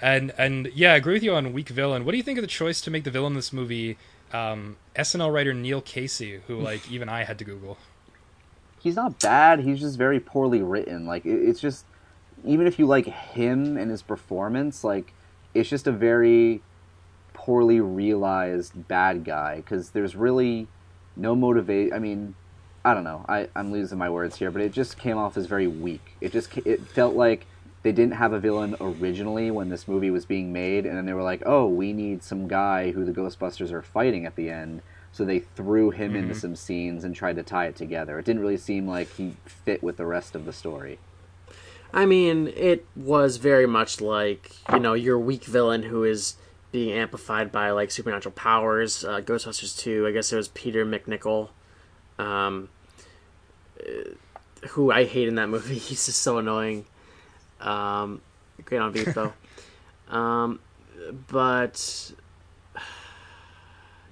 and 0.00 0.32
and 0.38 0.68
yeah, 0.74 0.92
I 0.92 0.96
agree 0.96 1.14
with 1.14 1.22
you 1.22 1.34
on 1.34 1.52
weak 1.52 1.68
villain. 1.70 2.04
What 2.04 2.12
do 2.12 2.16
you 2.18 2.22
think 2.22 2.38
of 2.38 2.42
the 2.42 2.48
choice 2.48 2.80
to 2.82 2.90
make 2.90 3.04
the 3.04 3.10
villain 3.10 3.32
in 3.32 3.36
this 3.36 3.52
movie 3.52 3.98
um, 4.32 4.78
SNL 4.96 5.32
writer 5.32 5.54
Neil 5.54 5.80
Casey, 5.82 6.40
who 6.46 6.60
like 6.60 6.88
even 6.90 7.08
I 7.08 7.24
had 7.24 7.38
to 7.38 7.44
Google? 7.44 7.78
he's 8.78 8.96
not 8.96 9.20
bad. 9.20 9.60
He's 9.60 9.80
just 9.80 9.98
very 9.98 10.20
poorly 10.20 10.62
written. 10.62 11.06
Like 11.06 11.24
it, 11.24 11.36
it's 11.48 11.60
just 11.60 11.84
even 12.44 12.66
if 12.66 12.78
you 12.78 12.86
like 12.86 13.06
him 13.06 13.76
and 13.76 13.90
his 13.90 14.02
performance, 14.02 14.84
like 14.84 15.12
it's 15.54 15.68
just 15.68 15.86
a 15.86 15.92
very 15.92 16.62
poorly 17.32 17.80
realized 17.80 18.86
bad 18.88 19.24
guy 19.24 19.56
because 19.56 19.90
there's 19.90 20.14
really 20.14 20.68
no 21.16 21.34
motivation. 21.34 21.92
I 21.94 21.98
mean, 21.98 22.34
I 22.84 22.94
don't 22.94 23.04
know. 23.04 23.24
I 23.28 23.48
I'm 23.54 23.72
losing 23.72 23.98
my 23.98 24.10
words 24.10 24.36
here, 24.36 24.50
but 24.50 24.62
it 24.62 24.72
just 24.72 24.98
came 24.98 25.18
off 25.18 25.36
as 25.36 25.46
very 25.46 25.66
weak. 25.66 26.16
It 26.20 26.32
just 26.32 26.56
it 26.58 26.86
felt 26.86 27.14
like 27.14 27.46
they 27.82 27.92
didn't 27.92 28.14
have 28.14 28.32
a 28.32 28.40
villain 28.40 28.76
originally 28.80 29.50
when 29.50 29.70
this 29.70 29.88
movie 29.88 30.10
was 30.10 30.26
being 30.26 30.52
made, 30.52 30.86
and 30.86 30.96
then 30.96 31.06
they 31.06 31.12
were 31.12 31.22
like, 31.22 31.42
"Oh, 31.46 31.66
we 31.66 31.92
need 31.92 32.22
some 32.22 32.46
guy 32.46 32.90
who 32.92 33.04
the 33.04 33.12
Ghostbusters 33.12 33.72
are 33.72 33.82
fighting 33.82 34.26
at 34.26 34.36
the 34.36 34.50
end." 34.50 34.82
So 35.12 35.24
they 35.24 35.40
threw 35.40 35.90
him 35.90 36.14
into 36.14 36.34
mm-hmm. 36.34 36.40
some 36.40 36.56
scenes 36.56 37.04
and 37.04 37.16
tried 37.16 37.36
to 37.36 37.42
tie 37.42 37.66
it 37.66 37.74
together. 37.74 38.18
It 38.18 38.24
didn't 38.24 38.42
really 38.42 38.56
seem 38.56 38.86
like 38.86 39.08
he 39.14 39.36
fit 39.44 39.82
with 39.82 39.96
the 39.96 40.06
rest 40.06 40.36
of 40.36 40.44
the 40.44 40.52
story. 40.52 40.98
I 41.92 42.06
mean, 42.06 42.48
it 42.48 42.86
was 42.94 43.36
very 43.38 43.66
much 43.66 44.00
like 44.00 44.52
you 44.72 44.78
know 44.78 44.94
your 44.94 45.18
weak 45.18 45.44
villain 45.44 45.84
who 45.84 46.04
is 46.04 46.36
being 46.72 46.92
amplified 46.92 47.50
by 47.50 47.70
like 47.70 47.90
supernatural 47.90 48.32
powers. 48.32 49.04
Uh, 49.04 49.20
Ghostbusters 49.20 49.76
two, 49.76 50.06
I 50.06 50.12
guess 50.12 50.32
it 50.32 50.36
was 50.36 50.48
Peter 50.48 50.86
MacNicol, 50.86 51.48
um, 52.18 52.68
uh, 53.80 54.66
who 54.70 54.92
I 54.92 55.04
hate 55.04 55.28
in 55.28 55.34
that 55.36 55.48
movie. 55.48 55.74
He's 55.78 56.06
just 56.06 56.20
so 56.20 56.38
annoying. 56.38 56.86
Um, 57.60 58.20
great 58.64 58.78
on 58.78 58.92
beat 58.92 59.08
though. 59.14 59.32
um, 60.08 60.60
but 61.28 62.12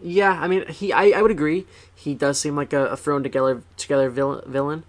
yeah, 0.00 0.32
I 0.32 0.48
mean, 0.48 0.66
he 0.68 0.92
I, 0.92 1.10
I 1.10 1.22
would 1.22 1.30
agree. 1.30 1.66
He 1.94 2.14
does 2.14 2.40
seem 2.40 2.56
like 2.56 2.72
a, 2.72 2.86
a 2.86 2.96
thrown 2.96 3.22
together 3.22 3.62
together 3.76 4.10
villain. 4.10 4.42
villain. 4.50 4.84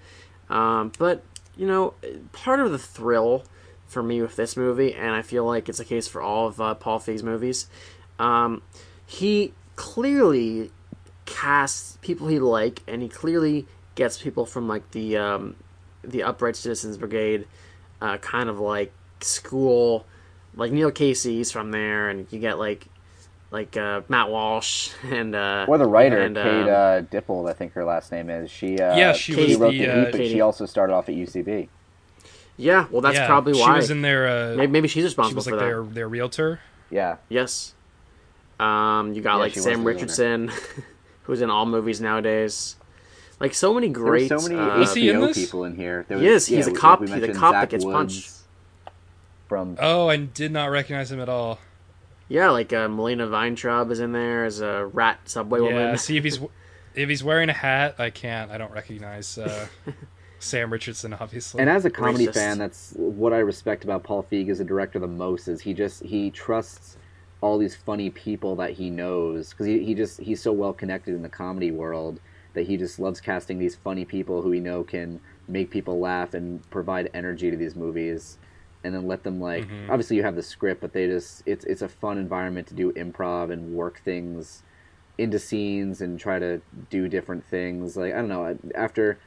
Um, 0.50 0.92
but 0.98 1.24
you 1.60 1.68
know, 1.68 1.94
part 2.32 2.62
of 2.62 2.72
the 2.72 2.80
thrill 2.80 3.44
for 3.86 4.02
me 4.02 4.22
with 4.22 4.38
this 4.38 4.56
movie, 4.56 4.94
and 4.94 5.14
I 5.14 5.22
feel 5.22 5.44
like 5.44 5.68
it's 5.68 5.82
a 5.82 5.86
case 5.86 6.08
for 6.08 6.22
all 6.22 6.48
of 6.48 6.62
uh, 6.62 6.74
Paul 6.74 7.00
Feig's 7.00 7.22
movies, 7.22 7.68
um, 8.18 8.62
he 9.06 9.54
clearly 9.76 10.72
casts 11.26 11.98
people 12.02 12.28
he 12.28 12.40
like, 12.40 12.82
and 12.88 13.02
he 13.02 13.10
clearly 13.10 13.68
gets 13.96 14.22
people 14.22 14.46
from 14.46 14.70
like 14.70 14.90
the 14.92 15.18
um, 15.18 15.58
the 16.02 16.24
Upright 16.24 16.56
Citizens 16.56 16.96
Brigade, 16.98 17.46
uh, 18.00 18.16
kind 18.20 18.48
of 18.48 18.62
like 18.62 18.94
school, 19.20 20.06
like 20.56 20.72
Neil 20.72 20.92
Casey's 20.92 21.52
from 21.52 21.72
there, 21.72 22.08
and 22.08 22.26
you 22.32 22.40
get 22.40 22.58
like 22.58 22.88
like 23.52 23.76
uh, 23.78 24.02
Matt 24.10 24.30
Walsh 24.30 24.92
and 25.04 25.34
uh, 25.36 25.66
Or 25.68 25.78
the 25.78 25.86
writer, 25.88 26.20
and, 26.22 26.36
Kate 26.36 26.46
um, 26.64 26.68
uh, 26.70 27.02
Dippold, 27.10 27.50
I 27.50 27.54
think 27.54 27.74
her 27.74 27.84
last 27.86 28.12
name 28.12 28.30
is. 28.30 28.50
She 28.52 28.80
uh, 28.80 28.96
Yeah, 28.98 29.14
she 29.14 29.36
was 29.36 29.56
wrote 29.58 29.72
the, 29.72 29.80
the 29.80 29.88
uh, 29.92 29.96
Heat, 30.06 30.12
but 30.12 30.18
Katie. 30.18 30.34
she 30.34 30.42
also 30.42 30.66
started 30.66 30.94
off 30.94 31.10
at 31.10 31.16
UCB. 31.16 31.68
yeah, 32.58 32.86
well, 32.92 33.02
that's 33.02 33.16
yeah, 33.18 33.26
probably 33.28 33.54
she 33.54 33.60
why. 33.62 33.76
was 33.78 33.90
in 33.92 34.02
there. 34.02 34.28
Uh, 34.28 34.56
maybe, 34.56 34.72
maybe 34.72 34.88
she's 34.88 35.02
she 35.02 35.06
responsible 35.06 35.38
was 35.38 35.46
for 35.46 35.52
like 35.52 35.60
that. 35.62 35.66
their 35.66 35.84
their 35.84 36.08
realtor. 36.10 36.60
Yeah, 36.92 37.18
Yes. 37.30 37.74
Um, 38.60 39.14
you 39.14 39.22
got 39.22 39.36
Yeah, 39.36 39.40
like 39.40 39.56
Sam. 39.56 39.84
Richardson, 39.86 40.52
who's 41.24 41.42
in 41.42 41.50
all 41.50 41.66
movies 41.66 42.02
nowadays. 42.02 42.76
Like 43.40 43.54
so 43.54 43.74
many 43.74 43.88
great. 43.88 44.30
were 44.30 44.38
so 44.40 44.50
many 44.50 44.60
uh, 44.60 44.82
Is 44.82 44.98
in 44.98 45.34
people 45.34 45.64
in 45.64 45.76
here. 45.78 46.06
There 46.10 46.18
He 46.18 46.28
is, 46.28 46.46
he's 46.46 46.68
a 46.68 46.74
cop- 46.74 47.00
we 47.00 47.08
he's 47.08 47.16
a 47.16 47.20
mentioned 47.20 47.40
cop 47.40 47.54
that 47.54 47.70
gets 47.70 47.86
Woods 47.86 47.96
punched. 47.96 48.32
From 49.48 49.78
Oh, 49.80 50.10
I 50.10 50.18
did 50.18 50.52
not 50.52 50.66
recognize 50.72 51.10
him 51.12 51.22
at 51.22 51.30
all. 51.30 51.58
Yeah, 52.30 52.52
like 52.52 52.72
uh, 52.72 52.88
Milana 52.88 53.28
Vayntrub 53.28 53.92
is 53.92 54.00
in 54.00 54.12
there 54.12 54.46
as 54.46 54.62
a 54.62 54.86
rat 54.86 55.20
subway 55.26 55.60
woman. 55.60 55.76
Yeah, 55.76 55.82
woman. 55.86 55.98
see 55.98 56.16
if 56.16 56.24
he's 56.24 56.40
if 56.96 57.10
he's 57.10 57.24
wearing 57.24 57.50
a 57.50 57.54
hat, 57.54 57.96
I 57.98 58.12
can't. 58.12 58.52
I 58.52 58.58
don't 58.58 58.72
recognize 58.72 59.38
uh, 59.38 59.68
Sam 60.40 60.72
Richardson, 60.72 61.14
obviously. 61.14 61.60
And 61.60 61.70
as 61.70 61.86
a 61.86 61.90
comedy 61.90 62.28
Racist. 62.28 62.34
fan, 62.36 62.58
that's 62.60 62.94
what 62.96 63.34
I 63.34 63.40
respect 63.40 63.84
about 63.84 64.04
Paul 64.04 64.24
Feig 64.24 64.50
as 64.50 64.60
a 64.60 64.64
director 64.64 65.00
the 65.00 65.08
most 65.08 65.48
is 65.48 65.62
he 65.62 65.74
just 65.74 66.04
he 66.04 66.30
trusts 66.30 66.98
all 67.42 67.58
these 67.58 67.76
funny 67.76 68.10
people 68.10 68.56
that 68.58 68.72
he 68.72 68.90
knows 68.90 69.50
because 69.50 69.66
he, 69.66 69.84
he 69.84 69.96
just 69.96 70.20
he's 70.20 70.42
so 70.42 70.52
well 70.52 70.74
connected 70.74 71.16
in 71.16 71.22
the 71.24 71.30
comedy 71.30 71.72
world 71.72 72.20
that 72.54 72.68
he 72.68 72.78
just 72.78 73.00
loves 73.00 73.22
casting 73.22 73.60
these 73.60 73.76
funny 73.76 74.06
people 74.06 74.42
who 74.42 74.52
he 74.52 74.60
know 74.60 74.84
can 74.84 75.20
make 75.48 75.70
people 75.72 76.00
laugh 76.00 76.34
and 76.34 76.68
provide 76.70 77.10
energy 77.14 77.50
to 77.50 77.58
these 77.58 77.76
movies 77.76 78.38
and 78.84 78.94
then 78.94 79.08
let 79.08 79.24
them 79.24 79.40
like 79.40 79.66
mm-hmm. 79.66 79.92
obviously 79.92 80.16
you 80.16 80.24
have 80.24 80.36
the 80.36 80.44
script 80.44 80.82
but 80.82 80.94
they 80.94 81.08
just 81.08 81.44
it's 81.46 81.66
it's 81.66 81.82
a 81.82 81.90
fun 81.90 82.18
environment 82.18 82.68
to 82.68 82.74
do 82.74 82.92
improv 82.94 83.52
and 83.52 83.74
work 83.74 84.02
things 84.04 84.64
into 85.18 85.38
scenes 85.38 86.00
and 86.02 86.20
try 86.20 86.40
to 86.40 86.62
do 86.90 87.08
different 87.08 87.46
things 87.46 87.98
like 87.98 88.14
i 88.14 88.18
don't 88.18 88.30
know 88.30 88.58
after 88.76 89.20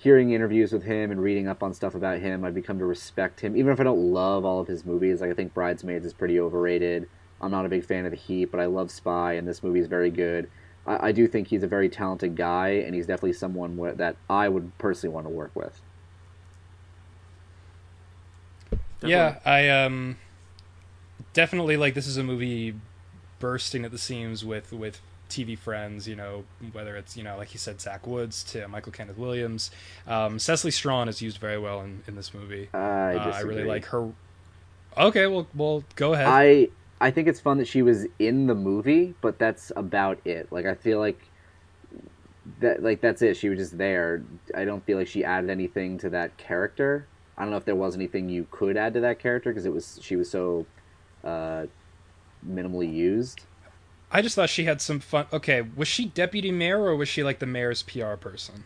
hearing 0.00 0.32
interviews 0.32 0.72
with 0.72 0.84
him 0.84 1.10
and 1.10 1.22
reading 1.22 1.46
up 1.46 1.62
on 1.62 1.74
stuff 1.74 1.94
about 1.94 2.20
him, 2.20 2.42
I've 2.42 2.54
become 2.54 2.78
to 2.78 2.86
respect 2.86 3.40
him. 3.40 3.54
Even 3.54 3.70
if 3.70 3.80
I 3.80 3.84
don't 3.84 4.12
love 4.12 4.46
all 4.46 4.58
of 4.58 4.66
his 4.66 4.84
movies, 4.84 5.20
like 5.20 5.30
I 5.30 5.34
think 5.34 5.52
Bridesmaids 5.52 6.06
is 6.06 6.14
pretty 6.14 6.40
overrated. 6.40 7.06
I'm 7.40 7.50
not 7.50 7.66
a 7.66 7.68
big 7.68 7.84
fan 7.84 8.06
of 8.06 8.10
The 8.10 8.16
Heat, 8.16 8.46
but 8.46 8.60
I 8.60 8.66
love 8.66 8.90
Spy, 8.90 9.34
and 9.34 9.46
this 9.46 9.62
movie 9.62 9.80
is 9.80 9.88
very 9.88 10.10
good. 10.10 10.50
I, 10.86 11.08
I 11.08 11.12
do 11.12 11.26
think 11.26 11.48
he's 11.48 11.62
a 11.62 11.68
very 11.68 11.90
talented 11.90 12.34
guy, 12.34 12.68
and 12.68 12.94
he's 12.94 13.06
definitely 13.06 13.34
someone 13.34 13.76
where, 13.76 13.92
that 13.92 14.16
I 14.28 14.48
would 14.48 14.76
personally 14.78 15.14
want 15.14 15.26
to 15.26 15.30
work 15.30 15.54
with. 15.54 15.82
Yeah, 19.02 19.38
I 19.44 19.68
um 19.68 20.18
definitely 21.32 21.76
like 21.76 21.94
this 21.94 22.06
is 22.06 22.16
a 22.16 22.24
movie 22.24 22.74
bursting 23.38 23.84
at 23.84 23.90
the 23.90 23.98
seams 23.98 24.44
with 24.44 24.72
with 24.72 25.00
TV 25.28 25.56
friends. 25.56 26.06
You 26.06 26.16
know, 26.16 26.44
whether 26.72 26.96
it's 26.96 27.16
you 27.16 27.22
know 27.22 27.36
like 27.36 27.52
you 27.52 27.58
said 27.58 27.80
Zach 27.80 28.06
Woods 28.06 28.42
to 28.44 28.66
Michael 28.68 28.92
Kenneth 28.92 29.18
Williams, 29.18 29.70
um, 30.06 30.38
Cecily 30.38 30.70
Strong 30.70 31.08
is 31.08 31.22
used 31.22 31.38
very 31.38 31.58
well 31.58 31.80
in 31.80 32.02
in 32.06 32.16
this 32.16 32.34
movie. 32.34 32.68
I 32.72 33.14
Uh, 33.14 33.32
I 33.34 33.40
really 33.40 33.64
like 33.64 33.86
her. 33.86 34.12
Okay, 34.96 35.26
well, 35.28 35.46
well, 35.54 35.84
go 35.96 36.14
ahead. 36.14 36.26
I 36.28 36.68
I 37.00 37.10
think 37.10 37.28
it's 37.28 37.40
fun 37.40 37.58
that 37.58 37.68
she 37.68 37.82
was 37.82 38.06
in 38.18 38.46
the 38.46 38.54
movie, 38.54 39.14
but 39.20 39.38
that's 39.38 39.72
about 39.76 40.18
it. 40.26 40.50
Like 40.50 40.66
I 40.66 40.74
feel 40.74 40.98
like 40.98 41.20
that 42.60 42.82
like 42.82 43.00
that's 43.00 43.22
it. 43.22 43.36
She 43.36 43.48
was 43.48 43.58
just 43.58 43.78
there. 43.78 44.22
I 44.54 44.64
don't 44.64 44.84
feel 44.84 44.98
like 44.98 45.06
she 45.06 45.24
added 45.24 45.48
anything 45.48 45.98
to 45.98 46.10
that 46.10 46.36
character. 46.36 47.06
I 47.40 47.44
don't 47.44 47.52
know 47.52 47.56
if 47.56 47.64
there 47.64 47.74
was 47.74 47.94
anything 47.94 48.28
you 48.28 48.46
could 48.50 48.76
add 48.76 48.92
to 48.92 49.00
that 49.00 49.18
character 49.18 49.48
because 49.50 49.64
it 49.64 49.72
was 49.72 49.98
she 50.02 50.14
was 50.14 50.30
so 50.30 50.66
uh, 51.24 51.64
minimally 52.46 52.92
used. 52.92 53.40
I 54.12 54.20
just 54.20 54.34
thought 54.34 54.50
she 54.50 54.64
had 54.64 54.82
some 54.82 55.00
fun. 55.00 55.24
Okay, 55.32 55.62
was 55.74 55.88
she 55.88 56.04
deputy 56.04 56.52
mayor 56.52 56.82
or 56.82 56.94
was 56.96 57.08
she 57.08 57.24
like 57.24 57.38
the 57.38 57.46
mayor's 57.46 57.82
PR 57.82 58.16
person? 58.16 58.64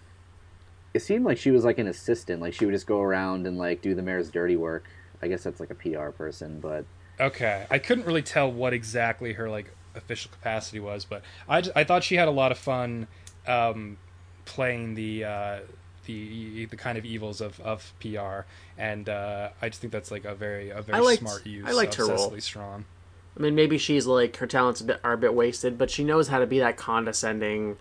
It 0.92 1.02
seemed 1.02 1.24
like 1.24 1.38
she 1.38 1.52
was 1.52 1.64
like 1.64 1.78
an 1.78 1.86
assistant. 1.86 2.42
Like 2.42 2.52
she 2.52 2.64
would 2.64 2.72
just 2.72 2.88
go 2.88 3.00
around 3.00 3.46
and 3.46 3.56
like 3.56 3.80
do 3.80 3.94
the 3.94 4.02
mayor's 4.02 4.28
dirty 4.28 4.56
work. 4.56 4.86
I 5.22 5.28
guess 5.28 5.44
that's 5.44 5.60
like 5.60 5.70
a 5.70 5.76
PR 5.76 6.10
person, 6.10 6.58
but 6.58 6.84
Okay, 7.20 7.66
I 7.70 7.78
couldn't 7.78 8.06
really 8.06 8.22
tell 8.22 8.50
what 8.50 8.72
exactly 8.72 9.34
her 9.34 9.48
like 9.48 9.72
official 9.94 10.32
capacity 10.32 10.80
was, 10.80 11.04
but 11.04 11.22
I, 11.48 11.60
just, 11.60 11.76
I 11.76 11.84
thought 11.84 12.02
she 12.02 12.16
had 12.16 12.26
a 12.26 12.32
lot 12.32 12.50
of 12.50 12.58
fun 12.58 13.06
um, 13.46 13.98
playing 14.46 14.96
the 14.96 15.24
uh, 15.24 15.58
the 16.06 16.66
the 16.66 16.76
kind 16.76 16.96
of 16.98 17.04
evils 17.04 17.40
of, 17.40 17.60
of 17.60 17.92
PR, 18.00 18.40
and 18.78 19.08
uh, 19.08 19.50
I 19.62 19.68
just 19.68 19.80
think 19.80 19.92
that's 19.92 20.10
like 20.10 20.24
a 20.24 20.34
very 20.34 20.70
a 20.70 20.82
very 20.82 21.00
liked- 21.00 21.20
smart 21.20 21.46
use 21.46 21.66
I 21.66 21.72
liked 21.72 21.98
of 21.98 22.08
her 22.08 22.14
role. 22.14 22.34
Strong. 22.40 22.84
I 23.36 23.40
mean, 23.42 23.54
maybe 23.56 23.78
she's 23.78 24.06
like 24.06 24.36
her 24.36 24.46
talents 24.46 24.80
a 24.80 24.84
bit, 24.84 25.00
are 25.02 25.14
a 25.14 25.18
bit 25.18 25.34
wasted, 25.34 25.76
but 25.76 25.90
she 25.90 26.04
knows 26.04 26.28
how 26.28 26.38
to 26.38 26.46
be 26.46 26.60
that 26.60 26.76
condescending 26.76 27.76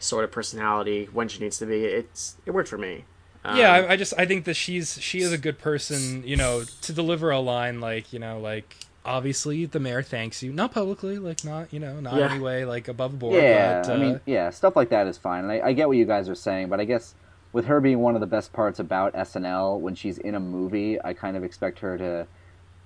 sort 0.00 0.24
of 0.24 0.32
personality 0.32 1.08
when 1.12 1.28
she 1.28 1.38
needs 1.40 1.58
to 1.58 1.66
be. 1.66 1.84
It's 1.84 2.36
it 2.44 2.50
worked 2.50 2.68
for 2.68 2.78
me. 2.78 3.04
Um, 3.44 3.56
yeah, 3.56 3.72
I, 3.72 3.92
I 3.92 3.96
just 3.96 4.14
I 4.18 4.26
think 4.26 4.44
that 4.46 4.54
she's 4.54 5.00
she 5.00 5.20
is 5.20 5.32
a 5.32 5.38
good 5.38 5.58
person, 5.58 6.24
you 6.26 6.36
know, 6.36 6.64
to 6.82 6.92
deliver 6.92 7.30
a 7.30 7.38
line 7.38 7.80
like 7.80 8.12
you 8.12 8.18
know 8.18 8.40
like 8.40 8.74
obviously 9.04 9.64
the 9.66 9.78
mayor 9.78 10.02
thanks 10.02 10.42
you, 10.42 10.52
not 10.52 10.72
publicly, 10.72 11.18
like 11.20 11.44
not 11.44 11.72
you 11.72 11.78
know 11.78 12.00
not 12.00 12.16
Yeah. 12.16 12.28
anyway 12.32 12.64
like 12.64 12.88
above 12.88 13.16
board. 13.20 13.40
yeah, 13.40 13.82
but, 13.82 13.90
uh, 13.90 13.94
I 13.94 13.96
mean, 13.98 14.20
yeah, 14.26 14.50
stuff 14.50 14.74
like 14.74 14.88
that 14.88 15.06
is 15.06 15.16
fine. 15.16 15.44
And 15.44 15.52
I, 15.52 15.68
I 15.68 15.72
get 15.72 15.86
what 15.86 15.96
you 15.96 16.04
guys 16.04 16.28
are 16.28 16.34
saying, 16.34 16.68
but 16.68 16.80
I 16.80 16.84
guess 16.84 17.14
with 17.52 17.66
her 17.66 17.80
being 17.80 18.00
one 18.00 18.14
of 18.14 18.20
the 18.20 18.26
best 18.26 18.52
parts 18.52 18.78
about 18.78 19.14
SNL, 19.14 19.80
when 19.80 19.94
she's 19.94 20.18
in 20.18 20.34
a 20.34 20.40
movie, 20.40 20.98
I 21.02 21.12
kind 21.14 21.36
of 21.36 21.44
expect 21.44 21.78
her 21.80 21.96
to 21.98 22.26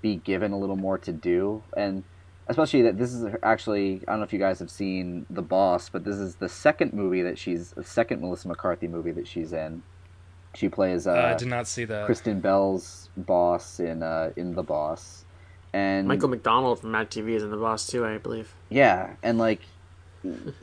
be 0.02 0.16
given 0.16 0.52
a 0.52 0.58
little 0.58 0.76
more 0.76 0.98
to 0.98 1.12
do, 1.12 1.62
and 1.76 2.04
especially 2.48 2.82
that 2.82 2.98
this 2.98 3.12
is 3.12 3.34
actually 3.42 4.02
I 4.08 4.12
don't 4.12 4.20
know 4.20 4.24
if 4.24 4.32
you 4.32 4.38
guys 4.38 4.58
have 4.58 4.70
seen 4.70 5.26
The 5.30 5.42
Boss, 5.42 5.88
but 5.88 6.04
this 6.04 6.16
is 6.16 6.36
the 6.36 6.48
second 6.48 6.92
movie 6.92 7.22
that 7.22 7.38
she's 7.38 7.72
the 7.72 7.84
second 7.84 8.20
Melissa 8.20 8.48
McCarthy 8.48 8.88
movie 8.88 9.12
that 9.12 9.26
she's 9.26 9.52
in. 9.52 9.82
She 10.54 10.68
plays 10.68 11.06
uh, 11.06 11.12
uh, 11.12 11.32
I 11.34 11.34
did 11.34 11.48
not 11.48 11.68
see 11.68 11.84
that. 11.84 12.06
Kristen 12.06 12.40
Bell's 12.40 13.08
boss 13.16 13.78
in 13.78 14.02
uh, 14.02 14.32
in 14.36 14.54
The 14.54 14.64
Boss, 14.64 15.24
and 15.72 16.08
Michael 16.08 16.28
McDonald 16.28 16.80
from 16.80 16.90
Mad 16.90 17.10
TV 17.10 17.30
is 17.30 17.42
in 17.44 17.50
the 17.50 17.56
boss 17.56 17.86
too, 17.86 18.04
I 18.04 18.18
believe. 18.18 18.52
yeah, 18.68 19.14
and 19.22 19.38
like 19.38 19.60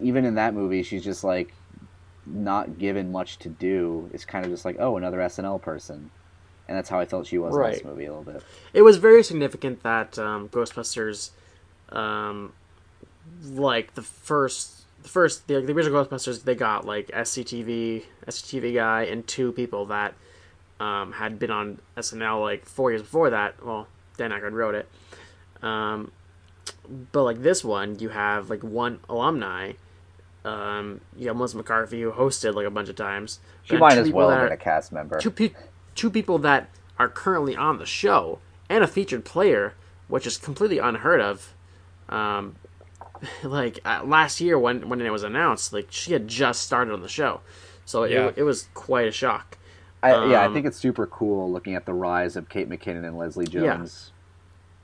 even 0.01 0.25
in 0.25 0.35
that 0.35 0.53
movie, 0.53 0.83
she's 0.83 1.03
just 1.03 1.23
like 1.23 1.53
not 2.31 2.77
given 2.77 3.11
much 3.11 3.37
to 3.39 3.49
do. 3.49 4.09
It's 4.13 4.25
kind 4.25 4.45
of 4.45 4.51
just 4.51 4.65
like 4.65 4.77
oh, 4.79 4.97
another 4.97 5.19
SNL 5.19 5.61
person, 5.61 6.11
and 6.67 6.77
that's 6.77 6.89
how 6.89 6.99
I 6.99 7.05
felt 7.05 7.27
she 7.27 7.37
was 7.37 7.55
in 7.55 7.61
this 7.71 7.83
movie 7.83 8.05
a 8.05 8.13
little 8.13 8.31
bit. 8.33 8.43
It 8.73 8.81
was 8.81 8.97
very 8.97 9.23
significant 9.23 9.83
that 9.83 10.17
um, 10.19 10.49
Ghostbusters, 10.49 11.31
um, 11.89 12.53
like 13.43 13.95
the 13.95 14.01
first 14.01 14.85
the 15.03 15.09
first 15.09 15.47
the, 15.47 15.61
the 15.61 15.73
original 15.73 16.05
Ghostbusters 16.05 16.43
they 16.43 16.55
got 16.55 16.85
like 16.85 17.07
SCTV 17.07 18.03
SCTV 18.27 18.75
guy 18.75 19.03
and 19.03 19.25
two 19.27 19.51
people 19.51 19.85
that 19.87 20.13
um, 20.79 21.13
had 21.13 21.39
been 21.39 21.51
on 21.51 21.79
SNL 21.95 22.41
like 22.41 22.65
four 22.65 22.91
years 22.91 23.01
before 23.01 23.29
that. 23.29 23.63
Well, 23.65 23.87
Dan 24.17 24.31
Aykroyd 24.31 24.53
wrote 24.53 24.75
it. 24.75 24.89
Um, 25.63 26.11
but 27.11 27.23
like 27.23 27.41
this 27.41 27.63
one, 27.63 27.99
you 27.99 28.09
have 28.09 28.49
like 28.49 28.63
one 28.63 28.99
alumni. 29.09 29.73
Um, 30.47 31.01
you 31.15 31.27
have 31.27 31.35
Melissa 31.35 31.57
McCarthy 31.57 32.01
who 32.01 32.11
hosted 32.11 32.55
like 32.55 32.65
a 32.65 32.69
bunch 32.71 32.89
of 32.89 32.95
times. 32.95 33.39
She 33.63 33.71
Then 33.71 33.79
might 33.79 33.97
as 33.97 34.09
well 34.11 34.29
have 34.29 34.39
are- 34.39 34.43
been 34.45 34.53
a 34.53 34.57
cast 34.57 34.91
member. 34.91 35.19
two 35.19 35.31
pe- 35.31 35.53
two 35.95 36.09
people 36.09 36.37
that 36.39 36.69
are 36.97 37.09
currently 37.09 37.55
on 37.55 37.77
the 37.79 37.85
show 37.85 38.39
and 38.69 38.83
a 38.83 38.87
featured 38.87 39.25
player, 39.25 39.73
which 40.07 40.25
is 40.25 40.37
completely 40.37 40.77
unheard 40.79 41.21
of. 41.21 41.53
Um, 42.09 42.55
like 43.43 43.79
uh, 43.83 44.01
last 44.05 44.39
year 44.39 44.57
when 44.57 44.87
when 44.89 45.01
it 45.01 45.09
was 45.11 45.23
announced, 45.23 45.73
like 45.73 45.87
she 45.89 46.13
had 46.13 46.27
just 46.27 46.61
started 46.61 46.93
on 46.93 47.01
the 47.01 47.09
show, 47.09 47.41
so 47.85 48.03
Yeah. 48.05 48.27
it, 48.27 48.35
it 48.37 48.43
was 48.43 48.69
quite 48.73 49.07
a 49.07 49.11
shock. 49.11 49.57
I, 50.03 50.11
yeah, 50.27 50.41
I 50.41 50.45
um, 50.45 50.53
think 50.53 50.67
it's 50.67 50.77
super 50.77 51.07
cool 51.07 51.51
looking 51.51 51.73
at 51.73 51.85
the 51.87 51.93
rise 51.93 52.35
of 52.35 52.47
Kate 52.49 52.69
McKinnon 52.69 53.03
and 53.03 53.17
Leslie 53.17 53.47
Jones 53.47 54.11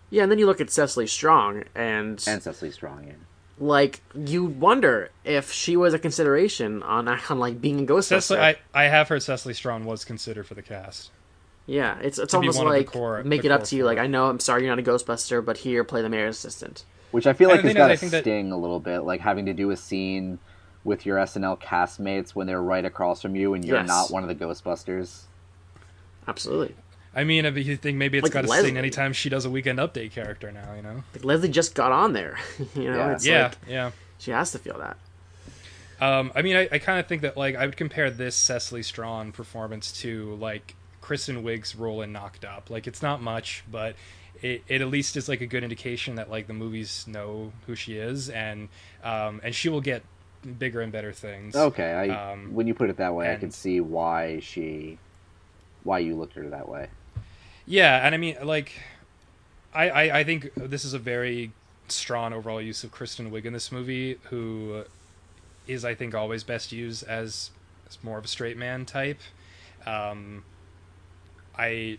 Yeah, 0.10 0.24
and 0.24 0.32
then 0.32 0.40
you 0.40 0.48
look 0.48 0.60
at 0.60 0.72
Cecily 0.72 1.06
Strong, 1.06 1.66
and, 1.76 2.22
and 2.28 2.42
Cecily 2.42 2.72
Strong. 2.72 3.06
Yeah. 3.06 3.14
Like 3.64 4.02
you 4.16 4.44
wonder 4.46 5.10
if 5.24 5.52
she 5.52 5.78
was 5.78 5.94
a 5.94 6.00
consideration 6.00 6.84
on 6.84 7.08
on 7.30 7.40
like 7.40 7.62
being 7.62 7.80
a 7.82 7.84
Ghostbuster. 7.86 8.04
Cecily, 8.22 8.40
I, 8.40 8.56
I 8.74 8.84
have 8.86 9.08
heard 9.10 9.24
Cecily 9.24 9.54
Strong 9.54 9.86
was 9.86 10.04
considered 10.06 10.46
for 10.48 10.54
the 10.54 10.62
cast. 10.62 11.12
yeah, 11.66 11.98
it's 12.02 12.20
it's 12.20 12.32
to 12.32 12.38
almost 12.38 12.58
one 12.58 12.68
of 12.68 12.74
the 12.74 12.80
like 12.80 12.88
core- 12.92 13.24
make 13.24 13.46
it 13.46 13.52
up 13.52 13.64
to 13.66 13.76
you. 13.76 13.84
four. 13.84 13.92
Like 13.92 13.98
I 14.00 14.08
know, 14.08 14.28
I'm 14.30 14.40
sorry, 14.40 14.64
you're 14.66 14.76
not 14.76 14.80
a 14.86 14.90
Ghostbuster, 14.90 15.44
but 15.44 15.58
here, 15.58 15.84
play 15.84 16.02
the 16.02 16.10
mayor's 16.10 16.38
assistant. 16.38 16.84
Which 17.12 17.28
I 17.28 17.34
feel 17.34 17.50
like 17.50 17.62
the 17.62 17.68
has 17.68 17.74
thing 17.74 17.78
is, 17.78 17.78
got 17.78 17.92
I 17.92 17.94
a 17.94 17.98
think 17.98 18.12
that- 18.12 18.24
sting 18.24 18.52
a 18.52 18.58
little 18.58 18.80
bit, 18.80 19.00
like 19.02 19.22
having 19.22 19.46
to 19.46 19.54
do 19.54 19.70
a 19.72 19.78
scene 19.78 20.40
with 20.84 21.06
your 21.06 21.18
SNL 21.18 21.62
castmates 21.62 22.32
when 22.32 22.46
they're 22.48 22.62
right 22.62 22.84
across 22.84 23.22
from 23.22 23.36
you 23.36 23.54
and 23.54 23.64
you're 23.64 23.78
Yes. 23.78 23.88
not 23.88 24.12
one 24.12 24.24
of 24.24 24.30
the 24.30 24.36
Ghostbusters. 24.36 25.22
Absolutely. 26.28 26.76
I 27.16 27.24
mean, 27.24 27.46
if 27.46 27.56
you 27.58 27.78
think 27.78 27.98
maybe 27.98 28.18
it's 28.18 28.24
Like 28.24 28.34
got 28.34 28.42
to 28.42 28.48
Leslie. 28.48 28.66
sting 28.70 28.78
anytime 28.78 29.14
she 29.14 29.30
does 29.30 29.46
a 29.46 29.50
weekend 29.50 29.80
update 29.80 30.12
character 30.12 30.52
now, 30.52 30.74
you 30.76 30.82
know? 30.82 31.04
Like 31.14 31.24
Leslie 31.24 31.50
just 31.50 31.76
got 31.76 31.92
on 31.92 32.14
there. 32.14 32.38
you 32.76 32.92
know, 32.92 32.98
Yeah. 32.98 33.12
it's 33.14 33.26
yeah, 33.26 33.44
like 33.44 33.58
yeah. 33.68 33.92
she 34.18 34.32
has 34.32 34.52
to 34.52 34.60
feel 34.60 34.78
that. 34.80 34.98
Um, 36.02 36.32
I 36.36 36.42
mean, 36.42 36.56
I, 36.56 36.68
I 36.72 36.80
kind 36.80 37.00
of 37.00 37.08
think 37.08 37.22
that 37.22 37.38
like 37.38 37.56
I 37.56 37.66
would 37.66 37.78
compare 37.78 38.10
this 38.10 38.36
Cecily 38.36 38.84
Strong 38.84 39.32
performance 39.34 39.92
to 40.02 40.36
like 40.36 40.76
Kristen 41.02 41.44
Wiig's 41.44 41.76
role 41.76 42.02
in 42.02 42.12
Knocked 42.12 42.44
Up. 42.46 42.70
Like 42.70 42.88
it's 42.88 43.02
not 43.02 43.22
much, 43.22 43.64
but 43.72 43.96
it, 44.42 44.64
it 44.68 44.82
at 44.82 44.88
least 44.90 45.16
is 45.16 45.30
like 45.30 45.42
a 45.42 45.46
good 45.46 45.64
indication 45.64 46.16
that 46.16 46.30
like 46.30 46.48
the 46.48 46.54
movies 46.54 47.06
know 47.08 47.54
who 47.68 47.76
she 47.76 47.98
is, 47.98 48.30
and 48.30 48.70
um, 49.04 49.40
and 49.44 49.54
she 49.54 49.70
will 49.70 49.82
get 49.82 50.04
bigger 50.60 50.82
and 50.82 50.92
better 50.92 51.14
things. 51.14 51.56
Okay, 51.56 51.92
I, 52.10 52.32
Um, 52.34 52.54
when 52.54 52.68
you 52.68 52.74
put 52.74 52.90
it 52.90 52.98
that 52.98 53.14
way, 53.14 53.32
I 53.32 53.38
can 53.38 53.52
see 53.52 53.80
why 53.80 54.40
she, 54.42 54.98
why 55.84 56.00
you 56.00 56.16
looked 56.16 56.36
at 56.36 56.44
her 56.44 56.50
that 56.50 56.68
way. 56.68 56.88
Yeah, 57.66 58.06
and 58.06 58.14
I 58.14 58.18
mean, 58.18 58.38
like, 58.44 58.74
I, 59.74 59.90
I, 59.90 60.20
I 60.20 60.24
think 60.24 60.52
this 60.56 60.84
is 60.86 60.94
a 60.94 61.00
very 61.00 61.52
strong 61.88 62.34
overall 62.34 62.62
use 62.62 62.84
of 62.84 62.92
Kristen 62.92 63.32
Wiig 63.32 63.46
in 63.46 63.54
this 63.54 63.72
movie, 63.72 64.20
who 64.24 64.84
is, 65.68 65.86
I 65.86 65.96
think, 65.96 66.14
always 66.14 66.44
best 66.44 66.72
used 66.72 67.04
as, 67.08 67.52
as 67.88 67.98
more 68.04 68.18
of 68.18 68.26
a 68.26 68.28
straight 68.28 68.58
man 68.58 68.86
type. 68.86 69.20
Um, 69.86 70.44
I, 71.58 71.98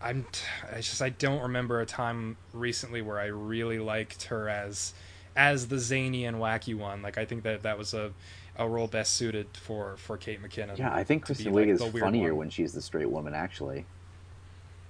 I'm, 0.00 0.26
I 0.72 0.76
just 0.76 1.00
I 1.02 1.10
don't 1.10 1.42
remember 1.42 1.80
a 1.80 1.86
time 1.86 2.36
recently 2.52 3.02
where 3.02 3.18
I 3.18 3.26
really 3.26 3.78
liked 3.78 4.24
her 4.24 4.48
as, 4.48 4.94
as 5.36 5.68
the 5.68 5.78
zany 5.78 6.24
and 6.24 6.38
wacky 6.38 6.76
one. 6.76 7.02
Like, 7.02 7.18
I 7.18 7.24
think 7.24 7.42
that 7.42 7.62
that 7.62 7.76
was 7.76 7.92
a, 7.94 8.12
a 8.56 8.68
role 8.68 8.86
best 8.86 9.14
suited 9.14 9.48
for 9.54 9.96
for 9.96 10.16
Kate 10.16 10.40
McKinnon. 10.42 10.78
Yeah, 10.78 10.94
I 10.94 11.04
think 11.04 11.24
Kristen 11.24 11.52
like, 11.52 11.66
Wiig 11.66 11.70
is 11.70 12.00
funnier 12.00 12.30
one. 12.30 12.38
when 12.38 12.50
she's 12.50 12.72
the 12.72 12.80
straight 12.80 13.10
woman. 13.10 13.34
Actually, 13.34 13.84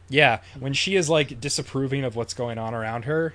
Yeah, 0.09 0.41
when 0.59 0.73
she 0.75 0.97
is 0.97 1.09
like 1.09 1.41
disapproving 1.41 2.05
of 2.05 2.15
what's 2.17 2.35
going 2.35 2.59
on 2.59 2.75
around 2.75 3.05
her, 3.07 3.35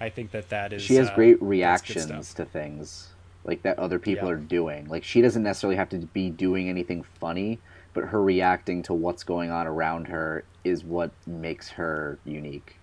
I 0.00 0.08
think 0.10 0.30
that 0.32 0.48
that 0.50 0.72
is. 0.72 0.82
she 0.82 0.94
has 0.96 1.08
uh, 1.08 1.14
great 1.14 1.40
reactions 1.42 2.34
to 2.34 2.44
things 2.44 3.14
like 3.44 3.62
that 3.62 3.78
other 3.78 3.98
people 3.98 4.28
Yeah. 4.28 4.34
are 4.34 4.36
doing. 4.38 4.86
Like 4.88 5.04
she 5.04 5.20
doesn't 5.20 5.42
necessarily 5.42 5.76
have 5.76 5.88
to 5.90 5.98
be 5.98 6.30
doing 6.30 6.68
anything 6.68 7.02
funny, 7.02 7.60
but 7.92 8.04
her 8.04 8.22
reacting 8.22 8.82
to 8.84 8.94
what's 8.94 9.22
going 9.24 9.50
on 9.50 9.66
around 9.66 10.06
her 10.08 10.44
is 10.64 10.84
what 10.84 11.12
makes 11.26 11.70
her 11.70 12.18
unique. 12.24 12.80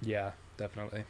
Yeah, 0.00 0.32
definitely. 0.56 1.04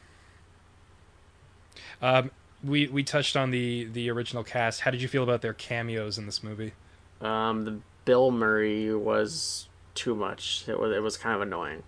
Um, 2.01 2.31
we 2.63 2.87
we 2.87 3.03
touched 3.03 3.35
on 3.35 3.51
the 3.51 3.85
the 3.85 4.09
original 4.09 4.43
cast. 4.43 4.81
How 4.81 4.91
did 4.91 5.01
you 5.01 5.07
feel 5.07 5.23
about 5.23 5.41
their 5.41 5.53
cameos 5.53 6.17
in 6.17 6.25
this 6.25 6.43
movie? 6.43 6.73
Um, 7.21 7.65
the 7.65 7.79
Bill 8.05 8.31
Murray 8.31 8.93
was 8.93 9.67
too 9.95 10.13
much. 10.15 10.65
It 10.67 10.79
was 10.79 10.95
it 10.95 11.01
was 11.01 11.17
kind 11.17 11.35
of 11.35 11.41
annoying. 11.41 11.83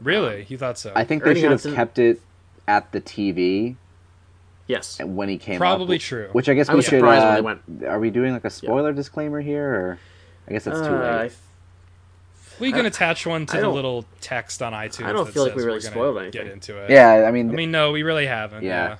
Really, 0.00 0.46
you 0.48 0.56
thought 0.56 0.78
so? 0.78 0.92
I 0.96 1.04
think 1.04 1.24
they 1.24 1.30
Ernie 1.30 1.40
should 1.42 1.50
have 1.50 1.74
kept 1.74 1.98
it 1.98 2.22
at 2.66 2.90
the 2.92 3.00
TV 3.00 3.76
Yes. 4.66 4.98
when 5.02 5.28
he 5.28 5.36
came. 5.36 5.58
Probably 5.58 5.96
up, 5.96 6.02
true. 6.02 6.28
Which 6.32 6.48
I 6.48 6.54
guess 6.54 6.68
I 6.68 6.72
we 6.72 6.76
was 6.76 6.84
should. 6.86 7.00
surprised 7.00 7.22
when 7.22 7.32
uh, 7.32 7.34
they 7.34 7.40
went- 7.42 7.84
Are 7.92 7.98
we 8.00 8.10
doing 8.10 8.32
like 8.32 8.44
a 8.44 8.50
spoiler 8.50 8.92
disclaimer 8.92 9.40
here, 9.40 9.66
or 9.68 9.98
I 10.48 10.52
guess 10.52 10.64
that's 10.64 10.78
too 10.80 10.86
Uh, 10.86 10.98
I 11.00 11.22
late. 11.24 11.32
we 12.60 12.72
can 12.72 12.86
attach 12.86 13.26
one 13.26 13.46
to 13.46 13.58
I 13.58 13.60
the 13.62 13.68
little 13.68 14.04
text 14.20 14.62
on 14.62 14.72
iTunes. 14.72 15.04
I 15.06 15.12
don't 15.12 15.26
that 15.26 15.32
feel 15.34 15.42
like 15.44 15.54
we 15.56 15.62
really 15.64 15.78
we're 15.78 15.82
gonna 15.82 15.92
spoiled 15.92 16.16
Get 16.32 16.40
anything. 16.42 16.52
into 16.52 16.78
it. 16.78 16.90
Yeah, 16.90 17.24
I 17.26 17.30
mean, 17.30 17.50
I 17.50 17.54
mean, 17.54 17.70
no, 17.70 17.92
we 17.92 18.02
really 18.02 18.26
haven't. 18.26 18.62
Yeah. 18.62 18.88
Yeah. 18.90 18.96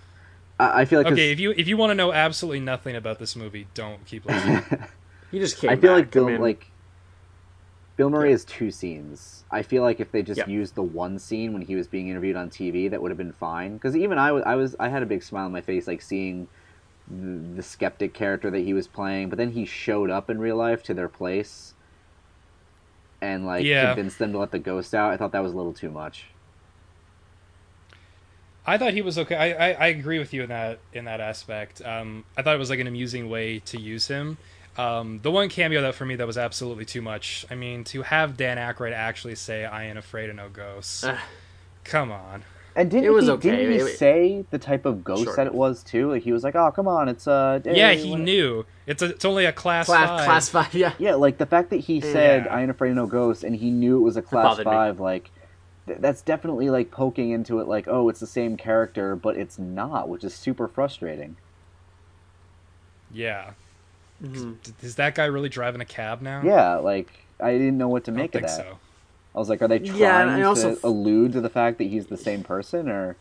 I, 0.58 0.80
I 0.80 0.84
feel 0.84 1.00
like 1.02 1.12
Okay, 1.12 1.30
if 1.32 1.40
you 1.40 1.52
if 1.52 1.68
you 1.68 1.76
want 1.76 1.90
to 1.90 1.94
know 1.94 2.12
absolutely 2.12 2.60
nothing 2.60 2.96
about 2.96 3.18
this 3.18 3.36
movie, 3.36 3.66
don't 3.74 4.04
keep 4.04 4.24
listening. 4.26 4.62
He 5.30 5.38
just 5.38 5.58
came. 5.58 5.70
I 5.70 5.76
feel 5.76 5.92
like 5.92 6.06
back. 6.06 6.12
Bill, 6.12 6.26
I 6.26 6.32
mean, 6.32 6.40
like 6.40 6.69
Bill 8.00 8.08
Murray 8.08 8.30
has 8.30 8.46
two 8.46 8.70
scenes. 8.70 9.44
I 9.50 9.60
feel 9.60 9.82
like 9.82 10.00
if 10.00 10.10
they 10.10 10.22
just 10.22 10.38
Yeah. 10.38 10.46
used 10.46 10.74
the 10.74 10.82
one 10.82 11.18
scene 11.18 11.52
when 11.52 11.60
he 11.60 11.76
was 11.76 11.86
being 11.86 12.08
interviewed 12.08 12.34
on 12.34 12.48
TV, 12.48 12.88
that 12.90 13.02
would 13.02 13.10
have 13.10 13.18
been 13.18 13.30
fine. 13.30 13.74
Because 13.74 13.94
even 13.94 14.16
I 14.16 14.32
was, 14.32 14.42
I 14.46 14.54
was, 14.54 14.74
I 14.80 14.88
had 14.88 15.02
a 15.02 15.06
big 15.06 15.22
smile 15.22 15.44
on 15.44 15.52
my 15.52 15.60
face, 15.60 15.86
like 15.86 16.00
seeing 16.00 16.48
the, 17.06 17.56
the 17.56 17.62
skeptic 17.62 18.14
character 18.14 18.50
that 18.52 18.60
he 18.60 18.72
was 18.72 18.88
playing. 18.88 19.28
But 19.28 19.36
then 19.36 19.50
he 19.50 19.66
showed 19.66 20.08
up 20.08 20.30
in 20.30 20.38
real 20.38 20.56
life 20.56 20.82
to 20.84 20.94
their 20.94 21.10
place 21.10 21.74
and 23.20 23.44
like 23.44 23.66
Yeah. 23.66 23.88
convinced 23.88 24.18
them 24.18 24.32
to 24.32 24.38
let 24.38 24.52
the 24.52 24.58
ghost 24.58 24.94
out. 24.94 25.12
I 25.12 25.18
thought 25.18 25.32
that 25.32 25.42
was 25.42 25.52
a 25.52 25.56
little 25.58 25.74
too 25.74 25.90
much. 25.90 26.24
I 28.66 28.78
thought 28.78 28.94
he 28.94 29.02
was 29.02 29.18
okay. 29.18 29.34
I, 29.34 29.72
I, 29.72 29.72
I 29.72 29.86
agree 29.88 30.18
with 30.18 30.32
you 30.32 30.42
in 30.42 30.48
that 30.48 30.78
in 30.94 31.04
that 31.04 31.20
aspect. 31.20 31.82
Um, 31.84 32.24
I 32.34 32.40
thought 32.40 32.54
it 32.54 32.58
was 32.58 32.70
like 32.70 32.80
an 32.80 32.86
amusing 32.86 33.28
way 33.28 33.58
to 33.58 33.78
use 33.78 34.08
him. 34.08 34.38
Um, 34.78 35.18
the 35.22 35.30
one 35.30 35.48
cameo 35.48 35.82
that 35.82 35.94
for 35.94 36.06
me 36.06 36.16
that 36.16 36.26
was 36.26 36.38
absolutely 36.38 36.84
too 36.84 37.02
much. 37.02 37.44
I 37.50 37.54
mean, 37.54 37.84
to 37.84 38.02
have 38.02 38.36
Dan 38.36 38.56
Aykroyd 38.56 38.92
actually 38.92 39.34
say 39.34 39.64
"I 39.64 39.86
ain't 39.86 39.98
afraid 39.98 40.30
of 40.30 40.36
no 40.36 40.48
ghosts." 40.48 41.04
Come 41.84 42.12
on. 42.12 42.44
And 42.76 42.88
didn't 42.88 43.06
It 43.06 43.10
was 43.12 43.24
he, 43.24 43.30
okay. 43.32 43.50
Didn't 43.50 43.72
he 43.72 43.76
It- 43.78 43.98
say 43.98 44.44
the 44.50 44.58
type 44.58 44.86
of 44.86 45.02
ghost 45.02 45.24
Sure. 45.24 45.34
that 45.36 45.46
it 45.48 45.54
was 45.54 45.82
too? 45.82 46.12
Like 46.12 46.22
he 46.22 46.32
was 46.32 46.44
like, 46.44 46.54
"Oh, 46.54 46.70
come 46.70 46.86
on, 46.86 47.08
it's 47.08 47.26
uh." 47.26 47.58
yeah, 47.64 47.92
he 47.92 48.12
what- 48.12 48.20
knew. 48.20 48.64
It's 48.86 49.02
a, 49.02 49.06
it's 49.06 49.24
only 49.24 49.44
a 49.44 49.52
class, 49.52 49.86
class 49.86 50.08
five. 50.08 50.24
class 50.24 50.48
five. 50.48 50.74
Yeah. 50.74 50.92
Yeah, 50.98 51.14
like 51.14 51.38
the 51.38 51.46
fact 51.46 51.70
that 51.70 51.78
he 51.80 52.00
said 52.00 52.44
Yeah. 52.46 52.54
"I 52.54 52.62
ain't 52.62 52.70
afraid 52.70 52.90
of 52.90 52.96
no 52.96 53.06
ghosts" 53.06 53.42
and 53.42 53.56
he 53.56 53.70
knew 53.70 53.96
it 53.98 54.02
was 54.02 54.16
a 54.16 54.22
class 54.22 54.44
bothered 54.44 54.66
me. 54.66 54.72
five, 54.72 55.00
like 55.00 55.30
th- 55.88 55.98
that's 56.00 56.22
definitely 56.22 56.70
like 56.70 56.92
poking 56.92 57.30
into 57.30 57.58
it, 57.58 57.66
like 57.66 57.86
oh, 57.88 58.08
it's 58.08 58.20
the 58.20 58.26
same 58.26 58.56
character, 58.56 59.16
but 59.16 59.36
it's 59.36 59.58
not, 59.58 60.08
which 60.08 60.22
is 60.22 60.32
super 60.32 60.68
frustrating. 60.68 61.36
Yeah. 63.12 63.50
Mhm. 64.22 64.56
D- 64.62 64.72
Is 64.82 64.96
that 64.96 65.14
guy 65.14 65.24
really 65.26 65.48
driving 65.48 65.80
a 65.80 65.84
cab 65.86 66.20
now? 66.22 66.42
Yeah, 66.44 66.76
like 66.76 67.08
I 67.40 67.52
didn't 67.52 67.78
know 67.78 67.88
what 67.88 68.04
to 68.04 68.10
I 68.10 68.14
don't 68.14 68.22
make 68.22 68.34
of 68.34 68.42
that. 68.42 68.50
so. 68.50 68.78
I 69.34 69.38
was 69.38 69.48
like, 69.48 69.62
are 69.62 69.68
they 69.68 69.78
trying 69.78 69.98
Yeah, 70.00 70.34
and 70.34 70.44
also 70.44 70.70
to 70.70 70.76
f- 70.76 70.84
allude 70.84 71.32
to 71.32 71.40
the 71.40 71.48
fact 71.48 71.78
that 71.78 71.84
he's 71.84 72.06
the 72.06 72.16
same 72.16 72.42
person, 72.42 72.88
or 72.88 73.16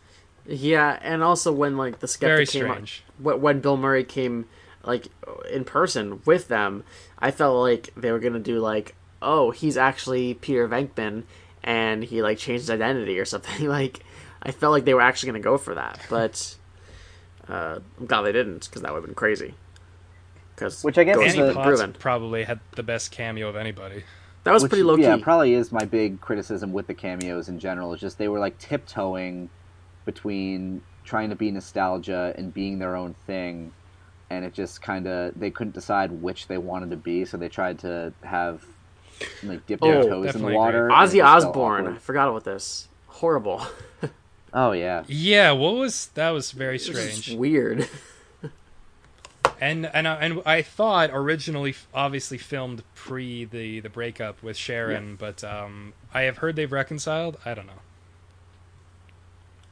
Yeah, 0.46 0.98
and 1.02 1.22
also 1.22 1.52
when 1.52 1.76
like 1.76 2.00
the 2.00 2.06
Very 2.06 2.44
skeptic 2.44 2.48
came, 2.48 2.64
strange. 2.72 3.04
when, 3.18 3.40
when 3.40 3.60
Bill 3.60 3.76
Murray 3.76 4.04
came 4.04 4.46
like 4.84 5.08
in 5.50 5.64
person 5.64 6.20
with 6.24 6.48
them, 6.48 6.84
I 7.18 7.30
felt 7.30 7.56
like 7.62 7.90
they 7.96 8.10
were 8.10 8.18
gonna 8.18 8.38
do 8.40 8.58
like, 8.58 8.94
oh, 9.22 9.52
he's 9.52 9.76
actually 9.76 10.34
Peter 10.34 10.68
Venkman, 10.68 11.22
and 11.62 12.02
he 12.02 12.22
like 12.22 12.38
changed 12.38 12.62
his 12.62 12.70
identity 12.70 13.18
or 13.18 13.24
something. 13.24 13.68
like, 13.68 14.04
I 14.42 14.50
felt 14.50 14.72
like 14.72 14.84
they 14.84 14.94
were 14.94 15.00
actually 15.02 15.28
gonna 15.28 15.40
go 15.40 15.56
for 15.58 15.74
that, 15.76 16.00
but 16.10 16.56
uh, 17.48 17.78
I'm 17.98 18.06
glad 18.06 18.22
they 18.22 18.32
didn't 18.32 18.66
because 18.68 18.82
that 18.82 18.90
would 18.92 18.98
have 18.98 19.06
been 19.06 19.14
crazy. 19.14 19.54
Because 20.60 20.84
Which 20.84 20.98
I 20.98 21.04
guess 21.04 21.16
Annie 21.16 21.26
is 21.48 21.54
Potts 21.54 21.66
proven. 21.66 21.92
probably 21.94 22.44
had 22.44 22.60
the 22.72 22.82
best 22.82 23.10
cameo 23.10 23.48
of 23.48 23.56
anybody. 23.56 24.04
That 24.44 24.52
was 24.52 24.62
which, 24.62 24.70
pretty 24.70 24.82
low 24.82 24.96
key. 24.96 25.02
Yeah, 25.02 25.16
probably 25.20 25.54
is 25.54 25.72
my 25.72 25.86
big 25.86 26.20
criticism 26.20 26.72
with 26.74 26.86
the 26.86 26.92
cameos 26.94 27.48
in 27.48 27.58
general. 27.58 27.92
Is 27.94 28.00
just 28.00 28.18
they 28.18 28.28
were 28.28 28.38
like 28.38 28.58
tiptoeing 28.58 29.48
between 30.04 30.82
trying 31.04 31.30
to 31.30 31.36
be 31.36 31.50
nostalgia 31.50 32.34
and 32.36 32.52
being 32.52 32.78
their 32.78 32.94
own 32.94 33.14
thing, 33.26 33.72
and 34.28 34.44
it 34.44 34.52
just 34.52 34.82
kind 34.82 35.06
of 35.06 35.32
they 35.38 35.50
couldn't 35.50 35.72
decide 35.74 36.12
which 36.12 36.46
they 36.46 36.58
wanted 36.58 36.90
to 36.90 36.96
be, 36.96 37.24
so 37.24 37.36
they 37.38 37.48
tried 37.48 37.78
to 37.80 38.12
have 38.22 38.62
like 39.42 39.66
dip 39.66 39.80
their 39.80 39.96
Oh, 39.96 40.08
toes 40.08 40.34
in 40.34 40.42
the 40.42 40.48
water. 40.52 40.86
agree. 40.86 40.96
Ozzy 40.96 41.24
Osbourne. 41.24 41.86
I 41.86 41.98
forgot 41.98 42.28
about 42.28 42.44
this. 42.44 42.88
Horrible. 43.06 43.66
Oh 44.52 44.72
yeah, 44.72 45.04
Yeah, 45.06 45.52
what 45.52 45.76
was 45.76 46.08
that 46.14 46.30
was 46.30 46.50
very 46.50 46.76
This 46.76 46.88
is 46.88 47.14
strange. 47.18 47.38
weird. 47.38 47.88
And 49.60 49.86
and 49.86 50.08
I- 50.08 50.14
and 50.16 50.42
I 50.46 50.62
thought 50.62 51.10
originally, 51.12 51.74
obviously 51.92 52.38
filmed 52.38 52.82
pre 52.94 53.44
the 53.44 53.80
the 53.80 53.90
breakup 53.90 54.42
with 54.42 54.56
Sharon, 54.56 55.16
but 55.16 55.44
um, 55.44 55.92
I 56.14 56.22
have 56.22 56.38
heard 56.38 56.56
they've 56.56 56.72
reconciled. 56.72 57.36
I 57.44 57.54
don't 57.54 57.66
know. 57.66 57.82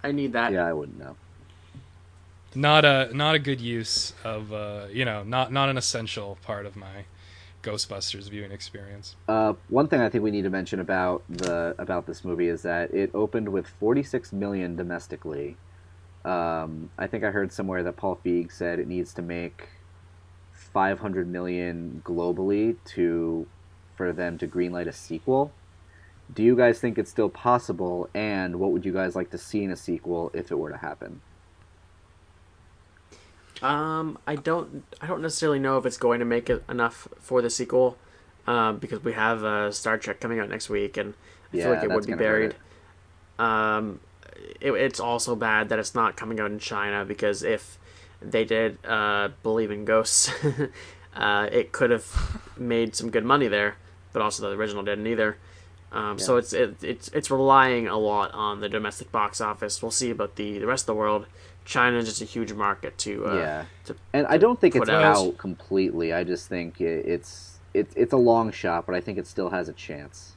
I 0.04 0.12
need 0.12 0.32
that. 0.34 0.52
Yeah, 0.52 0.66
I 0.66 0.72
wouldn't 0.72 0.98
know. 0.98 1.16
Not 2.54 2.84
a 2.84 3.10
not 3.14 3.34
a 3.34 3.38
good 3.38 3.60
use 3.60 4.12
of 4.24 4.52
uh, 4.52 4.86
you 4.90 5.04
know 5.04 5.22
not 5.22 5.52
not 5.52 5.68
an 5.68 5.76
essential 5.78 6.38
part 6.42 6.66
of 6.66 6.76
my 6.76 7.04
Ghostbusters 7.62 8.30
viewing 8.30 8.52
experience. 8.52 9.16
Uh, 9.26 9.54
one 9.68 9.88
thing 9.88 10.00
I 10.00 10.08
think 10.08 10.22
we 10.24 10.30
need 10.30 10.42
to 10.42 10.50
mention 10.50 10.80
about 10.80 11.22
the 11.28 11.74
about 11.78 12.06
this 12.06 12.24
movie 12.24 12.48
is 12.48 12.62
that 12.62 12.92
it 12.94 13.10
opened 13.14 13.48
with 13.50 13.66
46 13.66 14.32
million 14.32 14.76
domestically. 14.76 15.56
Um, 16.24 16.90
I 16.98 17.06
think 17.06 17.24
I 17.24 17.30
heard 17.30 17.52
somewhere 17.52 17.82
that 17.82 17.96
Paul 17.96 18.18
Feig 18.24 18.52
said 18.52 18.78
it 18.78 18.86
needs 18.88 19.12
to 19.14 19.22
make 19.22 19.68
500 20.78 21.28
million 21.28 22.02
globally 22.04 22.78
to 22.94 23.50
for 23.96 24.12
them 24.12 24.38
to 24.38 24.46
greenlight 24.48 24.86
a 24.88 24.92
sequel. 24.92 25.56
Do 26.32 26.42
you 26.42 26.56
guys 26.56 26.80
think 26.80 26.98
it's 26.98 27.10
still 27.10 27.30
possible? 27.30 28.10
And 28.14 28.56
what 28.60 28.72
would 28.72 28.84
you 28.86 28.92
guys 28.92 29.16
like 29.16 29.30
to 29.32 29.38
see 29.38 29.64
in 29.64 29.70
a 29.72 29.76
sequel 29.76 30.30
if 30.34 30.50
it 30.52 30.56
were 30.58 30.70
to 30.72 30.78
happen? 30.78 31.22
Um, 33.60 34.18
I 34.26 34.36
don't, 34.36 34.84
I 35.00 35.06
don't 35.06 35.22
necessarily 35.22 35.58
know 35.58 35.78
if 35.78 35.86
it's 35.86 35.96
going 35.96 36.20
to 36.20 36.24
make 36.24 36.48
it 36.48 36.62
enough 36.68 37.08
for 37.18 37.42
the 37.42 37.50
sequel, 37.50 37.98
um, 38.46 38.78
because 38.78 39.02
we 39.02 39.14
have 39.14 39.42
uh, 39.42 39.72
Star 39.72 39.98
Trek 39.98 40.20
coming 40.20 40.38
out 40.38 40.48
next 40.48 40.68
week, 40.70 40.96
and 40.96 41.14
I 41.52 41.56
Yeah, 41.56 41.58
feel 41.58 41.72
like 41.72 41.82
it 41.82 41.90
would 41.90 42.06
be 42.06 42.14
hurt 42.14 42.14
buried. 42.14 42.54
Um, 43.38 44.00
it, 44.60 44.72
it's 44.72 45.00
also 45.00 45.36
bad 45.36 45.68
that 45.70 45.78
it's 45.78 45.94
not 45.94 46.16
coming 46.16 46.40
out 46.40 46.50
in 46.50 46.58
China 46.60 47.04
because 47.04 47.42
if 47.42 47.78
they 48.20 48.44
did 48.44 48.78
uh, 48.84 49.28
believe 49.42 49.70
in 49.70 49.84
ghosts, 49.84 50.30
uh, 51.16 51.48
it 51.50 51.72
could 51.72 51.90
have 51.90 52.40
made 52.56 52.94
some 52.96 53.10
good 53.10 53.24
money 53.24 53.48
there, 53.48 53.76
but 54.12 54.22
also 54.22 54.48
the 54.48 54.56
original 54.56 54.82
didn't 54.82 55.06
either. 55.06 55.36
Um, 55.90 56.18
So 56.18 56.36
it's 56.36 56.52
it, 56.52 56.82
it's 56.82 57.08
it's 57.08 57.30
relying 57.30 57.88
a 57.88 57.96
lot 57.96 58.32
on 58.32 58.60
the 58.60 58.68
domestic 58.68 59.10
box 59.10 59.40
office. 59.40 59.80
We'll 59.82 59.90
see 59.90 60.10
about 60.10 60.36
the 60.36 60.58
the 60.58 60.66
rest 60.66 60.82
of 60.82 60.86
the 60.86 60.94
world. 60.94 61.26
China 61.64 61.98
is 61.98 62.06
just 62.06 62.22
a 62.22 62.24
huge 62.24 62.52
market 62.52 62.96
to 62.98 63.26
uh, 63.26 63.34
yeah, 63.34 63.64
to 63.84 63.96
and 64.12 64.26
I 64.26 64.38
don't 64.38 64.60
think 64.60 64.74
it's 64.74 64.88
out. 64.88 65.16
out 65.16 65.38
completely. 65.38 66.12
I 66.12 66.24
just 66.24 66.48
think 66.48 66.80
it, 66.80 67.06
it's 67.06 67.58
it's 67.74 67.94
it's 67.96 68.12
a 68.12 68.16
long 68.18 68.50
shot, 68.52 68.86
but 68.86 68.94
I 68.94 69.00
think 69.00 69.18
it 69.18 69.26
still 69.26 69.50
has 69.50 69.68
a 69.68 69.72
chance. 69.72 70.34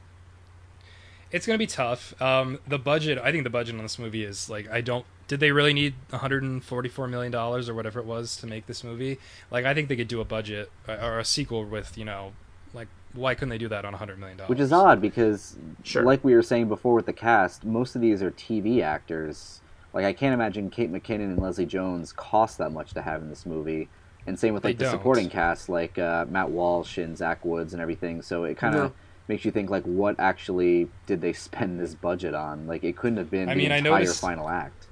It's 1.32 1.46
gonna 1.46 1.58
be 1.58 1.66
tough. 1.66 2.20
Um, 2.20 2.58
the 2.68 2.78
budget, 2.78 3.18
I 3.18 3.32
think 3.32 3.44
the 3.44 3.50
budget 3.50 3.74
on 3.74 3.82
this 3.82 3.98
movie 3.98 4.22
is 4.24 4.50
like 4.50 4.70
I 4.70 4.80
don't. 4.80 5.04
Did 5.28 5.40
they 5.40 5.50
really 5.50 5.72
need 5.72 5.94
144 6.10 7.08
million 7.08 7.32
dollars 7.32 7.68
or 7.68 7.74
whatever 7.74 8.00
it 8.00 8.06
was 8.06 8.36
to 8.38 8.46
make 8.46 8.66
this 8.66 8.84
movie? 8.84 9.18
Like 9.50 9.64
I 9.64 9.72
think 9.74 9.88
they 9.88 9.96
could 9.96 10.08
do 10.08 10.20
a 10.20 10.24
budget 10.26 10.70
uh, 10.88 10.92
or 11.00 11.18
a 11.18 11.24
sequel 11.24 11.64
with 11.64 11.96
you 11.96 12.04
know, 12.04 12.32
like 12.74 12.88
why 13.14 13.34
couldn't 13.34 13.48
they 13.50 13.58
do 13.58 13.68
that 13.68 13.84
on 13.84 13.92
100 13.92 14.18
million 14.18 14.36
dollars? 14.38 14.48
Which 14.50 14.60
is 14.60 14.72
odd 14.72 15.00
because, 15.00 15.56
Sure. 15.82 16.02
like 16.02 16.22
we 16.24 16.34
were 16.34 16.42
saying 16.42 16.68
before 16.68 16.94
with 16.94 17.06
the 17.06 17.12
cast, 17.12 17.64
most 17.64 17.94
of 17.94 18.00
these 18.02 18.22
are 18.22 18.30
TV 18.32 18.82
actors. 18.82 19.60
Like 19.94 20.04
I 20.04 20.12
can't 20.12 20.34
imagine 20.34 20.70
Kate 20.70 20.90
McKinnon 20.92 21.24
and 21.32 21.38
Leslie 21.38 21.66
Jones 21.66 22.12
cost 22.12 22.58
that 22.58 22.72
much 22.72 22.92
to 22.94 23.02
have 23.02 23.22
in 23.22 23.28
this 23.28 23.44
movie. 23.46 23.88
And 24.26 24.38
same 24.38 24.54
with 24.54 24.62
They 24.62 24.70
like 24.70 24.78
the 24.78 24.84
don't. 24.84 24.92
supporting 24.92 25.28
cast, 25.28 25.68
like 25.68 25.98
uh, 25.98 26.26
Matt 26.28 26.50
Walsh 26.50 26.96
and 26.98 27.16
Zach 27.18 27.44
Woods 27.44 27.72
and 27.72 27.82
everything. 27.82 28.22
So 28.22 28.44
it 28.44 28.56
kind 28.56 28.74
of 28.74 28.82
No. 28.82 28.92
Makes 29.28 29.44
you 29.44 29.50
think 29.50 29.70
like, 29.70 29.84
what 29.84 30.18
actually 30.18 30.88
did 31.06 31.20
they 31.20 31.32
spend 31.48 31.78
this 31.80 31.94
budget 31.94 32.34
on? 32.34 32.66
Like 32.66 32.84
it 32.84 32.96
couldn't 32.96 33.18
have 33.18 33.30
been 33.30 33.48
I 33.48 33.54
the 33.54 33.58
mean, 33.58 33.72
I 33.72 33.76
entire 33.78 33.92
noticed- 34.00 34.20
final 34.20 34.48
act. 34.48 34.86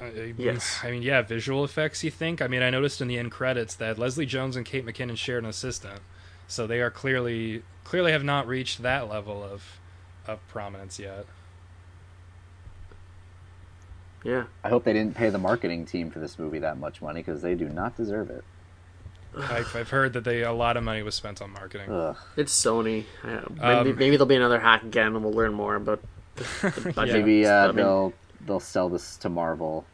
Uh, 0.00 0.06
Yes. 0.36 0.80
I 0.82 0.90
mean, 0.90 1.02
yeah, 1.02 1.22
visual 1.22 1.62
effects. 1.64 2.02
You 2.02 2.10
think? 2.10 2.42
I 2.42 2.48
mean, 2.48 2.62
I 2.62 2.68
noticed 2.70 3.00
in 3.00 3.06
the 3.08 3.16
end 3.16 3.30
credits 3.30 3.74
that 3.76 3.96
Leslie 3.98 4.26
Jones 4.26 4.56
and 4.56 4.66
Kate 4.66 4.84
McKinnon 4.84 5.16
shared 5.16 5.44
an 5.44 5.48
assistant, 5.50 6.00
so 6.48 6.66
they 6.66 6.80
are 6.80 6.90
clearly 6.90 7.62
clearly 7.84 8.10
have 8.12 8.24
not 8.24 8.46
reached 8.48 8.82
that 8.82 9.08
level 9.08 9.42
of 9.44 9.78
of 10.26 10.46
prominence 10.48 10.98
yet. 10.98 11.26
yeah. 14.24 14.44
I 14.64 14.68
hope 14.68 14.84
they 14.84 14.92
didn't 14.94 15.14
pay 15.14 15.28
the 15.30 15.38
marketing 15.38 15.84
team 15.86 16.10
for 16.10 16.18
this 16.18 16.38
movie 16.38 16.58
that 16.60 16.78
much 16.78 17.02
money 17.02 17.20
because 17.20 17.42
they 17.42 17.54
do 17.54 17.68
not 17.68 17.96
deserve 17.96 18.30
it. 18.30 18.42
I've, 19.36 19.74
I've 19.74 19.90
heard 19.90 20.12
that 20.14 20.24
they 20.24 20.42
a 20.42 20.52
lot 20.52 20.76
of 20.76 20.84
money 20.84 21.02
was 21.02 21.14
spent 21.14 21.42
on 21.42 21.50
marketing. 21.52 21.90
Ugh. 21.90 22.16
It's 22.36 22.54
Sony. 22.54 23.04
Maybe, 23.22 23.60
Um, 23.60 23.96
maybe 23.96 24.10
there'll 24.10 24.26
be 24.26 24.36
another 24.36 24.60
hack 24.60 24.82
again, 24.82 25.14
and 25.14 25.22
we'll 25.24 25.32
learn 25.32 25.54
more 25.54 25.78
But 25.78 26.00
the, 26.36 26.70
the 26.70 26.92
budget. 26.92 27.14
Maybe 27.14 27.46
I 27.46 27.64
uh, 27.64 27.66
mean, 27.68 27.76
they'll 27.76 28.12
they'll 28.46 28.60
sell 28.60 28.88
this 28.88 29.16
to 29.18 29.28
Marvel, 29.28 29.84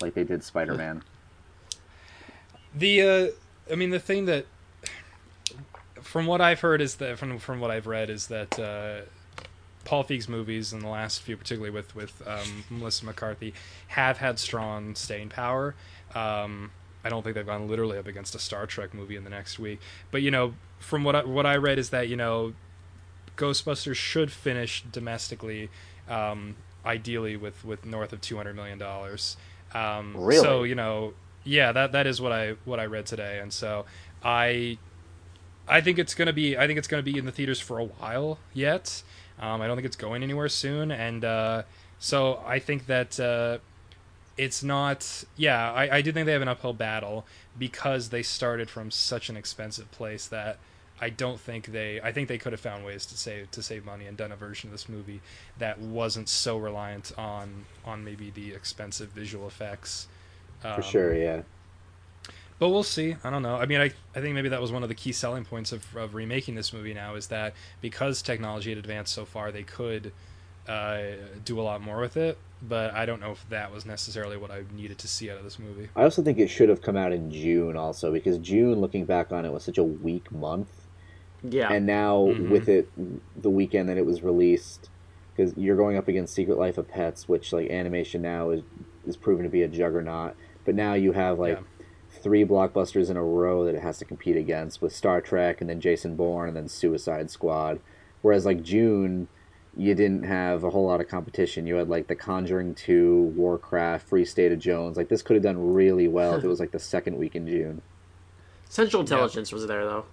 like 0.00 0.14
they 0.14 0.24
did 0.24 0.44
Spider 0.44 0.74
Man. 0.74 1.02
The 2.74 3.02
uh, 3.02 3.72
I 3.72 3.74
mean, 3.76 3.90
the 3.90 3.98
thing 3.98 4.26
that 4.26 4.46
from 6.02 6.26
what 6.26 6.40
I've 6.40 6.60
heard 6.60 6.80
is 6.80 6.96
that 6.96 7.18
from 7.18 7.38
from 7.38 7.60
what 7.60 7.70
I've 7.70 7.86
read 7.86 8.10
is 8.10 8.28
that 8.28 8.58
uh, 8.58 9.00
Paul 9.84 10.02
Feig's 10.02 10.28
movies 10.28 10.72
in 10.72 10.80
the 10.80 10.88
last 10.88 11.22
few, 11.22 11.36
particularly 11.36 11.70
with 11.70 11.94
with 11.94 12.26
um, 12.26 12.64
Melissa 12.70 13.04
McCarthy, 13.04 13.54
have 13.88 14.18
had 14.18 14.38
strong 14.38 14.94
staying 14.94 15.30
power. 15.30 15.74
Um, 16.14 16.70
I 17.08 17.10
don't 17.10 17.22
think 17.22 17.34
they've 17.34 17.46
gone 17.46 17.66
literally 17.68 17.96
up 17.96 18.06
against 18.06 18.34
a 18.34 18.38
Star 18.38 18.66
Trek 18.66 18.92
movie 18.92 19.16
in 19.16 19.24
the 19.24 19.30
next 19.30 19.58
week, 19.58 19.80
but 20.10 20.20
you 20.20 20.30
know, 20.30 20.52
from 20.78 21.04
what 21.04 21.16
I, 21.16 21.24
what 21.24 21.46
I 21.46 21.56
read 21.56 21.78
is 21.78 21.88
that 21.88 22.06
you 22.06 22.16
know, 22.16 22.52
Ghostbusters 23.38 23.94
should 23.94 24.30
finish 24.30 24.84
domestically, 24.92 25.70
um, 26.06 26.56
ideally 26.84 27.34
with 27.34 27.64
with 27.64 27.86
north 27.86 28.12
of 28.12 28.20
two 28.20 28.36
hundred 28.36 28.56
million 28.56 28.76
dollars. 28.76 29.38
Um, 29.72 30.14
Really? 30.18 30.42
So 30.42 30.64
you 30.64 30.74
know, 30.74 31.14
yeah, 31.44 31.72
that 31.72 31.92
that 31.92 32.06
is 32.06 32.20
what 32.20 32.30
I 32.32 32.56
what 32.66 32.78
I 32.78 32.84
read 32.84 33.06
today, 33.06 33.38
and 33.38 33.50
so 33.54 33.86
I 34.22 34.76
I 35.66 35.80
think 35.80 35.98
it's 35.98 36.14
gonna 36.14 36.34
be 36.34 36.58
I 36.58 36.66
think 36.66 36.78
it's 36.78 36.88
gonna 36.88 37.02
be 37.02 37.16
in 37.16 37.24
the 37.24 37.32
theaters 37.32 37.58
for 37.58 37.78
a 37.78 37.84
while 37.84 38.38
yet. 38.52 39.02
Um, 39.40 39.62
I 39.62 39.66
don't 39.66 39.76
think 39.78 39.86
it's 39.86 39.96
going 39.96 40.22
anywhere 40.22 40.50
soon, 40.50 40.90
and 40.90 41.24
uh, 41.24 41.62
so 41.98 42.42
I 42.46 42.58
think 42.58 42.84
that 42.86 43.18
uh, 43.18 43.58
it's 44.38 44.62
not. 44.62 45.24
Yeah, 45.36 45.72
I, 45.72 45.98
I 45.98 46.02
do 46.02 46.12
think 46.12 46.26
they 46.26 46.32
have 46.32 46.42
an 46.42 46.48
uphill 46.48 46.74
battle 46.74 47.26
because 47.58 48.10
they 48.10 48.22
started 48.22 48.70
from 48.70 48.90
such 48.90 49.28
an 49.28 49.36
expensive 49.36 49.90
place 49.90 50.26
that 50.28 50.60
I 51.00 51.10
don't 51.10 51.40
think 51.40 51.66
they. 51.68 52.00
I 52.00 52.12
think 52.12 52.28
they 52.28 52.38
could 52.38 52.52
have 52.52 52.60
found 52.60 52.84
ways 52.84 53.06
to 53.06 53.16
save 53.18 53.50
to 53.52 53.62
save 53.62 53.84
money 53.84 54.06
and 54.06 54.16
done 54.16 54.32
a 54.32 54.36
version 54.36 54.68
of 54.68 54.72
this 54.72 54.88
movie 54.88 55.22
that 55.56 55.80
wasn't 55.80 56.28
so 56.28 56.58
reliant 56.58 57.12
on 57.18 57.66
on 57.84 58.04
maybe 58.04 58.30
the 58.30 58.52
expensive 58.54 59.10
visual 59.12 59.46
effects. 59.48 60.08
For 60.70 60.82
Um, 60.82 60.82
sure, 60.82 61.14
yeah. 61.14 61.42
but 62.58 62.70
we'll 62.70 62.82
see. 62.82 63.16
I 63.22 63.30
don't 63.30 63.42
know. 63.42 63.56
I 63.56 63.66
mean, 63.66 63.80
I, 63.80 63.92
I 64.14 64.20
think 64.20 64.34
maybe 64.34 64.48
that 64.48 64.60
was 64.60 64.72
one 64.72 64.82
of 64.82 64.88
the 64.88 64.94
key 64.94 65.12
selling 65.12 65.44
points 65.44 65.70
of, 65.72 65.94
of 65.96 66.14
remaking 66.14 66.54
this 66.56 66.72
movie 66.72 66.94
now 66.94 67.14
is 67.14 67.28
that 67.28 67.54
because 67.80 68.20
technology 68.20 68.70
had 68.70 68.78
advanced 68.78 69.14
so 69.14 69.24
far, 69.24 69.52
they 69.52 69.62
could 69.62 70.12
uh, 70.68 71.02
do 71.44 71.58
a 71.60 71.62
lot 71.62 71.80
more 71.80 72.00
with 72.00 72.16
it. 72.16 72.38
But 72.60 72.92
I 72.92 73.06
don't 73.06 73.20
know 73.20 73.30
if 73.30 73.48
that 73.50 73.72
was 73.72 73.86
necessarily 73.86 74.36
what 74.36 74.50
I 74.50 74.64
needed 74.74 74.98
to 74.98 75.08
see 75.08 75.30
out 75.30 75.38
of 75.38 75.44
this 75.44 75.58
movie. 75.60 75.90
I 75.94 76.02
also 76.02 76.22
think 76.22 76.38
it 76.38 76.48
should 76.48 76.68
have 76.68 76.82
come 76.82 76.96
out 76.96 77.12
in 77.12 77.30
June, 77.30 77.76
also 77.76 78.12
because 78.12 78.36
June, 78.38 78.80
looking 78.80 79.04
back 79.04 79.30
on 79.30 79.44
it, 79.44 79.52
was 79.52 79.62
such 79.64 79.78
a 79.78 79.84
weak 79.84 80.30
month. 80.32 80.68
yeah. 81.48 81.72
And 81.72 81.86
now 81.86 82.16
Mhm. 82.18 82.48
with 82.48 82.68
it, 82.68 82.90
the 83.40 83.48
weekend 83.50 83.88
that 83.88 83.96
it 83.96 84.04
was 84.04 84.24
released, 84.24 84.90
because 85.32 85.56
you're 85.56 85.76
going 85.76 85.96
up 85.96 86.08
against 86.08 86.34
Secret 86.34 86.58
Life 86.58 86.78
of 86.78 86.88
Pets, 86.88 87.28
which 87.28 87.52
like 87.52 87.70
animation 87.70 88.22
now 88.22 88.50
is 88.50 88.62
is 89.06 89.16
proven 89.16 89.44
to 89.44 89.48
be 89.50 89.62
a 89.62 89.68
juggernaut. 89.68 90.34
But 90.64 90.74
now 90.74 90.94
you 90.94 91.12
have 91.12 91.38
like 91.38 91.58
Yeah. 91.58 91.84
three 92.24 92.44
blockbusters 92.44 93.08
in 93.08 93.16
a 93.16 93.22
row 93.22 93.64
that 93.64 93.76
it 93.76 93.82
has 93.82 93.98
to 93.98 94.04
compete 94.04 94.36
against 94.36 94.82
with 94.82 94.92
Star 94.92 95.20
Trek 95.20 95.60
and 95.60 95.70
then 95.70 95.80
Jason 95.80 96.16
Bourne 96.16 96.48
and 96.48 96.56
then 96.56 96.66
Suicide 96.66 97.30
Squad. 97.30 97.78
Whereas 98.20 98.44
like 98.44 98.62
June, 98.62 99.28
you 99.78 99.94
didn't 99.94 100.24
have 100.24 100.64
a 100.64 100.70
whole 100.70 100.86
lot 100.86 101.00
of 101.00 101.06
competition. 101.08 101.66
You 101.66 101.76
had 101.76 101.88
like 101.88 102.08
The 102.08 102.16
Conjuring 102.16 102.74
2, 102.74 103.32
Warcraft, 103.36 104.08
Free 104.08 104.24
State 104.24 104.50
of 104.50 104.58
Jones. 104.58 104.96
Like 104.96 105.08
this 105.08 105.22
could 105.22 105.36
have 105.36 105.42
done 105.44 105.72
really 105.72 106.08
well 106.08 106.34
if 106.34 106.42
it 106.42 106.48
was 106.48 106.58
like 106.58 106.72
the 106.72 106.80
second 106.80 107.16
week 107.16 107.36
in 107.36 107.46
June. 107.46 107.80
Central 108.68 109.00
Intelligence 109.00 109.52
was 109.52 109.66
there 109.66 109.84
though. 109.84 110.04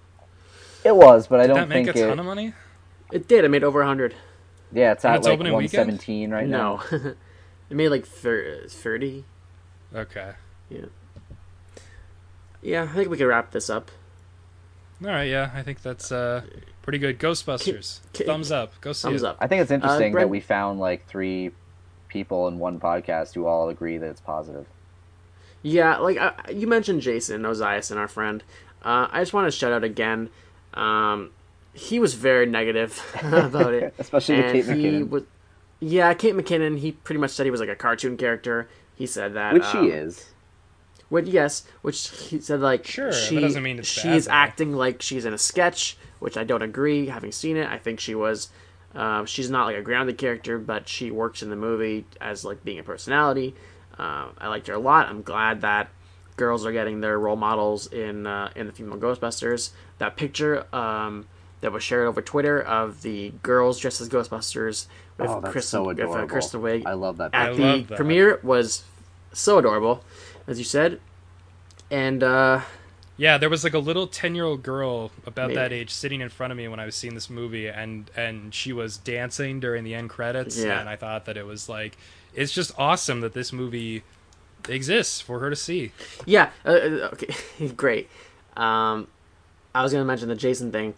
It 0.83 0.95
was, 0.95 1.27
but 1.27 1.39
I 1.39 1.47
don't 1.47 1.67
think 1.67 1.87
it 1.87 1.93
did. 1.93 1.95
Did 1.95 1.95
that 1.95 1.95
make 1.95 1.95
think 1.95 1.97
a 1.97 2.05
it. 2.05 2.07
ton 2.09 2.19
of 2.19 2.25
money? 2.27 2.53
It 3.11 3.27
did. 3.27 3.43
It 3.43 3.49
made 3.49 3.63
over 3.63 3.83
hundred. 3.83 4.13
Yeah, 4.71 4.91
it's 4.91 5.03
at 5.03 5.17
its 5.17 5.25
like 5.25 5.33
opening 5.33 5.53
one 5.53 5.63
weekend? 5.63 5.87
seventeen 5.87 6.29
right 6.29 6.47
now. 6.47 6.83
No, 6.91 6.97
it 7.69 7.75
made 7.75 7.89
like 7.89 8.05
thirty. 8.05 9.25
Okay. 9.93 10.33
Yeah. 10.69 10.85
Yeah, 12.61 12.83
I 12.83 12.87
think 12.87 13.09
we 13.09 13.17
can 13.17 13.27
wrap 13.27 13.51
this 13.51 13.69
up. 13.69 13.89
All 15.03 15.09
right. 15.09 15.23
Yeah, 15.23 15.51
I 15.53 15.63
think 15.63 15.81
that's 15.81 16.11
uh, 16.11 16.43
pretty 16.85 16.99
good. 16.99 17.19
Ghostbusters. 17.19 17.99
Ki- 18.13 18.23
Thumbs 18.23 18.51
up. 18.51 18.79
Go 18.79 18.93
see 18.93 19.09
Thumbs 19.09 19.23
it. 19.23 19.27
up. 19.27 19.37
I 19.41 19.47
think 19.47 19.61
it's 19.61 19.71
interesting 19.71 20.13
Brent- 20.13 20.25
that 20.27 20.29
we 20.29 20.39
found 20.39 20.79
like 20.79 21.05
three 21.07 21.51
people 22.07 22.47
in 22.47 22.59
one 22.59 22.79
podcast 22.79 23.33
who 23.33 23.45
all 23.45 23.67
agree 23.67 23.97
that 23.97 24.07
it's 24.09 24.21
positive. 24.21 24.65
Yeah, 25.63 25.97
like 25.97 26.17
uh, 26.17 26.31
you 26.53 26.67
mentioned 26.67 27.01
Jason 27.01 27.41
Oziason, 27.41 27.97
our 27.97 28.07
friend. 28.07 28.43
Uh, 28.83 29.07
I 29.11 29.21
just 29.21 29.33
want 29.33 29.47
to 29.47 29.51
shout 29.51 29.73
out 29.73 29.83
again. 29.83 30.29
Um, 30.75 31.31
he 31.73 31.99
was 31.99 32.13
very 32.13 32.45
negative 32.45 33.01
about 33.23 33.73
it, 33.73 33.93
Especially 33.99 34.35
to 34.37 34.43
and 34.43 34.53
Kate 34.53 34.65
he 34.65 34.71
McKinnon. 34.71 35.09
was. 35.09 35.23
Yeah, 35.79 36.13
Kate 36.13 36.35
McKinnon. 36.35 36.77
He 36.79 36.91
pretty 36.93 37.19
much 37.19 37.31
said 37.31 37.45
he 37.45 37.51
was 37.51 37.59
like 37.59 37.69
a 37.69 37.75
cartoon 37.75 38.15
character. 38.15 38.69
He 38.95 39.07
said 39.07 39.33
that, 39.33 39.53
Which 39.53 39.63
um, 39.63 39.71
she 39.85 39.91
is. 39.91 40.29
Which 41.10 41.27
yes, 41.27 41.64
which 41.82 42.10
he 42.10 42.40
said 42.40 42.61
like 42.61 42.86
Sure, 42.88 43.11
she 43.11 43.40
doesn't 43.40 43.61
mean 43.61 43.80
it's 43.80 43.88
she's 43.88 44.26
bad, 44.27 44.32
though. 44.34 44.38
acting 44.38 44.73
like 44.73 45.02
she's 45.02 45.26
in 45.26 45.34
a 45.34 45.38
sketch, 45.38 45.98
which 46.19 46.36
I 46.38 46.44
don't 46.44 46.61
agree. 46.64 47.07
Having 47.07 47.32
seen 47.34 47.57
it, 47.57 47.69
I 47.69 47.77
think 47.77 47.99
she 47.99 48.15
was. 48.15 48.49
Um, 48.95 49.26
she's 49.26 49.49
not 49.49 49.65
like 49.65 49.76
a 49.76 49.82
grounded 49.82 50.18
character, 50.18 50.57
but 50.57 50.88
she 50.88 51.11
works 51.11 51.44
in 51.44 51.49
the 51.49 51.56
movie 51.56 52.06
as 52.22 52.44
like 52.45 52.64
being 52.64 52.80
a 52.80 52.84
personality. 52.84 53.53
Uh, 53.99 54.30
I 54.38 54.48
liked 54.48 54.68
her 54.68 54.73
a 54.73 54.80
lot. 54.80 55.07
I'm 55.07 55.22
glad 55.22 55.61
that 55.61 55.90
girls 56.38 56.65
are 56.65 56.72
getting 56.72 57.02
their 57.02 57.19
role 57.19 57.36
models 57.36 57.88
in 57.88 58.26
uh, 58.26 58.49
in 58.56 58.68
the 58.68 58.73
female 58.73 58.98
Ghostbusters. 58.98 59.72
That 59.99 60.15
picture 60.18 60.65
um, 60.76 61.27
that 61.61 61.72
was 61.72 61.84
shared 61.84 62.07
over 62.07 62.22
Twitter 62.22 62.60
of 62.61 63.02
the 63.03 63.32
girls 63.44 63.80
dressed 63.80 64.02
as 64.02 64.10
Ghostbusters 64.10 64.88
with 65.18 65.30
Oh, 65.30 65.40
that's 65.41 65.52
Kristen, 65.52 65.77
so 65.80 65.84
with, 65.86 65.99
uh, 65.99 66.03
adorable. 66.03 66.27
Kristen 66.27 66.61
Wiig 66.61 66.86
I 66.86 66.94
love 66.94 67.18
that. 67.18 67.34
at 67.34 67.49
I 67.52 67.53
the 67.53 67.61
love 67.61 67.88
that. 67.90 67.95
premiere 67.95 68.40
was 68.44 68.84
so 69.34 69.57
adorable, 69.57 70.03
as 70.47 70.57
you 70.59 70.65
said. 70.65 70.99
And 71.91 72.23
uh, 72.23 72.61
Yeah, 73.17 73.38
there 73.38 73.49
was 73.49 73.63
like 73.63 73.73
a 73.73 73.80
little 73.80 74.07
ten 74.07 74.35
year 74.35 74.43
old 74.45 74.63
girl 74.63 75.11
about 75.26 75.47
Maybe. 75.49 75.55
that 75.55 75.72
age 75.73 75.91
sitting 75.91 76.22
in 76.22 76.30
front 76.30 76.51
of 76.51 76.57
me 76.57 76.67
when 76.67 76.80
I 76.80 76.85
was 76.85 76.95
seeing 76.95 77.13
this 77.13 77.30
movie, 77.30 77.67
and 77.67 78.09
and 78.15 78.53
she 78.53 78.73
was 78.73 78.97
dancing 78.97 79.59
during 79.59 79.84
the 79.84 79.93
end 79.95 80.09
credits, 80.09 80.57
Yeah. 80.57 80.80
and 80.80 80.89
I 80.89 80.95
thought 80.95 81.26
that 81.26 81.38
it 81.38 81.45
was 81.45 81.69
like, 81.69 81.97
it's 82.34 82.51
just 82.51 82.72
awesome 82.77 83.22
that 83.22 83.34
this 83.34 83.53
movie 83.53 84.03
exists 84.67 85.22
for 85.22 85.39
her 85.39 85.49
to 85.49 85.55
see. 85.55 85.91
yeah, 86.26 86.49
uh, 86.65 86.69
uh, 86.69 87.09
okay, 87.13 87.67
great. 87.76 88.09
Um, 88.57 89.07
I 89.76 89.84
was 89.84 89.91
gonna 89.91 90.05
mention 90.05 90.27
the 90.30 90.35
Jason 90.35 90.72
thing. 90.72 90.93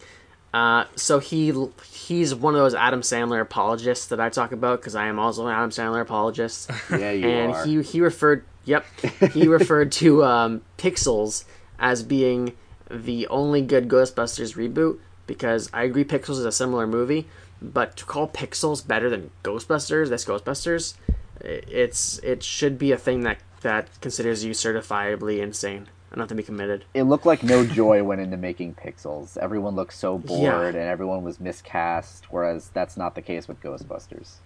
Uh, 0.54 0.84
so 0.96 1.18
he 1.18 1.52
he's 1.92 2.34
one 2.34 2.54
of 2.54 2.60
those 2.60 2.74
Adam 2.74 3.02
Sandler 3.02 3.42
apologists 3.42 4.06
that 4.06 4.18
I 4.20 4.30
talk 4.30 4.52
about 4.52 4.80
because 4.80 4.94
I 4.94 5.06
am 5.08 5.18
also 5.18 5.46
an 5.46 5.52
Adam 5.52 5.68
Sandler 5.70 6.00
apologist. 6.00 6.70
yeah, 6.90 7.10
you 7.10 7.28
and 7.28 7.52
are. 7.52 7.66
he 7.66 7.82
he 7.82 8.00
referred 8.00 8.44
yep 8.68 8.84
he 9.32 9.48
referred 9.58 9.90
to 9.92 10.22
um, 10.24 10.62
Pixels 10.76 11.44
as 11.78 12.02
being 12.02 12.52
the 12.90 13.26
only 13.28 13.62
good 13.62 13.88
Ghostbusters 13.88 14.50
reboot 14.56 14.98
because 15.26 15.68
I 15.72 15.82
agree 15.84 16.04
Pixels 16.04 16.38
is 16.42 16.44
a 16.44 16.52
similar 16.52 16.86
movie, 16.86 17.26
but 17.60 17.96
to 17.98 18.04
call 18.04 18.28
Pixels 18.28 18.86
better 18.86 19.08
than 19.10 19.30
Ghostbusters, 19.44 20.08
that's 20.08 20.24
Ghostbusters, 20.24 20.94
it's 21.40 22.18
it 22.20 22.42
should 22.42 22.78
be 22.78 22.92
a 22.92 22.96
thing 22.96 23.20
that 23.22 23.38
that 23.60 23.88
considers 24.00 24.44
you 24.44 24.52
certifiably 24.52 25.40
insane 25.40 25.88
enough 26.14 26.28
to 26.28 26.34
be 26.34 26.42
committed. 26.42 26.84
it 26.94 27.02
looked 27.02 27.26
like 27.26 27.42
no 27.42 27.64
joy 27.66 28.02
went 28.02 28.20
into 28.20 28.36
making 28.38 28.74
Pixels. 28.74 29.36
Everyone 29.36 29.74
looked 29.76 29.92
so 29.92 30.14
Yeah. 30.24 30.52
bored, 30.56 30.74
and 30.74 30.84
everyone 30.84 31.22
was 31.22 31.38
miscast. 31.38 32.26
Whereas 32.30 32.70
that's 32.72 32.96
not 32.96 33.14
the 33.14 33.22
case 33.22 33.46
with 33.48 33.60
Ghostbusters. 33.60 34.36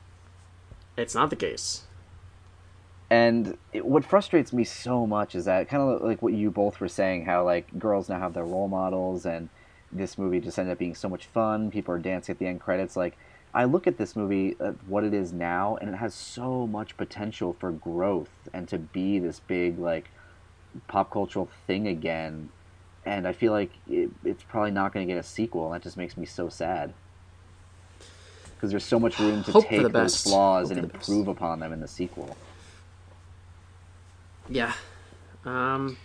It's 0.97 1.15
not 1.15 1.31
the 1.31 1.37
case. 1.37 1.83
And 3.13 3.59
it, 3.75 3.85
what 3.85 4.07
frustrates 4.07 4.55
me 4.55 4.65
so 4.65 5.07
much 5.07 5.35
is 5.35 5.45
that 5.45 5.69
kind 5.69 5.83
of 5.83 6.01
like 6.01 6.23
what 6.23 6.33
you 6.33 6.51
both 6.51 6.81
were 6.81 6.89
saying, 6.89 7.27
how 7.27 7.45
like 7.45 7.79
girls 7.79 8.09
now 8.09 8.19
have 8.19 8.33
their 8.33 8.47
role 8.47 8.69
models, 8.69 9.27
and 9.27 9.51
this 9.93 10.17
movie 10.17 10.41
just 10.41 10.59
ended 10.59 10.73
up 10.73 10.79
being 10.79 10.95
so 10.95 11.11
much 11.11 11.27
fun. 11.27 11.71
People 11.71 11.95
are 11.95 11.99
dancing 11.99 12.33
at 12.33 12.39
the 12.39 12.47
end 12.47 12.63
credits. 12.63 12.97
Like 12.97 13.19
I 13.53 13.65
look 13.65 13.87
at 13.87 13.99
this 13.99 14.17
movie, 14.17 14.57
at 14.61 14.83
what 14.87 15.05
it 15.05 15.13
is 15.13 15.31
now, 15.31 15.77
and 15.77 15.91
it 15.91 15.97
has 15.97 16.15
so 16.15 16.67
much 16.67 16.97
potential 16.97 17.55
for 17.61 17.71
growth 17.71 18.31
and 18.55 18.67
to 18.69 18.79
be 18.79 19.19
this 19.19 19.41
big 19.41 19.79
like 19.79 20.09
pop 20.89 21.11
cultural 21.11 21.51
thing 21.67 21.89
again. 21.89 22.49
And 23.05 23.29
I 23.29 23.35
feel 23.35 23.53
like 23.53 23.73
it, 23.91 24.09
it's 24.25 24.43
probably 24.43 24.71
not 24.71 24.95
going 24.95 25.07
to 25.07 25.13
get 25.13 25.21
a 25.21 25.23
sequel, 25.23 25.67
and 25.67 25.75
that 25.75 25.83
just 25.83 25.99
makes 25.99 26.17
me 26.17 26.25
so 26.25 26.49
sad. 26.49 26.95
Because 28.55 28.71
there's 28.71 28.87
so 28.87 28.99
much 28.99 29.19
room 29.19 29.45
to 29.45 29.53
Hope 29.53 29.69
take 29.69 29.93
those 29.93 30.23
flaws 30.23 30.69
Hope 30.69 30.79
and 30.79 30.89
the 30.89 30.95
best. 30.95 31.11
improve 31.11 31.29
upon 31.29 31.61
them 31.61 31.75
in 31.75 31.81
the 31.81 31.89
sequel. 31.89 32.39
Yeah. 34.49 34.73
Um, 35.45 35.97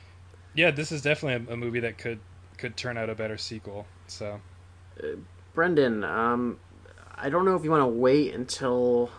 Yeah, 0.53 0.72
this 0.72 0.91
is 0.91 1.01
definitely 1.01 1.47
a, 1.49 1.53
a 1.53 1.57
movie 1.57 1.80
that 1.81 1.97
could 1.97 2.19
could 2.57 2.76
turn 2.76 2.97
out 2.97 3.09
a 3.09 3.15
better 3.15 3.38
sequel. 3.38 3.85
So 4.07 4.39
Brendan, 5.53 6.03
um, 6.03 6.59
I 7.15 7.30
don't 7.30 7.45
know 7.45 7.55
if 7.55 7.64
you 7.64 7.72
want 7.72 7.81
to 7.81 7.88
wait 7.88 8.34
until 8.34 9.11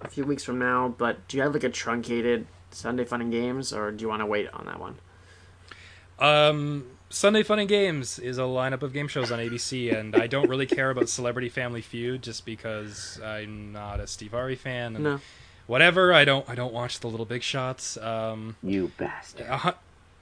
a 0.00 0.08
few 0.08 0.24
weeks 0.24 0.44
from 0.44 0.58
now, 0.58 0.94
but 0.96 1.26
do 1.28 1.36
you 1.36 1.42
have 1.42 1.54
like 1.54 1.64
a 1.64 1.70
truncated 1.70 2.46
Sunday 2.70 3.04
Fun 3.04 3.20
and 3.20 3.32
Games, 3.32 3.72
or 3.72 3.90
do 3.92 4.02
you 4.02 4.08
want 4.08 4.20
to 4.20 4.26
wait 4.26 4.48
on 4.52 4.66
that 4.66 4.80
one? 4.80 4.96
Um, 6.18 6.86
Sunday 7.08 7.42
Fun 7.42 7.58
and 7.58 7.68
Games 7.68 8.18
is 8.18 8.38
a 8.38 8.42
lineup 8.42 8.82
of 8.82 8.92
game 8.92 9.08
shows 9.08 9.30
on 9.30 9.38
ABC, 9.38 9.94
and 9.94 10.14
I 10.16 10.26
don't 10.26 10.48
really 10.48 10.66
care 10.66 10.90
about 10.90 11.08
Celebrity 11.08 11.48
Family 11.48 11.82
Feud 11.82 12.22
just 12.22 12.46
because 12.46 13.20
I'm 13.22 13.72
not 13.72 14.00
a 14.00 14.06
Steve 14.06 14.30
Harvey 14.30 14.56
fan. 14.56 14.96
And 14.96 15.04
No. 15.04 15.20
Whatever, 15.72 16.12
I 16.12 16.26
don't. 16.26 16.46
I 16.50 16.54
don't 16.54 16.74
watch 16.74 17.00
the 17.00 17.06
Little 17.06 17.24
Big 17.24 17.42
Shots. 17.42 17.96
Um, 17.96 18.56
You 18.62 18.92
bastard. 18.98 19.46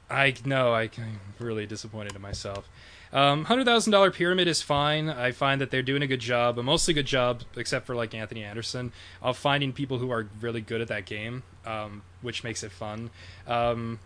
I 0.08 0.34
know 0.44 0.72
I, 0.72 0.82
I'm 0.82 1.18
really 1.40 1.66
disappointed 1.66 2.14
in 2.14 2.22
myself. 2.22 2.68
Um, 3.12 3.46
Hundred 3.46 3.64
thousand 3.64 3.90
dollar 3.90 4.12
pyramid 4.12 4.46
is 4.46 4.62
fine. 4.62 5.08
I 5.08 5.32
find 5.32 5.60
that 5.60 5.72
they're 5.72 5.82
doing 5.82 6.02
a 6.02 6.06
good 6.06 6.20
job, 6.20 6.56
a 6.56 6.62
mostly 6.62 6.94
good 6.94 7.06
job, 7.06 7.42
except 7.56 7.84
for 7.84 7.96
like 7.96 8.14
Anthony 8.14 8.44
Anderson, 8.44 8.92
of 9.20 9.36
finding 9.36 9.72
people 9.72 9.98
who 9.98 10.12
are 10.12 10.28
really 10.40 10.60
good 10.60 10.80
at 10.80 10.86
that 10.86 11.04
game, 11.04 11.42
um, 11.66 12.02
which 12.22 12.44
makes 12.44 12.62
it 12.62 12.70
fun. 12.70 13.10
Um, 13.48 13.98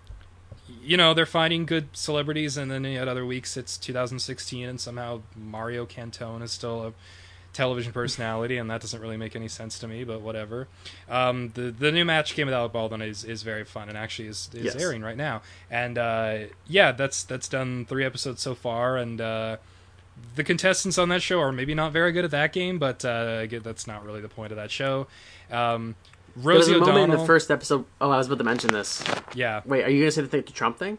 you 0.82 0.96
know, 0.96 1.12
they're 1.12 1.26
finding 1.26 1.66
good 1.66 1.88
celebrities, 1.92 2.56
and 2.56 2.70
then 2.70 2.86
at 2.86 3.06
other 3.06 3.26
weeks 3.26 3.58
it's 3.58 3.76
2016, 3.76 4.66
and 4.66 4.80
somehow 4.80 5.20
Mario 5.36 5.84
Cantone 5.84 6.42
is 6.42 6.52
still 6.52 6.86
a 6.86 6.92
television 7.54 7.92
personality, 7.92 8.58
and 8.58 8.68
that 8.70 8.82
doesn't 8.82 9.00
really 9.00 9.16
make 9.16 9.34
any 9.34 9.48
sense 9.48 9.78
to 9.78 9.88
me. 9.88 10.04
But 10.04 10.20
whatever. 10.20 10.68
Um, 11.08 11.50
the 11.54 11.70
the 11.70 11.90
new 11.90 12.04
match 12.04 12.34
game 12.34 12.46
with 12.46 12.54
Alec 12.54 12.72
Baldwin 12.72 13.00
is, 13.00 13.24
is 13.24 13.42
very 13.42 13.64
fun, 13.64 13.88
and 13.88 13.96
actually 13.96 14.28
is, 14.28 14.50
is 14.52 14.64
Yes. 14.66 14.76
airing 14.76 15.00
right 15.02 15.16
now. 15.16 15.40
And 15.70 15.96
uh, 15.96 16.38
yeah, 16.66 16.92
that's 16.92 17.22
that's 17.24 17.48
done 17.48 17.86
three 17.86 18.04
episodes 18.04 18.42
so 18.42 18.54
far, 18.54 18.98
and 18.98 19.20
uh, 19.20 19.56
the 20.36 20.44
contestants 20.44 20.98
on 20.98 21.08
that 21.08 21.22
show 21.22 21.40
are 21.40 21.52
maybe 21.52 21.74
not 21.74 21.92
very 21.92 22.12
good 22.12 22.24
at 22.24 22.30
that 22.32 22.52
game, 22.52 22.78
but 22.78 23.04
uh, 23.04 23.46
that's 23.62 23.86
not 23.86 24.04
really 24.04 24.20
the 24.20 24.28
point 24.28 24.52
of 24.52 24.56
that 24.56 24.70
show. 24.70 25.06
Um, 25.50 25.94
There 26.36 26.54
was 26.54 26.68
Rosie 26.68 26.74
a 26.76 26.80
moment 26.80 27.12
in 27.12 27.18
the 27.18 27.24
first 27.26 27.50
episode. 27.50 27.84
Oh, 28.00 28.10
I 28.10 28.18
was 28.18 28.26
about 28.26 28.38
to 28.38 28.44
mention 28.44 28.72
this. 28.72 29.02
yeah. 29.34 29.62
Wait, 29.64 29.84
are 29.84 29.88
you 29.90 30.00
gonna 30.02 30.10
say 30.10 30.22
the, 30.22 30.28
thing, 30.28 30.42
the 30.42 30.52
Trump 30.52 30.78
thing? 30.78 30.98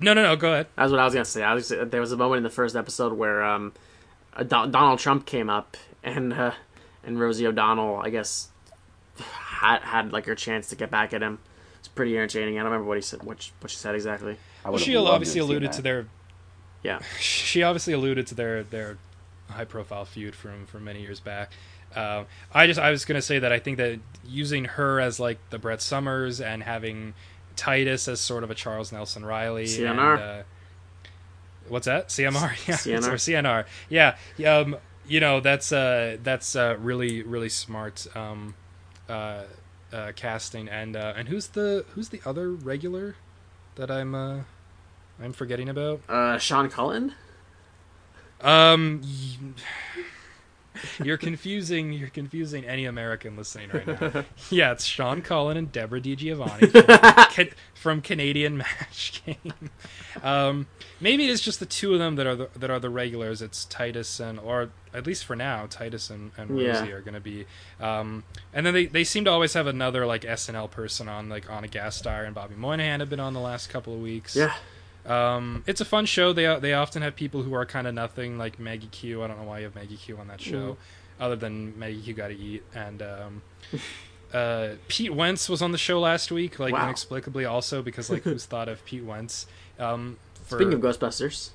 No, 0.00 0.12
no, 0.12 0.22
no. 0.22 0.36
Go 0.36 0.52
ahead. 0.52 0.66
That's 0.76 0.90
what 0.90 1.00
I 1.00 1.04
was 1.06 1.14
gonna 1.14 1.24
say. 1.24 1.42
I 1.42 1.54
was, 1.54 1.68
there 1.68 2.00
was 2.00 2.12
a 2.12 2.16
moment 2.18 2.38
in 2.38 2.42
the 2.44 2.50
first 2.50 2.76
episode 2.76 3.14
where 3.14 3.42
um, 3.42 3.72
Don- 4.46 4.70
Donald 4.70 4.98
Trump 4.98 5.24
came 5.24 5.48
up 5.48 5.76
and 6.06 6.32
uh, 6.32 6.52
and 7.04 7.20
Rosie 7.20 7.46
O'Donnell, 7.46 7.96
I 7.96 8.08
guess, 8.08 8.48
had 9.18 9.80
had 9.82 10.12
like 10.12 10.24
her 10.26 10.34
chance 10.34 10.68
to 10.68 10.76
get 10.76 10.90
back 10.90 11.12
at 11.12 11.20
him. 11.20 11.38
It's 11.78 11.88
pretty 11.88 12.16
entertaining. 12.16 12.54
I 12.58 12.62
don't 12.62 12.72
remember 12.72 12.88
what 12.88 12.96
he 12.96 13.02
said, 13.02 13.22
what, 13.22 13.50
what 13.60 13.70
she 13.70 13.76
said 13.76 13.94
exactly. 13.94 14.38
Well, 14.64 14.78
she 14.78 14.96
loved 14.96 15.08
to 15.08 15.12
obviously 15.12 15.40
alluded 15.40 15.72
to 15.72 15.82
their 15.82 16.06
Yeah, 16.82 17.00
she 17.20 17.62
obviously 17.62 17.92
alluded 17.92 18.26
to 18.28 18.34
their 18.34 18.62
their 18.62 18.98
high 19.50 19.64
profile 19.64 20.04
feud 20.04 20.34
from 20.34 20.66
from 20.66 20.84
many 20.84 21.02
years 21.02 21.20
back. 21.20 21.52
Uh, 21.94 22.24
I 22.52 22.66
just 22.66 22.80
I 22.80 22.90
was 22.90 23.04
gonna 23.04 23.22
say 23.22 23.38
that 23.38 23.52
I 23.52 23.58
think 23.58 23.76
that 23.78 23.98
using 24.24 24.64
her 24.64 25.00
as 25.00 25.20
like 25.20 25.38
the 25.50 25.58
Brett 25.58 25.82
Somers 25.82 26.40
and 26.40 26.62
having 26.62 27.14
Titus 27.56 28.06
as 28.08 28.20
sort 28.20 28.44
of 28.44 28.50
a 28.50 28.54
Charles 28.54 28.92
Nelson 28.92 29.24
Reilly 29.24 29.64
CNR. 29.64 30.14
And, 30.14 30.22
uh, 30.22 30.42
what's 31.68 31.86
that 31.86 32.08
CMR 32.08 32.52
yeah 32.68 32.74
CNR. 32.76 33.14
CNR 33.14 33.64
yeah 33.88 34.16
um 34.48 34.76
you 35.08 35.20
know 35.20 35.40
that's 35.40 35.72
uh 35.72 36.16
that's 36.22 36.56
uh 36.56 36.76
really 36.80 37.22
really 37.22 37.48
smart 37.48 38.06
um 38.16 38.54
uh, 39.08 39.44
uh 39.92 40.12
casting 40.16 40.68
and 40.68 40.96
uh 40.96 41.14
and 41.16 41.28
who's 41.28 41.48
the 41.48 41.84
who's 41.94 42.08
the 42.08 42.20
other 42.26 42.50
regular 42.50 43.16
that 43.76 43.90
I'm 43.90 44.14
uh 44.14 44.40
I'm 45.22 45.32
forgetting 45.32 45.68
about 45.68 46.00
uh, 46.08 46.38
Sean 46.38 46.68
Cullen. 46.68 47.14
um, 48.42 49.02
you're 51.02 51.16
confusing. 51.16 51.92
You're 51.92 52.08
confusing 52.08 52.64
any 52.64 52.84
American 52.84 53.36
listening 53.36 53.70
right 53.72 53.86
now. 54.00 54.24
yeah, 54.50 54.72
it's 54.72 54.84
Sean 54.84 55.22
Cullen 55.22 55.56
and 55.56 55.70
Debra 55.72 56.00
DiGiovanni 56.00 57.30
from, 57.34 57.48
from 57.74 58.00
Canadian 58.02 58.56
Match 58.58 59.22
Game. 59.24 59.70
Um, 60.22 60.66
maybe 61.00 61.28
it's 61.28 61.40
just 61.42 61.60
the 61.60 61.66
two 61.66 61.92
of 61.92 61.98
them 61.98 62.16
that 62.16 62.26
are 62.26 62.36
the, 62.36 62.48
that 62.56 62.70
are 62.70 62.80
the 62.80 62.90
regulars. 62.90 63.42
It's 63.42 63.64
Titus 63.64 64.20
and, 64.20 64.38
or 64.38 64.70
at 64.94 65.06
least 65.06 65.24
for 65.24 65.36
now, 65.36 65.66
Titus 65.68 66.10
and, 66.10 66.30
and 66.36 66.58
Yeah. 66.58 66.78
Rosie 66.80 66.92
are 66.92 67.00
going 67.00 67.14
to 67.14 67.20
be. 67.20 67.46
Um, 67.80 68.24
and 68.54 68.64
then 68.64 68.72
they, 68.74 68.86
they 68.86 69.04
seem 69.04 69.24
to 69.26 69.30
always 69.30 69.52
have 69.54 69.66
another 69.66 70.06
like 70.06 70.22
SNL 70.22 70.70
person 70.70 71.08
on, 71.08 71.28
like 71.28 71.50
on 71.50 71.64
a 71.64 71.68
guest 71.68 71.98
star, 71.98 72.24
and 72.24 72.34
Bobby 72.34 72.54
Moynihan 72.56 73.00
have 73.00 73.10
been 73.10 73.20
on 73.20 73.34
the 73.34 73.40
last 73.40 73.68
couple 73.68 73.94
of 73.94 74.00
weeks. 74.00 74.34
Yeah, 74.34 74.54
Um, 75.06 75.62
it's 75.66 75.80
a 75.80 75.84
fun 75.84 76.06
show. 76.06 76.32
They 76.32 76.58
they 76.58 76.72
often 76.74 77.02
have 77.02 77.14
people 77.16 77.42
who 77.42 77.54
are 77.54 77.64
kind 77.64 77.86
of 77.86 77.94
nothing, 77.94 78.38
like 78.38 78.58
Maggie 78.58 78.88
Q. 78.88 79.22
I 79.22 79.28
don't 79.28 79.38
know 79.38 79.44
why 79.44 79.58
you 79.58 79.64
have 79.64 79.74
Maggie 79.74 79.96
Q 79.96 80.18
on 80.18 80.28
that 80.28 80.40
show, 80.40 80.76
other 81.20 81.36
than 81.36 81.78
Maggie 81.78 82.02
Q 82.02 82.14
got 82.14 82.28
to 82.28 82.36
eat. 82.36 82.62
And 82.74 83.02
um, 83.02 83.42
uh, 84.32 84.70
Pete 84.88 85.14
Wentz 85.14 85.48
was 85.48 85.62
on 85.62 85.72
the 85.72 85.78
show 85.78 86.00
last 86.00 86.32
week, 86.32 86.58
like 86.58 86.72
Wow. 86.72 86.84
inexplicably, 86.84 87.44
also 87.44 87.82
because 87.82 88.10
like 88.10 88.22
who's 88.22 88.46
thought 88.46 88.68
of 88.68 88.84
Pete 88.84 89.04
Wentz? 89.04 89.46
Um, 89.78 90.18
for... 90.44 90.58
speaking 90.58 90.74
of 90.74 90.80
Ghostbusters, 90.80 91.50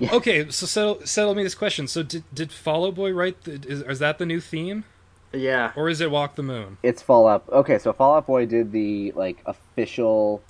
okay, 0.00 0.48
so 0.50 0.66
settle 0.66 1.06
settle 1.06 1.34
me 1.34 1.42
this 1.42 1.54
question. 1.54 1.86
So 1.86 2.02
did 2.02 2.24
did 2.34 2.50
Fall 2.50 2.86
Out 2.86 2.94
Boy 2.94 3.12
write? 3.12 3.44
The, 3.44 3.52
is, 3.66 3.82
is 3.82 3.98
that 3.98 4.18
the 4.18 4.26
new 4.26 4.40
theme, 4.40 4.84
yeah, 5.32 5.72
or 5.76 5.88
is 5.88 6.00
it 6.00 6.10
Walk 6.10 6.36
the 6.36 6.42
Moon? 6.42 6.78
It's 6.82 7.02
Fallout. 7.02 7.44
Okay, 7.50 7.78
so 7.78 7.92
Fall 7.92 8.16
Out 8.16 8.26
Boy 8.26 8.46
did 8.46 8.72
the 8.72 9.12
like 9.12 9.42
official 9.44 10.42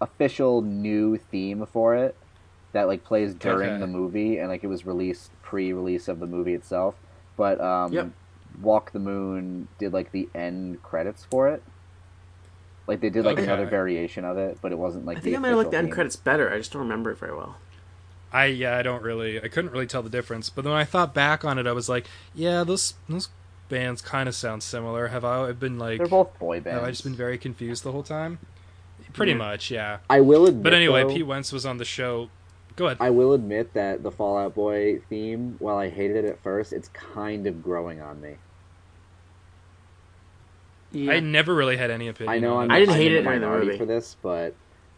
official 0.00 0.62
new 0.62 1.16
theme 1.16 1.66
for 1.66 1.94
it 1.96 2.18
that 2.72 2.88
like 2.88 3.04
plays 3.04 3.34
during 3.34 3.78
Okay. 3.78 3.80
the 3.80 3.86
movie, 3.86 4.38
and 4.38 4.48
like 4.48 4.64
it 4.64 4.68
was 4.68 4.86
released 4.86 5.40
pre-release 5.42 6.08
of 6.08 6.18
the 6.20 6.26
movie 6.26 6.54
itself. 6.54 6.96
But 7.36 7.60
um, 7.60 7.92
Yep. 7.94 8.14
Walk 8.58 8.92
the 8.92 8.98
Moon 8.98 9.68
did 9.78 9.92
like 9.92 10.12
the 10.12 10.30
end 10.34 10.82
credits 10.82 11.24
for 11.24 11.48
it. 11.48 11.64
Like 12.86 13.00
they 13.00 13.10
did 13.10 13.24
like 13.26 13.36
Okay. 13.36 13.46
another 13.46 13.66
variation 13.66 14.24
of 14.24 14.38
it, 14.38 14.60
but 14.62 14.72
it 14.72 14.78
wasn't 14.78 15.04
like 15.06 15.16
I 15.16 15.20
think 15.20 15.34
the 15.34 15.36
I 15.36 15.38
might 15.38 15.48
have 15.48 15.56
liked 15.58 15.70
the 15.70 15.78
end 15.78 15.90
theme. 15.90 15.90
credits 15.90 16.16
better. 16.16 16.52
I 16.52 16.58
just 16.58 16.72
don't 16.72 16.82
remember 16.82 17.10
it 17.10 17.18
very 17.18 17.34
well. 17.34 17.58
I 18.32 18.46
yeah, 18.46 18.76
I 18.76 18.82
don't 18.82 19.02
really, 19.02 19.40
I 19.42 19.48
couldn't 19.48 19.70
really 19.70 19.86
tell 19.86 20.02
the 20.02 20.10
difference. 20.10 20.50
But 20.50 20.64
when 20.64 20.74
I 20.74 20.84
thought 20.84 21.14
back 21.14 21.44
on 21.44 21.58
it, 21.58 21.66
I 21.66 21.72
was 21.72 21.88
like, 21.88 22.08
yeah, 22.32 22.64
those 22.64 22.94
those 23.08 23.28
bands 23.68 24.02
kind 24.02 24.28
of 24.28 24.34
sound 24.34 24.62
similar. 24.62 25.08
Have 25.08 25.24
I 25.24 25.48
I've 25.48 25.60
been 25.60 25.78
like, 25.78 25.98
They're 25.98 26.08
both 26.08 26.38
boy 26.38 26.60
bands. 26.60 26.70
have 26.70 26.82
I 26.82 26.90
just 26.90 27.04
been 27.04 27.14
very 27.16 27.38
confused 27.38 27.84
the 27.84 27.92
whole 27.92 28.02
time? 28.02 28.40
Pretty 29.14 29.32
Yeah. 29.32 29.38
much, 29.38 29.70
yeah. 29.70 29.98
I 30.10 30.20
will 30.20 30.46
admit. 30.46 30.62
But 30.62 30.74
anyway, 30.74 31.04
though, 31.04 31.14
Pete 31.14 31.26
Wentz 31.26 31.52
was 31.52 31.64
on 31.64 31.78
the 31.78 31.84
show. 31.84 32.28
Go 32.76 32.86
ahead. 32.86 32.98
I 33.00 33.10
will 33.10 33.32
admit 33.32 33.72
that 33.74 34.02
the 34.02 34.10
Fall 34.10 34.36
Out 34.36 34.54
Boy 34.54 34.98
theme, 35.08 35.56
while 35.60 35.76
I 35.78 35.88
hated 35.88 36.16
it 36.16 36.24
at 36.26 36.42
first, 36.42 36.72
it's 36.72 36.88
kind 36.88 37.46
of 37.46 37.62
growing 37.62 38.02
on 38.02 38.20
me. 38.20 38.34
Yeah. 40.92 41.12
I 41.12 41.20
never 41.20 41.54
really 41.54 41.76
had 41.76 41.90
any 41.90 42.08
opinion. 42.08 42.34
I 42.34 42.38
know 42.38 42.58
I'm. 42.58 42.70
I 42.70 42.78
didn't 42.78 42.94
I'm 42.94 43.00
hate 43.00 43.12
it 43.12 43.22
during 43.22 43.40
the 43.40 43.46
minority 43.46 43.66
movie. 43.66 43.78
for 43.78 43.86
this, 43.86 44.16
but 44.22 44.54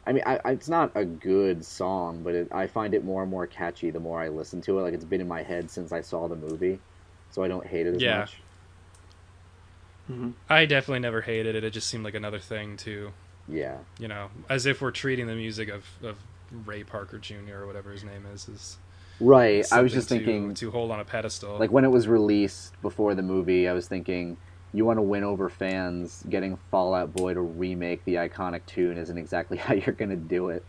I 0.06 0.12
mean, 0.12 0.22
I, 0.26 0.38
I, 0.44 0.50
it's 0.52 0.68
not 0.68 0.90
a 0.94 1.04
good 1.04 1.64
song, 1.64 2.22
but 2.22 2.34
it, 2.34 2.48
I 2.52 2.66
find 2.66 2.92
it 2.94 3.04
more 3.04 3.22
and 3.22 3.30
more 3.30 3.46
catchy 3.46 3.90
the 3.90 4.00
more 4.00 4.20
I 4.20 4.28
listen 4.28 4.60
to 4.62 4.78
it. 4.78 4.82
Like 4.82 4.94
it's 4.94 5.04
been 5.06 5.20
in 5.22 5.28
my 5.28 5.42
head 5.42 5.70
since 5.70 5.92
I 5.92 6.02
saw 6.02 6.28
the 6.28 6.36
movie, 6.36 6.78
so 7.30 7.42
I 7.42 7.48
don't 7.48 7.66
hate 7.66 7.86
it 7.86 7.96
as 7.96 8.02
Yeah. 8.02 8.18
much. 8.20 8.36
Mm-hmm. 10.10 10.30
I 10.48 10.66
definitely 10.66 11.00
never 11.00 11.22
hated 11.22 11.56
it. 11.56 11.64
It 11.64 11.72
just 11.72 11.88
seemed 11.88 12.04
like 12.04 12.14
another 12.14 12.38
thing 12.38 12.76
to, 12.78 13.12
Yeah, 13.48 13.78
you 13.98 14.08
know, 14.08 14.28
as 14.48 14.66
if 14.66 14.80
we're 14.80 14.90
treating 14.90 15.26
the 15.26 15.34
music 15.34 15.68
of, 15.68 15.84
of 16.02 16.16
Ray 16.64 16.84
Parker 16.84 17.18
Jr. 17.18 17.58
or 17.58 17.66
whatever 17.66 17.90
his 17.92 18.02
name 18.04 18.26
is, 18.32 18.48
is 18.48 18.78
right. 19.20 19.64
I 19.72 19.82
was 19.82 19.92
just 19.92 20.08
to- 20.08 20.16
thinking, 20.16 20.54
to 20.54 20.70
hold 20.70 20.90
on 20.90 21.00
a 21.00 21.04
pedestal. 21.04 21.58
like 21.58 21.70
when 21.70 21.84
it 21.84 21.90
was 21.90 22.08
released 22.08 22.80
before 22.82 23.14
the 23.14 23.22
movie, 23.22 23.68
I 23.68 23.72
was 23.72 23.86
thinking, 23.88 24.36
you 24.72 24.84
want 24.84 24.98
to 24.98 25.02
win 25.02 25.24
over 25.24 25.48
fans. 25.48 26.24
Getting 26.28 26.58
Fall 26.70 26.92
Out 26.94 27.14
Boy 27.14 27.34
to 27.34 27.40
remake 27.40 28.04
the 28.04 28.14
iconic 28.16 28.66
tune 28.66 28.98
isn't 28.98 29.16
exactly 29.16 29.56
how 29.58 29.74
you're 29.74 29.94
going 29.94 30.10
to 30.10 30.16
do 30.16 30.48
it. 30.48 30.64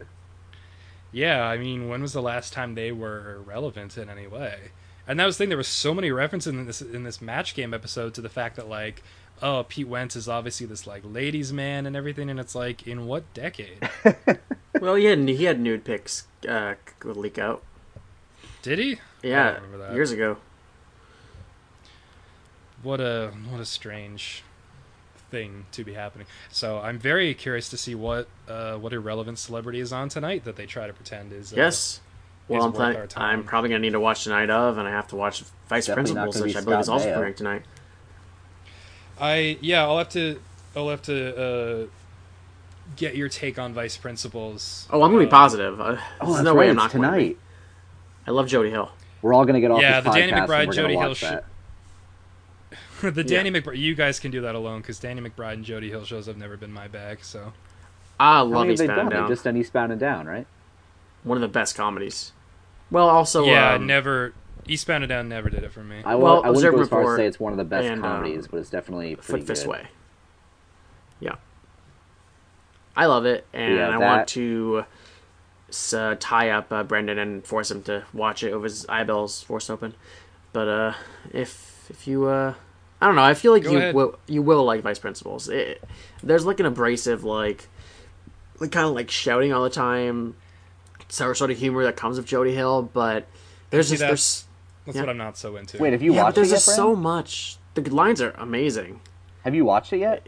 Yeah, 1.11 1.43
I 1.47 1.57
mean, 1.57 1.87
when 1.87 2.01
was 2.01 2.13
the 2.13 2.21
last 2.21 2.53
time 2.53 2.75
they 2.75 2.91
were 2.91 3.41
relevant 3.45 3.97
in 3.97 4.09
any 4.09 4.27
way? 4.27 4.71
And 5.07 5.19
that 5.19 5.25
was 5.25 5.37
the 5.37 5.43
thing. 5.43 5.49
There 5.49 5.57
was 5.57 5.69
so 5.69 5.93
many 5.93 6.11
references 6.11 6.53
in 6.53 6.65
this 6.65 6.81
in 6.81 7.03
this 7.03 7.21
match 7.21 7.55
game 7.55 7.73
episode 7.73 8.13
to 8.15 8.21
the 8.21 8.29
fact 8.29 8.57
that 8.57 8.67
like, 8.67 9.01
oh, 9.41 9.65
Pete 9.67 9.87
Wentz 9.87 10.15
is 10.15 10.27
obviously 10.27 10.65
this 10.65 10.87
like 10.87 11.03
ladies' 11.05 11.53
man 11.53 11.85
and 11.85 11.95
everything, 11.95 12.29
and 12.29 12.39
it's 12.39 12.55
like, 12.55 12.87
in 12.87 13.05
what 13.05 13.31
decade 13.33 13.89
Well, 14.79 14.95
he 14.95 15.05
had 15.05 15.19
he 15.27 15.45
had 15.45 15.59
nude 15.59 15.83
pics 15.83 16.27
uh, 16.47 16.75
leak 17.03 17.37
out. 17.37 17.63
did 18.61 18.79
he? 18.79 18.99
Yeah, 19.23 19.59
that. 19.77 19.93
years 19.93 20.11
ago. 20.11 20.37
What 22.83 23.01
a 23.01 23.31
what 23.49 23.59
a 23.59 23.65
strange 23.65 24.43
thing 25.31 25.65
to 25.71 25.83
be 25.83 25.93
happening. 25.93 26.27
So 26.51 26.79
I'm 26.79 26.99
very 26.99 27.33
curious 27.33 27.69
to 27.69 27.77
see 27.77 27.95
what 27.95 28.27
uh, 28.47 28.75
what 28.75 28.93
irrelevant 28.93 29.39
celebrity 29.39 29.79
is 29.79 29.91
on 29.91 30.09
tonight 30.09 30.45
that 30.45 30.55
they 30.55 30.65
try 30.65 30.87
to 30.87 30.93
pretend 30.93 31.33
is. 31.33 31.53
Uh, 31.53 31.57
Yes. 31.57 32.01
Well, 32.47 32.59
is 32.59 32.65
I'm, 32.65 32.71
worth 32.71 32.77
planning, 32.77 32.97
our 32.99 33.07
time. 33.07 33.39
I'm 33.39 33.43
probably 33.43 33.69
gonna 33.71 33.79
need 33.79 33.91
to 33.91 33.99
watch 33.99 34.23
tonight 34.23 34.49
of, 34.49 34.77
and 34.77 34.87
I 34.87 34.91
have 34.91 35.07
to 35.09 35.17
watch 35.17 35.43
Vice 35.67 35.87
Definitely 35.87 36.13
Principals, 36.13 36.41
which 36.41 36.55
I 36.55 36.61
believe 36.61 36.79
is 36.79 36.87
also 36.87 37.07
Baio. 37.07 37.17
premiering 37.17 37.35
tonight. 37.35 37.63
I 39.19 39.57
yeah, 39.61 39.83
I'll 39.83 39.97
have 39.97 40.09
to 40.09 40.39
I'll 40.75 40.89
have 40.89 41.01
to 41.03 41.35
uh, 41.37 41.85
get 42.95 43.15
your 43.15 43.29
take 43.29 43.57
on 43.59 43.73
Vice 43.73 43.97
Principals. 43.97 44.87
Oh, 44.91 45.01
I'm 45.03 45.11
gonna 45.11 45.23
be 45.23 45.27
Uh, 45.27 45.31
positive. 45.31 45.79
Uh, 45.81 45.97
Oh, 46.21 46.33
there's 46.33 46.43
no 46.43 46.51
right. 46.53 46.59
way 46.59 46.69
I'm 46.69 46.75
not 46.75 46.91
going 46.91 47.03
to. 47.03 47.09
tonight. 47.09 47.37
I 48.27 48.31
love 48.31 48.47
Jody 48.47 48.69
Hill. 48.69 48.91
We're 49.21 49.33
all 49.33 49.45
going 49.45 49.55
to 49.55 49.61
get 49.61 49.71
off 49.71 49.81
Yeah, 49.81 50.01
this 50.01 50.13
the 50.13 50.19
Danny 50.19 50.31
podcast 50.31 50.37
and 50.37 50.49
McBride, 50.49 50.73
Jody 50.75 50.93
Hill 50.95 51.07
watch 51.09 51.17
sh- 51.17 51.21
that. 51.21 51.45
the 53.15 53.23
Danny 53.23 53.49
McBride. 53.51 53.77
You 53.77 53.95
guys 53.95 54.19
can 54.19 54.31
do 54.31 54.41
that 54.41 54.53
alone 54.55 54.81
because 54.81 54.99
Danny 54.99 55.21
McBride 55.21 55.53
and 55.53 55.65
Jody 55.65 55.89
Hill 55.89 56.03
shows 56.05 56.25
have 56.27 56.37
never 56.37 56.57
been 56.57 56.71
my 56.71 56.87
bag. 56.87 57.19
So 57.23 57.53
I 58.19 58.33
How 58.35 58.43
love 58.43 58.65
many 58.67 58.75
they 58.75 58.83
Eastbound 58.83 58.97
done? 58.97 58.99
and 58.99 59.09
Down. 59.11 59.21
They've 59.23 59.29
just 59.35 59.43
done 59.45 59.57
Eastbound 59.57 59.91
and 59.91 59.99
Down, 60.01 60.27
right? 60.27 60.45
One 61.23 61.37
of 61.37 61.41
the 61.41 61.47
best 61.47 61.75
comedies. 61.75 62.31
Well, 62.91 63.09
also 63.09 63.45
yeah, 63.45 63.73
um, 63.73 63.85
never 63.87 64.33
Eastbound 64.67 65.03
and 65.03 65.09
Down 65.09 65.29
never 65.29 65.49
did 65.49 65.63
it 65.63 65.71
for 65.71 65.83
me. 65.83 66.01
I, 66.03 66.15
Well, 66.15 66.41
well, 66.41 66.45
I 66.45 66.49
wouldn't 66.49 66.75
go 66.75 66.81
as 66.81 66.89
far 66.89 67.01
as 67.01 67.07
to 67.09 67.15
say 67.23 67.25
it's 67.27 67.39
one 67.39 67.53
of 67.53 67.57
the 67.57 67.63
best 67.65 67.85
and, 67.87 68.03
um, 68.03 68.17
comedies, 68.21 68.47
but 68.47 68.57
it's 68.57 68.69
definitely 68.69 69.15
pretty 69.15 69.41
Foot 69.41 69.47
Fist 69.47 69.63
good. 69.65 69.71
Way. 69.71 69.87
Yeah, 71.19 71.35
I 72.95 73.05
love 73.05 73.25
it, 73.25 73.45
and 73.53 73.75
Yeah, 73.75 73.87
I 73.87 73.91
that- 73.91 73.99
want 73.99 74.27
to 74.29 74.85
uh, 75.93 76.15
tie 76.19 76.49
up 76.49 76.71
uh, 76.71 76.83
Brendan 76.83 77.17
and 77.19 77.45
force 77.45 77.69
him 77.71 77.83
to 77.83 78.03
watch 78.13 78.43
it 78.43 78.55
with 78.55 78.63
his 78.71 78.85
eyeballs 78.87 79.41
forced 79.41 79.69
open. 79.69 79.93
But 80.53 80.67
uh, 80.67 80.93
if 81.33 81.87
if 81.89 82.07
you, 82.07 82.25
uh, 82.25 82.53
I 83.01 83.05
don't 83.05 83.15
know, 83.15 83.23
I 83.23 83.33
feel 83.33 83.51
like 83.51 83.63
Go 83.63 83.71
you 83.71 83.77
ahead. 83.77 83.95
will 83.95 84.17
you 84.27 84.41
will 84.41 84.63
like 84.63 84.81
Vice 84.81 84.99
Principals. 84.99 85.49
It, 85.49 85.83
there's 86.23 86.45
like 86.45 86.59
an 86.59 86.65
abrasive 86.65 87.23
like, 87.23 87.67
like 88.59 88.71
kind 88.71 88.87
of 88.87 88.93
like 88.93 89.11
shouting 89.11 89.53
all 89.53 89.63
the 89.63 89.69
time, 89.69 90.35
sour 91.09 91.33
sort 91.35 91.51
of 91.51 91.57
humor 91.57 91.83
that 91.83 91.95
comes 91.95 92.17
with 92.17 92.25
Jody 92.25 92.53
Hill, 92.55 92.89
but 92.93 93.27
there's 93.69 93.89
See, 93.89 93.95
just 93.97 94.01
there's 94.01 94.45
That's 94.87 94.95
yeah. 94.95 95.01
what 95.03 95.09
I'm 95.09 95.17
not 95.17 95.37
so 95.37 95.57
into. 95.57 95.77
Wait, 95.77 95.91
have 95.91 96.01
you 96.01 96.15
yeah, 96.15 96.23
watched 96.23 96.35
there's 96.35 96.47
it 96.47 96.55
yet, 96.55 96.57
just 96.63 96.75
so 96.75 96.95
much. 96.95 97.57
The 97.75 97.81
lines 97.93 98.21
are 98.21 98.31
amazing. 98.31 99.01
Have 99.43 99.53
you 99.53 99.65
watched 99.65 99.93
it 99.93 99.97
yet? 99.99 100.27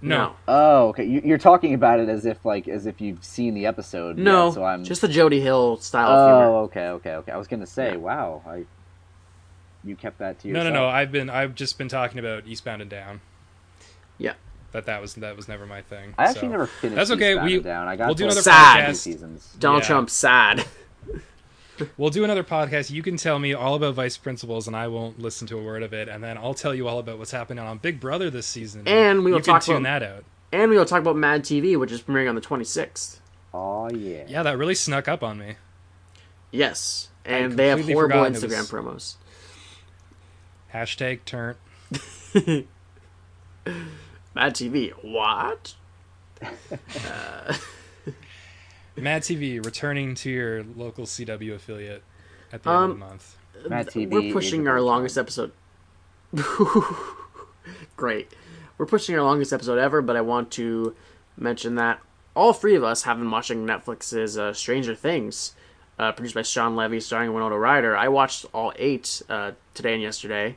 no. 0.00 0.34
Oh, 0.48 0.88
okay. 0.88 1.04
You, 1.04 1.22
you're 1.24 1.38
talking 1.38 1.72
about 1.74 2.00
it 2.00 2.08
as 2.08 2.26
if 2.26 2.44
like 2.44 2.66
as 2.68 2.86
if 2.86 3.00
you've 3.00 3.22
seen 3.22 3.54
the 3.54 3.66
episode. 3.66 4.18
No, 4.18 4.46
yet, 4.46 4.54
so 4.54 4.64
I'm 4.64 4.82
just 4.82 5.02
the 5.02 5.08
Jody 5.08 5.40
Hill 5.40 5.76
style 5.76 6.08
of 6.10 6.28
humor. 6.30 6.44
Oh, 6.56 6.62
okay, 6.64 6.88
okay, 6.88 7.12
okay. 7.16 7.32
I 7.32 7.36
was 7.36 7.46
gonna 7.46 7.66
say, 7.66 7.90
Yeah. 7.92 7.96
wow, 7.96 8.42
I 8.46 8.64
you 9.84 9.94
kept 9.96 10.18
that 10.18 10.38
to 10.40 10.48
No, 10.48 10.60
yourself. 10.60 10.74
no, 10.74 10.80
no. 10.80 10.86
No. 10.86 10.88
I've 10.88 11.12
been 11.12 11.28
I've 11.30 11.54
just 11.54 11.76
been 11.78 11.88
talking 11.88 12.18
about 12.18 12.46
Eastbound 12.46 12.80
and 12.82 12.90
Down. 12.90 13.20
Yeah. 14.18 14.32
That 14.72 14.86
that 14.86 15.00
was 15.02 15.14
that 15.16 15.36
was 15.36 15.48
never 15.48 15.66
my 15.66 15.82
thing. 15.82 16.14
I 16.18 16.24
actually 16.24 16.40
so. 16.40 16.48
never 16.48 16.66
finished. 16.66 16.96
That's 16.96 17.10
okay, 17.10 17.32
Eastbound 17.32 17.46
we- 17.48 17.54
and 17.56 17.64
Down. 17.64 17.88
I 17.88 17.96
got 17.96 18.06
we'll 18.06 18.14
do 18.14 18.24
to 18.24 18.28
another 18.28 18.42
Sad. 18.42 18.88
podcast. 18.90 18.96
seasons. 18.96 19.54
Donald 19.58 19.82
Yeah. 19.82 19.88
Trump 19.88 20.08
sad. 20.10 20.64
We'll 21.96 22.10
do 22.10 22.24
another 22.24 22.44
podcast. 22.44 22.90
You 22.90 23.02
can 23.02 23.16
tell 23.16 23.38
me 23.38 23.52
all 23.54 23.74
about 23.74 23.94
Vice 23.94 24.16
Principals, 24.16 24.66
and 24.66 24.76
I 24.76 24.86
won't 24.88 25.18
listen 25.18 25.46
to 25.48 25.58
a 25.58 25.62
word 25.62 25.82
of 25.82 25.92
it. 25.92 26.08
And 26.08 26.22
then 26.22 26.36
I'll 26.38 26.54
tell 26.54 26.74
you 26.74 26.86
all 26.88 26.98
about 26.98 27.18
what's 27.18 27.30
happening 27.32 27.64
on 27.64 27.78
Big 27.78 27.98
Brother 28.00 28.30
this 28.30 28.46
season. 28.46 28.86
And 28.86 29.24
we 29.24 29.30
will 29.32 29.38
you 29.38 29.44
can 29.44 29.54
talk 29.54 29.62
tune 29.64 29.76
about- 29.78 30.00
that 30.00 30.02
out. 30.16 30.24
And 30.52 30.70
we 30.70 30.76
will 30.76 30.84
talk 30.84 31.00
about 31.00 31.16
Mad 31.16 31.42
TV, 31.42 31.76
which 31.76 31.90
is 31.90 32.00
premiering 32.02 32.28
on 32.28 32.36
the 32.36 32.40
26th. 32.40 33.18
Oh 33.52 33.90
yeah. 33.90 34.24
Yeah, 34.28 34.42
that 34.44 34.56
really 34.56 34.74
snuck 34.76 35.08
up 35.08 35.22
on 35.24 35.38
me. 35.38 35.56
Yes. 36.52 37.08
And 37.24 37.54
they 37.54 37.68
have 37.68 37.78
completely 37.78 37.94
horrible 37.94 38.18
Instagram 38.24 38.58
was- 38.60 38.70
promos. 38.70 39.16
Hashtag 40.72 41.24
turn. 41.24 41.56
Mad 44.34 44.54
TV. 44.54 44.90
What? 45.02 45.74
Mad 48.96 49.22
TV 49.22 49.64
returning 49.64 50.14
to 50.16 50.30
your 50.30 50.64
local 50.76 51.04
CW 51.04 51.54
affiliate 51.54 52.02
at 52.52 52.62
the 52.62 52.70
end 52.70 52.78
Um, 52.78 52.90
of 52.90 52.98
the 52.98 53.04
month. 53.06 53.36
Mad 53.68 53.86
TV. 53.88 54.10
We're 54.10 54.32
pushing 54.32 54.66
our 54.68 54.78
Ultron. 54.78 54.86
longest 54.86 55.18
episode. 55.18 55.52
Great. 57.96 58.32
We're 58.78 58.86
pushing 58.86 59.14
our 59.14 59.22
longest 59.22 59.52
episode 59.52 59.78
ever, 59.78 60.02
but 60.02 60.16
I 60.16 60.20
want 60.20 60.50
to 60.52 60.94
mention 61.36 61.76
that 61.76 62.00
all 62.34 62.52
three 62.52 62.74
of 62.74 62.82
us 62.84 63.04
have 63.04 63.18
been 63.18 63.30
watching 63.30 63.64
Netflix's 63.66 64.36
uh, 64.36 64.52
Stranger 64.52 64.94
Things, 64.94 65.54
uh, 65.98 66.12
produced 66.12 66.34
by 66.34 66.42
Shawn 66.42 66.74
Levy, 66.76 66.98
starring 67.00 67.32
Winona 67.32 67.56
Ryder. 67.58 67.96
I 67.96 68.08
watched 68.08 68.46
all 68.52 68.72
eight 68.76 69.22
uh, 69.28 69.52
today 69.74 69.94
and 69.94 70.02
yesterday. 70.02 70.56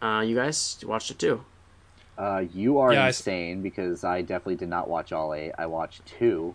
Uh, 0.00 0.24
you 0.26 0.34
guys 0.34 0.78
watched 0.84 1.10
it 1.12 1.18
too. 1.20 1.44
Uh, 2.18 2.44
you 2.52 2.78
are 2.78 2.92
Yeah, 2.92 3.04
I 3.04 3.08
s- 3.08 3.20
insane 3.20 3.62
because 3.62 4.02
I 4.04 4.20
definitely 4.22 4.56
did 4.56 4.68
not 4.68 4.88
watch 4.88 5.12
all 5.12 5.32
eight. 5.32 5.52
I 5.56 5.66
watched 5.66 6.04
two, 6.04 6.54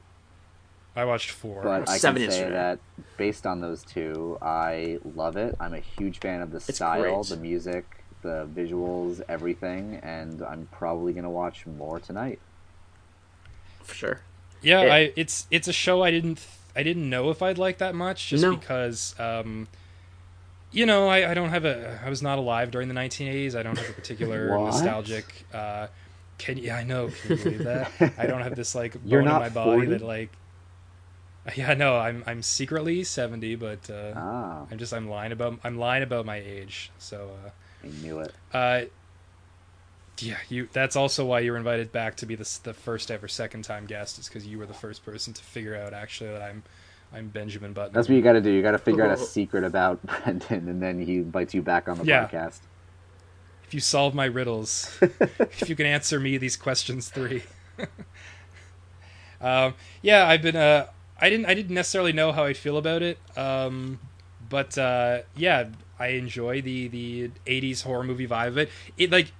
I 0.98 1.06
watched 1.06 1.30
four. 1.32 1.61
but 1.64 1.88
I 1.88 1.98
Seven 1.98 2.22
can 2.24 2.32
say 2.32 2.38
yesterday. 2.40 2.56
that 2.56 2.80
based 3.18 3.45
on 3.45 3.61
those 3.61 3.84
two, 3.84 4.38
I 4.41 4.99
love 5.15 5.38
it. 5.38 5.56
I'm 5.60 5.74
a 5.74 5.80
huge 5.80 6.19
fan 6.19 6.41
of 6.41 6.52
the 6.52 6.60
style, 6.60 7.02
great. 7.24 7.26
the 7.28 7.38
music, 7.38 7.86
the 8.24 8.48
visuals, 8.53 9.22
everything, 9.30 9.99
and 10.03 10.41
I'm 10.41 10.68
probably 10.72 11.14
gonna 11.14 11.30
watch 11.30 11.65
more 11.68 11.99
tonight. 11.99 12.40
For 13.84 13.94
sure. 13.95 14.22
Yeah, 14.61 14.82
It- 14.82 14.91
I 14.91 15.14
it's 15.15 15.45
it's 15.52 15.68
a 15.68 15.74
show 15.74 16.03
I 16.03 16.11
didn't 16.11 16.45
I 16.76 16.84
didn't 16.84 17.10
know 17.10 17.30
if 17.30 17.41
I'd 17.41 17.57
like 17.57 17.78
that 17.78 17.95
much 17.95 18.30
just 18.30 18.44
No. 18.44 18.56
because 18.56 19.15
um 19.19 19.68
you 20.72 20.86
know, 20.86 21.07
I, 21.07 21.32
I 21.32 21.34
don't 21.34 21.49
have 21.49 21.64
a 21.64 21.99
I 22.03 22.10
was 22.10 22.22
not 22.22 22.38
alive 22.40 22.72
during 22.72 22.88
the 22.90 22.94
1980s. 22.95 23.56
I 23.56 23.64
don't 23.64 23.78
have 23.78 23.90
a 23.90 23.94
particular 23.94 24.49
What? 24.57 24.65
nostalgic 24.72 25.45
uh 25.53 25.88
can 26.40 26.57
yeah, 26.57 26.76
I 26.78 26.84
know. 26.84 27.10
Can 27.22 27.38
you 27.38 27.44
believe 27.44 27.64
that? 27.64 27.91
I 28.18 28.26
don't 28.26 28.41
have 28.41 28.56
this 28.56 28.74
like 28.76 28.94
bone 28.94 29.03
You're 29.06 29.19
in 29.22 29.26
not 29.28 29.41
my 29.41 29.49
body 29.49 29.86
40? 29.86 29.88
that 29.91 30.02
like 30.02 30.32
Yeah, 31.56 31.74
no, 31.76 31.95
I'm 31.98 32.24
I'm 32.28 32.41
secretly 32.41 33.03
70, 33.03 33.56
but 33.56 33.90
uh 33.90 34.14
Ah, 34.15 34.65
I'm 34.69 34.78
just 34.78 34.94
I'm 34.94 35.10
lying 35.10 35.32
about 35.32 35.60
I'm 35.64 35.78
lying 35.78 36.03
about 36.03 36.26
my 36.26 36.38
age. 36.38 36.91
So 36.99 37.30
uh 37.45 37.49
I 37.84 37.90
knew 38.03 38.19
it. 38.19 38.34
uh, 38.53 38.82
Yeah, 40.19 40.38
you. 40.49 40.68
That's 40.74 40.95
also 40.95 41.26
why 41.26 41.40
you 41.41 41.52
were 41.52 41.57
invited 41.57 41.91
back 41.91 42.15
to 42.18 42.26
be 42.26 42.36
the 42.36 42.60
the 42.64 42.74
first 42.74 43.11
ever 43.11 43.28
second 43.28 43.64
time 43.64 43.86
guest. 43.86 44.19
Is 44.19 44.28
because 44.28 44.45
you 44.48 44.57
were 44.57 44.65
the 44.65 44.74
first 44.74 45.06
person 45.06 45.34
to 45.34 45.41
figure 45.41 45.76
out 45.76 45.94
actually 45.94 46.32
that 46.32 46.41
I'm 46.41 46.64
I'm 47.14 47.28
Benjamin 47.30 47.72
Button. 47.74 47.94
That's 47.94 48.10
what 48.10 48.15
you 48.15 48.22
got 48.22 48.34
to 48.34 48.41
do. 48.41 48.49
You 48.52 48.61
got 48.61 48.72
to 48.72 48.78
figure 48.80 49.06
out 49.06 49.11
a 49.11 49.18
secret 49.38 49.64
about 49.64 50.06
Brendan, 50.06 50.68
and 50.68 50.82
then 50.82 50.99
he 50.99 51.18
invites 51.18 51.53
you 51.53 51.61
back 51.61 51.88
on 51.88 51.98
the 51.98 52.03
Yeah. 52.06 52.26
podcast. 52.28 52.60
if 53.64 53.74
you 53.74 53.80
solve 53.80 54.14
my 54.15 54.26
riddles, 54.26 54.98
if 55.02 55.69
you 55.69 55.76
can 55.76 55.86
answer 55.86 56.19
me 56.19 56.38
these 56.38 56.57
questions 56.57 57.10
three. 57.10 57.44
um, 59.40 59.76
yeah, 60.02 60.28
I've 60.28 60.41
been. 60.41 60.56
Uh, 60.56 60.88
I 61.19 61.30
didn't. 61.30 61.45
I 61.45 61.53
didn't 61.53 61.73
necessarily 61.73 62.14
know 62.14 62.31
how 62.31 62.45
I'd 62.45 62.57
feel 62.57 62.77
about 62.77 63.02
it. 63.02 63.18
Um, 63.35 63.99
but 64.49 64.77
uh, 64.77 65.22
yeah, 65.35 65.69
I 65.99 66.07
enjoy 66.10 66.61
the 66.61 66.88
the 66.88 67.31
'80s 67.45 67.84
horror 67.84 68.03
movie 68.03 68.27
vibe 68.27 68.48
of 68.48 68.57
it. 68.57 68.69
It 68.98 69.11
like. 69.11 69.31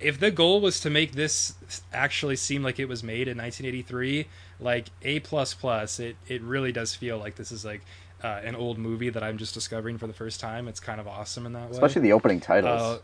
If 0.00 0.18
the 0.18 0.32
goal 0.32 0.60
was 0.60 0.80
to 0.80 0.90
make 0.90 1.12
this 1.12 1.54
actually 1.92 2.36
seem 2.36 2.62
like 2.62 2.80
it 2.80 2.86
was 2.86 3.02
made 3.02 3.28
in 3.28 3.38
1983, 3.38 4.26
like 4.58 4.88
A 5.02 5.20
plus 5.20 5.54
plus, 5.54 6.00
it 6.00 6.16
it 6.26 6.42
really 6.42 6.72
does 6.72 6.94
feel 6.94 7.16
like 7.16 7.36
this 7.36 7.52
is 7.52 7.64
like 7.64 7.80
uh, 8.22 8.40
an 8.42 8.56
old 8.56 8.76
movie 8.76 9.08
that 9.08 9.22
I'm 9.22 9.38
just 9.38 9.54
discovering 9.54 9.96
for 9.96 10.06
the 10.06 10.12
first 10.12 10.40
time. 10.40 10.66
It's 10.66 10.80
kind 10.80 11.00
of 11.00 11.06
awesome 11.06 11.46
in 11.46 11.52
that 11.52 11.66
way. 11.66 11.72
Especially 11.72 12.02
the 12.02 12.12
opening 12.12 12.40
titles. 12.40 12.80
Uh, 12.80 12.98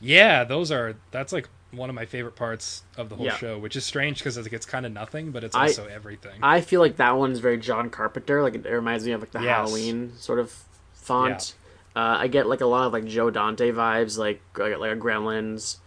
yeah, 0.00 0.44
those 0.44 0.70
are 0.70 0.96
that's 1.12 1.32
like 1.32 1.48
one 1.72 1.88
of 1.90 1.94
my 1.96 2.06
favorite 2.06 2.36
parts 2.36 2.82
of 2.96 3.08
the 3.08 3.16
whole 3.16 3.26
Yeah. 3.26 3.36
show, 3.36 3.58
which 3.58 3.76
is 3.76 3.84
strange 3.84 4.18
because 4.18 4.36
it's, 4.36 4.48
it's 4.48 4.66
kind 4.66 4.86
of 4.86 4.92
nothing, 4.92 5.30
but 5.30 5.44
it's 5.44 5.54
I- 5.56 5.62
also 5.66 5.86
everything. 5.86 6.38
I 6.42 6.60
feel 6.60 6.80
like 6.80 6.96
that 6.96 7.16
one's 7.16 7.38
very 7.40 7.58
John 7.58 7.90
Carpenter. 7.90 8.42
Like 8.42 8.54
it 8.54 8.64
reminds 8.68 9.04
me 9.04 9.12
of 9.12 9.20
like 9.20 9.32
the 9.32 9.40
Yes. 9.42 9.48
Halloween 9.70 10.12
sort 10.16 10.38
of 10.38 10.54
font. 10.94 11.54
Uh, 11.94 12.16
I 12.20 12.28
get 12.28 12.46
like 12.46 12.60
a 12.60 12.66
lot 12.66 12.86
of 12.86 12.92
like 12.92 13.04
Joe 13.06 13.30
Dante 13.30 13.70
vibes, 13.72 14.18
like 14.18 14.40
like, 14.56 14.78
like 14.78 14.98
Gremlins, 14.98 15.78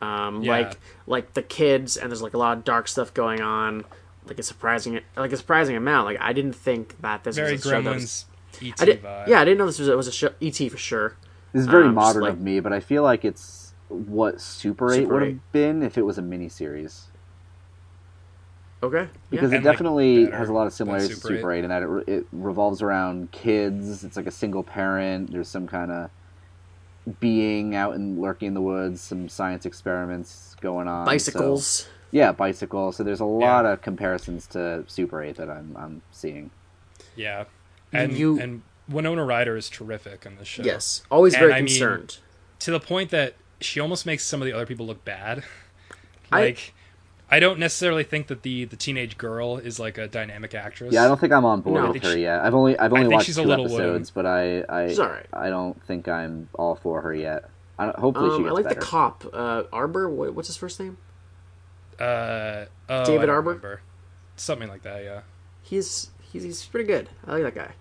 um, 0.00 0.42
Yeah. 0.42 0.50
like 0.52 0.78
like 1.06 1.34
the 1.34 1.42
kids, 1.42 1.96
and 1.96 2.10
there's 2.10 2.22
like 2.22 2.34
a 2.34 2.38
lot 2.38 2.56
of 2.58 2.64
dark 2.64 2.86
stuff 2.88 3.12
going 3.14 3.40
on. 3.40 3.84
Like 4.26 4.38
a 4.38 4.42
surprising, 4.42 5.00
like 5.16 5.32
a 5.32 5.36
surprising 5.36 5.76
amount. 5.76 6.06
Like 6.06 6.18
I 6.20 6.32
didn't 6.32 6.54
think 6.54 7.00
that 7.02 7.24
this 7.24 7.36
Very 7.36 7.52
was 7.52 7.66
a 7.66 7.70
show 7.70 7.82
that 7.82 7.94
was. 7.94 8.24
Gremlins, 8.60 8.68
ET 8.68 8.80
I 8.80 8.84
did, 8.84 9.02
vibe. 9.02 9.26
yeah, 9.26 9.40
I 9.40 9.44
didn't 9.44 9.58
know 9.58 9.66
this 9.66 9.78
was 9.78 9.88
was 9.88 10.06
a 10.06 10.12
show, 10.12 10.30
ET 10.40 10.68
for 10.70 10.76
sure. 10.78 11.16
this 11.52 11.60
is 11.62 11.66
very 11.66 11.86
um, 11.88 11.94
modern 11.94 12.22
like- 12.22 12.32
of 12.32 12.40
me, 12.40 12.60
but 12.60 12.72
I 12.72 12.80
feel 12.80 13.02
like 13.02 13.24
it's 13.24 13.63
what 13.88 14.40
Super 14.40 14.92
8 14.92 15.08
would 15.08 15.22
have 15.22 15.52
been 15.52 15.82
if 15.82 15.96
it 15.98 16.02
was 16.02 16.18
a 16.18 16.22
miniseries. 16.22 17.02
Okay, 18.82 19.08
Because 19.30 19.50
yeah. 19.50 19.54
it 19.56 19.58
And, 19.58 19.64
definitely 19.64 20.24
better 20.26 20.36
has 20.36 20.48
a 20.50 20.52
lot 20.52 20.66
of 20.66 20.72
than 20.72 20.76
similarities 20.76 21.08
to 21.10 21.14
Super 21.16 21.36
Super 21.36 21.52
8 21.52 21.64
in 21.64 21.70
that 21.70 21.82
it, 21.82 21.86
re- 21.86 22.04
it 22.06 22.26
revolves 22.32 22.82
around 22.82 23.30
kids. 23.32 24.04
It's 24.04 24.16
like 24.16 24.26
a 24.26 24.30
single 24.30 24.62
parent. 24.62 25.32
There's 25.32 25.48
some 25.48 25.66
kind 25.66 25.90
of 25.90 26.10
being 27.20 27.74
out 27.74 27.94
and 27.94 28.18
lurking 28.20 28.48
in 28.48 28.54
the 28.54 28.60
woods, 28.60 29.00
some 29.00 29.28
science 29.30 29.64
experiments 29.64 30.54
going 30.60 30.86
on. 30.86 31.06
so- 31.06 31.10
bicycles. 31.12 31.88
yeah, 32.10 32.32
bicycles. 32.32 32.96
So 32.96 33.04
there's 33.04 33.20
a 33.20 33.24
lot 33.24 33.64
of 33.64 33.80
comparisons 33.80 34.46
to 34.48 34.84
Super 34.86 35.22
8 35.22 35.36
that 35.36 35.48
I'm, 35.48 35.74
I'm 35.78 36.02
seeing. 36.10 36.50
yeah, 37.16 37.44
and 37.92 38.12
You- 38.12 38.38
and 38.38 38.62
Winona 38.86 39.24
Ryder 39.24 39.56
is 39.56 39.70
terrific 39.70 40.26
in 40.26 40.36
this 40.36 40.46
show. 40.48 40.62
Yes, 40.62 41.04
always 41.10 41.32
And 41.32 41.40
very 41.40 41.52
I 41.54 41.56
mean, 41.60 41.68
concerned. 41.68 42.18
to 42.58 42.70
the 42.70 42.80
point 42.80 43.08
that 43.12 43.34
she 43.64 43.80
almost 43.80 44.06
makes 44.06 44.24
some 44.24 44.40
of 44.42 44.46
the 44.46 44.52
other 44.52 44.66
people 44.66 44.86
look 44.86 45.04
bad. 45.04 45.42
Like, 46.32 46.74
I, 47.30 47.38
don't 47.38 47.60
necessarily 47.60 48.02
think 48.02 48.26
that 48.26 48.42
the 48.42 48.64
the 48.64 48.74
teenage 48.76 49.16
girl 49.18 49.58
is 49.58 49.78
like 49.78 49.98
a 49.98 50.08
dynamic 50.08 50.52
actress. 50.54 50.92
Yeah, 50.92 51.04
I 51.04 51.06
don't 51.08 51.20
think 51.20 51.32
I'm 51.32 51.44
on 51.44 51.60
board 51.60 51.82
No. 51.84 51.92
with 51.92 52.02
her 52.02 52.16
yet. 52.18 52.40
I've 52.40 52.54
only 52.54 52.76
I've 52.76 52.92
only 52.92 53.04
think 53.04 53.12
watched 53.14 53.26
she's 53.26 53.38
a 53.38 53.42
two 53.42 53.48
little 53.48 53.66
wooden. 53.66 53.80
episodes, 53.90 54.10
but 54.10 54.26
I 54.26 54.64
I 54.68 54.88
She's 54.88 54.98
alright. 54.98 55.26
I 55.32 55.48
don't 55.50 55.80
think 55.84 56.08
I'm 56.08 56.48
all 56.54 56.74
for 56.74 57.02
her 57.02 57.14
yet. 57.14 57.48
I 57.78 57.84
don't, 57.84 57.96
hopefully 57.98 58.30
she 58.30 58.34
Um, 58.36 58.42
gets 58.44 58.50
I 58.50 58.54
like 58.54 58.64
better. 58.64 58.80
the 58.80 58.86
cop, 58.86 59.24
uh, 59.32 59.62
Harbour. 59.72 60.08
What, 60.08 60.34
what's 60.34 60.48
his 60.48 60.56
first 60.56 60.80
name? 60.80 60.96
Uh, 62.00 62.64
oh, 62.88 63.04
David 63.04 63.28
Harbour? 63.28 63.50
remember. 63.50 63.80
something 64.34 64.68
like 64.68 64.82
that. 64.82 65.04
Yeah. 65.04 65.20
He's 65.62 66.10
he's 66.32 66.42
he's 66.42 66.64
pretty 66.64 66.86
good. 66.88 67.10
I 67.28 67.32
like 67.36 67.42
that 67.44 67.54
guy. 67.54 67.72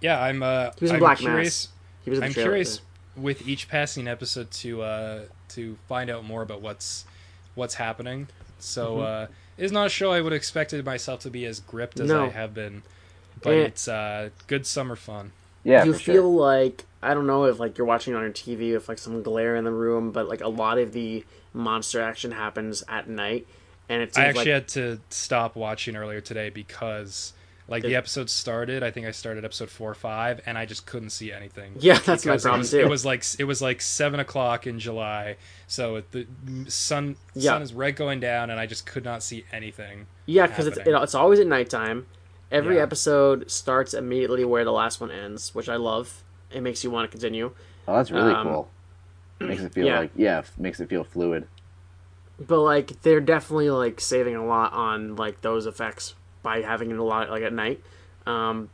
Yeah, 0.00 0.20
I'm. 0.20 0.42
Uh, 0.42 0.70
He 0.78 0.84
was 0.84 0.90
in 0.90 0.96
I'm 0.96 1.00
Black 1.00 1.18
curious. 1.18 1.68
He 2.04 2.10
was 2.10 2.18
in 2.18 2.20
the 2.22 2.26
I'm 2.26 2.32
trailer, 2.34 2.48
curious 2.50 2.76
yeah. 2.78 2.82
With 3.16 3.46
each 3.46 3.68
passing 3.68 4.08
episode 4.08 4.50
to 4.50 4.82
uh, 4.82 5.20
to 5.50 5.76
find 5.88 6.10
out 6.10 6.24
more 6.24 6.42
about 6.42 6.60
what's 6.62 7.04
what's 7.54 7.74
happening. 7.74 8.28
So 8.58 8.96
Mm-hmm. 8.96 9.02
uh, 9.32 9.34
it's 9.58 9.72
not 9.72 9.86
a 9.86 9.90
show 9.90 10.12
I 10.12 10.20
would 10.20 10.32
have 10.32 10.38
expected 10.38 10.84
myself 10.84 11.20
to 11.20 11.30
be 11.30 11.44
as 11.44 11.60
gripped 11.60 12.00
as 12.00 12.08
No. 12.08 12.24
I 12.24 12.28
have 12.30 12.54
been, 12.54 12.82
but 13.42 13.52
And- 13.52 13.62
it's 13.62 13.86
uh, 13.86 14.30
good 14.46 14.66
summer 14.66 14.96
fun. 14.96 15.32
Yeah, 15.64 15.84
you 15.84 15.92
for 15.92 15.98
feel 16.00 16.14
sure. 16.14 16.40
like 16.40 16.84
I 17.02 17.14
don't 17.14 17.26
know 17.26 17.44
if 17.44 17.60
like 17.60 17.78
you're 17.78 17.86
watching 17.86 18.14
on 18.14 18.22
your 18.22 18.32
TV 18.32 18.72
with 18.72 18.88
like 18.88 18.98
some 18.98 19.22
glare 19.22 19.54
in 19.56 19.64
the 19.64 19.70
room, 19.70 20.10
but 20.10 20.28
like 20.28 20.40
a 20.40 20.48
lot 20.48 20.78
of 20.78 20.92
the 20.92 21.24
monster 21.52 22.00
action 22.00 22.32
happens 22.32 22.82
at 22.88 23.08
night, 23.08 23.46
and 23.88 24.02
it's. 24.02 24.16
I 24.18 24.24
actually 24.24 24.38
like 24.46 24.48
had 24.54 24.68
to 24.68 25.00
stop 25.10 25.54
watching 25.54 25.94
earlier 25.96 26.20
today 26.20 26.48
because 26.50 27.32
like 27.72 27.82
the 27.82 27.96
episode 27.96 28.30
started. 28.30 28.84
I 28.84 28.90
think 28.92 29.06
I 29.06 29.10
started 29.10 29.44
episode 29.44 29.68
four 29.70 29.90
or 29.90 29.94
five, 29.94 30.40
and 30.46 30.56
I 30.56 30.64
just 30.66 30.86
couldn't 30.86 31.10
see 31.10 31.32
anything. 31.32 31.74
yeah, 31.80 31.94
that's 31.98 32.24
my 32.24 32.32
because 32.32 32.42
problem 32.42 32.60
it 32.60 32.62
was, 32.62 32.70
too. 32.70 32.78
it 32.80 32.88
was 32.88 33.04
like 33.04 33.24
it 33.40 33.44
was 33.44 33.60
like 33.60 33.80
seven 33.82 34.20
o'clock 34.20 34.66
in 34.68 34.78
July, 34.78 35.36
so 35.66 36.02
the 36.12 36.26
sun 36.68 37.16
Yeah. 37.34 37.52
sun 37.52 37.62
is 37.62 37.74
right 37.74 37.96
going 37.96 38.20
down, 38.20 38.50
and 38.50 38.60
I 38.60 38.66
just 38.66 38.86
could 38.86 39.04
not 39.04 39.22
see 39.24 39.44
anything. 39.50 40.06
yeah, 40.26 40.46
because 40.46 40.68
it's 40.68 40.78
it, 40.78 40.86
it's 40.86 41.14
always 41.16 41.40
at 41.40 41.48
nighttime. 41.48 42.06
Every 42.52 42.76
Yeah. 42.76 42.82
episode 42.82 43.50
starts 43.50 43.94
immediately 43.94 44.44
where 44.44 44.62
the 44.64 44.72
last 44.72 45.00
one 45.00 45.10
ends, 45.10 45.54
which 45.54 45.68
I 45.68 45.76
love. 45.76 46.22
It 46.50 46.60
makes 46.62 46.84
you 46.84 46.90
want 46.90 47.10
to 47.10 47.10
continue. 47.10 47.52
Oh, 47.88 47.96
that's 47.96 48.10
really 48.10 48.32
um, 48.34 48.46
cool. 48.46 48.68
Makes 49.40 49.62
it 49.62 49.72
feel 49.74 49.86
yeah. 49.86 49.98
like 50.00 50.10
yeah, 50.14 50.38
f- 50.38 50.56
makes 50.58 50.78
it 50.78 50.88
feel 50.88 51.02
fluid. 51.02 51.48
but 52.38 52.60
like 52.60 53.00
they're 53.02 53.20
definitely 53.20 53.70
like 53.70 54.00
saving 54.00 54.36
a 54.36 54.44
lot 54.44 54.72
on 54.72 55.16
like 55.16 55.40
those 55.40 55.64
effects 55.66 56.14
by 56.42 56.62
having 56.62 56.90
it 56.90 56.98
a 56.98 57.02
lot 57.02 57.30
like 57.30 57.42
at 57.42 57.52
night. 57.52 57.82
Um 58.26 58.70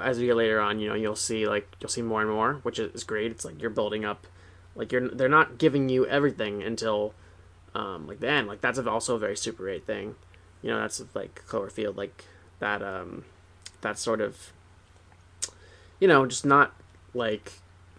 as 0.00 0.18
we 0.18 0.26
get 0.26 0.36
later 0.36 0.60
on 0.60 0.78
you 0.78 0.88
know 0.88 0.94
you'll 0.94 1.16
see 1.16 1.46
like 1.46 1.68
you'll 1.80 1.88
see 1.88 2.02
more 2.02 2.20
and 2.20 2.30
more 2.30 2.54
which 2.62 2.78
is 2.78 3.04
great. 3.04 3.30
It's 3.30 3.44
like 3.44 3.60
you're 3.60 3.70
building 3.70 4.04
up 4.04 4.26
like 4.74 4.92
you're 4.92 5.08
they're 5.08 5.28
not 5.28 5.58
giving 5.58 5.88
you 5.88 6.06
everything 6.06 6.62
until 6.62 7.14
um 7.74 8.06
like 8.06 8.20
the 8.20 8.28
end. 8.28 8.48
Like 8.48 8.60
that's 8.60 8.78
also 8.78 9.16
a 9.16 9.18
very 9.18 9.36
super 9.36 9.68
8 9.68 9.86
thing. 9.86 10.14
You 10.62 10.70
know 10.70 10.80
that's 10.80 11.02
like 11.14 11.42
cloverfield 11.46 11.96
like 11.96 12.24
that 12.58 12.82
um 12.82 13.24
that 13.80 13.98
sort 13.98 14.20
of 14.20 14.52
you 15.98 16.06
know 16.06 16.26
just 16.26 16.44
not 16.44 16.74
like 17.14 17.52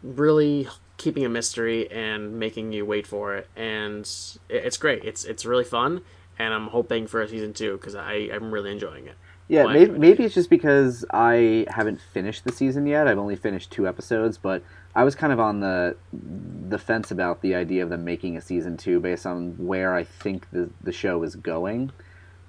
really 0.03 0.67
keeping 0.97 1.25
a 1.25 1.29
mystery 1.29 1.89
and 1.91 2.39
making 2.39 2.71
you 2.71 2.85
wait 2.85 3.07
for 3.07 3.35
it. 3.35 3.49
And 3.55 4.09
it's 4.49 4.77
great. 4.77 5.03
It's 5.03 5.25
it's 5.25 5.45
really 5.45 5.63
fun 5.63 6.01
and 6.41 6.53
i'm 6.53 6.67
hoping 6.67 7.07
for 7.07 7.21
a 7.21 7.27
season 7.27 7.53
two 7.53 7.77
because 7.77 7.95
i 7.95 8.29
i'm 8.33 8.51
really 8.51 8.71
enjoying 8.71 9.05
it 9.07 9.15
Yeah, 9.47 9.65
Well, 9.65 9.73
maybe, 9.73 9.99
maybe 9.99 10.23
it's 10.23 10.33
just 10.33 10.49
because 10.49 11.03
I 11.11 11.65
haven't 11.67 11.99
finished 12.13 12.45
the 12.45 12.53
season 12.53 12.85
yet. 12.87 13.05
I've 13.07 13.17
only 13.17 13.35
finished 13.35 13.69
two 13.69 13.85
episodes, 13.85 14.37
but 14.37 14.63
I 14.95 15.03
was 15.03 15.13
kind 15.13 15.33
of 15.33 15.39
on 15.39 15.59
the 15.59 15.97
the 16.69 16.77
fence 16.77 17.11
about 17.11 17.41
the 17.41 17.53
idea 17.55 17.83
of 17.83 17.89
them 17.89 18.05
making 18.05 18.37
a 18.37 18.41
season 18.41 18.77
two 18.77 19.01
based 19.01 19.25
on 19.25 19.55
where 19.57 19.93
I 19.93 20.03
think 20.05 20.49
the 20.51 20.69
the 20.81 20.93
show 20.93 21.23
is 21.23 21.35
going. 21.35 21.91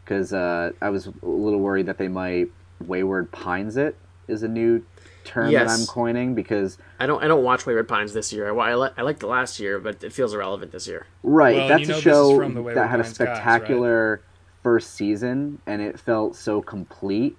Because 0.05 0.33
uh, 0.33 0.73
I 0.81 0.91
was 0.91 1.07
a 1.07 1.13
little 1.27 1.61
worried 1.61 1.87
that 1.87 1.99
they 1.99 2.09
might 2.09 2.49
wayward 2.87 3.31
pines 3.33 3.77
it 3.77 3.97
is 4.29 4.43
a 4.43 4.49
new 4.49 4.85
term 5.25 5.47
that 5.47 5.53
Yes. 5.53 5.81
I'm 5.81 5.87
coining 5.87 6.35
because 6.35 6.79
i 7.01 7.07
don't 7.07 7.23
i 7.23 7.29
don't 7.29 7.43
watch 7.45 7.65
wayward 7.67 7.89
pines 7.89 8.13
this 8.13 8.33
year 8.33 8.49
i, 8.49 8.53
wa- 8.53 8.65
I, 8.65 8.75
li- 8.75 8.91
I 8.97 9.03
liked 9.03 9.23
it 9.23 9.27
last 9.27 9.59
year 9.61 9.79
but 9.79 10.03
it 10.05 10.13
feels 10.13 10.35
irrelevant 10.35 10.73
this 10.73 10.87
year 10.87 11.07
Right, 11.23 11.57
Well, 11.57 11.69
that's 11.69 11.89
a 11.89 12.01
show 12.01 12.37
from 12.37 12.55
the 12.55 12.63
that 12.75 12.89
had 12.91 13.01
a 13.01 13.03
Pines 13.05 13.19
guys, 13.19 13.27
right? 13.29 13.37
spectacular 13.37 14.21
first 14.63 14.95
season, 14.95 15.61
and 15.67 15.83
it 15.83 15.99
felt 15.99 16.37
so 16.37 16.63
complete. 16.63 17.37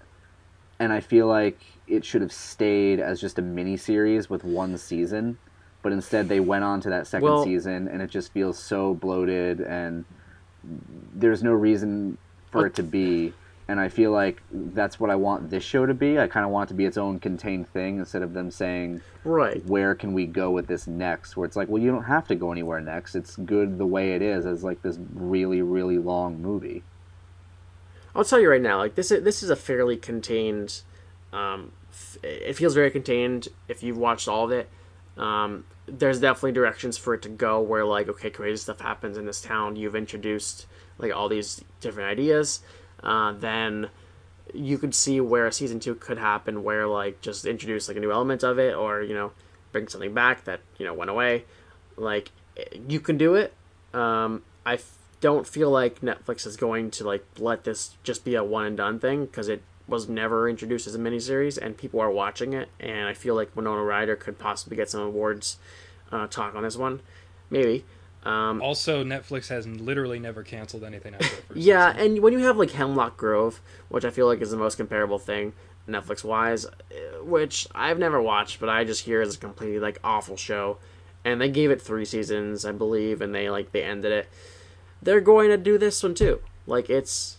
And 0.80 0.92
I 0.92 1.00
feel 1.00 1.28
like 1.28 1.58
it 1.88 2.04
should 2.04 2.22
have 2.22 2.34
stayed 2.34 3.00
as 3.00 3.22
just 3.22 3.40
a 3.40 3.42
mini 3.42 3.78
series 3.78 4.30
with 4.30 4.44
one 4.44 4.78
season, 4.78 5.38
but 5.82 5.92
instead 5.94 6.28
they 6.28 6.42
went 6.42 6.64
on 6.66 6.82
to 6.82 6.90
that 6.90 7.08
second 7.08 7.26
Well- 7.30 7.44
season, 7.46 7.88
and 7.88 8.02
it 8.02 8.10
just 8.10 8.34
feels 8.34 8.58
so 8.60 8.94
bloated, 8.94 9.62
and 9.62 10.04
there's 11.16 11.44
no 11.44 11.52
reason 11.54 12.18
for 12.52 12.66
it 12.66 12.74
to 12.76 12.84
be. 12.84 13.34
And 13.68 13.80
I 13.80 13.88
feel 13.88 14.12
like 14.12 14.42
that's 14.52 15.00
what 15.00 15.10
I 15.10 15.16
want 15.16 15.50
this 15.50 15.64
show 15.64 15.86
to 15.86 15.94
be. 15.94 16.20
I 16.20 16.28
kind 16.28 16.46
of 16.46 16.52
want 16.52 16.70
it 16.70 16.74
to 16.74 16.78
be 16.78 16.86
its 16.86 16.98
own 16.98 17.20
contained 17.20 17.70
thing 17.70 17.98
instead 17.98 18.22
of 18.22 18.34
them 18.34 18.52
saying, 18.52 19.02
right 19.24 19.66
where 19.66 19.96
can 19.96 20.14
we 20.14 20.26
go 20.26 20.52
with 20.52 20.68
this 20.68 20.86
next 20.86 21.38
where 21.38 21.46
it's 21.46 21.56
like 21.56 21.70
well 21.70 21.82
you 21.82 21.90
don't 21.90 22.04
have 22.04 22.28
to 22.28 22.36
go 22.36 22.52
anywhere 22.52 22.82
next 22.82 23.16
it's 23.16 23.38
good 23.38 23.78
the 23.78 23.86
way 23.86 24.16
it 24.16 24.22
is 24.22 24.46
as 24.46 24.66
like 24.66 24.82
this 24.82 25.00
really 25.14 25.62
really 25.62 25.98
long 25.98 26.42
movie 26.42 26.84
I'll 28.16 28.24
tell 28.24 28.40
you 28.40 28.50
right 28.50 28.62
now, 28.62 28.78
like 28.78 28.96
this 28.96 29.12
is 29.12 29.24
this 29.24 29.42
is 29.42 29.50
a 29.50 29.56
fairly 29.56 29.98
contained. 29.98 30.82
Um, 31.32 31.72
f- 31.90 32.18
it 32.24 32.54
feels 32.56 32.76
very 32.76 32.92
contained 32.92 33.48
if 33.68 33.82
you've 33.82 33.98
watched 33.98 34.28
all 34.28 34.46
of 34.46 34.52
it. 34.52 34.70
Um, 35.18 35.66
there's 35.88 36.20
definitely 36.20 36.52
directions 36.52 36.98
for 36.98 37.14
it 37.16 37.22
to 37.24 37.30
go 37.30 37.60
where 37.60 37.86
like 37.86 38.08
okay, 38.08 38.30
crazy 38.30 38.58
stuff 38.58 38.82
happens 38.82 39.18
in 39.18 39.26
this 39.26 39.42
town. 39.42 39.76
You've 39.76 39.96
introduced 39.96 40.68
like 41.00 41.14
all 41.14 41.28
these 41.28 41.64
different 41.82 42.10
ideas. 42.10 42.62
Uh, 43.04 43.34
then 43.34 43.90
you 44.54 44.78
could 44.78 44.96
see 44.96 45.20
where 45.20 45.46
a 45.46 45.52
season 45.52 45.80
two 45.80 45.96
could 45.96 46.18
happen, 46.18 46.64
where 46.64 46.88
like 46.88 47.22
just 47.22 47.46
introduce 47.46 47.88
like 47.88 47.98
a 47.98 48.00
new 48.00 48.12
element 48.12 48.44
of 48.44 48.60
it, 48.60 48.76
or 48.76 49.02
you 49.02 49.14
know 49.14 49.32
bring 49.72 49.88
something 49.88 50.14
back 50.14 50.46
that 50.46 50.62
you 50.78 50.86
know 50.86 50.94
went 50.94 51.10
away. 51.10 51.46
Like 51.98 52.32
you 52.88 53.00
can 53.00 53.18
do 53.18 53.36
it. 53.36 53.54
Um, 53.94 54.44
I 54.66 54.76
f- 54.76 54.98
don't 55.22 55.48
feel 55.48 55.70
like 55.70 56.02
Netflix 56.02 56.46
is 56.46 56.58
going 56.58 56.92
to 56.92 57.04
like 57.04 57.26
let 57.38 57.64
this 57.64 57.98
just 58.04 58.26
be 58.26 58.36
a 58.36 58.44
one 58.44 58.66
and 58.66 58.78
done 58.78 59.00
thing 59.00 59.26
because 59.26 59.48
it 59.48 59.62
was 59.88 60.08
never 60.08 60.50
introduced 60.50 60.88
as 60.88 60.96
a 60.96 61.00
miniseries 61.00 61.58
and 61.58 61.78
people 61.78 62.00
are 62.00 62.12
watching 62.12 62.54
it. 62.54 62.70
And 62.80 63.08
I 63.08 63.14
feel 63.14 63.36
like 63.36 63.56
Winona 63.56 63.84
Ryder 63.84 64.16
could 64.16 64.40
possibly 64.40 64.78
get 64.78 64.90
some 64.90 65.02
awards 65.02 65.58
uh, 66.12 66.28
talk 66.28 66.56
on 66.56 66.64
this 66.64 66.78
one, 66.78 67.02
maybe. 67.50 67.84
Um, 68.24 68.62
Also, 68.62 69.04
Netflix 69.04 69.50
has 69.50 69.68
literally 69.68 70.18
never 70.20 70.44
canceled 70.44 70.84
anything 70.84 71.14
after 71.14 71.26
the 71.28 71.42
first 71.42 71.60
yeah, 71.60 71.92
season. 71.94 72.12
and 72.14 72.24
when 72.24 72.34
you 72.34 72.40
have 72.40 72.58
like 72.58 72.72
Hemlock 72.72 73.18
Grove, 73.18 73.60
which 73.90 74.06
I 74.06 74.10
feel 74.12 74.28
like 74.28 74.42
is 74.42 74.52
the 74.52 74.58
most 74.58 74.78
comparable 74.78 75.20
thing 75.20 75.54
Netflix 75.90 76.24
wise, 76.24 76.66
which 77.22 77.68
I've 77.76 78.00
never 78.00 78.22
watched, 78.22 78.60
but 78.62 78.70
I 78.70 78.86
just 78.86 79.04
hear 79.04 79.22
is 79.22 79.36
a 79.36 79.38
completely 79.38 79.80
like 79.80 80.00
awful 80.04 80.38
show, 80.38 80.78
and 81.26 81.42
they 81.42 81.50
gave 81.50 81.70
it 81.72 81.82
three 81.82 82.06
seasons, 82.06 82.66
I 82.66 82.72
believe, 82.72 83.22
and 83.22 83.36
they 83.36 83.50
like 83.50 83.72
they 83.74 83.84
ended 83.84 84.12
it. 84.14 84.30
They're 85.02 85.20
going 85.22 85.50
to 85.50 85.58
do 85.58 85.78
this 85.78 86.02
one 86.02 86.14
too. 86.16 86.40
Like 86.66 86.90
it's, 86.90 87.38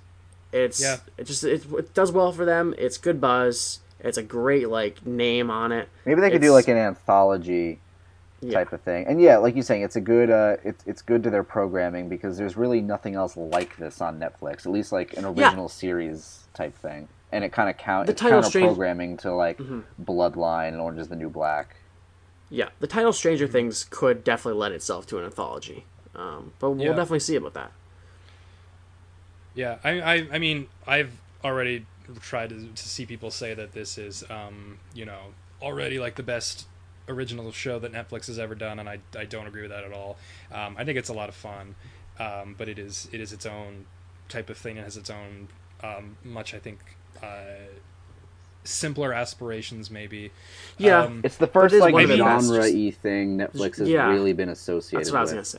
it's 0.52 0.82
Yeah. 0.82 0.98
it 1.16 1.24
just 1.24 1.44
it, 1.44 1.64
it 1.72 1.94
does 1.94 2.12
well 2.12 2.30
for 2.32 2.44
them. 2.44 2.74
It's 2.76 2.98
good 2.98 3.18
buzz. 3.22 3.80
It's 4.00 4.18
a 4.18 4.22
great 4.22 4.68
like 4.68 5.06
name 5.06 5.50
on 5.50 5.72
it. 5.72 5.88
Maybe 6.04 6.20
they 6.20 6.30
could 6.30 6.42
do 6.42 6.50
like 6.52 6.68
an 6.68 6.76
anthology 6.76 7.78
Yeah. 8.46 8.58
type 8.58 8.72
of 8.72 8.80
thing. 8.82 9.06
And 9.06 9.20
yeah, 9.20 9.36
like 9.38 9.54
you're 9.54 9.62
saying, 9.64 9.82
it's 9.82 9.96
a 9.96 10.00
good 10.00 10.30
uh, 10.30 10.56
it's 10.64 10.84
it's 10.86 11.02
good 11.02 11.22
to 11.24 11.30
their 11.30 11.42
programming 11.44 12.08
because 12.08 12.36
there's 12.36 12.56
really 12.56 12.80
nothing 12.80 13.14
else 13.14 13.36
like 13.36 13.76
this 13.76 14.00
on 14.00 14.18
Netflix. 14.18 14.66
At 14.66 14.72
least 14.72 14.92
like 14.92 15.16
an 15.16 15.24
Yeah. 15.24 15.46
original 15.48 15.68
series 15.68 16.44
type 16.54 16.76
thing. 16.76 17.08
And 17.32 17.42
it 17.44 17.52
kind 17.52 17.68
of 17.68 17.76
count 17.76 18.06
The 18.06 18.12
it's 18.12 18.20
title 18.20 18.36
counter 18.38 18.48
strange- 18.48 18.68
programming 18.68 19.16
to 19.18 19.32
like 19.34 19.58
Mhm. 19.58 19.82
Bloodline 20.02 20.68
and 20.68 20.80
Orange 20.80 21.00
Is 21.00 21.08
the 21.08 21.16
New 21.16 21.28
Black. 21.30 21.76
Yeah, 22.50 22.68
the 22.80 22.86
title 22.86 23.10
Mm-hmm. 23.10 23.16
Stranger 23.16 23.46
Things 23.48 23.84
could 23.88 24.22
definitely 24.22 24.60
lend 24.60 24.74
itself 24.74 25.06
to 25.08 25.18
an 25.18 25.24
anthology, 25.24 25.86
um, 26.14 26.52
but 26.60 26.70
we'll 26.72 26.86
Yeah. 26.86 26.92
definitely 26.92 27.20
see 27.20 27.34
about 27.36 27.54
that. 27.54 27.72
Yeah, 29.54 29.78
I, 29.84 30.00
I, 30.00 30.28
I 30.32 30.38
mean, 30.38 30.68
I've 30.86 31.12
already 31.44 31.86
tried 32.20 32.50
to, 32.50 32.66
to 32.68 32.88
see 32.88 33.06
people 33.06 33.30
say 33.30 33.54
that 33.54 33.72
this 33.72 33.96
is, 33.98 34.24
um, 34.30 34.78
you 34.94 35.04
know, 35.04 35.32
already 35.62 35.98
like 35.98 36.16
the 36.16 36.22
best 36.22 36.66
original 37.08 37.50
show 37.52 37.78
that 37.78 37.92
Netflix 37.92 38.26
has 38.28 38.38
ever 38.38 38.54
done, 38.54 38.78
and 38.78 38.88
I, 38.88 38.98
I 39.16 39.24
don't 39.24 39.46
agree 39.46 39.62
with 39.62 39.70
that 39.70 39.84
at 39.84 39.92
all. 39.92 40.16
Um, 40.52 40.74
I 40.78 40.84
think 40.84 40.98
it's 40.98 41.08
a 41.10 41.12
lot 41.14 41.28
of 41.28 41.34
fun, 41.34 41.74
um, 42.18 42.54
but 42.56 42.68
it 42.68 42.78
is 42.78 43.08
it 43.12 43.20
is 43.20 43.32
its 43.32 43.46
own 43.46 43.86
type 44.28 44.48
of 44.50 44.56
thing. 44.56 44.76
It 44.78 44.84
has 44.84 44.96
its 44.96 45.10
own 45.10 45.48
um, 45.82 46.16
much, 46.24 46.54
I 46.54 46.58
think, 46.58 46.78
uh, 47.22 47.68
simpler 48.64 49.12
aspirations, 49.12 49.90
maybe. 49.90 50.30
Yeah, 50.78 51.02
Um, 51.02 51.20
It's 51.24 51.36
the 51.36 51.46
first 51.46 51.74
like 51.74 51.92
one 51.92 52.04
of 52.04 52.08
the 52.08 52.16
best. 52.16 52.46
genre 52.46 52.62
y 52.62 52.90
thing 53.02 53.36
Netflix 53.38 53.78
has 53.78 53.88
Yeah. 53.88 54.08
really 54.08 54.32
been 54.32 54.48
associated. 54.48 55.00
That's 55.00 55.10
what 55.12 55.18
I 55.18 55.22
was 55.22 55.30
gonna 55.32 55.44
say. 55.44 55.58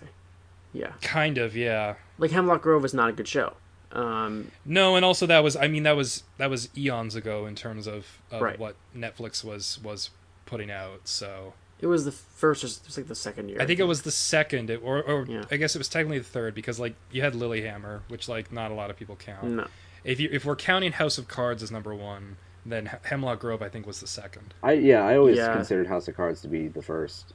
Yeah, 0.74 0.94
kind 1.02 1.38
of, 1.38 1.56
yeah. 1.56 1.96
like 2.18 2.32
Hemlock 2.32 2.62
Grove 2.64 2.84
is 2.86 2.94
not 2.94 3.10
a 3.10 3.14
good 3.14 3.28
show. 3.28 3.54
Um, 3.92 4.52
No, 4.66 4.96
and 4.96 5.06
also 5.06 5.26
that 5.28 5.44
was 5.44 5.56
I 5.56 5.68
mean 5.68 5.84
that 5.84 5.96
was 5.96 6.24
that 6.38 6.50
was 6.50 6.70
eons 6.76 7.16
ago 7.16 7.46
in 7.46 7.56
terms 7.56 7.88
of, 7.88 8.20
of 8.32 8.42
Right. 8.42 8.58
what 8.60 8.76
Netflix 8.98 9.44
was 9.44 9.80
was 9.84 10.10
putting 10.46 10.72
out. 10.72 11.02
So 11.08 11.54
it 11.80 11.88
was 11.88 12.06
the 12.06 12.12
first, 12.12 12.64
or 12.64 12.68
it 12.68 12.80
was 12.86 12.98
like 12.98 13.08
the 13.08 13.16
second 13.16 13.50
year. 13.50 13.62
I 13.62 13.66
think 13.66 13.80
it 13.80 13.84
was 13.86 14.04
the 14.04 14.12
second, 14.12 14.70
it- 14.70 14.82
or 14.84 15.02
or 15.04 15.26
Yeah. 15.26 15.44
I 15.52 15.58
guess 15.58 15.76
it 15.76 15.78
was 15.80 15.90
technically 15.90 16.20
the 16.20 16.24
third 16.26 16.56
because 16.56 16.80
like 16.80 16.96
you 17.12 17.22
had 17.22 17.34
Lilyhammer, 17.34 18.02
which 18.08 18.28
like 18.30 18.52
not 18.52 18.72
a 18.72 18.74
lot 18.74 18.90
of 18.90 18.98
people 18.98 19.16
count. 19.16 19.44
No, 19.44 19.68
If 20.04 20.20
you 20.20 20.30
if 20.32 20.46
we're 20.46 20.56
counting 20.56 20.94
House 20.94 21.18
of 21.18 21.28
Cards 21.28 21.62
as 21.64 21.72
number 21.72 21.94
one, 21.94 22.38
then 22.66 22.90
Hemlock 23.04 23.40
Grove 23.40 23.62
I 23.62 23.70
think 23.70 23.86
was 23.86 24.00
the 24.02 24.08
second. 24.08 24.54
I 24.64 24.74
yeah, 24.74 25.04
I 25.06 25.18
always 25.18 25.38
Yeah. 25.38 25.54
considered 25.54 25.88
House 25.88 26.08
of 26.08 26.16
Cards 26.16 26.42
to 26.42 26.48
be 26.48 26.68
the 26.68 26.82
first. 26.82 27.34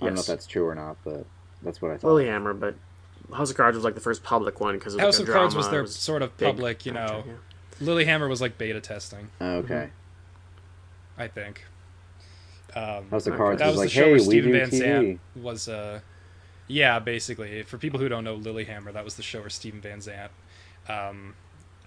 I 0.00 0.04
don't 0.06 0.14
know 0.14 0.20
if 0.20 0.26
that's 0.26 0.46
true 0.46 0.66
or 0.66 0.74
not, 0.74 0.96
but 1.04 1.24
that's 1.62 1.80
what 1.80 1.90
I 1.90 1.96
thought. 1.96 2.08
Lilyhammer, 2.08 2.58
but 2.58 2.74
House 3.34 3.50
of 3.50 3.56
Cards 3.56 3.74
was 3.76 3.82
like 3.84 3.94
the 3.94 4.00
first 4.00 4.22
public 4.22 4.60
one 4.60 4.74
because 4.78 4.96
House 4.98 5.18
of 5.18 5.26
Cards 5.26 5.54
was 5.54 5.64
drama, 5.64 5.72
their 5.72 5.82
was 5.82 5.96
sort 5.96 6.22
of 6.22 6.36
public, 6.36 6.84
you 6.86 6.92
know. 6.92 7.00
actor, 7.00 7.24
yeah. 7.80 7.86
Lilyhammer 7.86 8.28
was 8.28 8.40
like 8.40 8.56
beta 8.58 8.80
testing, 8.80 9.30
Oh, 9.40 9.56
okay. 9.56 9.74
Mm-hmm. 9.74 11.22
I 11.22 11.28
think. 11.28 11.64
Um, 12.76 13.08
House 13.10 13.26
of 13.26 13.32
Okay. 13.32 13.38
Cards 13.38 13.58
that 13.60 13.66
was 13.68 13.72
was 13.74 13.78
like, 13.80 13.88
the 13.88 13.94
show 13.94 14.00
hey, 14.04 14.10
where 14.10 14.18
we 14.18 14.24
Stephen 14.24 14.52
Van 14.52 14.68
TV. 14.68 14.78
Zandt 14.78 15.20
was 15.34 15.68
uh 15.68 16.00
yeah 16.68 16.98
basically 16.98 17.62
for 17.62 17.78
people 17.78 17.98
who 18.00 18.08
don't 18.08 18.22
know 18.24 18.36
Lilyhammer 18.36 18.92
that 18.92 19.04
was 19.04 19.14
the 19.16 19.22
show 19.22 19.40
where 19.40 19.48
Stephen 19.50 19.80
Van 19.80 20.00
Zandt 20.00 20.30
um 20.88 21.34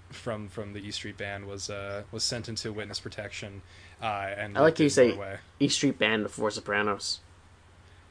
from 0.10 0.48
from 0.50 0.74
the 0.74 0.80
E 0.80 0.90
Street 0.92 1.16
Band 1.18 1.46
was 1.48 1.70
uh 1.70 2.04
was 2.12 2.24
sent 2.24 2.50
into 2.50 2.74
witness 2.74 3.00
protection 3.00 3.62
uh 4.02 4.06
and 4.36 4.58
I 4.58 4.62
like 4.62 4.78
how 4.80 4.84
you 4.86 4.90
say- 4.90 5.10
Norway. 5.10 5.38
East 5.60 5.76
Street 5.76 6.00
Band 6.00 6.24
before 6.24 6.50
Sopranos. 6.50 7.20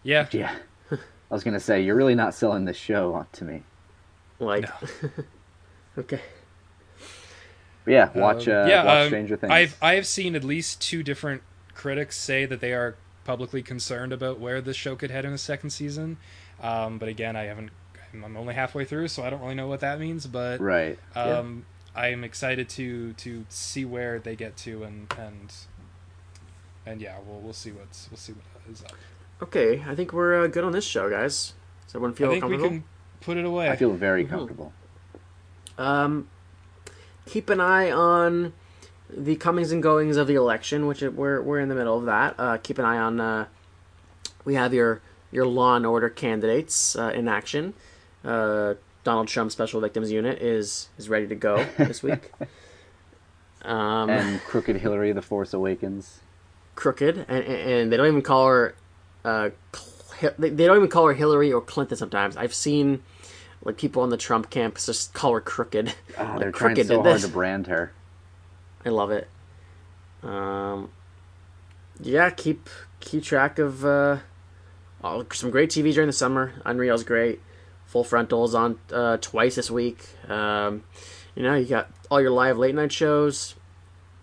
yeah 0.04 0.28
Yeah. 0.30 0.54
I 0.92 1.34
was 1.34 1.42
gonna 1.44 1.60
say, 1.60 1.82
you're 1.82 1.96
really 1.96 2.14
not 2.14 2.32
selling 2.32 2.64
this 2.64 2.76
show 2.78 3.26
to 3.32 3.44
me. 3.44 3.62
Like, 4.38 4.66
okay, 5.98 6.20
But 7.84 7.90
yeah, 7.92 8.10
watch 8.14 8.46
uh, 8.48 8.52
Um, 8.62 8.68
yeah 8.68 8.84
watch 8.84 9.02
um, 9.02 9.08
Stranger 9.08 9.36
Things. 9.36 9.50
I've 9.52 9.76
I 9.82 9.94
have 9.96 10.06
seen 10.06 10.34
at 10.36 10.44
least 10.44 10.80
two 10.80 11.02
different 11.02 11.42
critics 11.78 12.18
say 12.18 12.44
that 12.44 12.60
they 12.60 12.72
are 12.74 12.96
publicly 13.24 13.62
concerned 13.62 14.12
about 14.12 14.38
where 14.40 14.60
this 14.60 14.76
show 14.76 14.94
could 14.96 15.10
head 15.10 15.24
in 15.24 15.32
the 15.32 15.38
second 15.38 15.70
season 15.70 16.16
um 16.60 16.98
but 16.98 17.08
again 17.08 17.36
I 17.36 17.44
haven't 17.44 17.70
I'm 18.12 18.36
only 18.36 18.54
halfway 18.54 18.84
through 18.84 19.08
so 19.08 19.22
I 19.22 19.30
don't 19.30 19.40
really 19.40 19.54
know 19.54 19.68
what 19.68 19.80
that 19.80 20.00
means 20.00 20.26
but 20.26 20.60
Right. 20.60 20.98
um, 21.14 21.64
I'm 21.94 22.24
excited 22.24 22.68
to 22.70 23.12
to 23.14 23.44
see 23.48 23.84
where 23.84 24.18
they 24.18 24.34
get 24.36 24.56
to 24.58 24.82
and 24.82 25.12
and 25.18 25.52
and 26.86 27.00
yeah, 27.02 27.16
we'll 27.26 27.40
we'll 27.40 27.52
see 27.52 27.70
what's 27.70 28.08
we'll 28.10 28.16
see 28.18 28.32
what 28.32 28.72
is 28.72 28.82
up. 28.82 28.92
okay. 29.42 29.84
I 29.86 29.94
think 29.94 30.12
we're 30.14 30.44
uh, 30.44 30.46
good 30.46 30.64
on 30.64 30.72
this 30.72 30.84
show, 30.86 31.10
guys. 31.10 31.52
Does 31.84 31.94
everyone 31.96 32.14
feel 32.14 32.28
I 32.28 32.40
think 32.40 32.44
we 32.46 32.56
can 32.58 32.84
put 33.20 33.36
it 33.36 33.44
away. 33.44 33.68
I 33.68 33.76
feel 33.76 33.92
very 33.92 34.24
Mhm. 34.24 34.30
comfortable. 34.30 34.72
Um, 35.76 36.28
keep 37.26 37.50
an 37.50 37.60
eye 37.60 37.90
on 37.90 38.52
the 39.10 39.36
comings 39.36 39.72
and 39.72 39.82
goings 39.82 40.16
of 40.16 40.26
the 40.26 40.34
election, 40.34 40.86
which 40.86 41.02
we're 41.02 41.40
we're 41.42 41.60
in 41.60 41.68
the 41.68 41.74
middle 41.74 41.98
of 41.98 42.04
that. 42.06 42.34
Uh, 42.38 42.58
keep 42.62 42.78
an 42.78 42.84
eye 42.84 42.98
on. 42.98 43.20
Uh, 43.20 43.46
we 44.44 44.54
have 44.54 44.72
your 44.74 45.00
your 45.30 45.46
Law 45.46 45.76
and 45.76 45.84
Order 45.86 46.08
candidates 46.08 46.96
uh, 46.96 47.10
in 47.14 47.28
action. 47.28 47.74
Uh, 48.24 48.74
Donald 49.04 49.28
Trump's 49.28 49.52
Special 49.54 49.80
Victims 49.80 50.10
Unit 50.10 50.40
is 50.42 50.88
is 50.98 51.08
ready 51.08 51.26
to 51.28 51.34
go 51.34 51.64
this 51.78 52.02
week. 52.02 52.32
Um, 53.62 54.10
And 54.10 54.40
Crooked 54.44 54.76
Hillary, 54.76 55.12
The 55.12 55.22
Force 55.22 55.52
Awakens. 55.52 56.20
crooked, 56.76 57.18
and, 57.28 57.44
and 57.44 57.92
they 57.92 57.96
don't 57.96 58.06
even 58.06 58.22
call 58.22 58.46
her. 58.46 58.74
Uh, 59.24 59.50
they 60.38 60.50
don't 60.66 60.76
even 60.76 60.88
call 60.88 61.06
her 61.06 61.12
Hillary 61.14 61.52
or 61.52 61.60
Clinton. 61.60 61.96
Sometimes 61.96 62.36
I've 62.36 62.54
seen 62.54 63.02
like 63.64 63.76
people 63.76 64.02
on 64.02 64.10
the 64.10 64.16
Trump 64.16 64.50
camp 64.50 64.78
just 64.78 65.12
call 65.14 65.32
her 65.34 65.40
crooked. 65.40 65.92
Ah, 66.16 66.30
Like 66.32 66.38
they're 66.40 66.52
trying 66.52 66.74
Crooked 66.76 66.86
so 66.88 67.02
hard 67.02 67.20
to 67.20 67.28
brand 67.28 67.66
her. 67.66 67.92
I 68.88 68.90
love 68.90 69.10
it. 69.10 69.28
Um, 70.22 70.90
yeah, 72.00 72.30
keep 72.30 72.68
keep 73.00 73.22
track 73.22 73.58
of 73.58 73.84
uh, 73.84 74.18
all, 75.04 75.24
some 75.32 75.50
great 75.50 75.70
TV 75.70 75.92
during 75.92 76.06
the 76.08 76.12
summer. 76.12 76.54
Unreal's 76.64 77.04
great. 77.04 77.40
Full 77.86 78.04
Frontal's 78.04 78.54
on 78.54 78.78
uh, 78.92 79.18
twice 79.18 79.54
this 79.56 79.70
week. 79.70 80.08
Um, 80.28 80.84
you 81.34 81.42
know, 81.42 81.54
you 81.54 81.66
got 81.66 81.90
all 82.10 82.20
your 82.20 82.30
live 82.30 82.58
late 82.58 82.74
night 82.74 82.92
shows. 82.92 83.54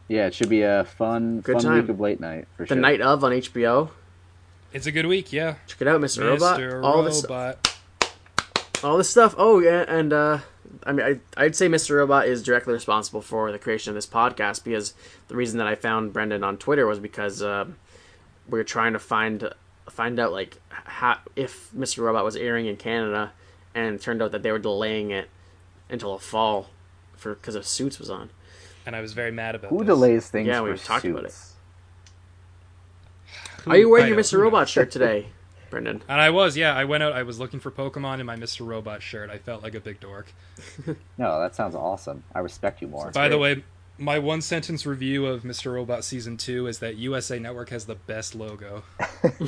Yeah, 0.08 0.28
it 0.28 0.34
should 0.36 0.50
be 0.50 0.62
a 0.62 0.84
fun, 0.84 1.42
Good 1.42 1.54
fun 1.56 1.64
time. 1.64 1.82
week 1.82 1.90
of 1.90 2.00
late 2.00 2.20
night 2.20 2.48
for 2.58 2.64
The 2.64 2.76
sure. 2.76 2.78
night 2.78 3.02
of 3.02 3.24
on 3.24 3.32
HBO. 3.32 3.90
It's 4.72 4.86
a 4.86 4.92
good 4.92 5.08
week, 5.08 5.32
yeah. 5.34 5.56
Check 5.66 5.82
it 5.82 5.88
out, 5.88 6.02
Mr. 6.02 6.24
Robot. 6.28 6.60
Mr. 6.60 6.84
All 6.84 7.02
this, 7.04 7.26
all 8.84 8.98
this 8.98 9.10
stuff. 9.10 9.34
Oh 9.38 9.60
yeah, 9.60 9.86
and 9.88 10.12
uh, 10.14 10.40
I 10.84 10.92
mean, 10.92 11.22
I, 11.38 11.44
I'd 11.44 11.56
say 11.56 11.68
Mr. 11.68 11.96
Robot 11.98 12.28
is 12.28 12.44
directly 12.44 12.74
responsible 12.74 13.22
for 13.22 13.52
the 13.52 13.60
creation 13.60 13.90
of 13.92 13.96
this 13.96 14.06
podcast 14.08 14.64
because 14.64 14.94
the 15.28 15.36
reason 15.36 15.58
that 15.60 15.68
I 15.68 15.76
found 15.76 16.14
Brendan 16.14 16.44
on 16.44 16.58
Twitter 16.58 16.86
was 16.86 17.00
because 17.00 17.42
uh, 17.42 17.66
we 18.50 18.60
were 18.60 18.64
trying 18.64 18.94
to 18.94 19.00
find 19.00 19.50
find 19.90 20.20
out 20.20 20.32
like 20.32 20.58
how 20.70 21.18
if 21.36 21.72
Mr. 21.72 22.00
Robot 22.04 22.24
was 22.26 22.36
airing 22.36 22.66
in 22.66 22.76
Canada, 22.78 23.32
and 23.74 23.96
it 23.96 24.02
turned 24.02 24.22
out 24.22 24.32
that 24.32 24.44
they 24.44 24.52
were 24.52 24.60
delaying 24.60 25.12
it 25.12 25.30
until 25.90 26.14
the 26.14 26.24
fall 26.24 26.70
for 27.16 27.36
because 27.36 27.56
of 27.56 27.66
Suits 27.66 28.00
was 28.00 28.10
on. 28.10 28.30
And 28.86 28.96
I 28.96 29.02
was 29.02 29.14
very 29.14 29.32
mad 29.32 29.56
about 29.56 29.70
Who 29.72 29.80
this. 29.80 29.88
delays 29.88 30.30
things 30.30 30.48
Yeah, 30.48 30.60
for 30.60 30.66
we've 30.70 30.84
talked 30.84 31.06
about 31.06 31.26
it. 31.26 31.32
suits? 31.32 31.54
Are 33.68 33.78
you 33.78 33.90
wearing 33.90 34.08
your 34.10 34.18
Mr. 34.18 34.40
Robot 34.40 34.70
shirt 34.70 34.92
today, 34.92 35.28
Brendan? 35.76 36.02
And 36.08 36.22
I 36.22 36.30
was, 36.30 36.56
yeah. 36.56 36.74
I 36.74 36.86
went 36.86 37.04
out. 37.04 37.12
I 37.12 37.24
was 37.24 37.38
looking 37.38 37.60
for 37.60 37.70
Pokemon 37.70 38.22
in 38.22 38.26
my 38.26 38.38
Mr. 38.38 38.66
Robot 38.66 39.02
shirt. 39.02 39.30
I 39.30 39.38
felt 39.38 39.62
like 39.62 39.76
a 39.76 39.82
big 39.82 40.00
dork. 40.00 40.32
No, 41.18 41.40
that 41.42 41.54
sounds 41.56 41.76
awesome. 41.76 42.24
I 42.34 42.40
respect 42.40 42.82
you 42.82 42.88
more. 42.88 43.12
By 43.12 43.28
the 43.28 43.38
way, 43.38 43.64
my 43.98 44.20
one 44.20 44.42
sentence 44.42 44.86
review 44.86 45.26
of 45.26 45.44
Mr. 45.44 45.74
Robot 45.74 46.04
season 46.06 46.38
two 46.38 46.68
is 46.68 46.80
that 46.80 46.96
USA 46.96 47.40
Network 47.40 47.70
has 47.70 47.86
the 47.86 47.96
best 47.96 48.36
logo. 48.36 48.84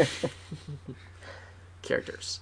Characters. 1.81 2.39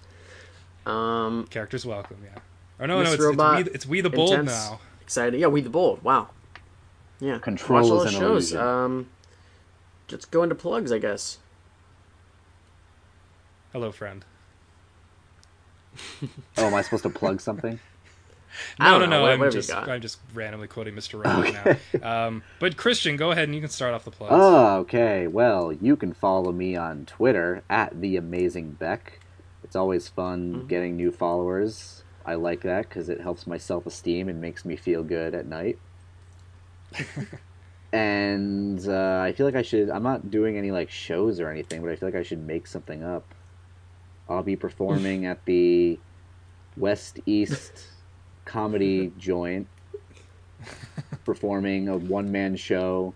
Um, 0.85 1.45
Characters 1.49 1.85
welcome, 1.85 2.17
yeah. 2.23 2.39
Oh 2.79 2.85
no, 2.87 2.97
Mr. 2.97 3.03
no, 3.03 3.11
it's, 3.13 3.23
Robot, 3.23 3.59
it's 3.59 3.69
we. 3.69 3.73
It's 3.75 3.85
we 3.87 4.01
the 4.01 4.09
bold 4.09 4.31
Intense. 4.31 4.49
now. 4.51 4.79
excited. 5.01 5.39
Yeah, 5.39 5.47
we 5.47 5.61
the 5.61 5.69
bold. 5.69 6.03
Wow. 6.03 6.29
Yeah. 7.19 7.39
Control 7.39 7.81
Watch 7.81 7.91
all 7.91 7.99
the 7.99 8.07
an 8.07 8.13
shows. 8.13 8.51
illusion. 8.53 8.59
Um, 8.59 9.09
let's 10.11 10.25
go 10.25 10.43
into 10.43 10.55
plugs, 10.55 10.91
I 10.91 10.97
guess. 10.99 11.37
Hello, 13.75 13.91
friend. 13.91 14.23
Oh, 16.57 16.67
am 16.67 16.73
I 16.73 16.81
supposed 16.81 17.03
to 17.03 17.09
plug 17.09 17.41
something? 17.41 17.77
I 18.79 18.85
No, 18.89 18.99
don't 18.99 19.09
no, 19.09 19.25
know, 19.25 19.35
no. 19.35 19.45
I'm 19.45 19.51
just. 19.51 19.69
I'm 19.69 19.99
just 19.99 20.19
randomly 20.33 20.69
quoting 20.69 20.95
Mr. 20.95 21.15
Robot 21.25 21.81
now. 22.01 22.27
Um, 22.27 22.43
but 22.61 22.77
Christian, 22.77 23.17
go 23.17 23.31
ahead 23.31 23.49
and 23.49 23.53
you 23.53 23.59
can 23.59 23.69
start 23.69 23.93
off 23.93 24.05
the 24.05 24.11
plugs. 24.11 24.31
Oh, 24.33 24.77
okay. 24.77 25.27
Well, 25.27 25.73
you 25.73 25.97
can 25.97 26.13
follow 26.13 26.53
me 26.53 26.77
on 26.77 27.05
Twitter 27.05 27.63
at 27.69 27.99
the 27.99 28.15
Amazing 28.15 28.71
Beck. 28.79 29.19
It's 29.61 29.75
always 29.75 30.07
fun 30.07 30.67
getting 30.67 30.95
new 30.95 31.11
followers. 31.11 32.05
I 32.25 32.35
like 32.35 32.61
that 32.61 32.87
because 32.87 33.09
it 33.09 33.19
helps 33.19 33.45
my 33.45 33.57
self 33.57 33.85
esteem 33.85 34.29
and 34.29 34.39
makes 34.39 34.63
me 34.63 34.77
feel 34.77 35.03
good 35.03 35.35
at 35.35 35.47
night. 35.47 35.79
and 37.91 38.87
uh, 38.87 39.19
I 39.21 39.33
feel 39.33 39.45
like 39.45 39.55
I 39.55 39.63
should. 39.63 39.89
I'm 39.89 40.03
not 40.03 40.31
doing 40.31 40.57
any 40.57 40.71
like 40.71 40.89
shows 40.89 41.41
or 41.41 41.49
anything, 41.49 41.81
but 41.81 41.91
I 41.91 41.97
feel 41.97 42.07
like 42.07 42.15
I 42.15 42.23
should 42.23 42.39
make 42.39 42.67
something 42.67 43.03
up. 43.03 43.34
I'll 44.29 44.43
be 44.43 44.55
performing 44.55 45.25
at 45.27 45.43
the 45.45 45.99
West 46.77 47.19
East 47.25 47.87
Comedy 48.45 49.11
Joint, 49.17 49.67
performing 51.23 51.87
a 51.89 51.97
one 51.97 52.31
man 52.31 52.55
show 52.55 53.13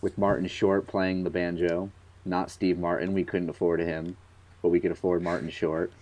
with 0.00 0.18
Martin 0.18 0.46
Short 0.46 0.86
playing 0.86 1.24
the 1.24 1.30
banjo. 1.30 1.90
Not 2.24 2.50
Steve 2.50 2.78
Martin. 2.78 3.12
We 3.12 3.24
couldn't 3.24 3.50
afford 3.50 3.80
him, 3.80 4.16
but 4.62 4.68
we 4.70 4.80
could 4.80 4.90
afford 4.90 5.22
Martin 5.22 5.50
Short. 5.50 5.92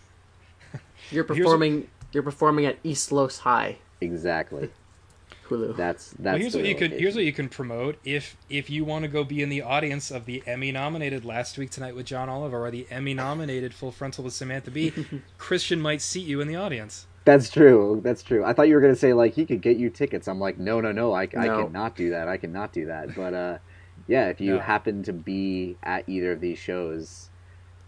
You're 1.10 1.24
Here's 1.24 1.38
a- 1.38 1.42
performing. 1.42 1.88
You're 2.12 2.22
performing 2.22 2.66
at 2.66 2.78
East 2.84 3.10
Los 3.10 3.38
High, 3.38 3.78
Exactly. 4.02 4.70
Hulu. 5.52 5.76
That's 5.76 6.10
that's. 6.18 6.24
Well, 6.24 6.36
here's 6.38 6.54
what 6.54 6.64
you 6.64 6.74
can 6.74 6.84
location. 6.84 6.98
here's 7.00 7.14
what 7.14 7.24
you 7.24 7.32
can 7.32 7.48
promote 7.48 7.98
if 8.04 8.36
if 8.50 8.70
you 8.70 8.84
want 8.84 9.02
to 9.04 9.08
go 9.08 9.24
be 9.24 9.42
in 9.42 9.48
the 9.48 9.62
audience 9.62 10.10
of 10.10 10.24
the 10.26 10.42
Emmy 10.46 10.72
nominated 10.72 11.24
Last 11.24 11.58
Week 11.58 11.70
Tonight 11.70 11.94
with 11.94 12.06
John 12.06 12.28
Oliver 12.28 12.64
or 12.66 12.70
the 12.70 12.86
Emmy 12.90 13.14
nominated 13.14 13.74
Full 13.74 13.92
Frontal 13.92 14.24
with 14.24 14.32
Samantha 14.34 14.70
Bee, 14.70 14.92
Christian 15.38 15.80
might 15.80 16.00
seat 16.02 16.26
you 16.26 16.40
in 16.40 16.48
the 16.48 16.56
audience. 16.56 17.06
That's 17.24 17.48
true. 17.50 18.00
That's 18.02 18.22
true. 18.22 18.44
I 18.44 18.52
thought 18.52 18.66
you 18.68 18.74
were 18.74 18.80
gonna 18.80 18.96
say 18.96 19.12
like 19.12 19.34
he 19.34 19.46
could 19.46 19.60
get 19.62 19.76
you 19.76 19.90
tickets. 19.90 20.26
I'm 20.26 20.40
like, 20.40 20.58
no, 20.58 20.80
no, 20.80 20.90
no. 20.92 21.12
I, 21.12 21.22
I 21.22 21.26
cannot 21.26 21.94
do 21.94 22.10
that. 22.10 22.26
I 22.28 22.36
cannot 22.36 22.72
do 22.72 22.86
that. 22.86 23.14
But 23.14 23.32
uh, 23.34 23.58
yeah, 24.08 24.28
if 24.28 24.40
you 24.40 24.54
No. 24.54 24.58
happen 24.60 25.02
to 25.04 25.12
be 25.12 25.76
at 25.84 26.08
either 26.08 26.32
of 26.32 26.40
these 26.40 26.58
shows, 26.58 27.30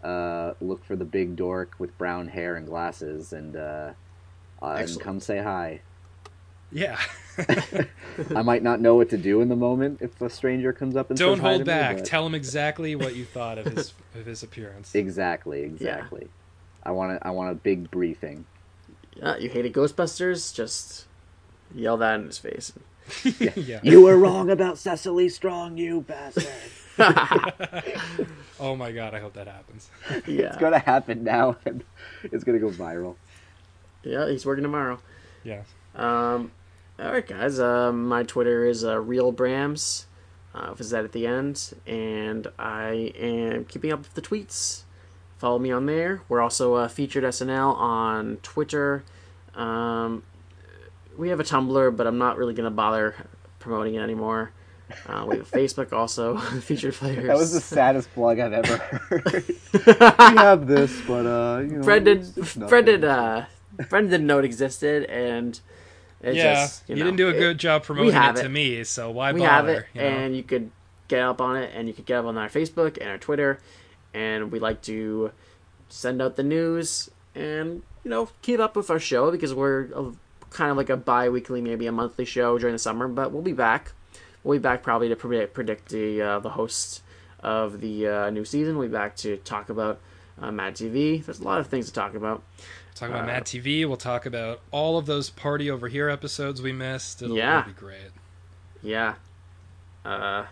uh, 0.03 0.53
look 0.61 0.85
for 0.85 0.95
the 0.95 1.03
big 1.03 1.35
dork 1.35 1.73
with 1.79 1.97
brown 1.97 2.29
hair 2.29 2.55
and 2.55 2.65
glasses, 2.65 3.33
and 3.33 3.57
uh, 3.57 3.91
uh, 4.61 4.77
and 4.79 4.99
come 5.01 5.19
say 5.19 5.39
hi. 5.39 5.81
Yeah. 6.71 6.99
I 8.35 8.41
might 8.41 8.63
not 8.63 8.79
know 8.81 8.95
what 8.95 9.09
to 9.09 9.17
do 9.17 9.41
in 9.41 9.49
the 9.49 9.55
moment 9.55 9.99
if 10.01 10.19
a 10.21 10.29
stranger 10.29 10.71
comes 10.73 10.95
up 10.95 11.09
and 11.09 11.19
Don't 11.19 11.37
says 11.37 11.41
hi 11.41 11.49
hold 11.49 11.65
to 11.65 11.71
me, 11.71 11.77
back. 11.77 11.95
but- 11.97 12.05
Tell 12.05 12.25
him 12.25 12.33
exactly 12.35 12.95
what 12.95 13.15
you 13.15 13.25
thought 13.25 13.57
of 13.57 13.65
his 13.67 13.93
of 14.15 14.25
his 14.25 14.41
appearance. 14.43 14.93
Exactly, 14.95 15.61
exactly. 15.63 16.27
I 16.83 16.91
want 16.91 17.19
to. 17.19 17.27
I 17.27 17.31
want 17.31 17.51
a 17.51 17.55
big 17.55 17.89
briefing. 17.91 18.45
Yeah, 19.15 19.37
you 19.37 19.49
hated 19.49 19.73
Ghostbusters? 19.73 20.53
Just 20.53 21.05
yell 21.73 21.97
that 21.97 22.19
in 22.19 22.25
his 22.27 22.37
face. 22.37 22.73
yeah. 23.55 23.79
You 23.83 24.01
were 24.01 24.17
wrong 24.17 24.49
about 24.49 24.77
Cecily 24.77 25.29
Strong, 25.29 25.77
you 25.77 26.01
bastard. 26.01 26.47
Oh 28.57 28.75
my 28.75 28.93
god, 28.93 29.13
I 29.13 29.19
hope 29.19 29.33
that 29.33 29.47
happens. 29.47 29.89
Yeah. 30.25 30.45
it's 30.47 30.57
gonna 30.57 30.79
happen 30.79 31.23
now, 31.25 31.57
and 31.65 31.83
it's 32.23 32.43
gonna 32.45 32.59
go 32.59 32.69
viral. 32.69 33.15
Yeah, 34.03 34.29
he's 34.29 34.45
working 34.45 34.63
tomorrow. 34.63 34.99
Yeah. 35.43 35.63
Um, 35.95 36.51
all 36.99 37.11
right, 37.11 37.25
guys. 37.27 37.59
Um, 37.59 38.07
my 38.07 38.23
Twitter 38.23 38.65
is 38.65 38.83
uh, 38.83 38.99
real 38.99 39.31
Brams. 39.33 40.05
Uh, 40.53 40.73
with 40.77 40.89
that 40.91 41.03
at 41.03 41.11
the 41.11 41.27
end, 41.27 41.73
and 41.85 42.47
I 42.57 43.11
am 43.19 43.65
keeping 43.65 43.91
up 43.91 43.99
with 43.99 44.13
the 44.13 44.21
tweets. 44.21 44.83
Follow 45.37 45.59
me 45.59 45.69
on 45.69 45.85
there. 45.85 46.21
We're 46.29 46.39
also 46.39 46.75
uh, 46.75 46.87
featured 46.87 47.25
SNL 47.25 47.75
on 47.75 48.37
Twitter. 48.41 49.03
Um, 49.53 50.23
we 51.17 51.27
have 51.27 51.41
a 51.41 51.43
Tumblr, 51.43 51.97
but 51.97 52.07
I'm 52.07 52.17
not 52.17 52.37
really 52.37 52.53
gonna 52.53 52.71
bother 52.71 53.15
promoting 53.59 53.95
it 53.95 53.99
anymore. 53.99 54.51
Uh, 55.07 55.25
we 55.27 55.35
have 55.39 55.51
Facebook 55.51 55.91
also, 55.91 56.37
featured 56.61 56.93
players. 56.93 57.27
That 57.27 57.35
was 57.35 57.51
the 57.51 57.59
saddest 57.59 58.13
plug 58.13 58.39
I've 58.39 58.53
ever 58.53 58.77
heard. 58.77 59.43
we 59.73 60.37
have 60.37 60.67
this, 60.67 61.01
but 61.05 61.25
uh, 61.25 61.59
you 61.63 61.79
know, 61.79 61.83
Brendan, 61.83 62.19
it's- 62.19 62.37
it's 62.37 62.55
nothing. 62.55 62.69
Brendan, 62.69 63.03
uh, 63.03 63.45
Brendan 63.89 64.09
didn't 64.09 64.27
know 64.27 64.39
it 64.39 64.45
existed, 64.45 65.03
and 65.09 65.59
it 66.25 66.35
yeah. 66.35 66.53
just, 66.55 66.89
you 66.89 66.95
you, 66.95 67.03
didn't 67.03 67.17
do 67.17 67.27
a 67.27 67.31
it- 67.31 67.39
good 67.39 67.57
job 67.57 67.83
promoting 67.83 68.15
it 68.15 68.35
to 68.37 68.45
it. 68.45 68.49
me, 68.49 68.83
so 68.83 69.11
why 69.11 69.31
we 69.31 69.41
bother? 69.41 69.51
have 69.51 69.67
it, 69.67 69.85
you 69.93 70.01
know? 70.01 70.07
and 70.07 70.35
you 70.35 70.43
could 70.43 70.71
get 71.07 71.21
up 71.21 71.39
on 71.39 71.57
it, 71.57 71.71
and 71.75 71.87
you 71.87 71.93
could 71.93 72.05
get 72.05 72.17
up 72.17 72.25
on 72.25 72.37
our 72.37 72.49
Facebook 72.49 72.97
and 72.99 73.09
our 73.09 73.17
Twitter, 73.17 73.59
and 74.13 74.51
we 74.51 74.59
like 74.59 74.81
to 74.83 75.31
send 75.89 76.21
out 76.21 76.35
the 76.35 76.43
news 76.43 77.11
and 77.35 77.83
you 78.03 78.09
know 78.09 78.29
keep 78.41 78.59
up 78.59 78.75
with 78.75 78.89
our 78.89 78.99
show 78.99 79.29
because 79.29 79.53
we're 79.53 79.83
a, 79.93 80.11
kind 80.49 80.71
of 80.71 80.77
like 80.77 80.89
a 80.89 80.97
bi-weekly, 80.97 81.61
maybe 81.61 81.85
a 81.85 81.91
monthly 81.91 82.25
show 82.25 82.57
during 82.57 82.73
the 82.73 82.79
summer, 82.79 83.07
but 83.07 83.31
we'll 83.31 83.41
be 83.43 83.53
back. 83.53 83.91
We'll 84.43 84.57
be 84.57 84.61
back 84.61 84.83
probably 84.83 85.09
to 85.09 85.15
predict, 85.15 85.53
predict 85.53 85.89
the 85.89 86.21
uh, 86.21 86.39
the 86.39 86.51
host 86.51 87.01
of 87.41 87.81
the 87.81 88.07
uh, 88.07 88.29
new 88.31 88.45
season. 88.45 88.77
We'll 88.77 88.87
be 88.87 88.93
back 88.93 89.15
to 89.17 89.37
talk 89.37 89.69
about 89.69 89.99
uh, 90.41 90.51
Mad 90.51 90.75
TV. 90.75 91.23
There's 91.23 91.39
a 91.39 91.43
lot 91.43 91.59
of 91.59 91.67
things 91.67 91.87
to 91.87 91.93
talk 91.93 92.15
about. 92.15 92.41
Talk 92.95 93.09
about 93.09 93.23
uh, 93.23 93.27
Mad 93.27 93.45
TV. 93.45 93.85
We'll 93.87 93.97
talk 93.97 94.25
about 94.25 94.61
all 94.71 94.97
of 94.97 95.05
those 95.05 95.29
Party 95.29 95.69
Over 95.69 95.87
Here 95.87 96.09
episodes 96.09 96.61
we 96.61 96.71
missed. 96.71 97.21
It'll, 97.21 97.35
Yeah. 97.37 97.59
it'll 97.61 97.73
be 97.73 97.79
great. 97.79 98.11
Yeah. 98.81 99.15
Uh, 100.05 100.45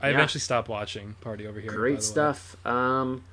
I 0.00 0.08
Yeah. 0.08 0.14
eventually 0.14 0.40
stopped 0.40 0.68
watching 0.68 1.16
Party 1.20 1.46
Over 1.46 1.60
Here. 1.60 1.70
by 1.70 1.76
the 1.76 1.82
way. 1.82 1.90
Great 1.90 2.02
stuff. 2.02 2.56
Um, 2.66 3.24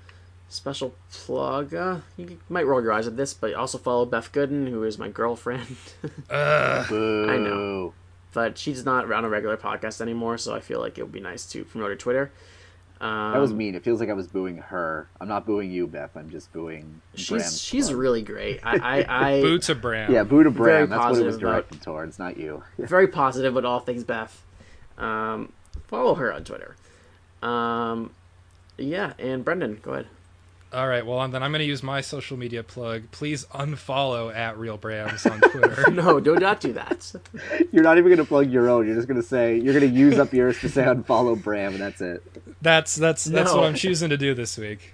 special 0.49 0.95
plug. 1.11 1.73
Uh, 1.73 1.97
you 2.17 2.39
might 2.49 2.65
roll 2.65 2.81
your 2.81 2.91
eyes 2.93 3.07
at 3.07 3.17
this, 3.17 3.33
but 3.33 3.53
also 3.53 3.77
follow 3.77 4.05
Beth 4.05 4.31
Gooden, 4.31 4.69
who 4.69 4.83
is 4.83 4.97
my 4.97 5.09
girlfriend. 5.09 5.75
Ugh. 6.29 6.89
Boo. 6.89 7.29
I 7.29 7.37
know. 7.37 7.93
but 8.33 8.57
she's 8.57 8.83
not 8.83 9.09
on 9.11 9.23
a 9.23 9.29
regular 9.29 9.55
podcast 9.55 10.01
anymore, 10.01 10.37
so 10.37 10.53
I 10.53 10.59
feel 10.59 10.79
like 10.81 10.97
it 10.97 11.03
would 11.03 11.11
be 11.13 11.21
nice 11.21 11.45
to 11.51 11.63
promote 11.63 11.89
her 11.89 11.95
Twitter. 11.95 12.31
Um, 13.01 13.34
That 13.34 13.39
was 13.41 13.53
mean. 13.53 13.76
It 13.76 13.84
feels 13.84 13.99
like 13.99 14.09
I 14.09 14.13
was 14.13 14.27
booing 14.27 14.57
her. 14.57 15.09
I'm 15.19 15.27
not 15.27 15.45
booing 15.45 15.69
you, 15.72 15.85
Beth. 15.88 16.15
I'm 16.15 16.30
just 16.30 16.51
booing. 16.53 17.01
She's 17.15 17.30
Bram's 17.30 17.61
she's 17.61 17.88
plug. 17.88 17.99
really 17.99 18.22
great. 18.22 18.61
I 18.63 18.77
I, 18.77 19.05
I 19.38 19.41
Boo 19.41 19.59
to 19.59 19.76
Bram. 19.76 20.11
yeah, 20.13 20.23
boo 20.23 20.43
to 20.43 20.49
very 20.49 20.88
Bram. 20.88 20.89
That's 20.89 20.99
what 21.03 21.07
it 21.07 21.09
was 21.09 21.17
positive 21.35 21.41
about- 21.41 21.51
directed 21.69 21.81
towards, 21.81 22.19
not 22.19 22.38
you. 22.38 22.63
very 22.80 23.07
positive 23.07 23.53
with 23.53 23.65
all 23.65 23.80
things 23.81 24.03
Beth. 24.03 24.41
Um, 24.97 25.51
follow 25.88 26.15
her 26.15 26.31
on 26.34 26.43
Twitter. 26.45 26.76
Um, 27.41 28.11
yeah, 28.77 29.13
and 29.19 29.43
Brendan, 29.43 29.80
go 29.81 29.91
ahead. 29.91 30.07
All 30.76 30.88
right. 30.89 31.06
Well, 31.06 31.26
then 31.30 31.41
I'm 31.41 31.52
going 31.52 31.60
to 31.61 31.65
use 31.65 31.81
my 31.81 32.02
social 32.02 32.35
media 32.35 32.61
plug. 32.61 33.10
Please 33.11 33.45
unfollow 33.45 34.35
at 34.35 34.57
Real 34.57 34.77
Brams 34.77 35.30
on 35.31 35.39
Twitter. 35.39 35.89
No, 35.91 36.19
do 36.19 36.35
not 36.35 36.60
do 36.60 36.73
that. 36.73 37.14
You're 37.72 37.84
not 37.84 37.97
even 37.97 38.10
gonna 38.11 38.26
plug 38.26 38.52
your 38.52 38.69
own. 38.69 38.85
You're 38.85 38.95
just 38.95 39.07
gonna 39.07 39.23
say 39.23 39.57
you're 39.57 39.73
gonna 39.73 39.85
use 39.85 40.19
up 40.19 40.34
yours 40.34 40.60
to 40.60 40.68
say 40.69 40.84
unfollow 40.84 41.41
Bram, 41.41 41.73
and 41.73 41.81
that's 41.81 42.02
it. 42.02 42.22
That's 42.61 42.95
that's 42.95 43.23
that's 43.23 43.52
No. 43.52 43.57
what 43.57 43.65
I'm 43.68 43.76
choosing 43.76 44.10
to 44.10 44.18
do 44.18 44.34
this 44.34 44.57
week. 44.57 44.93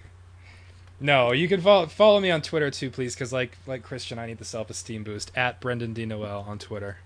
No, 1.00 1.32
you 1.32 1.48
can 1.48 1.62
follow 1.62 1.88
follow 1.88 2.20
me 2.20 2.30
on 2.30 2.42
Twitter 2.44 2.70
too, 2.70 2.92
please, 2.92 3.16
because 3.16 3.34
like 3.34 3.58
like 3.66 3.82
Christian, 3.82 4.20
I 4.20 4.28
need 4.28 4.38
the 4.38 4.46
self 4.46 4.70
esteem 4.70 5.04
boost 5.04 5.32
at 5.36 5.60
Brendan 5.60 5.94
D 5.94 6.06
Noel 6.06 6.46
on 6.48 6.60
Twitter. 6.60 6.98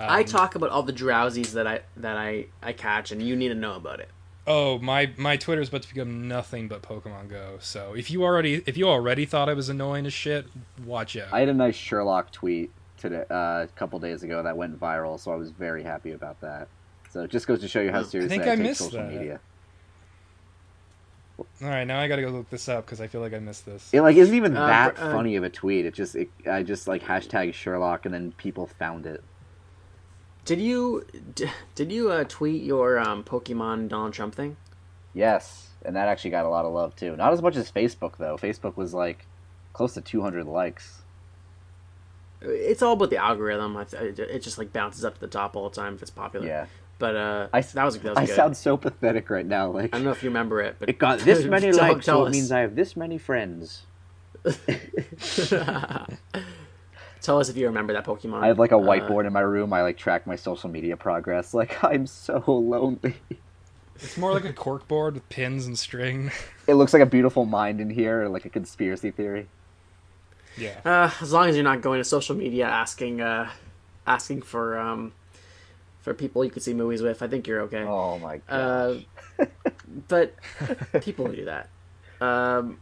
I 0.00 0.20
Um, 0.20 0.24
talk 0.26 0.54
about 0.56 0.70
all 0.70 0.82
the 0.82 0.92
Drowzees 0.92 1.52
that 1.52 1.66
I 1.68 1.80
that 1.96 2.16
I 2.16 2.46
I 2.62 2.72
catch, 2.72 3.12
and 3.12 3.22
you 3.22 3.36
need 3.36 3.48
to 3.48 3.54
know 3.54 3.74
about 3.76 4.00
it. 4.00 4.08
Oh, 4.50 4.78
my 4.78 5.10
my 5.18 5.36
Twitter 5.36 5.60
is 5.60 5.68
about 5.68 5.82
to 5.82 5.88
become 5.94 6.26
nothing 6.26 6.68
but 6.68 6.80
Pokemon 6.80 7.28
Go. 7.28 7.58
So 7.60 7.92
if 7.94 8.10
you 8.10 8.24
already 8.24 8.62
if 8.64 8.78
you 8.78 8.88
already 8.88 9.26
thought 9.26 9.48
I 9.50 9.52
was 9.52 9.68
annoying 9.68 10.06
as 10.06 10.14
shit, 10.14 10.46
watch 10.86 11.16
out. 11.18 11.28
I 11.32 11.40
had 11.40 11.50
a 11.50 11.54
nice 11.54 11.76
Sherlock 11.76 12.32
tweet 12.32 12.70
today, 12.96 13.24
uh, 13.30 13.64
a 13.64 13.68
couple 13.76 13.98
days 13.98 14.22
ago 14.22 14.42
that 14.42 14.56
went 14.56 14.80
viral, 14.80 15.20
so 15.20 15.32
I 15.32 15.36
was 15.36 15.50
very 15.50 15.82
happy 15.82 16.12
about 16.12 16.40
that. 16.40 16.68
So 17.10 17.24
it 17.24 17.30
just 17.30 17.46
goes 17.46 17.60
to 17.60 17.68
show 17.68 17.82
you 17.82 17.90
how 17.92 18.02
serious 18.02 18.32
I 18.32 18.36
seriously 18.36 18.36
I, 18.36 18.38
think 18.38 18.52
I 18.52 18.56
take 18.56 18.66
missed 18.70 18.80
social 18.80 18.98
that. 19.00 19.12
media. 19.12 19.40
All 21.62 21.68
right, 21.68 21.84
now 21.84 22.00
I 22.00 22.08
got 22.08 22.16
to 22.16 22.22
go 22.22 22.30
look 22.30 22.50
this 22.50 22.68
up 22.68 22.86
because 22.86 23.00
I 23.00 23.06
feel 23.06 23.20
like 23.20 23.34
I 23.34 23.38
missed 23.38 23.64
this. 23.66 23.90
It 23.92 24.00
like 24.00 24.16
isn't 24.16 24.34
even 24.34 24.56
Uh, 24.56 24.66
that 24.66 24.98
uh, 24.98 25.12
funny 25.12 25.36
of 25.36 25.44
a 25.44 25.50
tweet. 25.50 25.84
It 25.84 25.94
just 25.94 26.16
it, 26.16 26.30
I 26.50 26.62
just 26.62 26.88
like 26.88 27.02
hashtag 27.02 27.52
Sherlock, 27.52 28.06
and 28.06 28.14
then 28.14 28.32
people 28.32 28.66
found 28.66 29.04
it. 29.06 29.22
Did 30.48 30.60
you 30.62 31.04
did 31.74 31.92
you 31.92 32.10
uh, 32.10 32.24
tweet 32.26 32.62
your 32.62 32.98
um, 32.98 33.22
Pokemon 33.22 33.88
Donald 33.90 34.14
Trump 34.14 34.34
thing? 34.34 34.56
Yes, 35.12 35.68
and 35.84 35.94
that 35.94 36.08
actually 36.08 36.30
got 36.30 36.46
a 36.46 36.48
lot 36.48 36.64
of 36.64 36.72
love 36.72 36.96
too. 36.96 37.14
Not 37.16 37.34
as 37.34 37.42
much 37.42 37.54
as 37.54 37.70
Facebook 37.70 38.16
though. 38.16 38.38
Facebook 38.38 38.74
was 38.74 38.94
like 38.94 39.26
close 39.74 39.92
to 39.92 40.00
200 40.00 40.46
likes. 40.46 41.02
It's 42.40 42.80
all 42.80 42.94
about 42.94 43.10
the 43.10 43.18
algorithm. 43.18 43.76
It 43.92 44.38
just 44.38 44.56
like 44.56 44.72
bounces 44.72 45.04
up 45.04 45.16
to 45.16 45.20
the 45.20 45.26
top 45.26 45.54
all 45.54 45.68
the 45.68 45.76
time 45.76 45.96
if 45.96 46.00
it's 46.00 46.10
popular. 46.10 46.46
Yeah, 46.46 46.64
But 46.98 47.14
uh, 47.14 47.48
I- 47.52 47.60
that 47.60 47.84
was 47.84 47.98
that 47.98 48.08
was 48.08 48.16
I 48.16 48.24
good. 48.24 48.34
sound 48.34 48.56
so 48.56 48.78
pathetic 48.78 49.28
right 49.28 49.44
now. 49.44 49.70
Like 49.70 49.94
I 49.94 49.98
don't 49.98 50.04
know 50.04 50.12
if 50.12 50.22
you 50.22 50.30
remember 50.30 50.62
it, 50.62 50.76
but 50.78 50.88
it 50.88 50.98
got 50.98 51.18
this 51.18 51.44
many 51.44 51.72
likes, 51.84 52.06
so 52.06 52.24
it 52.24 52.30
means 52.30 52.50
I 52.50 52.60
have 52.60 52.74
this 52.74 52.96
many 52.96 53.18
friends. 53.18 53.82
Tell 57.20 57.38
us 57.40 57.48
if 57.48 57.56
you 57.56 57.66
remember 57.66 57.92
that 57.94 58.04
Pokemon. 58.04 58.42
I 58.42 58.46
have 58.48 58.58
like 58.58 58.72
a 58.72 58.76
Uh, 58.76 58.80
whiteboard 58.80 59.26
in 59.26 59.32
my 59.32 59.40
room. 59.40 59.72
I 59.72 59.82
like 59.82 59.96
track 59.98 60.26
my 60.26 60.36
social 60.36 60.70
media 60.70 60.96
progress. 60.96 61.52
Like 61.54 61.82
I'm 61.84 62.06
so 62.06 62.42
lonely. 62.46 63.16
It's 63.96 64.16
more 64.16 64.32
like 64.32 64.44
a 64.44 64.52
cork 64.52 64.86
board 64.86 65.14
with 65.14 65.28
pins 65.28 65.66
and 65.66 65.78
string. 65.78 66.30
It 66.68 66.74
looks 66.74 66.92
like 66.92 67.00
a 67.02 67.06
beautiful 67.06 67.46
mind 67.46 67.80
in 67.80 67.88
here, 67.88 68.28
like 68.28 68.44
a 68.44 68.50
conspiracy 68.50 69.10
theory. 69.10 69.48
Yeah. 70.58 70.76
Uh, 70.84 71.10
as 71.22 71.32
long 71.32 71.48
as 71.48 71.54
you're 71.56 71.64
not 71.64 71.80
going 71.80 71.98
to 71.98 72.04
social 72.04 72.36
media 72.36 72.66
asking, 72.66 73.22
uh, 73.22 73.48
asking 74.06 74.42
for 74.42 74.78
um, 74.78 75.12
for 76.02 76.12
people 76.12 76.44
you 76.44 76.50
could 76.50 76.62
see 76.62 76.74
movies 76.74 77.00
with, 77.00 77.22
I 77.22 77.26
think 77.26 77.46
you're 77.46 77.62
okay. 77.62 77.84
Oh 77.84 78.18
my 78.18 78.36
god. 78.48 79.04
Uh, 79.40 79.46
but 80.08 80.34
people 81.00 81.26
do 81.28 81.46
that. 81.46 81.70
Um, 82.20 82.78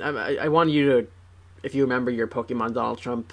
I, 0.00 0.08
I- 0.10 0.38
I 0.42 0.48
want 0.48 0.70
you 0.70 0.88
to, 0.90 1.06
if 1.64 1.74
you 1.74 1.82
remember 1.82 2.10
your 2.12 2.28
Pokemon 2.28 2.74
Donald 2.74 2.98
Trump 2.98 3.32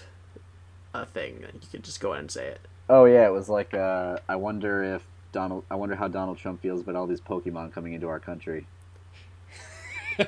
uh, 0.93 1.05
thing, 1.05 1.43
you 1.53 1.67
could 1.71 1.83
just 1.83 1.99
go 1.99 2.11
ahead 2.11 2.21
and 2.21 2.31
say 2.31 2.47
it. 2.47 2.61
oh 2.89 3.05
yeah, 3.05 3.25
it 3.25 3.31
was 3.31 3.49
like 3.49 3.73
uh, 3.73 4.17
I 4.27 4.35
wonder 4.35 4.83
if 4.83 5.03
Donald. 5.31 5.63
I 5.69 5.75
wonder 5.75 5.95
how 5.95 6.07
Donald 6.07 6.37
Trump 6.37 6.61
feels 6.61 6.81
about 6.81 6.95
all 6.95 7.07
these 7.07 7.21
Pokemon 7.21 7.73
coming 7.73 7.93
into 7.93 8.07
our 8.07 8.19
country. 8.19 8.65
I 10.19 10.25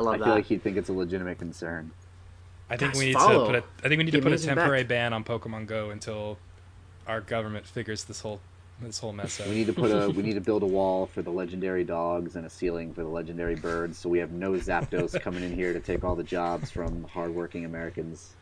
love 0.00 0.14
I 0.14 0.18
that. 0.18 0.22
I 0.22 0.26
feel 0.26 0.34
like 0.34 0.44
he'd 0.46 0.62
think 0.62 0.76
it's 0.76 0.88
a 0.88 0.92
legitimate 0.92 1.38
concern. 1.38 1.90
I 2.68 2.76
think 2.76 2.92
Guys, 2.92 3.00
we 3.00 3.06
need 3.06 3.14
follow 3.14 3.46
to 3.46 3.46
put 3.46 3.54
a 3.56 3.64
I 3.84 3.88
think 3.88 3.98
we 3.98 4.04
need 4.04 4.12
the 4.12 4.18
to 4.18 4.22
put 4.22 4.32
a 4.32 4.38
temporary 4.38 4.82
Beck. 4.82 4.88
ban 4.88 5.12
on 5.12 5.24
Pokemon 5.24 5.66
Go 5.66 5.90
until 5.90 6.38
our 7.06 7.20
government 7.20 7.66
figures 7.66 8.04
this 8.04 8.20
whole 8.20 8.40
this 8.80 8.98
whole 8.98 9.12
mess 9.12 9.40
up. 9.40 9.48
We 9.48 9.54
need 9.54 9.66
to 9.66 9.72
put 9.72 9.90
a. 9.90 10.10
we 10.16 10.22
need 10.22 10.34
to 10.34 10.40
build 10.40 10.62
a 10.62 10.66
wall 10.66 11.06
for 11.06 11.22
the 11.22 11.30
legendary 11.30 11.84
dogs 11.84 12.36
and 12.36 12.46
a 12.46 12.50
ceiling 12.50 12.94
for 12.94 13.02
the 13.02 13.08
legendary 13.08 13.56
birds, 13.56 13.98
so 13.98 14.08
we 14.08 14.18
have 14.18 14.32
no 14.32 14.52
Zapdos 14.52 15.20
coming 15.20 15.42
in 15.42 15.54
here 15.54 15.72
to 15.72 15.80
take 15.80 16.04
all 16.04 16.14
the 16.14 16.22
jobs 16.22 16.70
from 16.70 17.04
hardworking 17.04 17.64
Americans. 17.64 18.34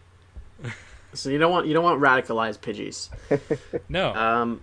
So 1.13 1.31
you 1.31 1.39
don't 1.39 1.51
want 1.51 1.67
you 1.67 1.75
don't 1.75 1.85
want 1.85 2.01
radicalized 2.01 2.59
Pidgeys. 2.61 3.09
no. 3.89 4.15
Um, 4.15 4.61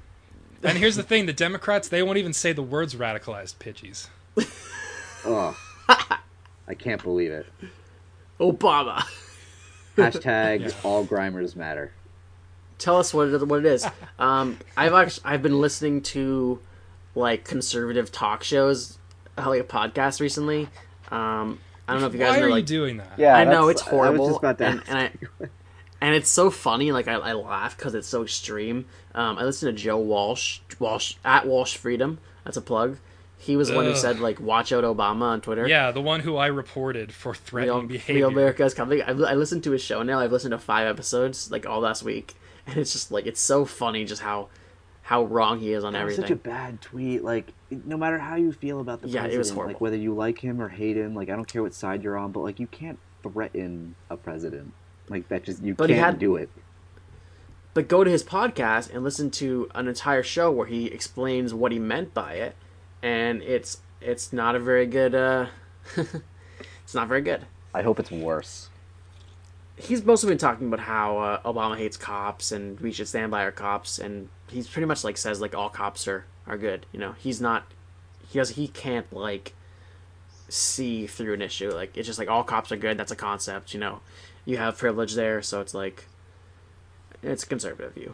and 0.63 0.77
here's 0.77 0.95
the 0.95 1.03
thing: 1.03 1.25
the 1.25 1.33
Democrats 1.33 1.87
they 1.89 2.03
won't 2.03 2.17
even 2.17 2.33
say 2.33 2.53
the 2.53 2.63
words 2.63 2.95
radicalized 2.95 3.55
Pidgeys. 3.57 4.07
Ugh. 5.25 5.55
I 6.67 6.73
can't 6.73 7.01
believe 7.03 7.31
it. 7.31 7.45
Obama. 8.39 9.03
Hashtag 9.97 10.61
Yeah. 10.61 10.71
all 10.83 11.05
Grimers 11.05 11.55
matter. 11.55 11.93
Tell 12.77 12.97
us 12.97 13.13
what 13.13 13.29
it, 13.29 13.47
what 13.47 13.59
it 13.59 13.65
is. 13.65 13.87
Um, 14.19 14.57
I've 14.75 14.93
actually 14.93 15.23
I've 15.25 15.41
been 15.41 15.61
listening 15.61 16.01
to 16.03 16.59
like 17.13 17.45
conservative 17.45 18.11
talk 18.11 18.43
shows, 18.43 18.97
uh, 19.37 19.47
like 19.47 19.61
a 19.61 19.63
podcast 19.63 20.19
recently. 20.19 20.67
Um, 21.11 21.59
I 21.87 21.93
don't 21.93 22.01
know 22.01 22.07
if 22.07 22.13
you 22.13 22.19
guys 22.19 22.31
Why 22.31 22.39
know 22.39 22.47
are 22.47 22.49
like 22.49 22.61
you 22.63 22.65
doing 22.67 22.97
that? 22.97 23.13
Yeah, 23.17 23.35
I 23.35 23.45
know 23.45 23.69
it's 23.69 23.81
horrible, 23.81 24.15
I 24.15 24.19
was 24.19 24.29
just 24.29 24.39
about 24.39 24.57
to 24.57 24.65
and, 24.65 24.79
ask. 24.79 24.89
and 24.89 24.97
I 24.99 25.11
and 26.01 26.15
it's 26.15 26.29
so 26.29 26.49
funny. 26.49 26.91
Like 26.91 27.07
I, 27.07 27.13
I 27.13 27.33
laugh 27.33 27.77
because 27.77 27.95
it's 27.95 28.07
so 28.07 28.23
extreme. 28.23 28.85
Um, 29.13 29.37
I 29.37 29.43
listened 29.43 29.75
to 29.75 29.83
Joe 29.83 29.97
Walsh, 29.97 30.59
Walsh 30.79 31.15
at 31.23 31.47
Walsh 31.47 31.77
Freedom. 31.77 32.19
That's 32.43 32.57
a 32.57 32.61
plug. 32.61 32.97
He 33.37 33.55
was 33.57 33.69
the 33.69 33.75
one 33.75 33.85
who 33.85 33.91
Ugh. 33.91 33.97
said 33.97 34.19
like 34.19 34.39
"Watch 34.39 34.71
out, 34.71 34.83
Obama" 34.83 35.21
on 35.23 35.41
Twitter. 35.41 35.67
Yeah, 35.67 35.91
the 35.91 36.01
one 36.01 36.21
who 36.21 36.35
I 36.37 36.47
reported 36.47 37.11
for 37.11 37.29
Real, 37.31 37.35
threatening 37.43 37.87
behavior. 37.87 38.15
Real 38.15 38.29
America 38.29 38.63
is 38.63 38.73
coming. 38.73 39.01
I, 39.01 39.09
I 39.11 39.33
listened 39.35 39.63
to 39.65 39.71
his 39.71 39.81
show 39.83 40.01
now. 40.03 40.19
I've 40.19 40.31
listened 40.31 40.51
to 40.51 40.57
five 40.57 40.87
episodes 40.87 41.51
like 41.51 41.65
all 41.65 41.81
last 41.81 42.01
week, 42.03 42.33
and 42.67 42.77
it's 42.77 42.93
just 42.93 43.11
like 43.11 43.25
it's 43.27 43.41
so 43.41 43.65
funny 43.65 44.05
just 44.05 44.21
how 44.21 44.49
how 45.03 45.23
wrong 45.25 45.59
he 45.59 45.71
is 45.73 45.83
on 45.83 45.93
That 45.93 46.03
was 46.03 46.13
everything. 46.13 46.23
such 46.23 46.31
a 46.31 46.49
bad 46.49 46.81
tweet. 46.81 47.23
Like, 47.23 47.53
no 47.69 47.95
matter 47.95 48.17
how 48.17 48.37
you 48.37 48.51
feel 48.51 48.79
about 48.79 49.01
the 49.03 49.07
Yeah, 49.07 49.19
president, 49.21 49.35
it 49.35 49.37
was 49.37 49.49
horrible. 49.51 49.73
like 49.73 49.81
whether 49.81 49.97
you 49.97 50.15
like 50.15 50.39
him 50.39 50.59
or 50.59 50.69
hate 50.69 50.97
him, 50.97 51.13
like 51.13 51.29
I 51.29 51.35
don't 51.35 51.47
care 51.47 51.61
what 51.61 51.75
side 51.75 52.03
you're 52.03 52.17
on, 52.17 52.31
but 52.31 52.39
like 52.39 52.59
you 52.59 52.65
can't 52.65 52.97
threaten 53.21 53.95
a 54.09 54.17
president. 54.17 54.73
Like 55.09 55.27
that 55.29 55.43
just 55.43 55.61
you 55.63 55.73
But 55.75 55.89
he 55.89 55.95
can't 55.95 56.05
had- 56.05 56.19
do 56.19 56.35
it. 56.35 56.49
but 57.73 57.87
go 57.87 58.03
to 58.03 58.09
his 58.11 58.23
podcast 58.23 58.93
and 58.93 59.03
listen 59.03 59.29
to 59.31 59.69
an 59.75 59.87
entire 59.87 60.23
show 60.23 60.49
where 60.51 60.67
he 60.67 60.85
explains 60.87 61.53
what 61.53 61.71
he 61.71 61.79
meant 61.79 62.13
by 62.13 62.33
it 62.33 62.55
and 63.03 63.41
it's 63.43 63.81
it's 64.01 64.31
not 64.33 64.55
a 64.55 64.59
very 64.59 64.85
good 64.87 65.13
uh 65.13 65.47
it's 66.83 66.93
not 66.93 67.07
very 67.07 67.21
good 67.21 67.45
I 67.73 67.81
hope 67.81 67.99
it's 67.99 68.09
worse. 68.11 68.69
he's 69.75 70.03
mostly 70.05 70.29
been 70.29 70.37
talking 70.37 70.67
about 70.67 70.79
how 70.81 71.17
uh, 71.17 71.41
obama 71.43 71.77
hates 71.77 71.97
cops 71.97 72.51
and 72.51 72.79
we 72.79 72.91
should 72.91 73.07
stand 73.07 73.29
by 73.31 73.43
our 73.43 73.51
cops 73.51 73.99
and 73.99 74.29
he's 74.49 74.67
pretty 74.67 74.85
much 74.85 75.03
like 75.03 75.17
says 75.17 75.41
like 75.41 75.53
all 75.53 75.69
cops 75.69 76.07
are 76.07 76.25
are 76.47 76.57
good 76.57 76.85
you 76.93 76.99
know 76.99 77.13
he's 77.19 77.41
not 77.41 77.65
he 78.29 78.39
does 78.39 78.51
he 78.51 78.67
can't 78.69 79.11
like 79.11 79.53
see 80.47 81.07
through 81.07 81.33
an 81.33 81.41
issue 81.41 81.69
like 81.71 81.97
it's 81.97 82.07
just 82.07 82.19
like 82.19 82.29
all 82.29 82.43
cops 82.43 82.71
are 82.71 82.77
good 82.77 82.97
that's 82.97 83.11
a 83.11 83.15
concept 83.15 83.73
you 83.73 83.79
know 83.79 83.99
you 84.45 84.57
have 84.57 84.77
privilege 84.77 85.15
there 85.15 85.41
so 85.41 85.59
it's 85.61 85.73
like 85.73 86.05
it's 87.23 87.43
a 87.43 87.47
conservative 87.47 87.93
view 87.93 88.13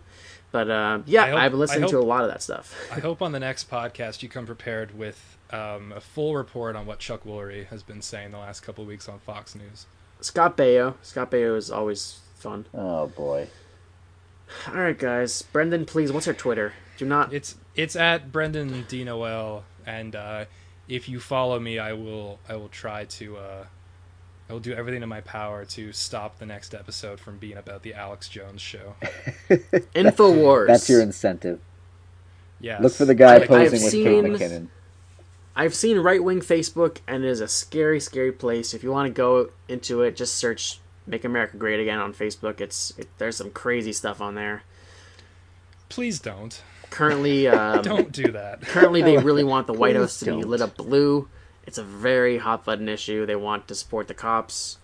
but 0.51 0.69
uh, 0.69 0.99
yeah 1.05 1.23
I 1.23 1.29
hope- 1.29 1.39
i've 1.39 1.51
been 1.51 1.59
listening 1.59 1.83
I 1.85 1.87
to 1.87 1.99
a 1.99 2.01
lot 2.01 2.23
of 2.23 2.29
that 2.31 2.41
stuff. 2.41 2.75
I 2.91 2.99
hope 2.99 3.21
on 3.21 3.31
the 3.31 3.39
next 3.39 3.69
podcast 3.69 4.21
you 4.23 4.29
come 4.29 4.45
prepared 4.45 4.97
with 4.97 5.37
um, 5.51 5.91
a 5.91 5.99
full 6.01 6.35
report 6.35 6.75
on 6.77 6.85
what 6.85 6.99
Chuck 6.99 7.25
Woolery 7.25 7.65
has 7.67 7.83
been 7.83 8.01
saying 8.01 8.31
the 8.31 8.37
last 8.37 8.61
couple 8.61 8.83
of 8.83 8.87
weeks 8.87 9.09
on 9.09 9.19
Fox 9.19 9.53
News. 9.55 9.85
scott 10.21 10.55
baio. 10.55 10.95
Scott 11.01 11.29
baio 11.31 11.57
is 11.57 11.69
always 11.71 12.19
fun. 12.35 12.65
Oh 12.73 13.07
boy. 13.07 13.47
all 14.67 14.75
right 14.75 14.97
guys. 14.97 15.41
Brendan 15.41 15.85
please 15.85 16.11
what's 16.11 16.25
your 16.25 16.35
twitter? 16.35 16.73
Do 16.97 17.05
not 17.05 17.33
It's 17.33 17.55
it's 17.75 17.95
at 17.95 18.31
Brendan 18.31 18.85
D 18.89 19.03
Noel, 19.03 19.63
and 19.85 20.15
uh, 20.15 20.45
if 20.87 21.07
you 21.09 21.19
follow 21.19 21.59
me, 21.59 21.79
I 21.79 21.93
will 21.93 22.39
I 22.47 22.55
will 22.55 22.69
try 22.69 23.05
to 23.05 23.37
uh, 23.37 23.65
I 24.51 24.53
will 24.53 24.59
do 24.59 24.73
everything 24.73 25.01
in 25.01 25.07
my 25.07 25.21
power 25.21 25.63
to 25.63 25.93
stop 25.93 26.37
the 26.37 26.45
next 26.45 26.75
episode 26.75 27.21
from 27.21 27.37
being 27.37 27.55
about 27.55 27.83
the 27.83 27.93
Alex 27.93 28.27
Jones 28.27 28.61
show. 28.61 28.95
infowars 29.95 30.67
That's 30.67 30.89
your 30.89 30.99
incentive. 31.01 31.61
Yes. 32.59 32.81
Look 32.83 32.91
for 32.91 33.05
the 33.05 33.15
guy 33.15 33.35
I- 33.35 33.35
I've 33.37 33.47
posing 33.47 33.81
with 33.81 33.91
seen- 33.91 34.03
Kate 34.03 34.23
McKinnon. 34.25 34.67
I've 35.55 35.73
seen 35.73 35.99
right 35.99 36.21
wing 36.21 36.41
Facebook, 36.41 36.97
and 37.07 37.23
it 37.23 37.29
is 37.29 37.39
a 37.39 37.47
scary, 37.47 38.01
scary 38.01 38.33
place. 38.33 38.73
If 38.73 38.83
you 38.83 38.91
want 38.91 39.07
to 39.07 39.13
go 39.13 39.51
into 39.69 40.01
it, 40.01 40.17
just 40.17 40.35
search 40.35 40.79
"Make 41.07 41.23
America 41.23 41.55
Great 41.55 41.79
Again" 41.79 41.99
on 41.99 42.13
Facebook. 42.13 42.59
It's 42.59 42.91
it, 42.97 43.07
there's 43.19 43.37
some 43.37 43.51
crazy 43.51 43.93
stuff 43.93 44.19
on 44.19 44.35
there. 44.35 44.63
Please 45.87 46.19
don't. 46.19 46.61
Currently, 46.89 47.47
um, 47.47 47.83
Don't 47.83 48.11
do 48.11 48.33
that. 48.33 48.61
currently 48.63 49.01
they 49.01 49.17
really 49.29 49.45
want 49.45 49.67
the 49.67 49.73
White 49.73 49.95
Please 49.95 50.01
House 50.01 50.19
to 50.19 50.25
be 50.37 50.43
lit 50.43 50.59
up 50.61 50.75
blue. 50.75 51.29
It's 51.65 51.77
a 51.77 51.83
very 51.83 52.39
hot 52.39 52.65
button 52.65 52.89
issue. 52.89 53.25
They 53.25 53.35
want 53.35 53.67
to 53.67 53.75
support 53.75 54.07
the 54.07 54.13
cops 54.13 54.77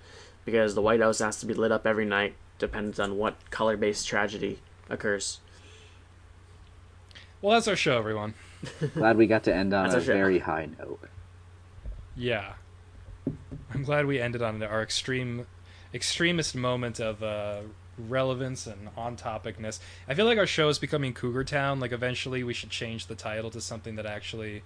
because 0.45 0.75
the 0.75 0.81
White 0.81 1.01
House 1.01 1.19
has 1.19 1.39
to 1.39 1.45
be 1.45 1.53
lit 1.53 1.71
up 1.71 1.85
every 1.85 2.05
night, 2.05 2.35
depends 2.59 2.99
on 2.99 3.17
what 3.17 3.49
color 3.51 3.75
based 3.75 4.07
tragedy 4.07 4.59
occurs. 4.89 5.39
Well, 7.41 7.53
that's 7.53 7.67
our 7.67 7.75
show, 7.75 7.97
everyone. 7.97 8.33
Glad 8.93 9.17
we 9.17 9.27
got 9.27 9.43
to 9.43 9.53
end 9.53 9.73
on 9.73 9.87
a 9.87 9.91
show. 9.91 9.99
very 9.99 10.39
high 10.39 10.69
note. 10.79 11.01
Yeah. 12.15 12.53
I'm 13.73 13.83
glad 13.83 14.05
we 14.07 14.19
ended 14.19 14.41
on 14.41 14.63
our 14.63 14.81
extreme 14.81 15.45
extremist 15.93 16.55
moment 16.55 16.99
of 16.99 17.21
uh, 17.21 17.61
relevance 17.97 18.65
and 18.65 18.89
on 18.97 19.17
topicness. 19.17 19.79
I 20.07 20.13
feel 20.13 20.25
like 20.25 20.37
our 20.37 20.47
show 20.47 20.69
is 20.69 20.79
becoming 20.79 21.13
Cougar 21.13 21.43
Town. 21.43 21.79
Like 21.79 21.91
eventually 21.91 22.43
we 22.43 22.53
should 22.53 22.69
change 22.69 23.07
the 23.07 23.15
title 23.15 23.51
to 23.51 23.61
something 23.61 23.95
that 23.95 24.05
actually 24.05 24.63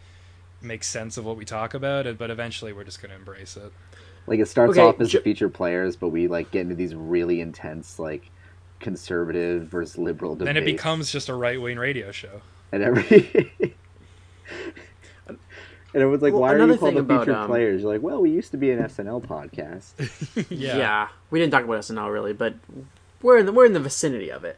makes 0.62 0.88
sense 0.88 1.18
of 1.18 1.26
what 1.26 1.38
we 1.38 1.46
talk 1.46 1.74
about, 1.74 2.06
and- 2.08 2.18
but 2.18 2.30
eventually 2.30 2.74
we're 2.74 2.84
just 2.84 3.02
going 3.02 3.10
to 3.12 3.16
embrace 3.18 3.58
it. 3.58 3.72
Like 4.28 4.40
it 4.40 4.48
starts 4.48 4.72
Okay, 4.78 4.82
off 4.82 5.02
as 5.02 5.10
ju- 5.10 5.18
the 5.18 5.24
featured 5.24 5.54
players, 5.54 5.96
but 5.96 6.10
we 6.10 6.28
like 6.28 6.52
get 6.52 6.62
into 6.62 6.76
these 6.76 6.94
really 6.96 7.42
intense 7.42 7.98
like 8.00 8.30
conservative 8.80 9.64
versus 9.68 9.98
liberal 9.98 10.36
debates. 10.36 10.54
Then 10.56 10.58
it 10.62 10.66
becomes 10.66 11.12
just 11.12 11.28
a 11.30 11.34
right-wing 11.34 11.78
radio 11.78 12.12
show. 12.12 12.42
and 12.72 12.84
every 12.84 13.04
and 15.28 15.38
everyone's 15.96 16.22
like, 16.22 16.34
Well, 16.34 16.42
"Why 16.42 16.54
are 16.54 16.66
you 16.68 16.78
called 16.78 16.96
the 16.96 17.00
about, 17.00 17.22
featured 17.22 17.36
um, 17.36 17.48
players?" 17.48 17.82
You're 17.82 17.92
like, 17.94 18.02
"Well, 18.02 18.22
we 18.22 18.30
used 18.32 18.52
to 18.52 18.58
be 18.58 18.72
an 18.72 18.80
SNL 18.80 19.26
podcast." 19.26 20.46
yeah. 20.50 21.10
we 21.32 21.40
didn't 21.40 21.52
talk 21.52 21.64
about 21.64 21.80
SNL 21.82 22.12
really, 22.14 22.34
but 22.34 22.54
we're 23.22 23.38
in 23.40 23.46
the 23.46 23.52
we're 23.52 23.66
in 23.66 23.74
the 23.74 23.80
vicinity 23.80 24.32
of 24.32 24.44
it. 24.44 24.58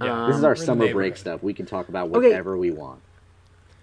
Yeah. 0.00 0.26
this 0.28 0.36
is 0.36 0.42
Um, 0.42 0.46
our 0.46 0.50
we're 0.50 0.54
in 0.54 0.60
the 0.60 0.64
summer 0.66 0.92
break 0.92 1.16
stuff. 1.16 1.42
We 1.42 1.54
can 1.54 1.66
talk 1.66 1.88
about 1.88 2.08
Okay. 2.10 2.28
whatever 2.28 2.56
we 2.56 2.70
want. 2.70 3.00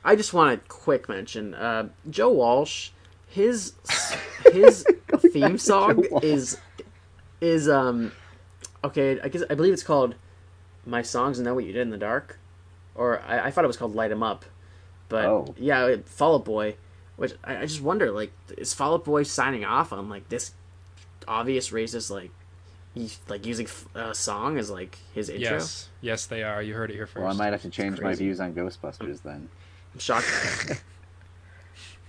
I 0.04 0.16
just 0.16 0.34
want 0.34 0.54
a 0.54 0.58
quick 0.68 1.10
mention 1.10 1.54
uh, 1.54 1.90
Joe 2.10 2.32
Walsh. 2.32 2.90
His 3.28 3.74
his 4.52 4.86
theme 5.18 5.54
to 5.54 5.58
song 5.60 6.02
Joe 6.04 6.08
Walsh. 6.12 6.24
is 6.24 6.58
is 7.42 7.70
um 7.70 8.12
okay. 8.84 9.20
I 9.22 9.28
guess 9.28 9.44
I 9.50 9.56
believe 9.56 9.74
it's 9.74 9.84
called 9.84 10.16
"My 10.86 11.02
Songs 11.02 11.38
and 11.38 11.46
Know 11.46 11.54
What 11.56 11.66
You 11.66 11.74
Did 11.74 11.82
in 11.84 11.90
the 11.92 11.98
Dark," 11.98 12.40
or 12.96 13.22
I, 13.22 13.48
I 13.48 13.52
thought 13.52 13.64
it 13.64 13.68
was 13.68 13.78
called 13.78 13.96
"Light 13.96 14.12
'Em 14.12 14.24
Up." 14.24 14.46
But 15.10 15.26
Oh. 15.26 15.56
yeah, 15.58 15.86
it- 15.88 16.08
Fall 16.08 16.36
Out 16.36 16.46
Boy. 16.46 16.76
Which 17.18 17.34
I, 17.44 17.58
I 17.58 17.62
just 17.66 17.82
wonder, 17.82 18.12
like, 18.12 18.32
is 18.58 18.74
Fall 18.74 18.94
Out 18.94 19.04
Boy 19.06 19.24
signing 19.24 19.66
off 19.66 19.92
on 19.92 20.08
like 20.10 20.30
this 20.30 20.54
obvious 21.28 21.70
racist 21.72 22.10
like 22.10 22.32
he, 22.96 23.12
like 23.28 23.46
using 23.46 23.68
a 23.94 24.16
song 24.16 24.58
as 24.58 24.70
like 24.72 24.98
his 25.14 25.28
intro? 25.30 25.58
Yes. 25.58 25.90
Yes, 26.02 26.26
they 26.26 26.44
are. 26.44 26.64
You 26.64 26.74
heard 26.76 26.90
it 26.90 26.94
here 26.96 27.06
first. 27.08 27.22
Well, 27.24 27.32
I 27.34 27.36
might 27.36 27.52
have 27.52 27.62
to 27.64 27.70
change 27.70 28.00
my 28.00 28.16
views 28.16 28.40
on 28.40 28.54
Ghostbusters 28.54 29.22
then. 29.22 29.50
I'm 29.94 29.99
shocked. 29.99 30.28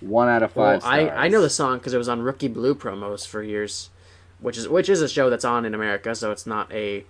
One 0.01 0.28
out 0.28 0.43
of 0.43 0.57
Well, 0.57 0.81
five. 0.81 0.85
I, 0.90 1.05
stars. 1.07 1.19
I 1.19 1.28
know 1.28 1.43
the 1.43 1.51
song 1.51 1.78
because 1.78 1.93
it 1.93 1.98
was 1.98 2.09
on 2.09 2.23
Rookie 2.23 2.48
Blue 2.48 2.74
promos 2.74 3.27
for 3.27 3.43
years, 3.43 3.90
which 4.39 4.57
is 4.57 4.69
which 4.69 4.89
is 4.89 5.02
a 5.02 5.09
show 5.09 5.28
that's 5.28 5.44
on 5.44 5.65
in 5.66 5.74
America, 5.74 6.15
so 6.15 6.31
it's 6.31 6.47
not 6.47 6.73
a 6.73 7.05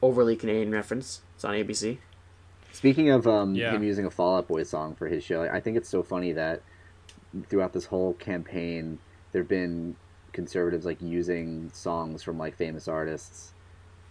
overly 0.00 0.36
Canadian 0.36 0.70
reference. 0.70 1.22
It's 1.34 1.44
on 1.44 1.54
ABC. 1.54 1.98
Speaking 2.72 3.10
of 3.10 3.26
um, 3.26 3.54
Yeah. 3.54 3.72
him 3.72 3.82
using 3.82 4.04
a 4.04 4.10
Fall 4.10 4.36
Out 4.36 4.46
Boy 4.46 4.62
song 4.62 4.94
for 4.94 5.08
his 5.08 5.24
show, 5.24 5.42
I 5.42 5.60
think 5.60 5.76
it's 5.76 5.88
so 5.88 6.02
funny 6.02 6.32
that 6.32 6.62
throughout 7.48 7.72
this 7.72 7.86
whole 7.86 8.12
campaign, 8.14 8.98
there've 9.32 9.48
been 9.48 9.96
conservatives 10.32 10.84
like 10.84 11.00
using 11.00 11.70
songs 11.72 12.22
from 12.22 12.38
like 12.38 12.54
famous 12.56 12.86
artists, 12.86 13.54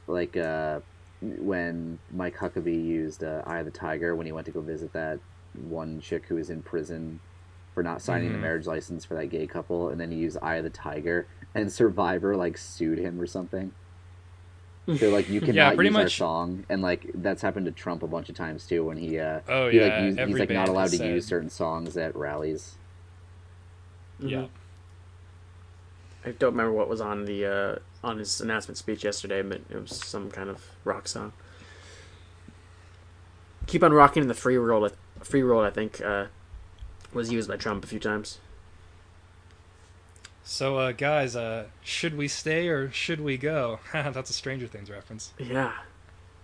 like 0.08 0.36
uh, 0.36 0.80
when 1.22 2.00
Mike 2.12 2.36
Huckabee 2.36 2.84
used 2.86 3.24
uh, 3.24 3.44
"Eye 3.46 3.60
of 3.60 3.66
the 3.66 3.72
Tiger" 3.72 4.14
when 4.16 4.26
he 4.26 4.34
went 4.34 4.46
to 4.48 4.52
go 4.52 4.60
visit 4.60 4.92
that 4.94 5.20
one 5.58 6.00
chick 6.02 6.26
who 6.28 6.36
was 6.36 6.50
in 6.50 6.62
prison 6.62 7.20
for 7.74 7.84
not 7.84 8.02
signing 8.02 8.32
the 8.32 8.38
Mhm. 8.38 8.42
marriage 8.42 8.68
license 8.68 9.04
for 9.06 9.16
that 9.16 9.28
gay 9.28 9.46
couple, 9.48 9.90
and 9.90 10.00
then 10.00 10.12
he 10.12 10.18
used 10.18 10.38
"Eye 10.42 10.56
of 10.56 10.64
the 10.64 10.70
Tiger," 10.70 11.28
and 11.54 11.72
Survivor 11.72 12.36
like 12.36 12.58
sued 12.58 12.98
him 13.00 13.20
or 13.20 13.26
something. 13.28 13.74
They're 14.88 15.10
like, 15.10 15.28
you 15.30 15.40
cannot 15.42 15.56
Yeah, 15.56 15.74
pretty 15.76 15.90
use 15.90 15.98
our 15.98 16.10
song, 16.10 16.64
and 16.70 16.82
like 16.82 17.10
that's 17.16 17.42
happened 17.42 17.66
to 17.66 17.72
Trump 17.72 18.04
a 18.04 18.08
bunch 18.08 18.30
of 18.30 18.36
times 18.36 18.66
too. 18.68 18.86
When 18.86 18.98
he, 18.98 19.20
uh, 19.20 19.42
Oh 19.50 19.68
he 19.70 19.80
yeah, 19.80 19.84
like 19.88 20.04
use, 20.04 20.18
every 20.20 20.34
he's 20.34 20.40
like 20.42 20.50
not 20.52 20.70
allowed 20.70 20.90
to 20.92 20.98
said- 20.98 21.10
use 21.14 21.26
certain 21.26 21.50
songs 21.50 21.98
at 21.98 22.16
rallies. 22.16 22.78
Yeah. 24.20 24.46
I 26.24 26.32
don't 26.32 26.52
remember 26.52 26.72
what 26.72 26.88
was 26.88 27.02
on 27.02 27.26
the 27.26 27.46
uh, 27.46 27.76
on 28.08 28.18
his 28.20 28.40
announcement 28.42 28.78
speech 28.78 29.04
yesterday, 29.04 29.42
but 29.42 29.62
it 29.70 29.80
was 29.82 29.92
some 29.96 30.30
kind 30.32 30.50
of 30.50 30.64
rock 30.84 31.08
song. 31.08 31.34
"Keep 33.68 33.84
on 33.84 33.92
Rocking" 33.94 34.22
in 34.22 34.28
the 34.28 34.34
free 34.34 34.58
world. 34.58 34.96
Free 35.26 35.42
roll, 35.42 35.64
I 35.64 35.72
think, 35.72 36.02
uh, 36.02 36.26
was 37.12 37.32
used 37.32 37.50
by 37.50 37.58
Trump 37.58 37.84
a 37.84 37.88
few 37.88 38.00
times. 38.00 38.38
So, 40.44 40.78
uh, 40.78 40.92
guys, 40.92 41.36
uh, 41.36 41.66
should 41.84 42.16
we 42.16 42.28
stay 42.28 42.68
or 42.68 42.92
should 42.92 43.20
we 43.20 43.36
go? 43.36 43.80
That's 43.94 44.30
a 44.30 44.34
Stranger 44.34 44.68
Things 44.68 44.92
reference. 44.92 45.34
Yeah, 45.40 45.72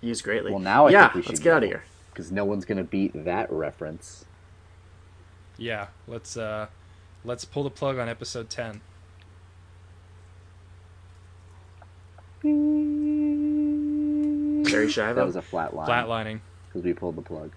used 0.02 0.24
greatly. 0.24 0.50
Well, 0.50 0.60
now 0.60 0.88
I 0.88 0.90
yeah, 0.90 1.04
think 1.04 1.14
we 1.18 1.22
should 1.22 1.30
let's 1.30 1.40
get 1.42 1.54
out 1.54 1.64
of 1.64 1.70
here. 1.70 1.84
because 2.12 2.32
no 2.32 2.44
one's 2.44 2.66
gonna 2.66 2.84
beat 2.84 3.12
that 3.26 3.52
reference. 3.52 4.26
Yeah, 5.58 5.90
let's 6.08 6.36
uh, 6.36 6.66
let's 7.24 7.46
pull 7.46 7.64
the 7.64 7.70
plug 7.70 8.00
on 8.00 8.10
episode 8.10 8.50
ten. 8.50 8.82
Very 14.72 14.90
shy. 14.90 15.14
That 15.14 15.26
was 15.26 15.36
a 15.36 15.42
flat 15.42 15.76
line 15.76 15.88
Flatlining. 15.88 16.40
because 16.70 16.84
we 16.84 16.94
pulled 16.94 17.16
the 17.16 17.22
plug. 17.22 17.52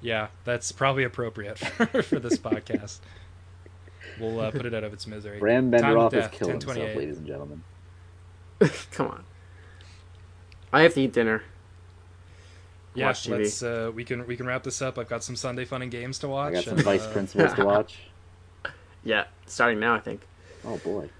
Yeah, 0.00 0.28
that's 0.44 0.72
probably 0.72 1.04
appropriate 1.04 1.58
for, 1.58 2.02
for 2.02 2.18
this 2.18 2.38
podcast. 2.38 3.00
We'll 4.20 4.40
uh, 4.40 4.50
put 4.50 4.66
it 4.66 4.74
out 4.74 4.84
of 4.84 4.92
its 4.92 5.06
misery. 5.06 5.38
Bram 5.38 5.70
Time 5.70 5.82
Benderoff 5.82 6.06
of 6.06 6.14
is 6.14 6.28
killing 6.28 6.60
himself, 6.60 6.78
ladies 6.78 7.18
and 7.18 7.26
gentlemen. 7.26 7.62
Come 8.92 9.08
on. 9.08 9.24
I 10.72 10.82
have 10.82 10.94
to 10.94 11.00
eat 11.02 11.12
dinner. 11.12 11.42
Yeah, 12.94 13.08
Watch 13.08 13.24
TV. 13.24 13.38
let's 13.38 13.62
uh, 13.62 13.92
we 13.94 14.04
can 14.04 14.26
we 14.26 14.36
can 14.36 14.46
wrap 14.46 14.62
this 14.62 14.80
up. 14.80 14.98
I've 14.98 15.08
got 15.08 15.22
some 15.22 15.36
Sunday 15.36 15.66
fun 15.66 15.82
and 15.82 15.90
games 15.90 16.18
to 16.20 16.28
watch. 16.28 16.52
I 16.52 16.54
got 16.54 16.64
some 16.64 16.74
and, 16.74 16.82
Vice 16.82 17.02
uh, 17.02 17.12
Principals 17.12 17.52
to 17.54 17.64
watch. 17.66 17.98
Yeah, 19.04 19.24
starting 19.44 19.80
now, 19.80 19.94
I 19.94 20.00
think. 20.00 20.26
Oh 20.64 20.78
boy. 20.78 21.10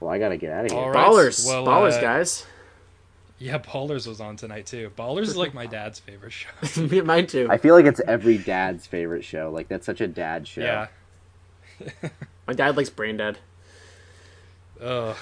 Well, 0.00 0.10
I 0.10 0.18
gotta 0.18 0.38
get 0.38 0.52
out 0.52 0.64
of 0.64 0.70
here. 0.70 0.80
All 0.80 0.90
right. 0.90 1.06
Ballers, 1.06 1.46
well, 1.46 1.66
ballers, 1.66 1.98
uh, 1.98 2.00
guys. 2.00 2.46
Yeah, 3.38 3.58
Ballers 3.58 4.06
was 4.06 4.20
on 4.20 4.36
tonight 4.36 4.66
too. 4.66 4.90
Ballers 4.96 5.22
is 5.22 5.36
like 5.36 5.54
my 5.54 5.66
dad's 5.66 5.98
favorite 5.98 6.32
show. 6.32 6.48
Mine 7.04 7.26
too. 7.26 7.46
I 7.48 7.56
feel 7.56 7.74
like 7.74 7.86
it's 7.86 8.00
every 8.06 8.36
dad's 8.38 8.86
favorite 8.86 9.24
show. 9.24 9.50
Like 9.52 9.68
that's 9.68 9.86
such 9.86 10.00
a 10.00 10.08
dad 10.08 10.48
show. 10.48 10.60
Yeah. 10.60 10.88
My 12.48 12.54
dad 12.54 12.76
likes 12.76 12.90
Brain 12.90 13.18
Dead. 13.18 13.38
Ugh. 14.80 15.16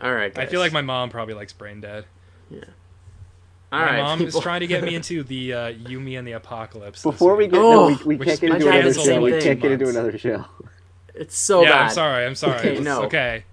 All 0.00 0.14
right, 0.14 0.36
I 0.38 0.46
feel 0.46 0.60
like 0.60 0.72
my 0.72 0.82
mom 0.82 1.10
probably 1.10 1.34
likes 1.34 1.52
Brain 1.52 1.80
Dead. 1.80 2.04
All 2.52 2.60
my 3.80 3.84
right, 3.84 3.96
mom 3.98 4.22
is 4.22 4.38
trying 4.38 4.60
to 4.60 4.66
get 4.66 4.84
me 4.84 4.94
into 4.94 5.24
the 5.24 5.52
uh, 5.52 5.66
You, 5.68 5.98
Me 5.98 6.14
and 6.16 6.26
the 6.26 6.32
Apocalypse. 6.32 7.02
Before 7.02 7.34
we 7.34 7.44
week. 7.44 7.52
get 7.52 7.60
Oh, 7.60 7.88
no, 7.88 7.98
we, 8.04 8.16
we 8.16 8.24
can't 8.24 8.40
get 8.40 8.52
into 8.52 8.68
another 8.68 8.94
show. 8.94 9.20
We 9.20 9.40
can't 9.40 9.60
get 9.60 9.72
into 9.72 9.88
another 9.88 10.16
show. 10.16 10.44
It's 11.14 11.36
so 11.36 11.62
yeah, 11.62 11.70
bad. 11.70 11.82
I'm 11.82 11.90
sorry. 11.90 12.26
I'm 12.26 12.34
sorry. 12.36 12.58
Okay, 12.58 12.80
no. 12.80 13.02
Okay. 13.04 13.44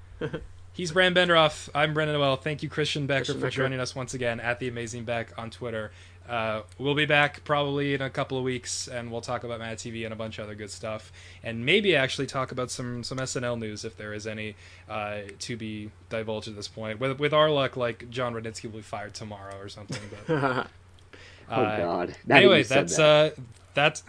He's 0.76 0.92
Bram 0.92 1.16
Benderoff. 1.16 1.70
I'm 1.74 1.94
Brendan 1.94 2.18
Noel. 2.20 2.36
Thank 2.36 2.62
you, 2.62 2.68
Christian 2.70 3.08
Becker, 3.08 3.20
Christian 3.20 3.36
for 3.40 3.46
Becker. 3.48 3.56
joining 3.56 3.80
us 3.80 3.96
once 3.96 4.14
again 4.14 4.40
at 4.42 4.60
the 4.60 4.68
Amazing 4.68 5.06
Beck 5.06 5.32
on 5.38 5.50
Twitter. 5.50 5.92
Uh, 6.28 6.64
we'll 6.78 6.96
be 6.96 7.06
back 7.06 7.44
probably 7.46 7.94
in 7.94 8.02
a 8.02 8.10
couple 8.10 8.38
of 8.38 8.44
weeks, 8.44 8.88
and 8.90 9.10
we'll 9.12 9.22
talk 9.22 9.46
about 9.46 9.60
Mad 9.60 9.78
TV 9.78 10.04
and 10.04 10.12
a 10.12 10.18
bunch 10.18 10.38
of 10.38 10.44
other 10.46 10.56
good 10.56 10.70
stuff, 10.72 11.14
and 11.44 11.66
maybe 11.66 11.96
actually 11.96 12.26
talk 12.28 12.52
about 12.52 12.70
some 12.72 13.04
some 13.04 13.20
SNL 13.20 13.58
news 13.58 13.86
if 13.86 13.96
there 13.96 14.12
is 14.14 14.28
any 14.28 14.56
uh, 14.90 15.20
to 15.40 15.56
be 15.56 15.92
divulged 16.10 16.48
at 16.50 16.56
this 16.58 16.68
point. 16.68 17.00
With 17.00 17.20
with 17.20 17.32
our 17.34 17.50
luck, 17.50 17.78
like 17.78 18.10
Jon 18.10 18.34
Rudnitsky 18.34 18.64
will 18.66 18.80
be 18.80 18.82
fired 18.82 19.14
tomorrow 19.14 19.58
or 19.58 19.70
something. 19.70 20.02
But 20.28 20.34
oh 20.34 20.66
Oh 21.50 21.62
Uh, 21.62 21.78
God. 21.78 22.08
Now 22.10 22.16
that 22.26 22.38
anyway, 22.38 22.64
that's 22.64 22.98
that. 22.98 23.38
uh, 23.38 23.42
that's. 23.76 24.04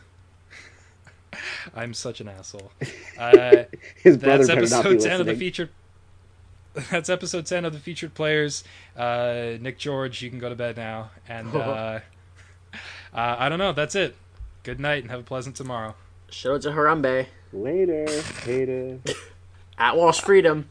I'm 1.76 1.93
such 1.94 2.20
an 2.22 2.28
asshole. 2.28 2.72
Uh, 3.18 3.64
that's 4.05 4.48
episode 4.48 4.82
10 4.82 4.94
of 4.94 5.01
the 5.01 5.09
listening. 5.18 5.36
featured 5.38 5.68
that's 6.90 7.08
episode 7.08 7.46
10 7.46 7.64
of 7.64 7.72
the 7.72 7.78
featured 7.78 8.12
players 8.14 8.62
uh, 8.96 9.52
nick 9.60 9.78
george 9.78 10.20
you 10.22 10.28
can 10.30 10.38
go 10.38 10.48
to 10.48 10.54
bed 10.54 10.76
now 10.76 11.10
and 11.28 11.48
uh, 11.56 12.00
uh, 13.14 13.36
i 13.38 13.48
don't 13.48 13.58
know 13.58 13.72
that's 13.72 13.94
it 13.94 14.14
good 14.62 14.78
night 14.78 15.02
and 15.02 15.10
have 15.10 15.20
a 15.20 15.24
pleasant 15.24 15.56
tomorrow 15.56 15.94
Shout 16.28 16.54
out 16.56 16.62
to 16.62 16.70
Harambe 16.70 17.26
Later, 17.52 18.04
Hater. 18.44 18.98
at 19.78 19.96
Walsh 19.96 20.20
Freedom. 20.20 20.68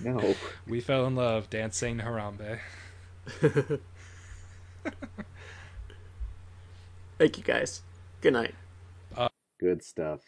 No. 0.00 0.34
we 0.66 0.80
fell 0.80 1.06
in 1.06 1.14
love 1.14 1.48
dancing 1.48 1.98
harambe 2.00 2.58
Thank 7.18 7.38
you 7.38 7.44
guys. 7.44 7.82
Good 8.20 8.34
night. 8.34 8.54
Good 9.58 9.82
stuff. 9.82 10.20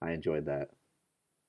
I 0.00 0.12
enjoyed 0.12 0.46
that. 0.46 0.70